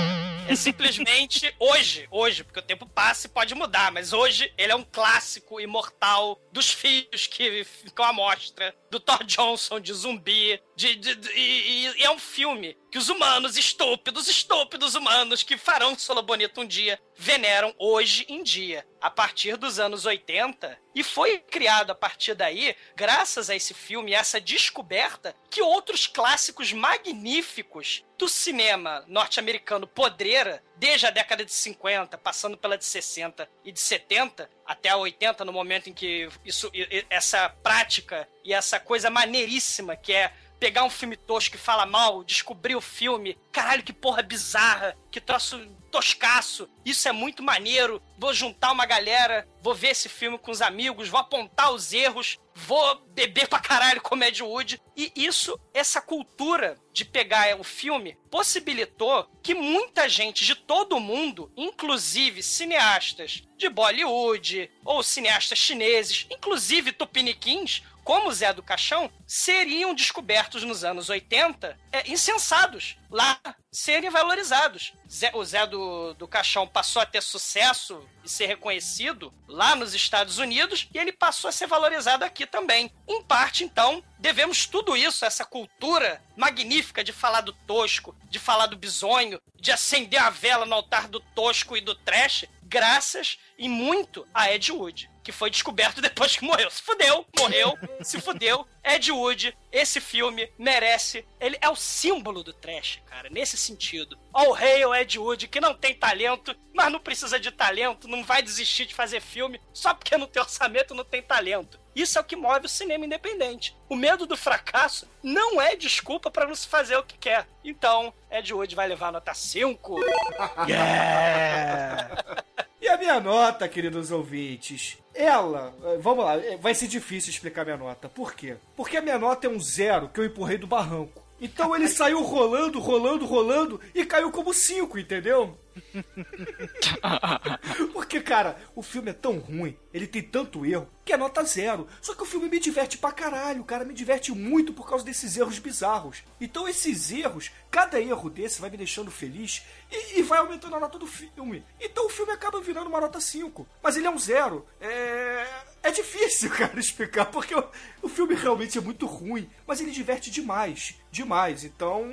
É 0.49 0.57
simplesmente 0.57 1.55
hoje, 1.59 2.09
hoje, 2.11 2.43
porque 2.43 2.59
o 2.61 2.63
tempo 2.63 2.87
passa 2.87 3.27
e 3.27 3.31
pode 3.31 3.55
mudar, 3.55 3.93
mas 3.93 4.13
hoje 4.13 4.53
ele 4.57 4.73
é 4.73 4.75
um 4.77 4.83
clássico 4.83 5.61
imortal 5.61 6.41
dos 6.51 6.71
filhos 6.73 7.27
que 7.27 7.65
ficam 7.65 8.05
à 8.05 8.13
mostra, 8.13 8.75
do 8.91 8.99
Thor 8.99 9.23
Johnson 9.25 9.79
de 9.79 9.93
zumbi, 9.93 10.59
de, 10.75 10.97
de- 10.97 11.15
de- 11.15 11.33
e, 11.33 11.93
e 11.99 12.03
é 12.05 12.11
um 12.11 12.19
filme 12.19 12.77
que 12.91 12.97
os 12.97 13.11
humanos 13.11 13.59
estúpidos, 13.59 14.27
estúpidos 14.29 14.95
humanos 14.95 15.43
que 15.43 15.59
farão 15.59 15.99
Solo 15.99 16.23
Bonito 16.23 16.63
um 16.63 16.67
dia, 16.67 16.99
veneram 17.15 17.75
hoje 17.79 18.25
em 18.29 18.43
dia, 18.43 18.87
a 19.03 19.11
partir 19.11 19.57
dos 19.59 19.79
anos 19.79 20.07
80, 20.07 20.79
e 20.95 21.03
foi 21.05 21.39
criado 21.41 21.91
a 21.91 21.95
partir 21.95 22.35
daí, 22.35 22.75
graças 22.97 23.51
a 23.51 23.55
esse 23.55 23.75
filme, 23.75 24.15
essa 24.15 24.41
descoberta, 24.41 25.37
que 25.51 25.61
outros 25.61 26.07
clássicos 26.07 26.73
magníficos 26.73 28.03
do 28.19 28.29
cinema 28.29 29.05
norte-americano 29.07 29.87
podreira, 29.87 30.63
desde 30.77 31.07
a 31.07 31.11
década 31.11 31.45
de 31.45 31.53
50, 31.53 32.19
passando 32.19 32.59
pela 32.59 32.77
de 32.77 32.85
60 32.85 33.49
e 33.65 33.71
de 33.71 33.79
70 33.79 34.51
até 34.67 34.89
a 34.89 34.97
80, 34.97 35.45
no 35.45 35.53
momento 35.53 35.89
em 35.89 35.95
que 35.95 36.29
isso, 36.45 36.71
essa 37.09 37.49
prática 37.49 38.29
e 38.45 38.53
essa 38.53 38.81
coisa 38.81 39.09
maneiríssima 39.09 39.95
que 39.95 40.13
é 40.13 40.33
pegar 40.59 40.85
um 40.85 40.91
filme 40.91 41.17
tosco 41.17 41.53
que 41.53 41.63
fala 41.63 41.87
mal, 41.87 42.25
descobrir 42.25 42.77
o 42.77 42.81
filme, 42.81 43.39
caralho, 43.53 43.83
que 43.83 43.93
porra 43.93 44.23
bizarra, 44.23 44.97
que 45.11 45.21
troço 45.21 45.59
toscaço, 45.91 46.69
isso 46.85 47.09
é 47.09 47.13
muito 47.13 47.43
maneiro, 47.43 48.03
vou 48.19 48.35
juntar 48.35 48.73
uma 48.73 48.85
galera, 48.85 49.49
vou 49.63 49.75
ver 49.75 49.89
esse 49.89 50.09
filme 50.09 50.39
com 50.39 50.51
os 50.51 50.61
amigos, 50.61 51.09
vou 51.09 51.19
apontar 51.19 51.73
os 51.73 51.93
erros, 51.93 52.39
vou 52.55 52.97
beber 53.15 53.49
pra 53.49 53.59
caralho 53.59 54.01
com 54.01 54.23
Ed 54.23 54.43
Wood, 54.43 54.81
e 54.97 55.11
isso, 55.17 55.59
essa 55.73 56.01
cultura 56.01 56.77
de 56.93 57.05
pegar 57.05 57.59
o 57.59 57.65
filme, 57.65 58.19
possibilitou 58.31 59.31
que 59.43 59.55
muita 59.55 60.09
gente 60.09 60.45
de 60.45 60.55
todo 60.55 61.01
mundo, 61.01 61.51
inclusive 61.57 62.43
cineastas 62.43 63.43
de 63.57 63.69
Bollywood, 63.69 64.71
ou 64.85 65.03
cineastas 65.03 65.59
chineses, 65.59 66.27
inclusive 66.31 66.93
tupiniquins, 66.93 67.83
como 68.09 68.33
Zé 68.33 68.55
do 68.55 68.63
Caixão, 68.63 69.11
seriam 69.27 69.93
descobertos 69.95 70.65
nos 70.65 70.83
anos 70.83 71.11
80 71.11 71.79
é, 71.93 72.11
insensados 72.11 72.97
lá, 73.11 73.39
serem 73.71 74.09
valorizados. 74.09 74.95
Zé- 75.07 75.31
o 75.35 75.45
Zé 75.45 75.67
do, 75.67 76.15
do 76.15 76.27
Caixão 76.27 76.67
passou 76.67 77.03
a 77.03 77.05
ter 77.05 77.23
sucesso 77.23 78.01
e 78.25 78.29
ser 78.31 78.47
reconhecido 78.47 79.31
lá 79.47 79.77
nos 79.77 79.95
Estados 79.95 80.39
Unidos 80.39 80.89
e 80.95 80.97
ele 80.97 81.13
passou 81.13 81.49
a 81.51 81.53
ser 81.53 81.67
valorizado 81.67 82.25
aqui 82.25 82.47
também. 82.47 82.91
Em 83.07 83.23
parte, 83.23 83.63
então, 83.63 84.03
devemos 84.19 84.65
tudo 84.65 84.97
isso, 84.97 85.27
essa 85.27 85.45
cultura 85.45 86.23
magnífica 86.35 87.05
de 87.05 87.13
falar 87.13 87.43
do 87.43 87.53
tosco, 87.53 88.17
de 88.31 88.39
falar 88.39 88.69
do 88.69 88.77
bisonho, 88.79 89.39
de 89.55 89.71
acender 89.71 90.23
a 90.23 90.31
vela 90.31 90.65
no 90.65 90.75
altar 90.75 91.09
do 91.09 91.21
tosco 91.21 91.77
e 91.77 91.83
do 91.83 91.95
trash, 91.95 92.47
graças 92.63 93.39
e 93.59 93.69
muito 93.69 94.27
a 94.33 94.51
Ed 94.51 94.73
Wood, 94.73 95.11
que 95.29 95.33
foi 95.33 95.51
descoberto 95.51 96.01
depois 96.09 96.35
que 96.35 96.45
morreu. 96.45 96.71
Se 96.71 96.81
fudeu, 96.81 97.27
morreu, 97.39 97.79
se 98.03 98.19
fudeu. 98.19 98.67
Ed 98.83 99.13
Wood, 99.13 99.55
esse 99.71 100.01
filme 100.01 100.51
merece. 100.59 101.27
Ele 101.39 101.59
é 101.61 101.69
o 101.69 101.77
símbolo 101.77 102.43
do 102.43 102.55
trash, 102.55 103.03
cara, 103.05 103.29
nesse 103.29 103.59
sentido. 103.59 104.19
All 104.33 104.55
hail 104.55 104.95
Ed 104.95 105.19
Wood, 105.19 105.49
que 105.49 105.61
não 105.61 105.75
tem 105.75 105.95
talento, 105.95 106.57
mas 106.73 106.91
não 106.91 106.99
precisa 106.99 107.39
de 107.39 107.51
talento, 107.51 108.09
não 108.09 108.25
vai 108.25 108.41
desistir 108.41 108.87
de 108.87 108.95
fazer 108.95 109.21
filme 109.21 109.61
só 109.75 109.93
porque 109.93 110.17
não 110.17 110.27
tem 110.27 110.41
orçamento, 110.41 110.95
não 110.95 111.05
tem 111.05 111.21
talento. 111.21 111.79
Isso 111.95 112.17
é 112.17 112.23
o 112.23 112.25
que 112.25 112.37
move 112.37 112.65
o 112.65 112.69
cinema 112.69 113.05
independente. 113.05 113.77
O 113.87 113.97
medo 113.97 114.25
do 114.25 114.37
fracasso 114.37 115.07
não 115.23 115.61
é 115.61 115.77
desculpa 115.77 116.31
pra 116.31 116.47
não 116.47 116.55
se 116.55 116.67
fazer 116.67 116.97
o 116.97 117.03
que 117.03 117.19
quer. 117.19 117.47
Então, 117.63 118.15
Ed 118.31 118.55
Wood 118.55 118.75
vai 118.75 118.89
levar 118.89 119.13
nota 119.13 119.35
5. 119.35 120.01
E 122.81 122.89
a 122.89 122.97
minha 122.97 123.19
nota, 123.19 123.69
queridos 123.69 124.13
ouvintes, 124.13 124.99
ela, 125.13 125.75
eh, 125.85 125.99
vamos 126.01 126.25
lá, 126.25 126.37
eh, 126.37 126.57
vai 126.57 126.75
ser 126.75 126.87
difícil 126.87 127.31
explicar 127.31 127.65
minha 127.65 127.77
nota. 127.77 128.09
Por 128.09 128.35
quê? 128.35 128.57
Porque 128.77 128.97
a 128.97 129.03
minha 129.03 129.19
nota 129.19 129.49
é 129.49 129.51
um 129.51 129.59
zero 129.59 130.09
que 130.09 130.21
eu 130.21 130.25
empurrei 130.25 130.59
do 130.59 130.67
barranco. 130.67 131.28
Então 131.41 131.75
ele 131.75 131.89
saiu 131.89 132.23
rolando, 132.23 132.81
rolando, 132.81 133.25
rolando 133.25 133.81
e 133.95 134.05
caiu 134.05 134.31
como 134.31 134.53
cinco, 134.53 134.99
entendeu? 134.99 135.57
Porque, 137.93 138.21
cara, 138.21 138.57
o 138.75 138.83
filme 138.83 139.11
é 139.11 139.15
tão 139.15 139.39
ruim, 139.39 139.77
ele 139.93 140.07
tem 140.07 140.23
tanto 140.23 140.67
erro, 140.67 140.89
que 141.05 141.13
é 141.13 141.17
nota 141.17 141.43
zero. 141.45 141.87
Só 142.01 142.15
que 142.15 142.23
o 142.23 142.27
filme 142.27 142.49
me 142.49 142.59
diverte 142.59 142.99
pra 142.99 143.13
caralho, 143.13 143.65
cara, 143.65 143.85
me 143.85 143.95
diverte 143.95 144.33
muito 144.33 144.73
por 144.73 144.89
causa 144.89 145.05
desses 145.05 145.37
erros 145.37 145.59
bizarros. 145.59 146.23
Então 146.41 146.69
esses 146.69 147.11
erros, 147.11 147.51
cada 147.71 148.01
erro 148.01 148.29
desse 148.29 148.61
vai 148.61 148.71
me 148.71 148.77
deixando 148.77 149.11
feliz 149.11 149.63
e, 149.91 150.19
e 150.19 150.23
vai 150.23 150.39
aumentando 150.39 150.77
a 150.77 150.81
nota 150.81 150.99
do 150.99 151.07
filme. 151.07 151.65
Então 151.81 152.07
o 152.07 152.11
filme 152.11 152.33
acaba 152.33 152.61
virando 152.61 152.89
uma 152.89 153.01
nota 153.01 153.21
5. 153.21 153.67
Mas 153.83 153.97
ele 153.97 154.07
é 154.07 154.11
um 154.11 154.19
zero. 154.19 154.67
É. 154.81 155.47
É 155.83 155.91
difícil, 155.91 156.51
cara, 156.57 156.79
explicar, 156.79 157.27
porque 157.27 157.55
o, 157.55 157.65
o 158.03 158.09
filme 158.09 158.35
realmente 158.35 158.79
é 158.79 158.81
muito 158.81 159.07
ruim, 159.07 159.49
mas 159.67 159.81
ele 159.81 159.91
diverte 159.91 160.31
demais. 160.31 160.95
Demais. 161.11 161.65
Então. 161.65 162.13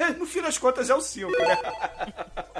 É, 0.00 0.10
no 0.10 0.26
fim 0.26 0.42
das 0.42 0.58
contas 0.58 0.90
é 0.90 0.94
o 0.94 1.00
5, 1.00 1.30
né? 1.30 1.58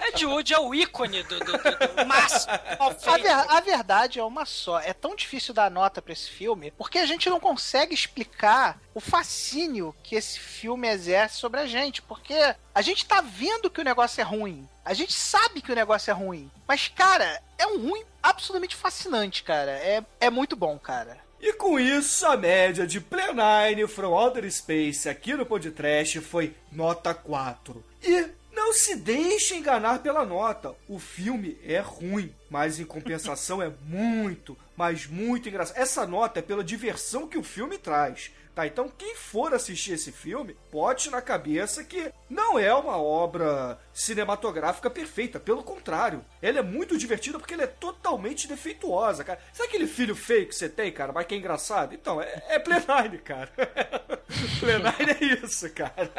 Ed 0.09 0.25
Wood 0.27 0.53
é 0.55 0.59
o 0.59 0.75
ícone 0.75 1.23
do, 1.25 1.39
do, 1.41 1.53
do, 1.53 1.53
do 1.97 2.07
máximo. 2.07 2.53
A, 2.53 3.17
ver- 3.19 3.29
a 3.57 3.61
verdade 3.61 4.19
é 4.19 4.25
uma 4.25 4.45
só. 4.45 4.79
É 4.81 4.93
tão 4.93 5.15
difícil 5.17 5.53
dar 5.55 5.71
nota 5.71 6.01
pra 6.03 6.13
esse 6.13 6.31
filme 6.31 6.71
porque 6.73 6.99
a 6.99 7.07
gente 7.07 7.29
não 7.31 7.41
consegue 7.41 7.95
explicar 7.95 8.79
o 8.95 9.01
fascínio 9.01 9.95
que 10.03 10.15
esse 10.15 10.39
filme 10.39 10.89
exerce 10.89 11.37
sobre 11.39 11.61
a 11.61 11.67
gente. 11.67 12.03
Porque 12.03 12.35
a 12.75 12.83
gente 12.83 13.05
tá 13.07 13.21
vendo 13.21 13.71
que 13.71 13.81
o 13.81 13.85
negócio 13.85 14.21
é 14.21 14.25
ruim. 14.25 14.69
A 14.85 14.95
gente 14.95 15.13
sabe 15.13 15.61
que 15.61 15.73
o 15.73 15.77
negócio 15.77 16.11
é 16.11 16.15
ruim. 16.15 16.51
Mas, 16.69 16.89
cara, 16.89 17.43
é 17.59 17.67
um 17.67 17.89
ruim 17.89 18.05
absolutamente 18.23 18.77
fascinante, 18.77 19.43
cara. 19.43 19.73
É, 19.73 20.05
é 20.21 20.31
muito 20.31 20.55
bom, 20.55 20.79
cara. 20.79 21.19
E 21.41 21.53
com 21.53 21.79
isso, 21.79 22.27
a 22.27 22.37
média 22.37 22.87
de 22.87 23.01
Plenine 23.01 23.87
from 23.87 24.09
Outer 24.09 24.51
Space 24.51 25.09
aqui 25.09 25.35
no 25.35 25.45
Podcast 25.45 26.21
foi 26.21 26.55
nota 26.73 27.13
4. 27.13 27.85
E 28.03 28.27
não 28.53 28.73
se 28.73 28.97
deixe 28.97 29.55
enganar 29.55 29.99
pela 29.99 30.25
nota. 30.25 30.75
O 30.89 30.99
filme 30.99 31.59
é 31.63 31.79
ruim, 31.79 32.35
mas 32.49 32.81
em 32.81 32.85
compensação 32.87 33.63
é 33.63 33.71
muito, 33.85 34.57
mas 34.75 35.07
muito 35.07 35.49
engraçado. 35.49 35.77
Essa 35.77 36.07
nota 36.07 36.39
é 36.39 36.43
pela 36.43 36.65
diversão 36.65 37.29
que 37.29 37.37
o 37.37 37.43
filme 37.43 37.77
traz. 37.77 38.33
Tá, 38.57 38.67
então 38.67 38.89
quem 38.89 39.15
for 39.15 39.53
assistir 39.53 39.93
esse 39.93 40.11
filme, 40.11 40.57
bote 40.73 41.11
na 41.11 41.21
cabeça 41.21 41.85
que 41.85 42.11
não 42.31 42.59
é 42.59 42.73
uma 42.73 42.97
obra 42.97 43.79
cinematográfica 43.93 44.89
perfeita, 44.89 45.39
pelo 45.39 45.63
contrário. 45.63 46.25
Ela 46.41 46.61
é 46.61 46.63
muito 46.63 46.97
divertida 46.97 47.39
porque 47.39 47.53
ela 47.53 47.65
é 47.65 47.67
totalmente 47.67 48.49
defeituosa, 48.49 49.23
cara. 49.25 49.39
Sabe 49.53 49.69
aquele 49.69 49.87
filho 49.87 50.17
feio 50.17 50.49
que 50.49 50.55
você 50.55 50.71
tem, 50.71 50.91
cara, 50.91 51.13
mas 51.13 51.27
que 51.27 51.35
é 51.35 51.39
engraçado? 51.39 51.95
Então, 51.95 52.19
é, 52.19 52.45
é 52.49 52.59
Plenine, 52.59 53.19
cara. 53.19 53.53
Plenine 54.59 55.13
é 55.21 55.45
isso, 55.45 55.69
cara. 55.75 56.11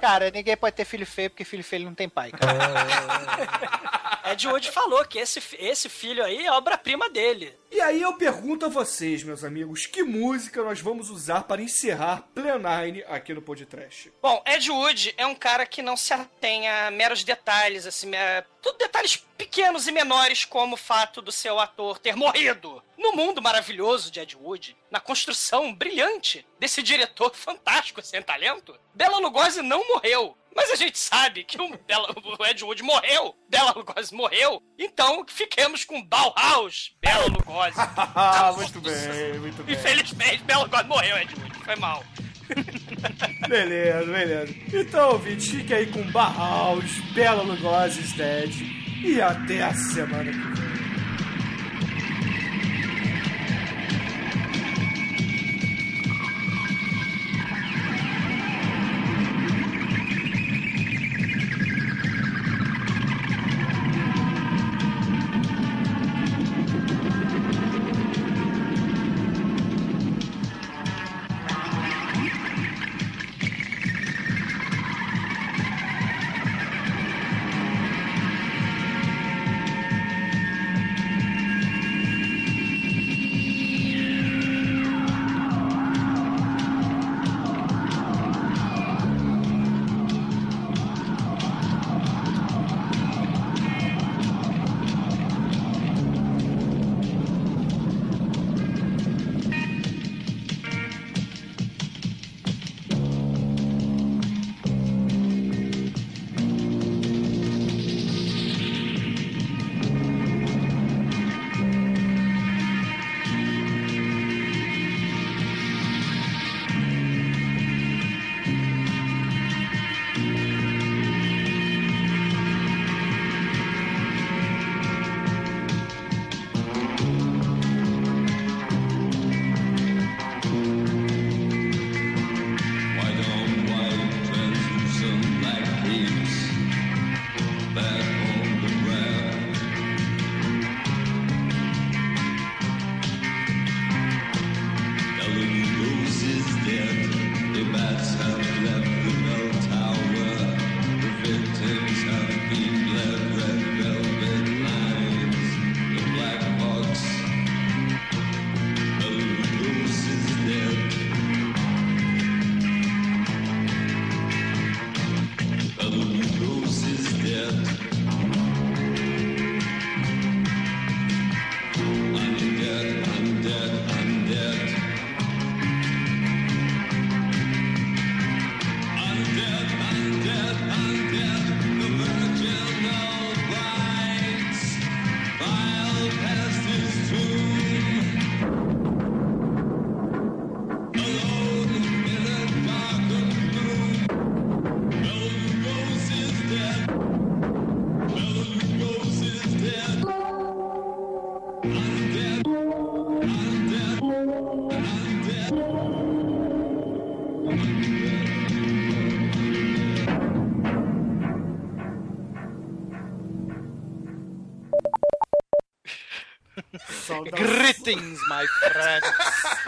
Cara, 0.00 0.30
ninguém 0.30 0.56
pode 0.56 0.76
ter 0.76 0.84
filho 0.84 1.04
feio 1.04 1.30
porque 1.30 1.44
filho 1.44 1.64
feio 1.64 1.86
não 1.86 1.94
tem 1.94 2.08
pai, 2.08 2.30
cara. 2.30 2.54
Ed 4.30 4.46
Wood 4.48 4.70
falou 4.70 5.04
que 5.04 5.18
esse, 5.18 5.42
esse 5.58 5.88
filho 5.88 6.24
aí 6.24 6.46
é 6.46 6.52
obra-prima 6.52 7.10
dele. 7.10 7.52
E 7.74 7.80
aí 7.80 8.02
eu 8.02 8.12
pergunto 8.12 8.64
a 8.64 8.68
vocês, 8.68 9.24
meus 9.24 9.42
amigos, 9.42 9.84
que 9.84 10.04
música 10.04 10.62
nós 10.62 10.80
vamos 10.80 11.10
usar 11.10 11.42
para 11.42 11.60
encerrar 11.60 12.22
Plenine 12.32 13.02
aqui 13.08 13.34
no 13.34 13.42
Podcast? 13.42 14.12
Bom, 14.22 14.40
Ed 14.46 14.70
Wood 14.70 15.12
é 15.16 15.26
um 15.26 15.34
cara 15.34 15.66
que 15.66 15.82
não 15.82 15.96
se 15.96 16.14
atém 16.14 16.68
a 16.68 16.88
meros 16.92 17.24
detalhes, 17.24 17.84
assim, 17.84 18.14
é, 18.14 18.44
tudo 18.62 18.78
detalhes 18.78 19.16
pequenos 19.36 19.88
e 19.88 19.92
menores, 19.92 20.44
como 20.44 20.74
o 20.74 20.78
fato 20.78 21.20
do 21.20 21.32
seu 21.32 21.58
ator 21.58 21.98
ter 21.98 22.14
morrido. 22.14 22.80
No 22.96 23.10
mundo 23.10 23.42
maravilhoso 23.42 24.08
de 24.08 24.20
Ed 24.20 24.36
Wood, 24.36 24.76
na 24.88 25.00
construção 25.00 25.74
brilhante 25.74 26.46
desse 26.60 26.80
diretor 26.80 27.34
fantástico, 27.36 28.00
sem 28.02 28.22
talento, 28.22 28.78
Bela 28.94 29.18
Lugosi 29.18 29.62
não 29.62 29.86
morreu. 29.88 30.36
Mas 30.56 30.70
a 30.70 30.76
gente 30.76 30.98
sabe 30.98 31.44
que 31.44 31.60
o, 31.60 31.76
Bela- 31.86 32.14
o 32.38 32.46
Ed 32.46 32.64
Wood 32.64 32.82
morreu, 32.82 33.34
Bela 33.48 33.72
Lugosi 33.76 34.14
morreu, 34.14 34.62
então 34.78 35.24
fiquemos 35.28 35.84
com 35.84 36.02
Bauhaus, 36.04 36.92
Bela 37.00 37.26
Lugosi. 37.26 37.74
Ah, 38.16 38.52
muito 38.56 38.80
bem, 38.80 39.38
muito 39.40 39.62
bem. 39.64 39.74
Infelizmente, 39.74 40.44
Bela 40.44 40.62
Lugosi 40.64 40.84
morreu, 40.86 41.16
Ed 41.18 41.34
Wood, 41.34 41.64
foi 41.64 41.76
mal. 41.76 42.04
Beleza, 43.48 44.04
beleza. 44.12 44.54
Então, 44.72 45.12
ouvinte, 45.12 45.50
fique 45.50 45.72
aí 45.74 45.86
com 45.86 46.02
Barraus, 46.10 46.90
Bela 47.14 47.42
Lugosi's 47.42 48.12
Dead. 48.12 48.50
E 49.02 49.20
até 49.20 49.62
a 49.62 49.74
semana 49.74 50.30
que 50.30 50.38
vem. 50.38 50.83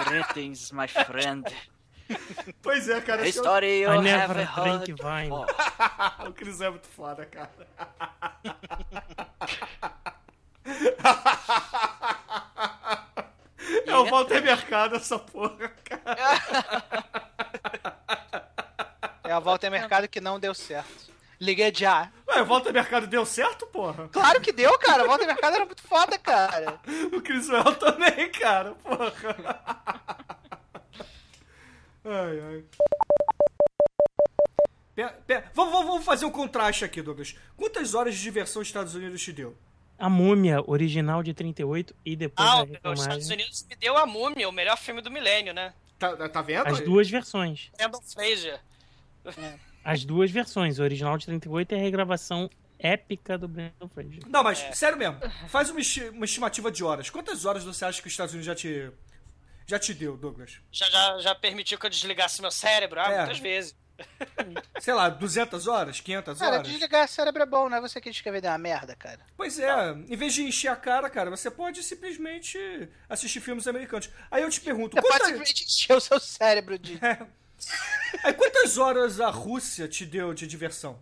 Greetings, 0.05 0.72
my 0.72 0.86
friend. 0.88 1.44
Pois 2.62 2.88
é, 2.88 3.01
cara. 3.01 3.22
A 3.22 3.24
que 3.32 3.38
eu- 3.38 3.43
I 3.94 3.98
never 4.01 4.47
drink 4.47 4.93
wine. 5.02 5.28
before. 5.28 5.52
o 6.28 6.32
Cris 6.32 6.60
é 6.60 6.70
muito 6.70 6.86
foda, 6.88 7.26
cara. 7.26 7.51
É 13.86 13.97
o 13.97 14.05
Walter 14.06 14.43
Mercado 14.43 14.97
essa 14.97 15.18
porra, 15.18 15.68
cara. 15.84 16.02
É 19.24 19.32
a 19.32 19.40
volta 19.40 19.66
ao 19.66 19.72
mercado 19.72 20.06
que 20.06 20.20
não 20.20 20.38
deu 20.38 20.55
certo. 20.55 21.10
Liguei 21.40 21.72
já. 21.74 22.12
Ué, 22.36 22.42
o 22.42 22.46
Walter 22.46 22.72
Mercado 22.72 23.06
deu 23.06 23.24
certo, 23.24 23.66
porra? 23.66 24.08
Claro 24.08 24.40
que 24.40 24.52
deu, 24.52 24.78
cara. 24.78 25.02
A 25.02 25.06
volta 25.06 25.22
ao 25.24 25.26
mercado 25.26 25.54
era 25.56 25.64
muito 25.64 25.82
foda, 25.82 26.18
cara. 26.18 26.78
O 27.16 27.20
Criswell 27.22 27.74
também, 27.76 28.30
cara, 28.30 28.72
porra. 28.74 29.12
Ai, 32.04 32.40
ai. 32.40 32.64
Pera, 34.94 35.08
pera, 35.26 35.50
vamos, 35.54 35.72
vamos- 35.72 35.86
vamos 35.88 36.04
fazer 36.04 36.24
um 36.24 36.30
contraste 36.30 36.84
aqui, 36.84 37.02
Douglas. 37.02 37.34
Quantas 37.56 37.94
horas 37.94 38.14
de 38.14 38.22
diversão 38.22 38.62
os 38.62 38.68
Estados 38.68 38.94
Unidos 38.94 39.22
te 39.22 39.32
deu? 39.32 39.56
A 39.98 40.08
Múmia, 40.10 40.62
original 40.66 41.22
de 41.22 41.32
38 41.34 41.94
e 42.04 42.14
depois 42.16 42.46
Ah, 42.48 42.62
os 42.90 43.00
Estados. 43.00 43.30
Unidos 43.30 43.66
me 43.68 43.76
deu 43.76 43.96
a 43.96 44.06
Múmia, 44.06 44.48
o 44.48 44.52
melhor 44.52 44.76
filme 44.76 45.00
do 45.00 45.10
milênio, 45.10 45.52
né? 45.54 45.72
Tá, 45.98 46.28
tá 46.28 46.42
vendo? 46.42 46.66
As 46.66 46.80
duas 46.80 47.08
versões. 47.08 47.70
Brandon 47.78 48.00
Fraser. 48.02 48.60
As 49.88 50.04
duas 50.04 50.30
versões. 50.30 50.78
O 50.78 50.82
original 50.82 51.16
de 51.16 51.26
38 51.26 51.72
e 51.72 51.78
a 51.78 51.80
regravação 51.80 52.50
épica 52.78 53.38
do 53.38 53.46
Brandon 53.46 53.88
Fraser. 53.94 54.20
Não, 54.28 54.42
mas 54.42 54.58
sério 54.76 54.98
mesmo. 54.98 55.18
Faz 55.48 55.70
uma, 55.70 55.80
esti- 55.80 56.08
uma 56.10 56.24
estimativa 56.24 56.70
de 56.70 56.82
horas. 56.84 57.08
Quantas 57.08 57.44
horas 57.44 57.62
você 57.64 57.84
acha 57.84 58.02
que 58.02 58.08
os 58.08 58.12
Estados 58.12 58.34
Unidos 58.34 58.46
já 58.46 58.54
te 58.54 58.90
já 59.68 59.78
te 59.78 59.94
deu, 59.94 60.16
Douglas? 60.16 60.60
Já, 60.70 60.86
já, 60.90 61.18
já 61.18 61.34
permitiu 61.34 61.78
que 61.78 61.86
eu 61.86 61.90
desligasse 61.90 62.40
meu 62.40 62.50
cérebro? 62.50 63.00
Ah, 63.00 63.10
É. 63.10 63.18
muitas 63.18 63.38
vezes. 63.38 63.74
Sei 64.78 64.92
lá, 64.92 65.08
200 65.08 65.66
horas, 65.66 66.00
500 66.00 66.38
Cara, 66.38 66.56
horas? 66.56 66.68
desligar 66.68 67.08
cérebro 67.08 67.42
é 67.42 67.46
bom, 67.46 67.68
não 67.68 67.78
é 67.78 67.80
você 67.80 67.98
que 68.00 68.10
escrever 68.10 68.42
de 68.42 68.46
uma 68.46 68.58
merda, 68.58 68.94
cara. 68.94 69.20
Pois 69.36 69.58
é, 69.58 69.92
em 70.08 70.16
vez 70.16 70.34
de 70.34 70.42
encher 70.42 70.68
a 70.68 70.76
cara, 70.76 71.08
cara, 71.08 71.30
você 71.30 71.50
pode 71.50 71.82
simplesmente 71.82 72.58
assistir 73.08 73.40
filmes 73.40 73.66
americanos. 73.66 74.10
Aí 74.30 74.42
eu 74.42 74.50
te 74.50 74.60
pergunto, 74.60 74.94
Você 74.96 75.00
pode 75.00 75.14
quantas, 75.14 75.26
simplesmente 75.28 75.64
encher 75.64 75.94
o 75.96 76.00
seu 76.00 76.20
cérebro 76.20 76.78
de. 76.78 76.98
aí 78.22 78.32
quantas 78.32 78.78
horas 78.78 79.20
a 79.20 79.30
Rússia 79.30 79.88
te 79.88 80.04
deu 80.04 80.34
de 80.34 80.46
diversão? 80.46 80.98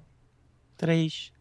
Três. 0.76 1.32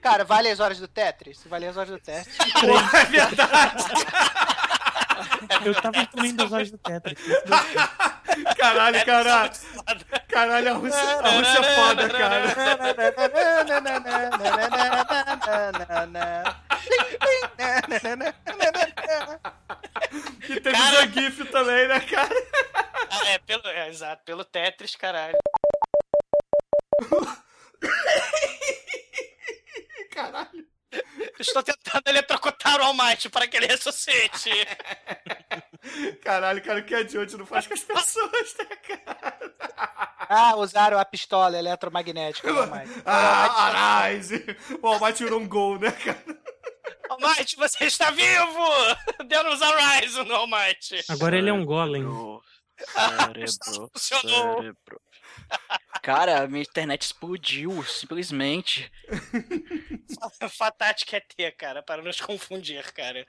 Cara, 0.00 0.24
vale 0.24 0.50
as 0.50 0.60
horas 0.60 0.78
do 0.78 0.86
Tetris? 0.86 1.42
Vale 1.46 1.66
as 1.66 1.76
horas 1.76 1.90
do 1.90 1.98
Tetris. 1.98 2.36
Pô, 2.60 2.96
é 2.96 3.04
verdade. 3.06 3.84
Eu 5.64 5.74
tava 5.74 6.02
incluindo 6.02 6.44
as 6.44 6.52
horas 6.52 6.70
do 6.70 6.78
Tetris. 6.78 7.18
Caralho, 8.58 9.04
caralho. 9.04 9.52
Caralho, 10.28 10.70
a 10.70 10.74
Rússia, 10.74 11.20
a 11.20 11.30
Rússia 11.30 11.58
é 11.58 11.74
foda, 11.74 12.08
cara. 12.10 12.54
E 20.48 20.60
teve 20.60 20.72
Cara. 20.76 20.96
o 20.96 21.00
Zangief 21.00 21.44
também, 21.50 21.88
né, 21.88 22.00
cara? 22.00 22.34
Ah, 23.10 23.28
é, 23.28 23.38
pelo, 23.38 23.66
é, 23.66 23.88
exato, 23.88 24.22
pelo 24.24 24.44
Tetris, 24.44 24.94
caralho. 24.94 25.36
Caralho. 30.12 30.64
Estou 31.40 31.62
tentando 31.62 32.06
eletrocutar 32.06 32.80
o 32.80 32.84
All 32.84 32.94
Might 32.94 33.28
para 33.28 33.48
que 33.48 33.56
ele 33.56 33.66
ressuscite. 33.66 34.50
Caralho, 36.22 36.62
cara, 36.62 36.80
o 36.80 36.84
que 36.84 36.94
é 36.94 37.02
de 37.02 37.18
hoje 37.18 37.36
não 37.36 37.44
faz 37.44 37.66
com 37.66 37.74
as 37.74 37.80
pessoas, 37.80 38.54
né, 38.58 38.76
cara? 38.76 39.54
Ah, 40.28 40.56
usaram 40.56 40.98
a 40.98 41.04
pistola 41.04 41.58
eletromagnética. 41.58 42.48
All 42.48 42.66
Might. 42.68 43.02
Ah, 43.04 44.04
Arise! 44.04 44.44
O 44.80 44.86
Almighty 44.86 45.24
tirou 45.24 45.40
um 45.40 45.48
gol, 45.48 45.78
né, 45.78 45.90
cara? 45.90 46.24
All 47.10 47.18
Might, 47.20 47.56
você 47.56 47.84
está 47.84 48.10
vivo! 48.10 48.62
A 49.18 50.24
no 50.24 50.34
All 50.34 50.46
Might. 50.46 51.04
Agora 51.08 51.36
ele 51.36 51.50
é 51.50 51.52
um 51.52 51.64
golem. 51.64 52.04
Cérebro, 52.92 53.90
Funcionou. 53.92 54.56
cérebro. 54.56 55.00
Cara, 56.02 56.46
minha 56.46 56.62
internet 56.62 57.02
explodiu, 57.02 57.82
simplesmente. 57.84 58.90
Fatática 60.50 61.16
é 61.16 61.20
ter, 61.20 61.52
cara, 61.52 61.82
para 61.82 62.02
nos 62.02 62.20
confundir, 62.20 62.92
cara. 62.92 63.26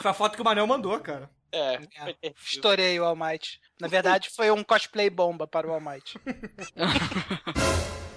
Foi 0.00 0.10
a 0.10 0.14
foto 0.14 0.36
que 0.36 0.42
o 0.42 0.44
Manel 0.44 0.66
mandou, 0.66 0.98
cara. 1.00 1.30
É, 1.52 1.74
É, 2.22 2.32
Estourei 2.44 2.98
o 2.98 3.04
All 3.04 3.16
Might. 3.16 3.60
Na 3.80 3.88
verdade, 3.88 4.28
foi 4.30 4.50
um 4.50 4.64
cosplay 4.64 5.08
bomba 5.08 5.46
para 5.46 5.66
o 5.66 5.72
All 5.72 5.80
Might. 5.80 6.14